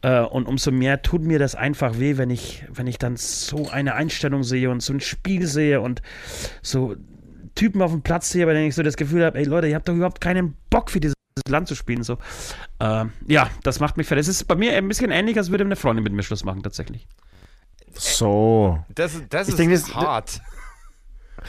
Äh, 0.02 0.22
und 0.22 0.48
umso 0.48 0.72
mehr 0.72 1.02
tut 1.02 1.11
mir 1.20 1.40
das 1.40 1.56
einfach 1.56 2.00
weh, 2.00 2.18
wenn 2.18 2.30
ich, 2.30 2.64
wenn 2.72 2.88
ich 2.88 2.98
dann 2.98 3.18
so 3.18 3.70
eine 3.70 3.96
Einstellung 3.96 4.44
sehe 4.44 4.70
und 4.70 4.82
so 4.82 4.94
ein 4.94 5.00
Spiel 5.02 5.46
sehe 5.48 5.82
und 5.82 6.02
so 6.62 6.96
Typen 7.56 7.82
auf 7.82 7.92
dem 7.92 8.02
Platz 8.02 8.30
sehe, 8.30 8.46
bei 8.46 8.54
denen 8.54 8.68
ich 8.68 8.76
so 8.76 8.84
das 8.84 8.96
Gefühl 8.96 9.26
habe, 9.26 9.38
ey 9.38 9.44
Leute, 9.46 9.68
ihr 9.68 9.76
habt 9.76 9.88
doch 9.90 9.94
überhaupt 9.94 10.22
keinen 10.22 10.56
Bock 10.70 10.90
für 10.90 11.00
dieses 11.02 11.16
Land 11.50 11.68
zu 11.68 11.76
spielen. 11.76 12.04
So. 12.04 12.18
Äh, 12.80 13.06
ja, 13.28 13.50
das 13.64 13.80
macht 13.80 13.98
mich 13.98 14.08
fertig. 14.08 14.22
Es 14.28 14.28
ist 14.30 14.46
bei 14.48 14.56
mir 14.56 14.74
ein 14.76 14.88
bisschen 14.88 15.12
ähnlich, 15.12 15.38
als 15.38 15.52
würde 15.52 15.64
eine 15.66 15.76
Freundin 15.76 16.04
mit 16.04 16.14
mir 16.14 16.24
Schluss 16.24 16.44
machen, 16.46 16.64
tatsächlich. 16.64 17.08
So. 17.94 18.80
Das, 18.96 19.22
das 19.30 19.48
Ich 19.48 19.54
ist 19.54 19.60
denke, 19.60 19.76
das- 19.76 19.94
hart. 19.94 20.42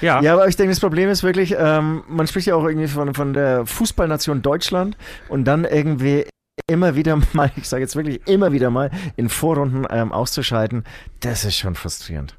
Ja, 0.00 0.22
Ja, 0.22 0.32
aber 0.32 0.48
ich 0.48 0.56
denke, 0.56 0.70
das 0.70 0.80
Problem 0.80 1.10
ist 1.10 1.22
wirklich, 1.22 1.54
ähm, 1.58 2.02
man 2.08 2.26
spricht 2.26 2.46
ja 2.46 2.54
auch 2.54 2.64
irgendwie 2.64 2.88
von, 2.88 3.12
von 3.14 3.34
der 3.34 3.66
Fußballnation 3.66 4.40
Deutschland 4.40 4.96
und 5.28 5.44
dann 5.44 5.64
irgendwie 5.66 6.24
immer 6.66 6.96
wieder 6.96 7.16
mal, 7.32 7.50
ich 7.56 7.68
sage 7.68 7.82
jetzt 7.82 7.96
wirklich 7.96 8.26
immer 8.26 8.52
wieder 8.52 8.70
mal, 8.70 8.90
in 9.16 9.28
Vorrunden 9.28 9.86
ähm, 9.90 10.12
auszuscheiden, 10.12 10.84
das 11.20 11.44
ist 11.44 11.56
schon 11.56 11.74
frustrierend. 11.74 12.38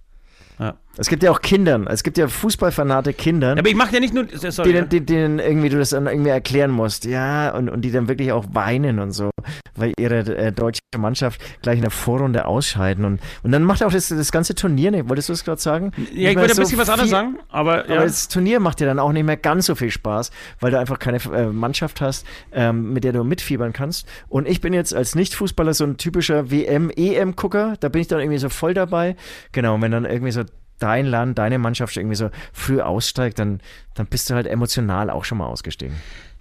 Ja. 0.60 0.78
Es 0.96 1.08
gibt 1.08 1.24
ja 1.24 1.32
auch 1.32 1.42
Kindern, 1.42 1.88
es 1.88 2.04
gibt 2.04 2.20
ja 2.20 2.28
Fußballfanate 2.28 3.14
Kindern, 3.14 3.58
aber 3.58 3.68
ich 3.68 3.76
mache 3.76 3.96
ja 3.96 4.00
nicht 4.00 4.14
nur. 4.14 4.26
Sorry, 4.32 4.74
denen, 4.74 4.90
denen, 4.90 5.06
denen 5.08 5.40
irgendwie 5.40 5.70
du 5.70 5.80
das 5.80 5.90
dann 5.90 6.06
irgendwie 6.06 6.30
erklären 6.30 6.70
musst, 6.70 7.06
ja, 7.06 7.50
und, 7.56 7.68
und 7.70 7.82
die 7.82 7.92
dann 7.92 8.08
wirklich 8.08 8.32
auch 8.32 8.46
weinen 8.52 9.00
und 9.00 9.12
so, 9.12 9.32
weil 9.76 9.94
ihre 9.98 10.20
äh, 10.20 10.52
deutsche 10.52 10.82
Mannschaft 10.96 11.42
gleich 11.64 11.78
in 11.78 11.82
der 11.82 11.90
Vorrunde 11.92 12.46
ausscheiden 12.46 13.06
und, 13.06 13.22
und 13.42 13.52
dann 13.52 13.64
macht 13.64 13.84
auch 13.84 13.92
das, 13.92 14.10
das 14.10 14.32
ganze 14.32 14.54
Turnier 14.54 14.92
nicht, 14.92 15.10
wolltest 15.10 15.30
du 15.30 15.34
es 15.34 15.44
gerade 15.44 15.60
sagen? 15.60 15.94
ja, 16.14 16.30
ich 16.30 16.36
wollte 16.38 16.52
ein 16.52 16.56
so 16.56 16.62
bisschen 16.62 16.78
was 16.78 16.90
anderes 16.90 17.10
sagen, 17.10 17.40
aber, 17.50 17.90
ja. 17.90 17.96
aber 17.96 18.04
das 18.04 18.28
Turnier 18.28 18.60
macht 18.60 18.80
dir 18.80 18.86
dann 18.86 19.00
auch 19.00 19.12
nicht 19.12 19.26
mehr 19.26 19.38
ganz 19.38 19.66
so 19.66 19.74
viel 19.74 19.90
Spaß, 19.90 20.30
weil 20.60 20.70
du 20.70 20.80
einfach 20.80 21.00
keine 21.00 21.18
äh, 21.18 21.48
Mannschaft 21.48 22.02
hast, 22.02 22.26
ähm, 22.52 22.94
mit 22.94 23.04
der 23.04 23.14
du 23.14 23.24
mitfiebern 23.24 23.74
kannst. 23.74 24.08
Und 24.28 24.48
ich 24.48 24.62
bin 24.62 24.74
jetzt 24.74 24.94
als 24.94 25.16
Nicht-Fußballer 25.16 25.74
so 25.74 25.86
ein 25.86 25.98
typischer 25.98 26.52
WM-EM-Gucker. 26.52 27.76
Da 27.80 27.90
bin 27.90 28.02
ich 28.02 28.08
dann 28.08 28.20
irgendwie 28.20 28.38
so 28.38 28.50
voll 28.50 28.74
dabei. 28.74 29.16
Genau, 29.52 29.76
und 29.76 29.82
wenn 29.82 29.92
dann 29.92 30.06
irgendwie 30.06 30.32
so 30.32 30.44
dein 30.80 31.06
Land, 31.06 31.38
deine 31.38 31.60
Mannschaft 31.60 31.96
irgendwie 31.98 32.16
so 32.16 32.30
früh 32.52 32.82
aussteigt, 32.82 33.40
dann, 33.40 33.62
dann 33.94 34.08
bist 34.08 34.30
du 34.30 34.36
halt 34.36 34.48
emotional 34.48 35.10
auch 35.10 35.26
schon 35.26 35.38
mal 35.38 35.48
ausgestiegen. 35.48 35.96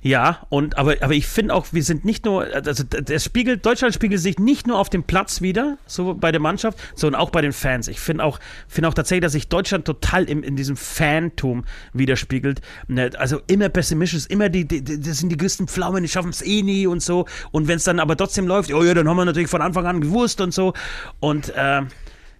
Ja, 0.05 0.45
und 0.49 0.79
aber, 0.79 0.97
aber 1.01 1.15
ich 1.15 1.29
finde 1.29 1.55
auch, 1.55 1.67
wir 1.71 1.85
sind 1.85 2.05
nicht 2.05 2.25
nur, 2.25 2.45
also 2.53 2.83
das 2.83 3.25
spiegelt, 3.25 3.65
Deutschland 3.65 3.95
spiegelt 3.95 4.21
sich 4.21 4.37
nicht 4.41 4.67
nur 4.67 4.81
auf 4.81 4.91
dem 4.91 5.05
Platz 5.05 5.43
wieder, 5.43 5.79
so 5.87 6.15
bei 6.15 6.33
der 6.33 6.41
Mannschaft, 6.41 6.77
sondern 6.97 7.21
auch 7.21 7.31
bei 7.31 7.41
den 7.41 7.53
Fans. 7.53 7.87
Ich 7.87 8.01
finde 8.01 8.25
auch, 8.25 8.41
finde 8.67 8.89
auch 8.89 8.95
tatsächlich, 8.95 9.23
dass 9.23 9.33
sich 9.33 9.49
Deutschland 9.49 9.85
total 9.85 10.25
im, 10.25 10.43
in 10.43 10.57
diesem 10.57 10.77
Fantum 10.77 11.65
widerspiegelt. 11.93 12.63
Ne, 12.89 13.13
Also 13.17 13.41
immer 13.47 13.69
pessimistisch, 13.69 14.27
immer 14.27 14.49
die, 14.49 14.67
die, 14.67 14.83
das 14.83 15.19
sind 15.19 15.29
die 15.29 15.37
größten 15.37 15.69
Pflaumen, 15.69 16.03
die 16.03 16.09
schaffen 16.09 16.31
es 16.31 16.43
eh 16.43 16.63
nie 16.63 16.89
und 16.89 17.01
so. 17.01 17.27
Und 17.53 17.69
wenn 17.69 17.77
es 17.77 17.85
dann 17.85 18.01
aber 18.01 18.17
trotzdem 18.17 18.49
läuft, 18.49 18.75
oh 18.75 18.83
ja, 18.83 18.95
dann 18.95 19.09
haben 19.09 19.17
wir 19.17 19.25
natürlich 19.25 19.51
von 19.51 19.63
Anfang 19.63 19.87
an 19.87 20.01
gewusst 20.01 20.41
und 20.41 20.53
so. 20.53 20.73
Und 21.21 21.55
äh, 21.55 21.83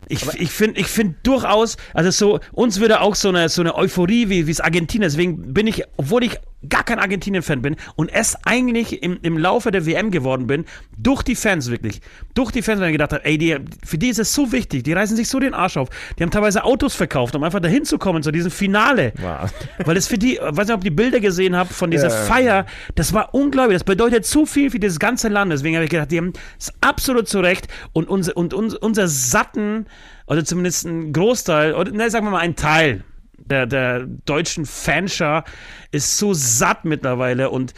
ich, 0.09 0.27
ich 0.35 0.51
finde 0.51 0.81
ich 0.81 0.87
find 0.87 1.17
durchaus, 1.27 1.77
also 1.95 2.11
so, 2.11 2.41
uns 2.53 2.81
würde 2.81 3.01
auch 3.01 3.15
so 3.15 3.29
eine, 3.29 3.49
so 3.49 3.63
eine 3.63 3.75
Euphorie 3.75 4.29
wie 4.29 4.51
es 4.51 4.61
Argentinien, 4.61 5.09
deswegen 5.09 5.55
bin 5.55 5.67
ich, 5.67 5.85
obwohl 5.97 6.25
ich 6.25 6.39
gar 6.69 6.85
kein 6.85 6.99
Argentinien-Fan 6.99 7.63
bin 7.63 7.77
und 7.97 8.09
es 8.13 8.37
eigentlich 8.45 9.03
im, 9.03 9.19
im 9.23 9.39
Laufe 9.39 9.71
der 9.71 9.87
WM 9.87 10.11
geworden 10.11 10.47
bin, 10.47 10.65
durch 10.97 11.23
die 11.23 11.35
Fans 11.35 11.71
wirklich, 11.71 12.01
durch 12.35 12.51
die 12.51 12.63
Fans, 12.63 12.81
weil 12.81 12.89
ich 12.89 12.93
gedacht 12.93 13.13
habe, 13.13 13.25
ey, 13.25 13.39
die, 13.39 13.57
für 13.85 13.99
die 13.99 14.09
ist 14.09 14.19
es 14.19 14.35
so 14.35 14.53
wichtig, 14.53 14.85
die 14.85 14.93
reißen 14.93 15.17
sich 15.17 15.29
so 15.29 15.41
den 15.41 15.55
Arsch 15.55 15.77
auf, 15.77 15.89
die 16.19 16.23
haben 16.23 16.31
teilweise 16.31 16.65
Autos 16.65 16.95
verkauft, 16.95 17.35
um 17.35 17.43
einfach 17.43 17.61
dahin 17.61 17.85
zu 17.85 17.99
kommen, 17.99 18.23
zu 18.23 18.31
diesem 18.31 18.51
Finale. 18.51 19.13
Wow. 19.21 19.53
Weil 19.85 19.97
es 19.97 20.09
für 20.09 20.19
die, 20.19 20.39
weiß 20.41 20.69
nicht, 20.69 20.75
ob 20.75 20.81
ihr 20.85 20.91
die 20.91 20.97
Bilder 20.97 21.21
gesehen 21.21 21.57
habt 21.57 21.73
von 21.73 21.91
dieser 21.91 22.09
Ja. 22.09 22.25
Feier, 22.25 22.67
das 22.95 23.13
war 23.13 23.35
unglaublich. 23.35 23.77
Das 23.77 23.85
bedeutet 23.85 24.27
so 24.27 24.47
viel 24.47 24.71
für 24.71 24.79
dieses 24.79 24.99
ganze 24.99 25.29
Land. 25.29 25.53
Deswegen 25.53 25.77
habe 25.77 25.85
ich 25.85 25.91
gedacht, 25.91 26.11
die 26.11 26.19
haben 26.19 26.33
es 26.59 26.73
absolut 26.81 27.29
zu 27.29 27.41
Recht 27.41 27.69
und, 27.93 28.09
unser, 28.09 28.37
und 28.37 28.55
uns, 28.55 28.75
unser 28.75 29.09
satten, 29.09 29.87
oder 30.27 30.45
zumindest 30.45 30.87
ein 30.87 31.13
Großteil, 31.13 31.75
oder 31.75 31.91
ne, 31.91 32.09
sagen 32.11 32.27
wir 32.27 32.31
mal 32.31 32.39
ein 32.39 32.57
Teil 32.57 33.05
der, 33.47 33.67
der 33.67 34.07
deutschen 34.07 34.67
Fanschar 34.67 35.45
ist 35.91 36.19
so 36.19 36.35
satt 36.35 36.85
mittlerweile 36.85 37.51
und, 37.51 37.75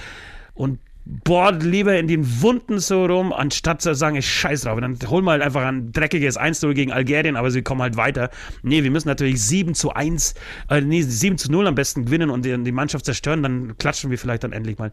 und 0.55 0.79
bohrt 1.07 1.63
lieber 1.63 1.99
in 1.99 2.09
den 2.09 2.41
Wunden 2.41 2.79
so 2.79 3.05
rum, 3.05 3.33
anstatt 3.33 3.83
zu 3.83 3.95
sagen, 3.95 4.17
ich 4.17 4.27
scheiß 4.27 4.63
drauf. 4.63 4.81
Dann 4.81 4.99
holen 5.07 5.25
wir 5.25 5.33
halt 5.33 5.43
einfach 5.43 5.63
ein 5.63 5.93
dreckiges 5.93 6.39
1-0 6.39 6.73
gegen 6.73 6.93
Algerien, 6.93 7.37
aber 7.37 7.51
sie 7.51 7.63
kommen 7.63 7.83
halt 7.83 7.97
weiter. 7.97 8.31
Nee, 8.63 8.83
wir 8.83 8.91
müssen 8.91 9.09
natürlich 9.09 9.43
7 9.43 9.75
zu 9.75 9.93
1, 9.93 10.35
äh, 10.71 10.81
nee, 10.81 11.03
7 11.03 11.37
zu 11.37 11.53
0 11.53 11.67
am 11.67 11.75
besten 11.75 12.07
gewinnen 12.07 12.31
und 12.31 12.45
die, 12.45 12.57
die 12.63 12.73
Mannschaft 12.73 13.05
zerstören, 13.05 13.43
dann 13.43 13.77
klatschen 13.77 14.11
wir 14.11 14.19
vielleicht 14.19 14.45
dann 14.45 14.53
endlich 14.53 14.79
mal. 14.79 14.91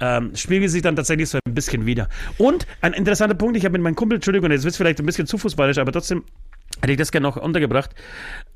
Ähm, 0.00 0.34
spiegelt 0.34 0.72
sich 0.72 0.82
dann 0.82 0.96
tatsächlich 0.96 1.28
so 1.28 1.38
ein 1.46 1.54
bisschen 1.54 1.86
wieder. 1.86 2.08
Und 2.36 2.66
ein 2.80 2.92
interessanter 2.92 3.36
Punkt, 3.36 3.56
ich 3.56 3.64
habe 3.64 3.74
mit 3.74 3.82
meinem 3.82 3.94
Kumpel, 3.94 4.16
Entschuldigung, 4.16 4.50
jetzt 4.50 4.64
wird 4.64 4.74
vielleicht 4.74 4.98
ein 4.98 5.06
bisschen 5.06 5.26
zu 5.28 5.38
fußballisch, 5.38 5.78
aber 5.78 5.92
trotzdem 5.92 6.24
hätte 6.80 6.92
ich 6.92 6.98
das 6.98 7.12
gerne 7.12 7.26
noch 7.26 7.36
untergebracht, 7.36 7.90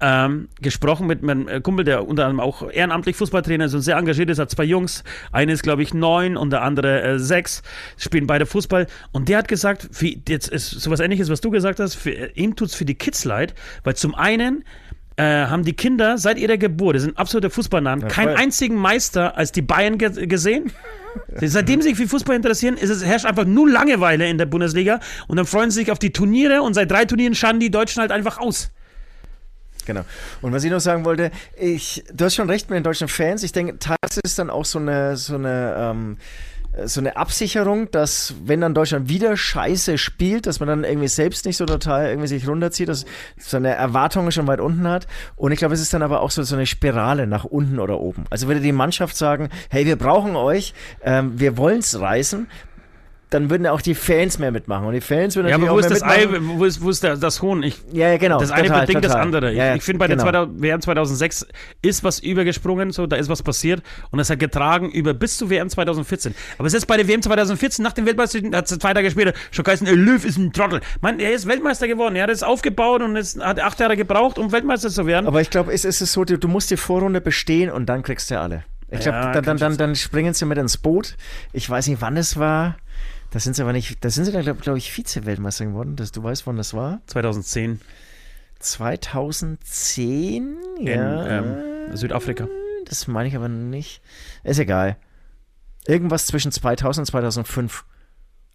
ähm, 0.00 0.48
gesprochen 0.60 1.06
mit 1.06 1.22
meinem 1.22 1.48
äh, 1.48 1.60
Kumpel, 1.60 1.84
der 1.84 2.06
unter 2.06 2.26
anderem 2.26 2.40
auch 2.40 2.70
ehrenamtlich 2.70 3.16
Fußballtrainer 3.16 3.66
ist 3.66 3.74
und 3.74 3.80
sehr 3.80 3.96
engagiert 3.96 4.30
ist, 4.30 4.38
hat 4.38 4.50
zwei 4.50 4.64
Jungs, 4.64 5.04
eine 5.32 5.52
ist 5.52 5.62
glaube 5.62 5.82
ich 5.82 5.94
neun 5.94 6.36
und 6.36 6.50
der 6.50 6.62
andere 6.62 7.02
äh, 7.02 7.18
sechs, 7.18 7.62
spielen 7.96 8.26
beide 8.26 8.46
Fußball. 8.46 8.86
Und 9.12 9.28
der 9.28 9.38
hat 9.38 9.48
gesagt, 9.48 9.88
für, 9.92 10.12
jetzt 10.28 10.48
ist 10.48 10.70
sowas 10.70 11.00
ähnliches, 11.00 11.30
was 11.30 11.40
du 11.40 11.50
gesagt 11.50 11.80
hast, 11.80 11.94
für, 11.94 12.10
äh, 12.10 12.30
ihm 12.34 12.54
tut's 12.56 12.74
für 12.74 12.84
die 12.84 12.94
Kids 12.94 13.24
leid, 13.24 13.54
weil 13.84 13.96
zum 13.96 14.14
einen 14.14 14.64
äh, 15.18 15.46
haben 15.46 15.64
die 15.64 15.72
Kinder 15.72 16.16
seit 16.16 16.38
ihrer 16.38 16.56
Geburt, 16.56 16.94
das 16.96 17.02
sind 17.02 17.18
absolute 17.18 17.50
Fußballnahen, 17.50 18.06
keinen 18.06 18.28
voll. 18.28 18.36
einzigen 18.36 18.76
Meister 18.76 19.36
als 19.36 19.50
die 19.50 19.62
Bayern 19.62 19.98
ge 19.98 20.26
gesehen. 20.26 20.72
Seitdem 21.42 21.82
sie 21.82 21.88
sich 21.88 21.98
für 21.98 22.06
Fußball 22.06 22.36
interessieren, 22.36 22.76
ist 22.76 22.90
es, 22.90 23.04
herrscht 23.04 23.26
einfach 23.26 23.44
nur 23.44 23.68
Langeweile 23.68 24.28
in 24.28 24.38
der 24.38 24.46
Bundesliga 24.46 25.00
und 25.26 25.36
dann 25.36 25.46
freuen 25.46 25.72
sie 25.72 25.80
sich 25.80 25.90
auf 25.90 25.98
die 25.98 26.12
Turniere 26.12 26.62
und 26.62 26.74
seit 26.74 26.90
drei 26.90 27.04
Turnieren 27.04 27.34
schaden 27.34 27.58
die 27.58 27.70
Deutschen 27.70 28.00
halt 28.00 28.12
einfach 28.12 28.38
aus. 28.38 28.70
Genau. 29.86 30.04
Und 30.42 30.52
was 30.52 30.62
ich 30.62 30.70
noch 30.70 30.80
sagen 30.80 31.04
wollte, 31.04 31.32
ich, 31.58 32.04
du 32.12 32.26
hast 32.26 32.34
schon 32.34 32.48
recht 32.48 32.70
mit 32.70 32.76
den 32.76 32.84
deutschen 32.84 33.08
Fans. 33.08 33.42
Ich 33.42 33.52
denke, 33.52 33.78
teils 33.78 34.20
ist 34.22 34.38
dann 34.38 34.50
auch 34.50 34.66
so 34.66 34.78
eine, 34.78 35.16
so 35.16 35.34
eine, 35.34 35.74
ähm, 35.78 36.18
so 36.86 37.00
eine 37.00 37.16
Absicherung, 37.16 37.90
dass 37.90 38.34
wenn 38.44 38.60
dann 38.60 38.74
Deutschland 38.74 39.08
wieder 39.08 39.36
scheiße 39.36 39.98
spielt, 39.98 40.46
dass 40.46 40.60
man 40.60 40.68
dann 40.68 40.84
irgendwie 40.84 41.08
selbst 41.08 41.44
nicht 41.46 41.56
so 41.56 41.66
total 41.66 42.08
irgendwie 42.08 42.28
sich 42.28 42.46
runterzieht, 42.48 42.88
dass 42.88 43.04
seine 43.36 43.74
Erwartungen 43.74 44.32
schon 44.32 44.46
weit 44.46 44.60
unten 44.60 44.86
hat. 44.88 45.06
Und 45.36 45.52
ich 45.52 45.58
glaube, 45.58 45.74
es 45.74 45.80
ist 45.80 45.92
dann 45.94 46.02
aber 46.02 46.20
auch 46.20 46.30
so, 46.30 46.42
so 46.42 46.54
eine 46.54 46.66
Spirale 46.66 47.26
nach 47.26 47.44
unten 47.44 47.78
oder 47.78 48.00
oben. 48.00 48.24
Also 48.30 48.46
würde 48.48 48.60
die 48.60 48.72
Mannschaft 48.72 49.16
sagen, 49.16 49.48
hey, 49.70 49.86
wir 49.86 49.96
brauchen 49.96 50.36
euch, 50.36 50.74
ähm, 51.02 51.38
wir 51.38 51.56
wollen's 51.56 51.98
reißen, 51.98 52.48
dann 53.30 53.50
würden 53.50 53.66
auch 53.66 53.80
die 53.80 53.94
Fans 53.94 54.38
mehr 54.38 54.50
mitmachen. 54.50 54.86
Und 54.86 54.94
die 54.94 55.00
Fans 55.00 55.36
würden 55.36 55.48
Ja, 55.48 55.58
natürlich 55.58 55.68
aber 55.70 55.76
wo 55.76 55.80
auch 55.80 55.84
ist 55.84 55.90
mehr 55.90 55.98
das 56.00 56.18
Ei, 56.18 56.26
mitmachen. 56.26 56.58
wo 56.60 56.64
ist, 56.64 56.82
wo 56.82 56.90
ist 56.90 57.02
der, 57.02 57.16
das 57.16 57.42
Huhn? 57.42 57.62
Ich, 57.62 57.76
Ja, 57.92 58.08
ja, 58.08 58.16
genau. 58.16 58.38
das 58.38 58.50
eine 58.50 58.68
total, 58.68 58.80
bedingt 58.86 59.04
das 59.04 59.12
total. 59.12 59.24
andere. 59.26 59.50
Ich, 59.52 59.58
Ja, 59.58 59.66
ja, 59.66 59.74
ich 59.74 59.82
finde, 59.82 59.98
bei 59.98 60.06
genau. 60.08 60.24
der 60.24 60.32
2000, 60.32 60.62
WM 60.62 60.80
2006 60.80 61.46
ist 61.82 62.04
was 62.04 62.18
übergesprungen, 62.20 62.90
so, 62.90 63.06
da 63.06 63.16
ist 63.16 63.28
was 63.28 63.42
passiert 63.42 63.82
und 64.10 64.18
das 64.18 64.30
hat 64.30 64.38
getragen 64.38 64.90
über 64.90 65.14
bis 65.14 65.36
zu 65.36 65.50
WM 65.50 65.68
2014. 65.68 66.34
Aber 66.58 66.66
es 66.68 66.74
ist 66.74 66.86
bei 66.86 66.96
der 66.96 67.06
WM 67.08 67.22
2014, 67.22 67.82
nach 67.82 67.92
dem 67.92 68.06
Weltmeister, 68.06 68.38
hat 68.52 68.70
es 68.70 68.78
zwei 68.78 68.94
Tage 68.94 69.10
später 69.10 69.32
schon 69.50 69.64
geheißen, 69.64 69.86
Löw 69.86 70.24
ist 70.24 70.38
ein 70.38 70.52
Trottel. 70.52 70.80
Man, 71.00 71.20
er 71.20 71.32
ist 71.32 71.46
Weltmeister 71.46 71.86
geworden, 71.88 72.16
er 72.16 72.24
hat 72.24 72.30
es 72.30 72.42
aufgebaut 72.42 73.02
und 73.02 73.16
es 73.16 73.38
hat 73.38 73.60
acht 73.60 73.78
Jahre 73.80 73.96
gebraucht, 73.96 74.38
um 74.38 74.52
Weltmeister 74.52 74.88
zu 74.90 75.06
werden. 75.06 75.26
Aber 75.26 75.40
ich 75.40 75.50
glaube, 75.50 75.72
es 75.72 75.84
ist 75.84 76.00
es 76.00 76.12
so, 76.12 76.24
du, 76.24 76.48
musst 76.48 76.70
die 76.70 76.76
Vorrunde 76.76 77.20
bestehen 77.20 77.70
und 77.70 77.86
dann 77.86 78.02
kriegst 78.02 78.30
du 78.30 78.40
alle. 78.40 78.64
Ich 78.90 79.00
glaube, 79.00 79.18
Ja, 79.18 79.32
dann, 79.32 79.44
dann, 79.44 79.56
dann, 79.58 79.76
dann 79.76 79.94
springen 79.96 80.32
sie 80.32 80.46
mit 80.46 80.56
ins 80.56 80.78
Boot. 80.78 81.16
Ich 81.52 81.68
weiß 81.68 81.88
nicht, 81.88 82.00
wann 82.00 82.16
es 82.16 82.38
war. 82.38 82.76
Da 83.30 83.40
sind 83.40 83.54
sie 83.54 83.62
aber 83.62 83.72
nicht, 83.72 84.02
da 84.04 84.10
sind 84.10 84.24
sie 84.24 84.32
dann, 84.32 84.42
glaube 84.42 84.60
glaub 84.60 84.76
ich, 84.76 84.90
Vize-Weltmeister 84.90 85.66
geworden. 85.66 85.96
Das, 85.96 86.12
du 86.12 86.22
weißt, 86.22 86.46
wann 86.46 86.56
das 86.56 86.72
war? 86.74 87.00
2010 87.06 87.80
2010? 88.60 90.58
in 90.78 90.86
Ja. 90.86 91.38
ähm, 91.38 91.96
Südafrika. 91.96 92.48
das 92.84 93.06
meine 93.06 93.28
ich 93.28 93.36
aber 93.36 93.48
nicht. 93.48 94.02
Ist 94.44 94.58
egal. 94.58 94.96
Irgendwas 95.86 96.26
zwischen 96.26 96.52
2000 96.52 97.02
und 97.02 97.06
2005. 97.06 97.84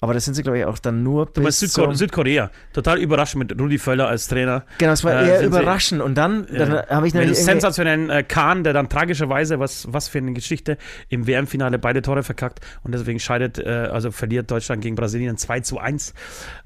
Aber 0.03 0.13
das 0.13 0.25
sind 0.25 0.33
sie, 0.33 0.43
glaube 0.43 0.59
ich, 0.59 0.65
auch 0.65 0.79
dann 0.79 1.01
nur 1.01 1.27
Du 1.27 1.39
meinst 1.39 1.61
bis 1.61 1.71
Südko 1.71 1.85
zum- 1.87 1.95
Südkorea. 1.95 2.51
Total 2.73 2.97
überrascht 2.99 3.35
mit 3.35 3.57
Rudi 3.57 3.77
Völler 3.77 4.09
als 4.09 4.27
Trainer. 4.27 4.65
Genau, 4.77 4.91
es 4.91 5.01
war 5.05 5.13
Äh, 5.13 5.15
eher 5.15 5.39
sind 5.39 5.53
sie- 5.53 5.57
überraschend. 5.59 6.01
Und 6.01 6.15
dann, 6.15 6.45
dann 6.47 6.71
Ja. 6.73 6.89
habe 6.89 7.07
ich 7.07 7.13
nämlich 7.13 7.37
sensationellen 7.37 8.09
äh, 8.09 8.21
Kahn, 8.23 8.65
der 8.65 8.73
dann 8.73 8.89
tragischerweise, 8.89 9.59
was, 9.59 9.87
was 9.93 10.09
für 10.09 10.17
eine 10.17 10.33
Geschichte, 10.33 10.77
im 11.07 11.25
WM-Finale 11.25 11.79
beide 11.79 12.01
Tore 12.01 12.21
verkackt 12.23 12.59
und 12.83 12.93
deswegen 12.93 13.21
scheidet, 13.21 13.59
äh, 13.59 13.69
also 13.69 14.11
verliert 14.11 14.51
Deutschland 14.51 14.81
gegen 14.81 14.95
Brasilien 14.97 15.37
2 15.37 15.61
zu 15.61 15.79
1. 15.79 16.13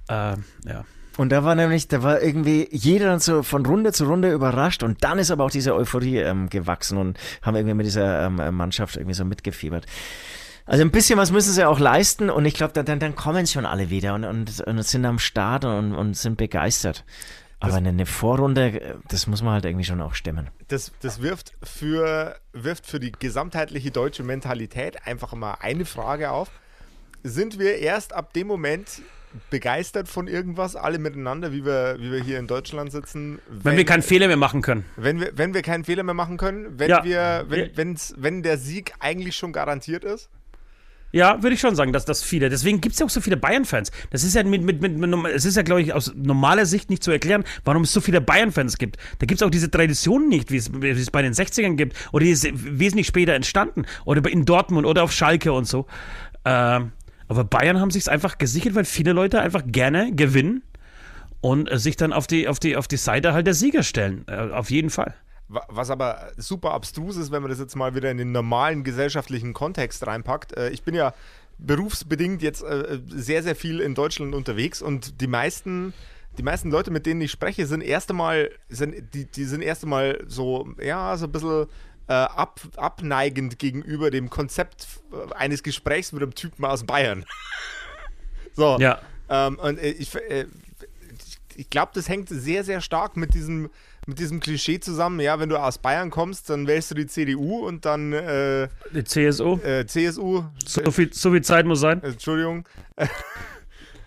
Äh, 0.10 0.14
ja. 0.14 0.38
Und 1.18 1.32
da 1.32 1.44
war 1.44 1.54
nämlich, 1.54 1.88
da 1.88 2.02
war 2.02 2.22
irgendwie 2.24 2.68
jeder 2.72 3.06
dann 3.06 3.20
so 3.20 3.44
von 3.44 3.64
Runde 3.68 3.92
zu 3.92 4.06
Runde 4.06 4.32
überrascht 4.32 4.82
und 4.82 5.04
dann 5.04 5.20
ist 5.20 5.30
aber 5.30 5.44
auch 5.44 5.52
diese 5.52 5.76
Euphorie 5.76 6.18
ähm, 6.18 6.50
gewachsen 6.50 6.98
und 6.98 7.18
haben 7.44 7.56
irgendwie 7.56 7.76
mit 7.76 7.86
dieser 7.86 8.26
ähm, 8.26 8.40
äh, 8.40 8.52
Mannschaft 8.52 8.96
irgendwie 8.98 9.14
so 9.16 9.26
mitgefiebert. 9.26 9.86
Also 10.68 10.84
ein 10.84 10.91
bisschen 10.91 11.18
was 11.18 11.32
müssen 11.32 11.53
sie 11.53 11.65
auch 11.65 11.80
leisten 11.80 12.30
und 12.30 12.45
ich 12.45 12.53
glaube, 12.53 12.84
dann, 12.84 12.99
dann, 12.99 13.15
kommen 13.15 13.47
schon 13.47 13.65
alle 13.65 13.89
wieder 13.89 14.13
und, 14.13 14.26
und, 14.26 14.61
und 14.61 14.84
sind 14.84 15.05
am 15.05 15.18
Start 15.18 15.63
und, 15.63 15.95
und 15.95 16.15
sind 16.15 16.38
begeistert. 16.38 17.05
Aber 17.59 17.76
eine, 17.76 17.89
eine 17.89 18.05
Vorrunde, 18.05 18.82
äh, 18.82 18.95
das 19.07 19.28
muss 19.28 19.41
man 19.41 19.53
halt 19.53 19.65
irgendwie 19.65 19.86
schon 19.86 20.01
auch 20.01 20.13
stemmen. 20.13 20.49
Das, 20.68 20.91
das 21.01 21.22
wirft, 21.22 21.53
für, 21.63 22.36
wirft 22.53 22.86
für 22.86 22.99
die 22.99 23.13
gesamtheitliche 23.13 23.91
deutsche 23.91 24.24
Mentalität 24.24 25.07
einfach 25.07 25.34
mal 25.34 25.57
eine 25.61 25.86
Frage 25.86 26.32
auf. 26.32 26.51
Sind 27.24 27.57
wir 27.57 27.78
erst 27.78 28.13
ab 28.13 28.34
dem 28.34 28.47
Moment 28.47 29.01
begeistert 29.49 30.07
von 30.07 30.28
irgendwas, 30.28 30.76
alle 30.76 30.99
miteinander, 30.99 31.51
wie 31.51 31.65
wir, 31.65 31.97
wie 31.99 32.11
wir 32.11 32.22
hier 32.22 32.39
in 32.39 32.47
Deutschland 32.47 32.91
sitzen? 32.91 33.39
Wenn, 33.49 33.78
wir 33.78 33.86
keinen 33.86 34.03
Fehler 34.03 34.28
mehr 34.28 34.38
machen 34.38 34.61
können. 34.61 34.86
wenn 34.95 35.20
wir, 35.20 35.32
wenn 35.36 35.53
wir 35.53 35.61
keinen 35.61 35.84
Fehler 35.84 36.03
mehr 36.03 36.13
machen 36.13 36.38
können, 36.38 36.78
wenn, 36.78 36.89
Ja. 36.89 37.03
wir, 37.03 37.45
wenn, 37.47 37.72
wenn's, 37.76 38.13
wenn 38.18 38.43
der 38.43 38.57
Sieg 38.57 38.93
eigentlich 38.99 39.36
schon 39.36 39.51
garantiert 39.51 40.03
ist? 40.03 40.30
Ja, 41.12 41.41
würde 41.41 41.53
ich 41.53 41.62
schon 41.62 41.76
sagen, 41.76 41.93
dass 41.93 42.05
das 42.05 42.22
viele. 42.22 42.49
Deswegen 42.49 42.82
gibt 42.82 42.93
es 42.93 42.99
ja 42.99 43.05
auch 43.05 43.10
so 43.10 43.22
viele 43.22 43.38
Bayern-Fans. 43.38 43.91
Das 44.10 44.24
ist 44.24 44.36
ja 44.36 44.43
mit, 44.43 44.62
mit, 44.62 44.82
mit, 44.82 44.97
mit 44.97 45.26
es 45.34 45.45
ist 45.45 45.55
ja, 45.55 45.64
glaube 45.64 45.82
ich, 45.82 45.93
aus 45.93 46.14
normaler 46.16 46.66
Sicht 46.66 46.89
nicht 46.89 47.01
zu 47.01 47.12
erklären, 47.12 47.43
warum 47.64 47.84
es 47.84 47.93
so 47.93 48.01
viele 48.01 48.20
Bayern-Fans 48.20 48.78
gibt. 48.78 48.97
Da 49.20 49.26
gibt 49.26 49.41
es 49.41 49.45
auch 49.45 49.49
diese 49.49 49.72
Tradition 49.72 50.28
nicht, 50.28 50.51
wie 50.51 50.58
es, 50.58 50.70
es 50.70 51.12
bei 51.12 51.22
den 51.22 51.34
60ern 51.34 51.76
gibt. 51.76 51.95
Oder 52.12 52.26
die 52.26 52.32
ist 52.32 52.47
wesentlich 52.53 53.08
später 53.08 53.34
entstanden. 53.34 53.86
Oder 54.03 54.30
in 54.30 54.43
Dortmund 54.43 54.86
oder 54.86 55.03
auf 55.03 55.14
Schalke 55.14 55.53
und 55.53 55.66
so. 55.66 55.86
Ähm, 56.43 56.91
aber 57.30 57.43
Bayern 57.43 57.80
haben 57.80 57.91
sich 57.91 58.10
einfach 58.10 58.38
gesichert, 58.38 58.76
weil 58.76 58.86
viele 58.86 59.14
Leute 59.14 59.41
einfach 59.41 59.64
gerne 59.66 60.14
gewinnen 60.14 60.64
und 61.41 61.72
äh, 61.72 61.80
sich 61.80 61.95
dann 61.95 62.14
auf 62.14 62.28
die, 62.28 62.47
auf, 62.47 62.60
die, 62.60 62.76
auf 62.76 62.88
die 62.88 62.97
Seite 62.97 63.34
halt 63.34 63.47
der 63.47 63.53
Sieger 63.53 63.84
stellen. 63.84 64.26
Äh, 64.28 64.51
auf 64.51 64.72
jeden 64.72 64.89
Fall. 64.89 65.14
Wa- 65.50 65.66
Was 65.70 65.89
aber 65.89 66.32
super 66.38 66.72
abstrus 66.74 67.16
ist, 67.18 67.32
wenn 67.32 67.41
man 67.41 67.50
das 67.52 67.60
jetzt 67.60 67.76
mal 67.76 67.95
wieder 67.95 68.12
in 68.12 68.18
den 68.18 68.32
normalen 68.32 68.84
gesellschaftlichen 68.84 69.54
Kontext 69.54 70.06
reinpackt. 70.06 70.56
Äh, 70.58 70.70
Ich 70.70 70.84
bin 70.84 70.93
ja 70.95 71.14
berufsbedingt 71.58 72.41
jetzt 72.41 72.62
äh, 72.64 73.00
sehr, 73.08 73.41
sehr 73.43 73.56
viel 73.56 73.80
in 73.80 73.95
Deutschland 73.95 74.36
unterwegs 74.36 74.82
und 74.82 75.22
die 75.22 75.28
meisten, 75.28 75.93
die 76.38 76.43
meisten 76.43 76.70
Leute, 76.70 76.91
mit 76.91 77.06
denen 77.08 77.22
ich 77.22 77.32
spreche, 77.32 77.66
sind 77.66 77.82
erst 77.82 78.10
einmal, 78.12 78.52
sind, 78.70 79.14
die, 79.16 79.26
die 79.26 79.45
sind 79.45 79.62
erst 79.64 79.84
einmal 79.84 80.24
so, 80.28 80.68
ja, 80.80 81.18
so 81.18 81.26
ein 81.26 81.32
bisschen 81.32 81.66
äh, 82.10 82.14
ab, 82.14 82.60
abneigend 82.76 83.58
gegenüber 83.58 84.12
dem 84.12 84.30
Konzept 84.30 84.88
äh, 85.12 85.34
eines 85.34 85.64
Gesprächs 85.64 86.12
mit 86.12 86.22
einem 86.22 86.36
Typen 86.36 86.64
aus 86.64 86.84
Bayern. 86.86 87.26
so. 88.54 88.78
Ja. 88.80 89.00
Ähm, 89.30 89.58
und 89.60 89.82
ich, 89.82 90.14
äh, 90.16 90.45
ich 91.56 91.70
glaube, 91.70 91.91
das 91.95 92.08
hängt 92.08 92.30
sehr, 92.30 92.64
sehr 92.64 92.82
stark 92.82 93.18
mit 93.18 93.34
diesem, 93.34 93.70
mit 94.08 94.20
diesem 94.20 94.39
Klischee 94.39 94.80
zusammen. 94.80 95.20
Ja, 95.20 95.39
wenn 95.39 95.49
du 95.49 95.58
aus 95.58 95.78
Bayern 95.78 96.10
kommst, 96.10 96.49
dann 96.49 96.66
wählst 96.68 96.89
du 96.91 96.95
die 96.95 97.08
CDU 97.08 97.66
und 97.68 97.86
dann 97.86 98.14
äh, 98.14 98.68
Die 98.93 99.03
CSU. 99.03 99.58
äh, 99.60 99.86
CSU. 99.86 100.43
So 100.66 100.91
viel, 100.91 101.14
so 101.14 101.32
viel 101.32 101.41
Zeit 101.43 101.66
muss 101.66 101.82
sein. 101.82 102.01
Entschuldigung. 102.03 102.66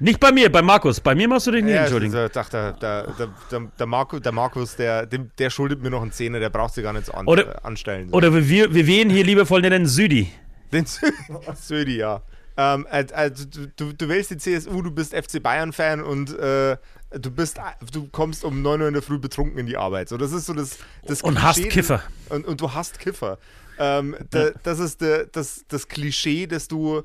Nicht 0.03 0.19
bei 0.19 0.33
mir, 0.33 0.51
bei 0.51 0.63
Markus. 0.63 0.99
Bei 0.99 1.15
mir 1.15 1.29
machst 1.29 1.47
du 1.47 1.51
dich 1.51 1.63
nicht 1.63 1.75
Ja, 1.75 1.83
entschuldigen. 1.83 2.25
ich 2.25 2.33
dachte, 2.33 2.75
der, 2.81 3.07
der, 3.09 3.29
der, 3.51 3.61
der, 3.79 3.87
Marco, 3.87 4.19
der 4.19 4.33
Markus, 4.33 4.75
der, 4.77 5.05
dem, 5.05 5.31
der 5.39 5.51
schuldet 5.51 5.83
mir 5.83 5.91
noch 5.91 6.01
einen 6.01 6.11
Zehner, 6.11 6.41
der 6.41 6.49
braucht 6.49 6.73
sich 6.73 6.83
gar 6.83 6.95
nicht 6.95 7.05
so 7.05 7.13
an, 7.13 7.27
Oder- 7.27 7.57
äh, 7.57 7.59
anstellen. 7.65 8.09
Oder 8.11 8.35
wie 8.35 8.49
wir, 8.49 8.75
wir 8.75 9.03
ihn 9.03 9.11
hier 9.11 9.25
liebevoll 9.25 9.61
nennen, 9.61 9.85
Südi. 9.87 10.33
Den 10.73 10.87
Södi, 10.87 11.97
ja. 11.99 12.23
Ähm, 12.57 12.87
äh, 12.91 13.05
äh, 13.13 13.31
du, 13.31 13.67
du, 13.77 13.93
du 13.93 14.09
wählst 14.09 14.31
die 14.31 14.39
CSU, 14.39 14.81
du 14.81 14.91
bist 14.91 15.15
FC 15.15 15.43
Bayern-Fan 15.43 16.03
und 16.03 16.31
äh, 16.39 16.79
du 17.11 17.31
bist, 17.31 17.61
du 17.93 18.09
kommst 18.09 18.45
um 18.45 18.63
9 18.63 18.81
Uhr 18.81 18.89
in 18.89 18.95
der 18.95 19.03
Früh 19.03 19.19
betrunken 19.19 19.59
in 19.59 19.67
die 19.67 19.77
Arbeit. 19.77 20.09
So, 20.09 20.17
das 20.17 20.33
ist 20.33 20.47
so 20.47 20.55
das, 20.55 20.79
das 21.05 21.23
Und 21.23 21.37
Klischee, 21.37 21.69
Kiffer. 21.69 22.03
Und, 22.29 22.47
und 22.47 22.61
du 22.61 22.73
hast 22.73 22.99
Kiffer. 22.99 23.39
Ähm, 23.79 24.17
da, 24.31 24.51
das 24.63 24.79
ist 24.79 25.01
der, 25.01 25.27
das, 25.27 25.65
das 25.69 25.89
Klischee, 25.89 26.47
das 26.47 26.69
du, 26.69 27.03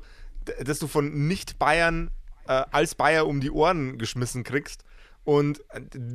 das 0.62 0.78
du 0.78 0.86
von 0.86 1.26
Nicht-Bayern 1.26 2.10
äh, 2.46 2.64
als 2.70 2.94
Bayer 2.94 3.26
um 3.26 3.40
die 3.40 3.50
Ohren 3.50 3.98
geschmissen 3.98 4.44
kriegst. 4.44 4.84
Und 5.26 5.60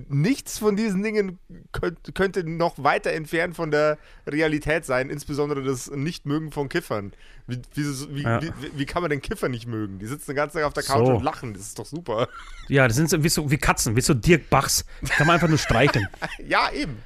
nichts 0.07 0.57
von 0.57 0.77
diesen 0.77 1.03
Dingen 1.03 1.37
könnt, 1.73 2.15
könnte 2.15 2.45
noch 2.49 2.81
weiter 2.81 3.11
entfernt 3.11 3.57
von 3.57 3.69
der 3.69 3.97
Realität 4.25 4.85
sein, 4.85 5.09
insbesondere 5.09 5.61
das 5.63 5.91
Nichtmögen 5.91 6.53
von 6.53 6.69
Kiffern. 6.69 7.11
Wie, 7.45 7.59
wie, 7.73 7.83
wie, 8.15 8.21
Ja. 8.23 8.39
wie, 8.73 8.85
kann 8.85 9.01
man 9.01 9.09
denn 9.11 9.21
Kiffer 9.21 9.49
nicht 9.49 9.67
mögen? 9.67 9.99
Die 9.99 10.07
sitzen 10.07 10.27
den 10.31 10.37
ganzen 10.37 10.59
Tag 10.59 10.65
auf 10.65 10.73
der 10.73 10.83
Couch 10.83 11.05
So. 11.07 11.15
und 11.17 11.23
lachen, 11.23 11.53
das 11.53 11.63
ist 11.63 11.77
doch 11.77 11.85
super. 11.85 12.29
Ja, 12.69 12.87
das 12.87 12.95
sind 12.95 13.09
so 13.09 13.21
wie, 13.21 13.27
so 13.27 13.51
wie 13.51 13.57
Katzen, 13.57 13.97
wie 13.97 14.01
so 14.01 14.13
Dirk 14.13 14.49
Bachs. 14.49 14.85
Die 15.01 15.07
kann 15.07 15.27
man 15.27 15.33
einfach 15.33 15.49
nur 15.49 15.57
streicheln. 15.57 16.07
Ja, 16.47 16.71
eben. 16.71 16.97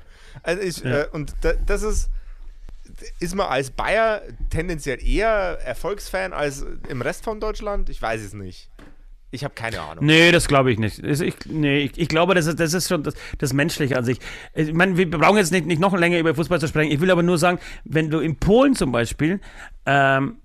Also 0.44 0.62
ich, 0.62 0.86
Äh, 0.86 1.08
und 1.12 1.34
da, 1.42 1.54
das 1.54 1.82
ist, 1.82 2.10
ist 3.20 3.34
man 3.34 3.48
als 3.48 3.72
Bayer 3.72 4.22
tendenziell 4.52 5.04
eher 5.04 5.60
Erfolgsfan 5.66 6.34
als 6.34 6.64
im 6.88 7.02
Rest 7.02 7.24
von 7.24 7.40
Deutschland? 7.40 7.90
Ich 7.90 8.00
weiß 8.00 8.22
es 8.22 8.34
nicht. 8.34 8.70
Ich 9.36 9.44
habe 9.44 9.54
keine 9.54 9.82
Ahnung. 9.82 10.06
Nee, 10.06 10.32
das 10.32 10.48
glaube 10.48 10.72
ich 10.72 10.80
nicht. 10.80 11.04
Ich, 11.04 11.36
nee, 11.46 11.80
ich, 11.80 11.98
ich 11.98 12.08
glaube, 12.08 12.36
das 12.36 12.46
ist, 12.46 12.58
das 12.58 12.74
ist 12.74 12.88
schon 12.88 13.04
das, 13.04 13.16
das 13.38 13.52
Menschliche 13.52 13.98
an 13.98 14.06
sich. 14.06 14.20
Ich 14.54 14.72
meine, 14.72 14.96
wir 14.96 15.10
brauchen 15.10 15.36
jetzt 15.36 15.52
nicht, 15.52 15.66
nicht 15.66 15.82
noch 15.82 15.94
länger 15.96 16.18
über 16.20 16.34
Fußball 16.34 16.62
zu 16.62 16.70
sprechen. 16.70 16.90
Ich 16.90 17.02
will 17.02 17.12
aber 17.12 17.22
nur 17.22 17.38
sagen, 17.38 17.60
wenn 17.84 18.10
du 18.10 18.20
in 18.20 18.38
Polen 18.38 18.76
zum 18.76 18.94
Beispiel, 18.94 19.42
ähm, 19.86 20.38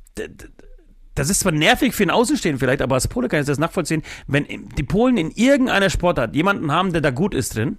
das 1.14 1.30
ist 1.30 1.40
zwar 1.40 1.52
nervig 1.52 1.94
für 1.94 2.02
einen 2.02 2.10
Außenstehenden 2.10 2.58
vielleicht, 2.58 2.82
aber 2.82 2.96
als 2.96 3.06
Pole 3.06 3.28
kann 3.28 3.40
ich 3.40 3.46
das 3.46 3.58
nachvollziehen, 3.58 4.02
wenn 4.26 4.44
die 4.76 4.82
Polen 4.82 5.16
in 5.16 5.30
irgendeiner 5.30 5.88
Sportart 5.88 6.34
jemanden 6.34 6.72
haben, 6.72 6.92
der 6.92 7.00
da 7.00 7.10
gut 7.10 7.32
ist 7.32 7.54
drin, 7.54 7.78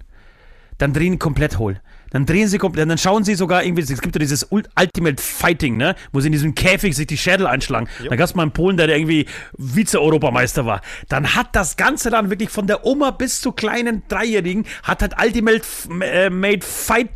dann 0.77 0.93
drehen 0.93 1.19
komplett 1.19 1.57
hohl. 1.57 1.81
Dann 2.11 2.25
drehen 2.25 2.47
sie 2.47 2.57
komplett, 2.57 2.89
dann 2.89 2.97
schauen 2.97 3.23
sie 3.23 3.35
sogar 3.35 3.63
irgendwie, 3.63 3.81
es 3.81 4.01
gibt 4.01 4.15
ja 4.15 4.19
dieses 4.19 4.49
Ult- 4.51 4.69
Ultimate 4.79 5.21
Fighting, 5.21 5.77
ne, 5.77 5.95
wo 6.11 6.19
sie 6.19 6.27
in 6.27 6.33
diesem 6.33 6.55
Käfig 6.55 6.95
sich 6.95 7.07
die 7.07 7.17
Schädel 7.17 7.47
einschlagen. 7.47 7.87
Da 8.07 8.15
gab 8.15 8.25
es 8.25 8.35
mal 8.35 8.43
einen 8.43 8.51
Polen, 8.51 8.77
der 8.77 8.89
irgendwie 8.89 9.25
Vize-Europameister 9.57 10.65
war. 10.65 10.81
Dann 11.09 11.35
hat 11.35 11.55
das 11.55 11.77
Ganze 11.77 12.09
dann 12.09 12.29
wirklich 12.29 12.49
von 12.49 12.67
der 12.67 12.85
Oma 12.85 13.11
bis 13.11 13.41
zu 13.41 13.51
kleinen 13.51 14.03
Dreijährigen, 14.07 14.65
hat 14.83 15.01
halt 15.01 15.15
Ultimate 15.21 15.61
äh, 16.01 16.29
Made 16.29 16.65
Fight 16.65 17.09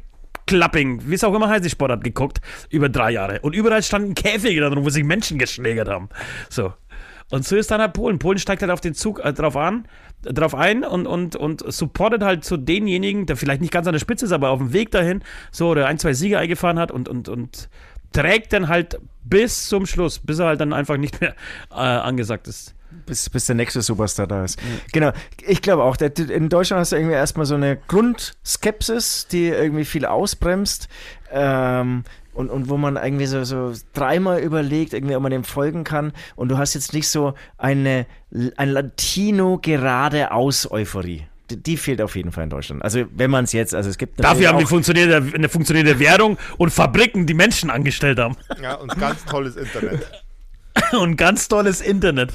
Clubbing, 0.48 1.02
wie 1.10 1.16
es 1.16 1.24
auch 1.24 1.34
immer 1.34 1.50
heißt, 1.50 1.66
die 1.66 1.70
Sportart 1.70 2.04
geguckt, 2.04 2.40
über 2.70 2.88
drei 2.88 3.12
Jahre. 3.12 3.40
Und 3.42 3.56
überall 3.56 3.82
standen 3.84 4.14
Käfige 4.14 4.62
da 4.62 4.70
drin, 4.70 4.86
wo 4.86 4.90
sich 4.90 5.04
Menschen 5.04 5.40
geschlägert 5.40 5.90
haben. 5.90 6.10
So. 6.50 6.74
Und 7.32 7.44
so 7.44 7.56
ist 7.56 7.72
dann 7.72 7.82
halt 7.82 7.94
Polen. 7.94 8.20
Polen 8.20 8.38
steigt 8.38 8.62
halt 8.62 8.72
auf 8.72 8.82
den 8.82 8.94
Zug 8.94 9.20
äh, 9.20 9.34
drauf 9.34 9.58
an, 9.58 9.88
drauf 10.26 10.56
ein 10.56 10.84
und, 10.84 11.08
und, 11.08 11.36
und 11.36 11.72
supportet 11.72 12.24
halt 12.24 12.44
zu 12.44 12.58
denjenigen, 12.58 13.26
der 13.26 13.38
vielleicht 13.38 13.62
nicht 13.62 13.74
ganz 13.74 13.88
an 13.88 13.94
der 13.94 14.00
Spitze 14.00 14.26
ist, 14.26 14.32
aber 14.32 14.50
auf 14.50 14.60
dem 14.60 14.74
Weg 14.74 14.92
dahin 14.92 15.24
so 15.52 15.70
oder 15.70 15.88
ein, 15.88 15.98
zwei 16.00 16.14
Siege 16.14 16.38
eingefahren 16.40 16.80
hat 16.80 16.92
und, 16.92 17.08
und, 17.08 17.30
und 17.30 17.70
trägt 18.12 18.54
dann 18.54 18.68
halt 18.68 19.00
bis 19.24 19.68
zum 19.68 19.86
Schluss, 19.86 20.20
bis 20.20 20.40
er 20.40 20.48
halt 20.48 20.62
dann 20.62 20.74
einfach 20.74 20.98
nicht 20.98 21.22
mehr 21.22 21.36
äh, 21.72 21.76
angesagt 21.76 22.48
ist. 22.48 22.76
bis, 23.06 23.30
bis 23.30 23.46
der 23.46 23.56
nächste 23.56 23.82
Superstar 23.82 24.28
da 24.28 24.44
ist. 24.44 24.60
Genau. 24.92 25.12
Ich 25.46 25.62
glaube 25.62 25.84
auch, 25.84 25.98
in 25.98 26.50
Deutschland 26.50 26.82
hast 26.82 26.92
du 26.92 26.96
irgendwie 26.96 27.16
erstmal 27.16 27.46
so 27.46 27.56
eine 27.56 27.78
Grundskepsis, 27.88 29.28
die 29.28 29.48
irgendwie 29.48 29.86
viel 29.86 30.06
ausbremst. 30.06 30.88
Ähm, 31.32 32.04
und, 32.36 32.50
und 32.50 32.70
wo 32.70 32.78
man 32.78 32.98
irgendwie 32.98 33.26
so, 33.26 33.44
so 33.44 33.74
dreimal 33.94 34.40
überlegt, 34.40 34.94
irgendwie, 34.94 35.16
ob 35.16 35.24
man 35.24 35.32
dem 35.32 35.44
folgen 35.44 35.84
kann. 35.84 36.12
Und 36.36 36.50
du 36.50 36.58
hast 36.58 36.74
jetzt 36.74 36.94
nicht 36.94 37.10
so 37.10 37.34
eine, 37.58 38.06
ein 38.58 38.70
Latino 38.70 39.58
geradeaus 39.62 40.70
Euphorie. 40.70 41.26
Die, 41.50 41.62
die 41.62 41.78
fehlt 41.78 42.02
auf 42.02 42.16
jeden 42.16 42.32
Fall 42.32 42.44
in 42.46 42.50
Deutschland. 42.50 42.84
Also 42.84 43.06
wenn 43.16 43.32
man 43.32 43.44
es 43.46 43.54
jetzt, 43.54 43.74
also 43.74 43.90
es 43.90 43.98
gibt 43.98 44.20
Dafür 44.24 44.50
haben 44.50 44.58
die 44.58 44.66
auch, 44.66 44.70
funktionierende, 44.70 45.36
eine 45.36 45.48
funktionierende 45.50 46.00
Währung 46.00 46.38
und 46.58 46.72
Fabriken, 46.72 47.26
die 47.26 47.36
Menschen 47.36 47.70
angestellt 47.70 48.20
haben. 48.20 48.36
Ja, 48.62 48.76
und 48.76 48.98
ganz 49.00 49.24
tolles 49.26 49.56
Internet. 49.56 50.06
und 51.00 51.16
ganz 51.18 51.48
tolles 51.48 51.82
Internet. 51.82 52.32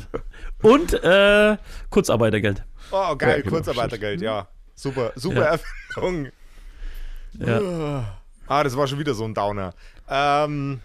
Und 0.62 0.94
äh, 1.02 1.56
Kurzarbeitergeld. 1.90 2.62
Oh, 2.92 3.16
geil, 3.16 3.30
Ja, 3.30 3.36
genau. 3.42 3.50
Kurzarbeitergeld, 3.56 4.22
ja. 4.22 4.48
Super, 4.74 5.12
super 5.14 5.40
Ja. 5.40 5.58
Erfindung. 5.96 6.28
Ja. 7.38 8.19
Ah, 8.50 8.64
das 8.64 8.76
war 8.76 8.88
schon 8.88 8.98
wieder 8.98 9.14
so 9.14 9.24
ein 9.24 9.32
Downer. 9.32 9.74
Ähm, 10.08 10.80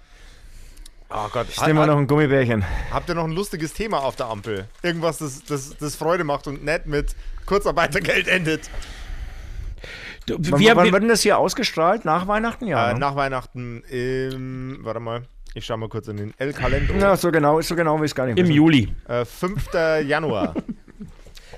oh 1.09 1.27
Gott, 1.31 1.47
ich 1.49 1.59
nehme 1.61 1.79
mal 1.79 1.87
noch 1.87 1.97
ein 1.97 2.05
Gummibärchen. 2.05 2.63
habt 2.91 3.09
ihr 3.09 3.15
noch 3.15 3.23
ein 3.23 3.31
lustiges 3.31 3.73
Thema 3.73 4.03
auf 4.03 4.15
der 4.15 4.27
Ampel? 4.27 4.67
Irgendwas, 4.83 5.17
das, 5.17 5.43
das, 5.45 5.75
das 5.75 5.95
Freude 5.95 6.23
macht 6.23 6.45
und 6.45 6.63
nett 6.63 6.85
mit 6.85 7.15
Kurzarbeitergeld 7.47 8.27
endet. 8.27 8.69
Du, 10.27 10.35
Wann, 10.37 10.59
wir, 10.59 10.75
wann 10.75 10.85
wir, 10.85 10.91
wird 10.93 11.01
denn 11.01 11.09
das 11.09 11.23
hier 11.23 11.39
ausgestrahlt? 11.39 12.05
Nach 12.05 12.27
Weihnachten? 12.27 12.67
Ja. 12.67 12.91
Äh, 12.91 12.93
ne? 12.93 12.99
nach 12.99 13.15
Weihnachten 13.15 13.81
im, 13.89 14.77
warte 14.81 14.99
mal, 14.99 15.23
Ich 15.55 15.65
schau 15.65 15.75
mal 15.75 15.89
kurz 15.89 16.07
in 16.07 16.17
den 16.17 16.33
El 16.37 16.53
Calendro. 16.53 16.95
Ja, 16.97 17.17
so 17.17 17.31
genau, 17.31 17.59
so 17.61 17.75
genau 17.75 17.97
ich 17.97 18.11
es 18.11 18.15
gar 18.15 18.27
nicht 18.27 18.37
Im 18.37 18.45
wissen. 18.45 18.55
Juli. 18.55 18.93
Äh, 19.07 19.25
5. 19.25 19.73
Januar. 20.05 20.53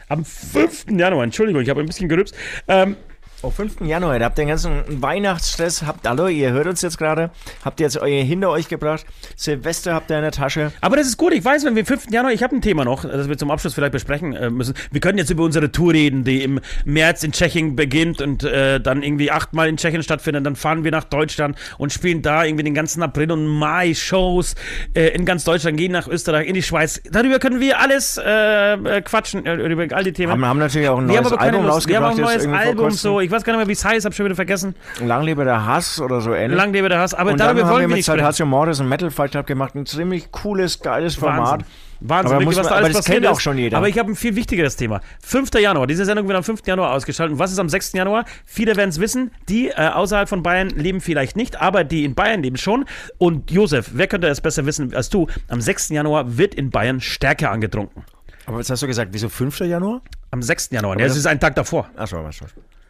Am 0.08 0.24
5. 0.24 0.86
Januar, 0.90 1.26
Entschuldigung, 1.26 1.62
ich 1.62 1.70
habe 1.70 1.82
ein 1.82 1.86
bisschen 1.86 2.08
gerübst. 2.08 2.34
Ähm, 2.70 2.96
Am 3.44 3.52
5. 3.52 3.82
Januar, 3.82 4.18
da 4.18 4.26
habt 4.26 4.40
ihr 4.40 4.46
den 4.46 4.50
ganzen 4.50 4.84
Weihnachtsstress, 5.00 5.84
habt, 5.84 6.08
hallo, 6.08 6.26
ihr 6.26 6.54
hört 6.54 6.66
uns 6.66 6.82
jetzt 6.82 6.98
gerade, 6.98 7.30
habt 7.64 7.80
ihr 7.80 7.86
jetzt 7.86 8.00
euer 8.00 8.24
hinter 8.24 8.50
euch 8.50 8.68
gebracht, 8.68 9.06
Silvester 9.36 9.94
habt 9.94 10.10
ihr 10.10 10.16
in 10.16 10.24
der 10.24 10.32
Tasche. 10.32 10.72
Aber 10.82 10.98
das 10.98 11.06
ist 11.06 11.18
gut, 11.18 11.34
ich 11.34 11.46
weiß, 11.46 11.64
wenn 11.64 11.76
wir 11.76 11.84
am 11.84 11.86
5. 11.86 12.10
Januar, 12.10 12.34
ich 12.34 12.42
habe 12.42 12.56
ein 12.56 12.64
Thema 12.64 12.84
noch, 12.84 13.06
das 13.06 13.30
wir 13.30 13.38
zum 13.38 13.52
Abschluss 13.52 13.76
vielleicht 13.76 13.92
besprechen 13.92 14.34
äh, 14.36 14.50
müssen. 14.50 14.74
Wir 14.90 15.02
können 15.02 15.20
jetzt 15.20 15.30
über 15.30 15.44
unsere 15.44 15.72
Tour 15.72 15.94
reden, 15.94 16.24
die 16.24 16.42
im 16.42 16.60
März 16.84 17.24
in 17.24 17.32
Tschechien 17.32 17.76
beginnt 17.76 18.24
und 18.24 18.44
äh, 18.44 18.80
dann 18.80 19.04
irgendwie 19.04 19.30
achtmal 19.30 19.70
in 19.70 19.78
Tschechien 19.78 20.02
stattfindet. 20.02 20.44
Dann 20.44 20.56
fahren 20.56 20.84
wir 20.84 20.90
nach 20.90 21.04
Deutschland 21.04 21.60
und 21.78 21.94
spielen 21.94 22.24
da 22.24 22.44
irgendwie 22.44 22.64
den 22.64 22.74
ganzen 22.74 23.04
April 23.04 23.32
und 23.32 23.46
Mai 23.46 23.94
Shows 23.94 24.56
äh, 24.96 25.10
in 25.10 25.26
ganz 25.26 25.44
Deutschland, 25.44 25.78
gehen 25.78 25.92
nach 25.92 26.08
Österreich, 26.08 26.48
in 26.48 26.56
die 26.56 26.64
Schweiz. 26.64 27.04
Darüber 27.12 27.38
können 27.38 27.60
wir 27.60 27.80
alles 27.80 28.18
äh, 28.18 28.74
äh, 28.74 29.02
quatschen, 29.04 29.46
über 29.46 29.96
all 29.96 30.04
die 30.04 30.14
Themen. 30.14 30.32
Haben, 30.32 30.44
haben 30.44 30.58
natürlich 30.60 30.90
auch 30.90 30.98
ein 30.98 31.06
neues 31.06 31.32
Album 31.34 31.68
Lust. 31.68 31.88
Wir 31.88 31.98
haben 31.98 32.06
auch 32.06 32.18
ein 32.18 32.24
rausgebracht. 32.24 32.56
neues 32.56 32.68
Album, 32.68 32.90
so, 32.90 33.27
ich 33.28 33.32
weiß 33.32 33.44
gar 33.44 33.54
nicht 33.54 33.60
mehr, 33.60 33.68
wie 33.68 33.74
es 33.74 33.86
heißt, 33.86 34.06
habe 34.06 34.16
schon 34.16 34.26
wieder 34.26 34.36
vergessen. 34.36 34.76
Lang 35.02 35.24
lebe 35.24 35.44
der 35.46 35.66
Hass 35.66 36.00
oder 36.02 36.22
so 36.22 36.34
ähnlich. 36.34 36.58
Lang 36.58 36.74
lebe 36.74 36.90
der 36.90 37.00
Hass, 37.00 37.14
aber 37.14 37.32
und 37.32 37.40
dann 37.40 37.48
darüber 37.56 37.68
wir 37.68 37.72
wollen 37.72 37.82
wir 37.82 37.88
mit 37.90 37.98
nicht 37.98 38.06
sprechen. 38.06 38.20
Saltatio 38.20 38.46
Mortis 38.46 38.80
und 38.80 38.90
Metal 38.90 39.12
Fight 39.12 39.32
Club 39.32 39.46
gemacht. 39.46 39.76
Ein 39.76 39.86
ziemlich 39.86 40.32
cooles, 40.32 40.80
geiles 40.80 41.16
Format. 41.16 41.62
Wahnsinn. 41.62 41.68
Wahnsinn, 42.00 42.32
Aber 42.36 42.42
wirklich, 42.42 42.58
was 42.60 42.68
da 42.68 42.72
aber 42.76 42.84
alles 42.86 42.90
das 42.96 43.06
passiert 43.06 43.24
kennt 43.24 43.28
auch 43.34 43.38
ist. 43.38 43.42
schon 43.44 43.58
jeder. 43.58 43.78
Aber 43.78 43.88
ich 43.90 43.98
habe 43.98 44.12
ein 44.12 44.16
viel 44.16 44.36
wichtigeres 44.36 44.76
Thema. 44.76 45.02
5. 45.24 45.50
Januar, 45.60 45.88
diese 45.88 46.06
Sendung 46.06 46.28
wird 46.28 46.38
am 46.38 46.44
5. 46.44 46.62
Januar 46.68 46.92
ausgestrahlt. 46.94 47.32
Und 47.32 47.40
was 47.40 47.52
ist 47.52 47.58
am 47.58 47.70
6. 47.70 47.94
Januar? 47.94 48.26
Viele 48.46 48.76
werden 48.76 48.90
es 48.90 49.00
wissen, 49.00 49.32
die 49.50 49.70
äh, 49.70 49.74
außerhalb 49.90 50.30
von 50.30 50.44
Bayern 50.44 50.70
leben 50.70 51.02
vielleicht 51.02 51.36
nicht, 51.36 51.60
aber 51.60 51.84
die 51.84 52.06
in 52.06 52.14
Bayern 52.14 52.44
leben 52.44 52.58
schon. 52.58 52.86
Und 53.18 53.50
Josef, 53.50 53.90
wer 53.94 54.06
könnte 54.06 54.28
es 54.28 54.42
besser 54.42 54.66
wissen 54.68 54.94
als 54.94 55.10
du? 55.10 55.26
Am 55.48 55.60
6. 55.60 55.90
Januar 55.90 56.38
wird 56.38 56.54
in 56.54 56.70
Bayern 56.70 57.02
Stärke 57.02 57.50
angetrunken. 57.50 58.04
Aber 58.46 58.60
jetzt 58.60 58.70
hast 58.70 58.84
du 58.84 58.88
gesagt, 58.88 59.10
wieso 59.14 59.28
5. 59.28 59.60
Januar? 59.62 60.02
Am 60.30 60.44
6. 60.44 60.70
Januar. 60.72 60.94
Ja, 60.98 61.06
das 61.06 61.14
das- 61.14 61.18
ist 61.18 61.26
ein 61.26 61.40
Tag 61.40 61.56
davor. 61.56 61.90
Achso, 61.98 62.24
was 62.24 62.36
schon. 62.36 62.48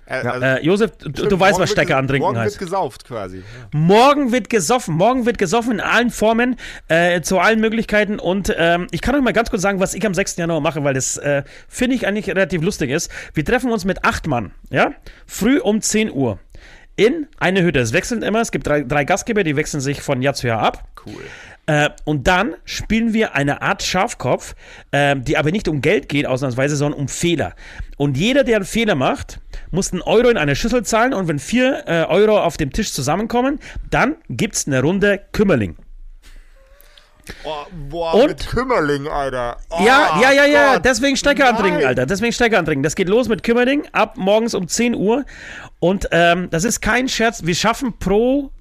Äh, 0.09 0.23
Ja. 0.23 0.31
also, 0.31 0.45
Äh, 0.45 0.65
Josef, 0.65 0.91
du, 0.97 1.09
stimmt, 1.09 1.17
du 1.31 1.39
weißt, 1.39 1.39
morgen 1.39 1.51
was 1.53 1.57
wird 1.59 1.69
Stärke 1.69 1.93
ges- 1.93 1.97
antrinken 1.97 2.25
Morgen 2.27 2.39
heißt. 2.39 2.59
wird 2.59 2.69
gesauft 2.69 3.05
quasi. 3.05 3.43
Morgen 3.71 4.31
wird 4.31 4.49
gesoffen. 4.49 4.95
Morgen 4.95 5.25
wird 5.25 5.37
gesoffen 5.37 5.73
in 5.73 5.79
allen 5.81 6.09
Formen, 6.11 6.55
äh, 6.87 7.21
zu 7.21 7.39
allen 7.39 7.59
Möglichkeiten. 7.59 8.19
Und 8.19 8.53
ähm, 8.57 8.87
ich 8.91 9.01
kann 9.01 9.15
euch 9.15 9.21
mal 9.21 9.33
ganz 9.33 9.49
kurz 9.49 9.61
sagen, 9.61 9.79
was 9.79 9.93
ich 9.93 10.05
am 10.05 10.13
6. 10.13 10.37
Januar 10.37 10.61
mache, 10.61 10.83
weil 10.83 10.93
das 10.93 11.17
äh, 11.17 11.43
finde 11.67 11.95
ich 11.95 12.07
eigentlich 12.07 12.27
relativ 12.29 12.61
lustig 12.61 12.89
ist. 12.89 13.11
Wir 13.33 13.43
treffen 13.43 13.71
uns 13.71 13.85
mit 13.85 14.03
acht 14.05 14.27
Mann, 14.27 14.51
ja, 14.69 14.91
früh 15.25 15.59
um 15.59 15.81
10 15.81 16.11
Uhr 16.11 16.39
in 16.97 17.27
eine 17.39 17.63
Hütte. 17.63 17.79
Es 17.79 17.93
wechselt 17.93 18.23
immer. 18.23 18.41
Es 18.41 18.51
gibt 18.51 18.67
drei, 18.67 18.81
drei 18.81 19.05
Gastgeber, 19.05 19.43
die 19.43 19.55
wechseln 19.55 19.79
sich 19.79 20.01
von 20.01 20.21
Jahr 20.21 20.33
zu 20.33 20.47
Jahr 20.47 20.61
ab. 20.61 20.83
Cool. 21.05 21.23
Äh, 21.67 21.89
und 22.05 22.27
dann 22.27 22.55
spielen 22.65 23.13
wir 23.13 23.35
eine 23.35 23.61
Art 23.61 23.83
Schafkopf, 23.83 24.55
äh, 24.91 25.15
die 25.17 25.37
aber 25.37 25.51
nicht 25.51 25.67
um 25.67 25.81
Geld 25.81 26.09
geht, 26.09 26.25
ausnahmsweise, 26.25 26.75
sondern 26.75 26.99
um 26.99 27.07
Fehler. 27.07 27.53
Und 27.97 28.17
jeder, 28.17 28.43
der 28.43 28.57
einen 28.57 28.65
Fehler 28.65 28.95
macht, 28.95 29.39
muss 29.71 29.91
einen 29.91 30.01
Euro 30.01 30.29
in 30.29 30.37
eine 30.37 30.55
Schüssel 30.55 30.83
zahlen. 30.83 31.13
Und 31.13 31.27
wenn 31.27 31.39
vier 31.39 31.83
äh, 31.87 32.03
Euro 32.05 32.39
auf 32.39 32.57
dem 32.57 32.71
Tisch 32.71 32.91
zusammenkommen, 32.91 33.59
dann 33.89 34.15
gibt 34.29 34.55
es 34.55 34.67
eine 34.67 34.81
Runde 34.81 35.21
Kümmerling. 35.31 35.75
Oh, 37.43 37.65
boah, 37.89 38.13
Und? 38.13 38.27
mit 38.27 38.47
Kümmerling, 38.47 39.07
Alter. 39.07 39.57
Oh, 39.69 39.77
ja, 39.85 40.19
ja, 40.21 40.31
ja, 40.31 40.45
ja. 40.45 40.73
Gott. 40.75 40.85
Deswegen 40.85 41.17
Stecker 41.17 41.47
antrinken. 41.49 41.85
Alter. 41.85 42.05
Deswegen 42.05 42.33
Stecker 42.33 42.59
antrinken. 42.59 42.83
Das 42.83 42.95
geht 42.95 43.09
los 43.09 43.27
mit 43.27 43.43
Kümmerling 43.43 43.87
ab 43.91 44.17
morgens 44.17 44.53
um 44.53 44.67
10 44.67 44.95
Uhr. 44.95 45.25
Und 45.79 46.07
ähm, 46.11 46.49
das 46.49 46.63
ist 46.63 46.81
kein 46.81 47.07
Scherz. 47.07 47.45
Wir 47.45 47.55
schaffen 47.55 47.97
pro, 47.99 48.51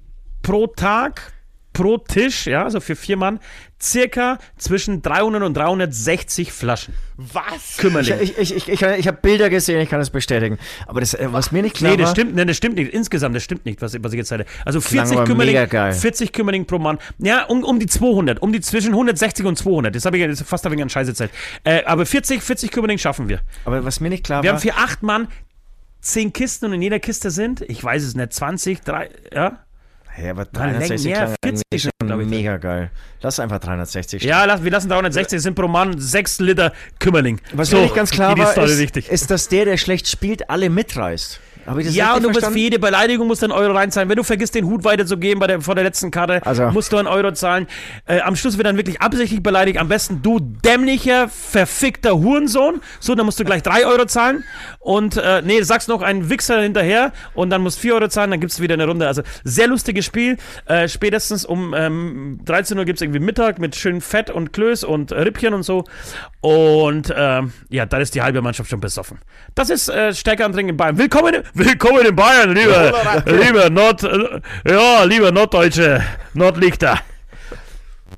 pro 0.41 0.67
Tag, 0.67 1.33
pro 1.77 1.99
Tisch, 1.99 2.47
ja, 2.47 2.63
also 2.63 2.79
für 2.79 2.95
vier 2.95 3.17
Mann, 3.17 3.39
circa 3.79 4.39
zwischen 4.57 5.03
300 5.03 5.43
und 5.43 5.55
360 5.55 6.51
Flaschen. 6.51 6.95
Was? 7.17 7.43
Ich, 7.73 7.77
Kümmerling. 7.77 8.15
ich, 8.19 8.37
ich, 8.39 8.55
ich, 8.55 8.67
ich, 8.67 8.81
ich 8.81 9.07
habe 9.07 9.19
Bilder 9.21 9.51
gesehen, 9.51 9.79
ich 9.79 9.87
kann 9.87 9.99
das 9.99 10.09
bestätigen. 10.09 10.57
Aber 10.87 11.01
das, 11.01 11.13
äh, 11.13 11.27
was 11.31 11.51
mir 11.51 11.61
nicht 11.61 11.75
klar 11.75 11.91
Nee, 11.91 11.97
das 11.97 12.07
war, 12.07 12.15
stimmt, 12.15 12.35
nee, 12.35 12.45
das 12.45 12.57
stimmt 12.57 12.75
nicht. 12.77 12.91
Insgesamt, 12.91 13.35
das 13.35 13.43
stimmt 13.43 13.65
nicht, 13.65 13.79
was, 13.83 13.95
was 14.01 14.11
ich 14.11 14.17
jetzt 14.17 14.29
sage. 14.29 14.45
Also 14.65 14.79
klang 14.79 15.05
40 15.05 15.17
aber 15.17 15.27
Kümmerling, 15.27 15.53
mega 15.53 15.65
geil. 15.67 15.93
40 15.93 16.33
Kümmerling 16.33 16.65
pro 16.65 16.79
Mann. 16.79 16.97
Ja, 17.19 17.43
um, 17.43 17.63
um 17.63 17.79
die 17.79 17.85
200, 17.85 18.41
um 18.41 18.51
die 18.51 18.61
zwischen 18.61 18.93
160 18.93 19.45
und 19.45 19.55
200. 19.55 19.95
Das 19.95 20.05
habe 20.05 20.17
ich 20.17 20.23
jetzt 20.23 20.41
fast 20.41 20.65
ein 20.65 20.71
wenig 20.71 20.81
an 20.81 20.89
Scheiße 20.89 21.13
Zeit. 21.13 21.29
Äh, 21.63 21.83
aber 21.83 22.07
40, 22.07 22.41
40 22.41 22.71
Kümmerling 22.71 22.97
schaffen 22.97 23.29
wir. 23.29 23.41
aber 23.65 23.85
was 23.85 23.99
mir 23.99 24.09
nicht 24.09 24.23
klar 24.23 24.41
Wir 24.41 24.49
war, 24.49 24.55
haben 24.55 24.61
für 24.63 24.73
acht 24.73 25.03
Mann 25.03 25.27
10 26.01 26.33
Kisten 26.33 26.65
und 26.65 26.73
in 26.73 26.81
jeder 26.81 26.99
Kiste 26.99 27.29
sind, 27.29 27.61
ich 27.61 27.83
weiß 27.83 28.03
es 28.03 28.15
nicht, 28.15 28.33
20, 28.33 28.81
3, 28.81 29.09
ja? 29.33 29.59
Hey, 30.17 30.31
aber 30.31 30.47
Nein, 30.51 30.71
360 30.71 31.11
mehr, 31.11 31.17
klang 31.19 31.35
40 31.43 31.63
eigentlich 31.71 31.81
schon 31.83 32.21
ich. 32.21 32.27
mega 32.27 32.57
geil. 32.57 32.89
Lass 33.21 33.39
einfach 33.39 33.59
360 33.59 34.19
stehen. 34.19 34.29
Ja, 34.29 34.45
lass, 34.45 34.63
wir 34.63 34.71
lassen 34.71 34.89
360, 34.89 35.39
sind 35.39 35.53
pro 35.53 35.67
Mann 35.67 35.99
6 35.99 36.39
Liter 36.39 36.73
Kümmerling. 36.97 37.39
Was 37.53 37.69
So, 37.69 37.77
mir 37.77 37.83
nicht 37.83 37.93
ganz 37.95 38.09
klar 38.09 38.35
war, 38.35 38.57
ist, 38.57 38.97
ist, 38.97 39.29
dass 39.29 39.47
der, 39.47 39.65
der 39.65 39.77
schlecht 39.77 40.07
spielt, 40.07 40.49
alle 40.49 40.71
mitreißt. 40.71 41.39
Ja, 41.95 42.15
und 42.15 42.23
du 42.23 42.29
musst 42.29 42.45
für 42.45 42.57
jede 42.57 42.79
Beleidigung 42.79 43.27
musst 43.27 43.41
du 43.41 43.45
einen 43.47 43.53
Euro 43.53 43.73
reinzahlen. 43.73 44.09
Wenn 44.09 44.15
du 44.15 44.23
vergisst, 44.23 44.55
den 44.55 44.65
Hut 44.65 44.83
weiterzugeben 44.83 45.39
bei 45.39 45.47
der, 45.47 45.61
vor 45.61 45.75
der 45.75 45.83
letzten 45.83 46.11
Karte, 46.11 46.45
Also- 46.45 46.71
musst 46.71 46.91
du 46.93 46.97
einen 46.97 47.07
Euro 47.07 47.31
zahlen. 47.33 47.67
Äh, 48.05 48.21
am 48.21 48.35
Schluss 48.35 48.57
wird 48.57 48.67
dann 48.67 48.77
wirklich 48.77 49.01
absichtlich 49.01 49.43
beleidigt. 49.43 49.77
Am 49.79 49.87
besten 49.89 50.21
du 50.21 50.39
dämlicher, 50.39 51.27
verfickter 51.29 52.17
Hurensohn. 52.17 52.81
So, 52.99 53.15
dann 53.15 53.25
musst 53.25 53.39
du 53.39 53.43
gleich 53.43 53.63
drei 53.63 53.85
Euro 53.85 54.05
zahlen. 54.05 54.43
Und, 54.79 55.17
äh, 55.17 55.41
nee, 55.43 55.61
sagst 55.61 55.89
noch 55.89 56.01
einen 56.01 56.29
Wichser 56.29 56.61
hinterher 56.61 57.11
und 57.33 57.49
dann 57.49 57.61
musst 57.61 57.77
du 57.77 57.81
vier 57.81 57.95
Euro 57.95 58.07
zahlen, 58.07 58.31
dann 58.31 58.39
gibt's 58.39 58.59
wieder 58.61 58.73
eine 58.75 58.85
Runde. 58.87 59.05
Also, 59.07 59.21
sehr 59.43 59.67
lustiges 59.67 60.05
Spiel. 60.05 60.37
Äh, 60.65 60.87
spätestens 60.87 61.43
um 61.45 61.73
ähm, 61.75 62.39
13 62.45 62.77
Uhr 62.77 62.85
gibt's 62.85 63.01
irgendwie 63.01 63.19
Mittag 63.19 63.59
mit 63.59 63.75
schön 63.75 63.99
Fett 64.01 64.29
und 64.29 64.53
Klöß 64.53 64.83
und 64.83 65.11
äh, 65.11 65.19
Rippchen 65.21 65.53
und 65.53 65.63
so. 65.63 65.83
Und, 66.41 67.13
ähm, 67.15 67.51
ja, 67.69 67.85
dann 67.85 68.01
ist 68.01 68.15
die 68.15 68.21
halbe 68.21 68.41
Mannschaft 68.41 68.69
schon 68.69 68.79
besoffen. 68.79 69.17
Das 69.55 69.69
ist 69.69 69.89
äh, 69.89 70.13
Stärke 70.13 70.45
antrinken 70.45 70.69
in 70.69 70.77
Bayern. 70.77 70.97
Willkommen, 70.97 71.35
willkommen 71.57 72.05
in 72.05 72.15
Bayern, 72.15 72.53
lieber, 72.53 72.93
lieber 73.25 73.69
Nord, 73.69 74.03
ja, 74.67 75.03
lieber 75.03 75.31
Norddeutsche, 75.31 76.01
Nordlichter. 76.33 76.99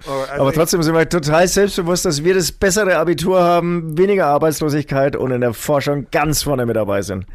Also 0.08 0.42
Aber 0.42 0.50
ich- 0.50 0.56
trotzdem 0.56 0.82
sind 0.84 0.94
wir 0.96 1.08
total 1.10 1.48
selbstbewusst, 1.48 2.06
dass 2.06 2.24
wir 2.24 2.34
das 2.34 2.52
bessere 2.52 2.98
Abitur 2.98 3.42
haben, 3.42 3.98
weniger 3.98 4.28
Arbeitslosigkeit 4.28 5.16
und 5.16 5.32
in 5.32 5.42
der 5.42 5.54
Forschung 5.54 6.08
ganz 6.12 6.44
vorne 6.44 6.66
mit 6.66 6.76
dabei 6.76 7.02
sind. 7.02 7.26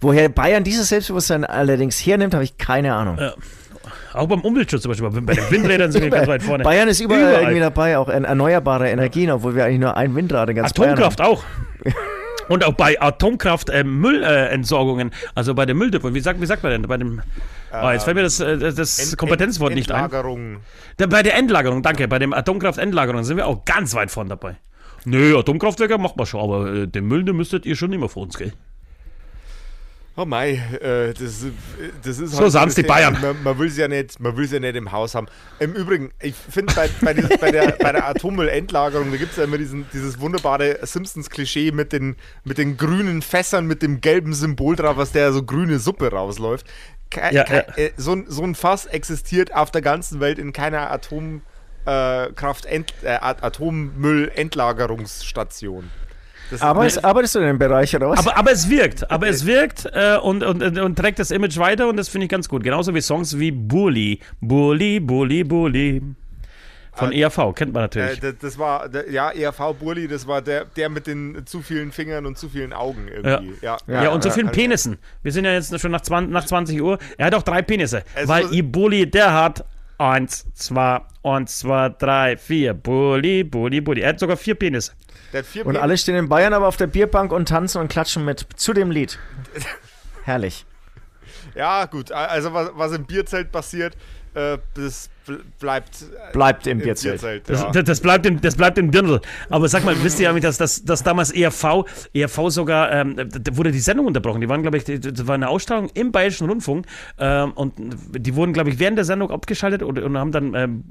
Woher 0.00 0.28
Bayern 0.28 0.64
dieses 0.64 0.88
Selbstbewusstsein 0.88 1.44
allerdings 1.44 1.98
hernimmt, 2.04 2.34
habe 2.34 2.44
ich 2.44 2.56
keine 2.58 2.94
Ahnung. 2.94 3.18
Auch 4.14 4.26
beim 4.28 4.40
Umweltschutz 4.40 4.82
zum 4.82 4.92
Beispiel, 4.92 5.10
bei 5.20 5.34
den 5.34 5.50
Windrädern 5.50 5.92
sind 5.92 6.02
wir 6.02 6.10
ganz 6.10 6.26
weit 6.26 6.42
vorne. 6.42 6.64
Bayern 6.64 6.88
ist 6.88 7.00
überall, 7.00 7.20
Überall. 7.20 7.42
irgendwie 7.42 7.60
dabei, 7.60 7.98
auch 7.98 8.08
in 8.08 8.24
erneuerbare 8.24 8.88
Energien, 8.88 9.30
obwohl 9.30 9.54
wir 9.54 9.64
eigentlich 9.66 9.80
nur 9.80 9.96
ein 9.96 10.14
Windrad 10.14 10.48
in 10.48 10.56
ganz 10.56 10.70
Atomkraft 10.70 11.20
auch. 11.20 11.44
Und 12.48 12.64
auch 12.64 12.74
bei 12.74 13.00
Atomkraft 13.00 13.70
äh, 13.70 13.82
Müllentsorgungen, 13.84 15.10
also 15.34 15.54
bei 15.54 15.66
den 15.66 15.76
Mülldepots. 15.76 16.14
Wie 16.14 16.20
sagt, 16.20 16.40
wie 16.40 16.46
sagt 16.46 16.62
man 16.62 16.72
denn? 16.72 16.82
Bei 16.82 16.96
dem, 16.96 17.20
oh, 17.72 17.90
jetzt 17.90 18.04
fällt 18.04 18.16
mir 18.16 18.22
das, 18.22 18.38
äh, 18.40 18.56
das 18.72 18.98
Ent- 18.98 19.18
Kompetenzwort 19.18 19.70
Ent- 19.70 19.78
nicht 19.78 19.90
ein. 19.90 20.04
Endlagerung. 20.04 20.58
Da, 20.96 21.06
bei 21.06 21.22
der 21.22 21.34
Endlagerung, 21.36 21.82
danke, 21.82 22.06
bei 22.08 22.18
dem 22.18 22.32
Atomkraft-Endlagerung 22.32 23.24
sind 23.24 23.36
wir 23.36 23.46
auch 23.46 23.64
ganz 23.64 23.94
weit 23.94 24.10
vorne 24.10 24.30
dabei. 24.30 24.56
Nö, 25.04 25.38
Atomkraftwerke 25.38 25.98
macht 25.98 26.16
man 26.16 26.26
schon, 26.26 26.40
aber 26.40 26.72
äh, 26.72 26.86
den 26.88 27.06
Müll, 27.06 27.24
den 27.24 27.36
müsstet 27.36 27.66
ihr 27.66 27.76
schon 27.76 27.92
immer 27.92 28.08
vor 28.08 28.24
uns, 28.24 28.36
gell? 28.38 28.52
Oh 30.18 30.24
mei, 30.24 30.52
äh, 30.80 31.12
das, 31.12 31.44
das 32.02 32.18
ist 32.18 32.30
So 32.32 32.40
halt 32.40 32.50
sahen's 32.52 32.74
die 32.74 32.84
Bayern. 32.84 33.18
Man, 33.20 33.42
man 33.42 33.58
will 33.58 33.68
es 33.68 33.76
ja 33.76 33.86
nicht, 33.86 34.18
man 34.18 34.34
ja 34.50 34.58
nicht 34.60 34.74
im 34.74 34.90
Haus 34.90 35.14
haben. 35.14 35.26
Im 35.58 35.74
Übrigen, 35.74 36.10
ich 36.22 36.34
finde 36.34 36.72
bei, 36.74 36.88
bei, 37.02 37.12
bei 37.12 37.50
der, 37.52 37.72
bei 37.78 37.92
der 37.92 38.08
Atommüllendlagerung, 38.08 39.10
da 39.10 39.18
gibt 39.18 39.32
es 39.32 39.36
ja 39.36 39.44
immer 39.44 39.58
diesen, 39.58 39.84
dieses 39.92 40.18
wunderbare 40.18 40.78
Simpsons-Klischee 40.86 41.70
mit 41.70 41.92
den, 41.92 42.16
mit 42.44 42.56
den 42.56 42.78
grünen 42.78 43.20
Fässern 43.20 43.66
mit 43.66 43.82
dem 43.82 44.00
gelben 44.00 44.32
Symbol 44.32 44.74
drauf, 44.74 44.96
was 44.96 45.12
der 45.12 45.34
so 45.34 45.42
grüne 45.42 45.78
Suppe 45.78 46.10
rausläuft. 46.10 46.66
Ke 47.10 47.20
Ja, 47.34 47.44
ja. 47.46 47.60
Äh, 47.76 47.90
so, 47.98 48.12
ein- 48.12 48.24
so 48.26 48.42
ein 48.42 48.54
Fass 48.54 48.86
existiert 48.86 49.54
auf 49.54 49.70
der 49.70 49.82
ganzen 49.82 50.18
Welt 50.20 50.38
in 50.38 50.54
keiner 50.54 50.90
Atom, 50.90 51.42
äh, 51.86 52.32
äh, 53.02 53.18
At- 53.20 53.42
Atommüll-Endlagerungsstation. 53.44 55.90
Das 56.50 56.62
Aber 56.62 56.86
es, 56.86 57.02
arbeitest 57.02 57.34
du 57.34 57.38
in 57.40 57.46
dem 57.46 57.58
Bereich 57.58 57.94
oder 57.96 58.10
was? 58.10 58.20
Aber, 58.20 58.36
aber 58.36 58.52
es 58.52 58.68
wirkt, 58.70 59.10
aber 59.10 59.28
es 59.28 59.46
wirkt 59.46 59.86
äh, 59.92 60.16
und, 60.16 60.42
und, 60.42 60.62
und, 60.62 60.78
und 60.78 60.96
trägt 60.96 61.18
das 61.18 61.30
Image 61.30 61.58
weiter 61.58 61.88
und 61.88 61.96
das 61.96 62.08
finde 62.08 62.26
ich 62.26 62.30
ganz 62.30 62.48
gut. 62.48 62.62
Genauso 62.62 62.94
wie 62.94 63.00
Songs 63.00 63.38
wie 63.38 63.50
Bully, 63.50 64.20
Bully, 64.40 65.00
Bully, 65.00 65.44
Bully. 65.44 66.02
Von 66.92 67.12
ERV, 67.12 67.54
kennt 67.54 67.74
man 67.74 67.82
Äh, 67.82 67.84
natürlich. 67.84 68.20
das, 68.20 68.34
das 68.40 68.58
war, 68.58 68.88
der, 68.88 69.10
ja, 69.10 69.30
ERV 69.30 69.74
Burli, 69.78 70.08
das 70.08 70.26
war 70.26 70.40
der, 70.40 70.64
der 70.64 70.88
mit 70.88 71.06
den 71.06 71.42
zu 71.44 71.60
vielen 71.60 71.92
Fingern 71.92 72.24
und 72.24 72.38
zu 72.38 72.48
vielen 72.48 72.72
Augen 72.72 73.06
irgendwie. 73.08 73.52
Ja, 73.60 73.76
Ja, 73.86 74.10
und 74.10 74.22
so 74.22 74.30
vielen 74.30 74.50
Penissen. 74.50 74.96
Wir 75.22 75.30
sind 75.32 75.44
ja 75.44 75.52
jetzt 75.52 75.78
schon 75.78 75.90
nach 75.90 76.00
20, 76.00 76.32
nach 76.32 76.46
20 76.46 76.80
Uhr. 76.80 76.98
Er 77.18 77.26
hat 77.26 77.34
auch 77.34 77.42
drei 77.42 77.60
Penisse. 77.60 78.02
Es 78.14 78.26
weil 78.28 78.46
Ibuli, 78.50 79.10
der 79.10 79.34
hat 79.34 79.64
eins, 79.98 80.46
zwei, 80.54 81.02
eins, 81.22 81.58
zwei, 81.58 81.90
drei, 81.90 82.38
vier. 82.38 82.72
Bulli, 82.72 83.44
Bulli, 83.44 83.82
Bulli. 83.82 84.00
Er 84.00 84.10
hat 84.10 84.20
sogar 84.20 84.38
vier 84.38 84.54
Penisse. 84.54 84.92
Und 85.64 85.76
alle 85.76 85.96
stehen 85.98 86.16
in 86.16 86.28
Bayern 86.28 86.54
aber 86.54 86.68
auf 86.68 86.76
der 86.76 86.86
Bierbank 86.86 87.32
und 87.32 87.48
tanzen 87.48 87.80
und 87.80 87.88
klatschen 87.88 88.24
mit 88.24 88.46
zu 88.56 88.72
dem 88.72 88.90
Lied. 88.90 89.18
Herrlich. 90.24 90.66
Ja, 91.54 91.86
gut. 91.86 92.12
Also, 92.12 92.52
was, 92.52 92.70
was 92.74 92.92
im 92.92 93.06
Bierzelt 93.06 93.52
passiert, 93.52 93.96
äh, 94.34 94.58
das 94.74 95.10
bleibt, 95.58 96.04
bleibt 96.32 96.66
im 96.66 96.78
Bierzelt. 96.78 97.22
Das, 97.46 97.62
ja. 97.62 97.70
das, 97.70 97.84
das, 97.84 98.00
bleibt 98.00 98.26
im, 98.26 98.40
das 98.40 98.56
bleibt 98.56 98.78
im 98.78 98.90
Dirndl. 98.90 99.20
Aber 99.50 99.68
sag 99.68 99.84
mal, 99.84 99.94
wisst 100.02 100.20
ihr 100.20 100.28
eigentlich, 100.28 100.42
dass, 100.42 100.58
dass, 100.58 100.84
dass 100.84 101.02
damals 101.02 101.30
ERV, 101.30 101.84
ERV 102.14 102.48
sogar, 102.48 102.92
ähm, 102.92 103.16
da 103.16 103.56
wurde 103.56 103.72
die 103.72 103.80
Sendung 103.80 104.06
unterbrochen. 104.06 104.40
Die 104.40 104.48
waren, 104.48 104.62
glaube 104.62 104.76
ich, 104.78 104.84
das 104.84 105.26
war 105.26 105.34
eine 105.34 105.48
Ausstrahlung 105.48 105.90
im 105.94 106.12
Bayerischen 106.12 106.48
Rundfunk 106.48 106.86
ähm, 107.18 107.52
und 107.52 107.74
die 107.76 108.34
wurden, 108.34 108.52
glaube 108.52 108.70
ich, 108.70 108.78
während 108.78 108.98
der 108.98 109.04
Sendung 109.04 109.30
abgeschaltet 109.30 109.82
und, 109.82 109.98
und 109.98 110.18
haben 110.18 110.32
dann 110.32 110.54
ähm, 110.54 110.84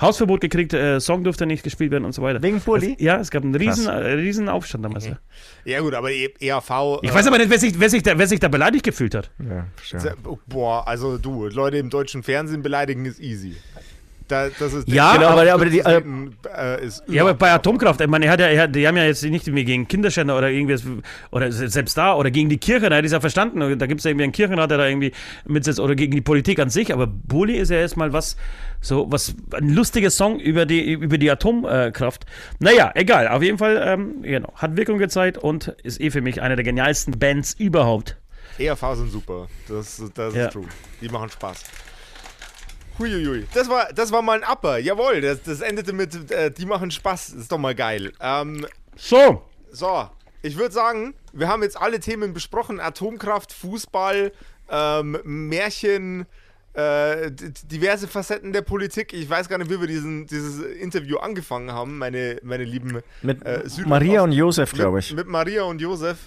Hausverbot 0.00 0.40
gekriegt, 0.40 0.72
äh, 0.72 1.00
Song 1.00 1.24
durfte 1.24 1.46
nicht 1.46 1.62
gespielt 1.62 1.90
werden 1.90 2.04
und 2.04 2.12
so 2.12 2.22
weiter. 2.22 2.42
Wegen 2.42 2.60
Bulli? 2.60 2.96
ja, 2.98 3.18
es 3.18 3.30
gab 3.30 3.44
einen 3.44 3.54
riesen, 3.54 3.88
äh, 3.88 4.12
riesen 4.12 4.48
Aufstand 4.48 4.84
damals. 4.84 5.08
Mhm. 5.08 5.16
Ja 5.64 5.80
gut, 5.80 5.94
aber 5.94 6.10
ERV... 6.12 7.00
Ich 7.02 7.10
äh, 7.10 7.14
weiß 7.14 7.26
aber 7.26 7.38
nicht, 7.38 7.50
wer 7.50 7.58
sich, 7.58 7.78
wer, 7.78 7.90
sich 7.90 8.02
da, 8.02 8.18
wer 8.18 8.26
sich 8.26 8.40
da 8.40 8.48
beleidigt 8.48 8.84
gefühlt 8.84 9.14
hat. 9.14 9.30
Ja, 9.38 9.66
Boah, 10.46 10.86
also 10.86 11.18
du, 11.18 11.46
Leute 11.48 11.78
im 11.78 11.90
deutschen 11.90 12.22
Fernsehen 12.22 12.62
beleidigen 12.94 13.06
ist 13.06 13.20
easy. 13.20 13.56
Da, 14.26 14.48
das 14.48 14.72
ist 14.72 14.88
ja, 14.88 15.12
genau, 15.12 15.28
aber, 15.28 15.52
aber, 15.52 15.66
die, 15.66 15.80
äh, 15.80 16.82
ist 16.82 17.02
ja, 17.08 17.20
aber 17.20 17.34
bei 17.34 17.52
Atomkraft, 17.52 18.00
ich 18.00 18.06
meine, 18.06 18.24
er 18.24 18.32
hat 18.32 18.40
ja, 18.40 18.46
er 18.46 18.68
die 18.68 18.88
haben 18.88 18.96
ja 18.96 19.04
jetzt 19.04 19.22
nicht 19.22 19.46
irgendwie 19.46 19.66
gegen 19.66 19.86
Kinderschänder 19.86 20.38
oder 20.38 20.48
irgendwas, 20.48 20.82
oder 21.30 21.52
selbst 21.52 21.98
da, 21.98 22.14
oder 22.14 22.30
gegen 22.30 22.48
die 22.48 22.56
Kirche, 22.56 22.88
da 22.88 22.96
hat 22.96 23.04
es 23.04 23.12
ja 23.12 23.20
verstanden, 23.20 23.78
da 23.78 23.86
gibt 23.86 24.00
es 24.00 24.04
ja 24.04 24.12
irgendwie 24.12 24.24
einen 24.24 24.32
Kirchenrat, 24.32 24.70
der 24.70 24.78
da 24.78 24.86
irgendwie 24.86 25.12
mitsitzt, 25.44 25.78
oder 25.78 25.94
gegen 25.94 26.12
die 26.12 26.22
Politik 26.22 26.58
an 26.58 26.70
sich, 26.70 26.90
aber 26.90 27.06
Bulli 27.06 27.58
ist 27.58 27.70
ja 27.70 27.76
erstmal 27.76 28.14
was, 28.14 28.38
so, 28.80 29.12
was, 29.12 29.34
ein 29.52 29.68
lustiger 29.68 30.08
Song 30.08 30.40
über 30.40 30.64
die, 30.64 30.92
über 30.92 31.18
die 31.18 31.30
Atomkraft. 31.30 32.24
Naja, 32.60 32.92
egal, 32.94 33.28
auf 33.28 33.42
jeden 33.42 33.58
Fall, 33.58 33.82
ähm, 33.84 34.22
genau, 34.22 34.50
hat 34.54 34.74
Wirkung 34.78 34.96
gezeigt 34.96 35.36
und 35.36 35.68
ist 35.82 36.00
eh 36.00 36.10
für 36.10 36.22
mich 36.22 36.40
eine 36.40 36.56
der 36.56 36.64
genialsten 36.64 37.18
Bands 37.18 37.52
überhaupt. 37.52 38.16
ERV 38.58 38.94
sind 38.94 39.12
super, 39.12 39.48
das, 39.68 40.02
das 40.14 40.34
ja. 40.34 40.46
ist 40.46 40.52
true, 40.54 40.64
die 41.02 41.10
machen 41.10 41.28
Spaß. 41.28 41.62
Huiuiui. 42.98 43.46
Das 43.54 43.68
war, 43.68 43.92
das 43.92 44.12
war 44.12 44.22
mal 44.22 44.42
ein 44.42 44.50
Upper. 44.50 44.78
Jawohl, 44.78 45.20
das, 45.20 45.42
das 45.42 45.60
endete 45.60 45.92
mit, 45.92 46.30
äh, 46.30 46.50
die 46.50 46.66
machen 46.66 46.90
Spaß. 46.90 47.32
Das 47.32 47.40
ist 47.40 47.52
doch 47.52 47.58
mal 47.58 47.74
geil. 47.74 48.12
Ähm, 48.20 48.66
so. 48.96 49.42
So, 49.70 50.08
ich 50.42 50.56
würde 50.56 50.72
sagen, 50.72 51.14
wir 51.32 51.48
haben 51.48 51.62
jetzt 51.62 51.76
alle 51.76 51.98
Themen 51.98 52.32
besprochen. 52.32 52.78
Atomkraft, 52.78 53.52
Fußball, 53.52 54.30
ähm, 54.70 55.18
Märchen, 55.24 56.26
äh, 56.74 57.30
diverse 57.30 58.06
Facetten 58.06 58.52
der 58.52 58.62
Politik. 58.62 59.12
Ich 59.12 59.28
weiß 59.28 59.48
gar 59.48 59.58
nicht, 59.58 59.70
wie 59.70 59.80
wir 59.80 59.88
diesen, 59.88 60.26
dieses 60.26 60.60
Interview 60.60 61.16
angefangen 61.16 61.72
haben, 61.72 61.98
meine, 61.98 62.38
meine 62.42 62.64
lieben 62.64 63.00
Mit 63.22 63.44
äh, 63.44 63.64
Maria 63.86 64.22
und 64.22 64.32
Josef, 64.32 64.72
glaube 64.72 65.00
ich. 65.00 65.10
Mit, 65.10 65.26
mit 65.26 65.28
Maria 65.28 65.64
und 65.64 65.80
Josef. 65.80 66.18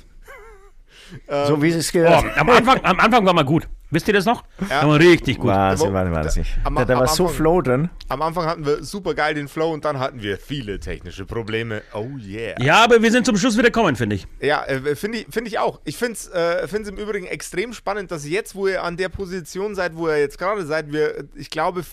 so 1.47 1.61
wie 1.61 1.69
es 1.69 1.91
gehört. 1.91 2.25
Oh, 2.25 2.39
am, 2.39 2.49
Anfang, 2.49 2.83
am 2.83 2.99
Anfang 2.99 3.25
war 3.25 3.33
mal 3.33 3.45
gut. 3.45 3.67
Wisst 3.89 4.07
ihr 4.09 4.13
das 4.13 4.25
noch? 4.25 4.43
Ja. 4.59 4.81
Das 4.81 4.85
war 4.85 4.99
richtig 4.99 5.37
gut. 5.37 5.47
Wahnsinn, 5.47 5.93
warte, 5.93 6.11
warte. 6.11 6.43
Am, 6.65 6.75
da, 6.75 6.83
da 6.83 6.95
war 6.95 7.01
Anfang, 7.03 7.15
so 7.15 7.27
Flow 7.29 7.61
drin. 7.61 7.89
Am 8.09 8.21
Anfang 8.21 8.45
hatten 8.45 8.65
wir 8.65 8.83
super 8.83 9.13
geil 9.13 9.33
den 9.33 9.47
Flow 9.47 9.71
und 9.71 9.85
dann 9.85 9.97
hatten 9.97 10.21
wir 10.21 10.37
viele 10.37 10.79
technische 10.79 11.25
Probleme. 11.25 11.81
Oh 11.93 12.07
yeah. 12.19 12.61
Ja, 12.61 12.83
aber 12.83 13.01
wir 13.01 13.11
sind 13.11 13.25
zum 13.25 13.37
Schluss 13.37 13.57
wieder 13.57 13.71
kommen, 13.71 13.95
finde 13.95 14.17
ich. 14.17 14.27
Ja, 14.41 14.65
äh, 14.65 14.95
finde 14.95 15.19
ich, 15.19 15.27
find 15.29 15.47
ich 15.47 15.59
auch. 15.59 15.79
Ich 15.85 15.95
finde 15.95 16.13
es 16.13 16.27
äh, 16.27 16.89
im 16.89 16.97
Übrigen 16.97 17.27
extrem 17.27 17.71
spannend, 17.71 18.11
dass 18.11 18.27
jetzt, 18.27 18.55
wo 18.55 18.67
ihr 18.67 18.83
an 18.83 18.97
der 18.97 19.07
Position 19.07 19.73
seid, 19.73 19.95
wo 19.95 20.09
ihr 20.09 20.19
jetzt 20.19 20.37
gerade 20.37 20.65
seid, 20.65 20.91
wir, 20.91 21.23
ich 21.35 21.49
glaube, 21.49 21.83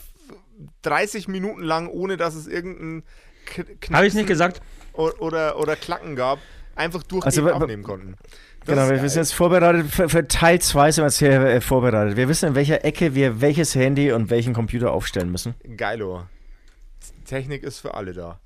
30 0.83 1.29
Minuten 1.29 1.63
lang, 1.63 1.89
ohne 1.89 2.17
dass 2.17 2.35
es 2.35 2.49
irgendeinen 2.49 3.05
Habe 3.93 4.07
ich 4.07 4.15
nicht 4.15 4.27
gesagt. 4.27 4.61
Oder, 4.95 5.21
oder, 5.21 5.59
oder 5.59 5.77
Klacken 5.77 6.17
gab, 6.17 6.41
einfach 6.75 7.05
durchgehend 7.05 7.39
also, 7.39 7.53
aufnehmen 7.53 7.85
konnten. 7.85 8.17
Genau, 8.67 8.89
wir 8.89 8.99
sind 8.99 9.15
jetzt 9.15 9.35
vorbereitet. 9.35 9.87
Für, 9.91 10.09
für 10.09 10.27
Teil 10.27 10.61
2 10.61 10.93
sind 10.93 11.03
wir 11.03 11.07
jetzt 11.09 11.19
hier 11.19 11.33
äh, 11.33 11.61
vorbereitet. 11.61 12.17
Wir 12.17 12.29
wissen, 12.29 12.49
in 12.49 12.55
welcher 12.55 12.85
Ecke 12.85 13.15
wir 13.15 13.41
welches 13.41 13.75
Handy 13.75 14.13
und 14.13 14.31
welchen 14.31 14.55
Computer 14.55 14.93
aufstellen 14.93 15.31
müssen. 15.31 15.55
Geilo. 15.77 16.25
Technik 17.27 17.63
ist 17.63 17.81
für 17.81 17.95
alle 17.95 18.13
da. 18.13 18.41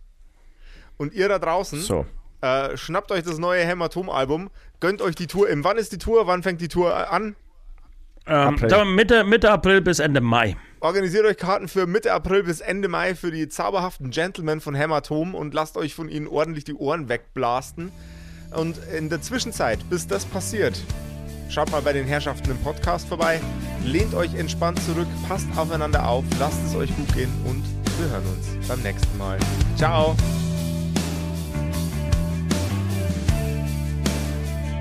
Und 0.97 1.15
ihr 1.15 1.29
da 1.29 1.39
draußen, 1.39 1.81
so. 1.81 2.07
äh, 2.41 2.77
schnappt 2.77 3.13
euch 3.13 3.23
das 3.23 3.39
neue 3.39 3.65
Hämatom-Album, 3.65 4.51
gönnt 4.81 5.01
euch 5.03 5.15
die 5.15 5.29
Tour. 5.29 5.49
Im 5.49 5.63
wann 5.63 5.79
ist 5.79 5.93
die 5.93 5.99
Tour? 5.99 6.27
Wann 6.27 6.43
fängt 6.43 6.61
die 6.61 6.69
Tour 6.69 7.13
an? 7.13 7.37
Ähm, 8.27 8.95
Mitte, 8.95 9.25
Mitte 9.25 9.51
April 9.51 9.81
bis 9.81 10.01
Ende 10.01 10.21
Mai. 10.21 10.57
Organisiert 10.81 11.25
euch 11.25 11.39
Karten 11.39 11.67
für 11.67 11.87
Mitte 11.87 12.13
April 12.13 12.43
bis 12.43 12.61
Ende 12.61 12.89
Mai 12.89 13.15
für 13.15 13.31
die 13.31 13.49
zauberhaften 13.49 14.11
Gentlemen 14.11 14.61
von 14.61 14.75
Hämatom 14.75 15.35
und 15.35 15.55
lasst 15.55 15.77
euch 15.77 15.95
von 15.95 16.09
ihnen 16.09 16.27
ordentlich 16.27 16.65
die 16.65 16.75
Ohren 16.75 17.09
wegblasten. 17.09 17.91
Und 18.51 18.77
in 18.97 19.09
der 19.09 19.21
Zwischenzeit, 19.21 19.79
bis 19.91 20.07
das 20.07 20.25
passiert, 20.25 20.81
schaut 21.49 21.71
mal 21.71 21.83
bei 21.83 21.93
den 21.93 22.07
Herrschaften 22.07 22.51
im 22.51 22.59
Podcast 22.59 23.09
vorbei, 23.09 23.41
lehnt 23.85 24.15
euch 24.15 24.35
entspannt 24.35 24.81
zurück, 24.85 25.09
passt 25.29 25.47
aufeinander 25.57 26.09
auf, 26.09 26.25
lasst 26.39 26.59
es 26.67 26.75
euch 26.75 26.95
gut 26.97 27.13
gehen 27.15 27.33
und 27.45 27.63
wir 27.99 28.11
hören 28.11 28.25
uns 28.27 28.67
beim 28.67 28.81
nächsten 28.81 29.19
Mal. 29.19 29.39
Ciao! 29.77 30.17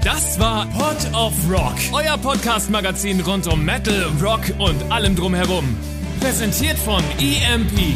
Das 0.03 0.39
war 0.39 0.65
Pod 0.68 1.14
of 1.14 1.34
Rock, 1.52 1.76
euer 1.91 2.18
Podcast-Magazin 2.18 3.19
rund 3.22 3.45
um 3.48 3.65
Metal, 3.65 4.06
Rock 4.23 4.44
und 4.57 4.89
allem 4.89 5.18
drumherum. 5.18 5.76
Präsentiert 6.22 6.77
von 6.77 7.03
EMP. 7.19 7.95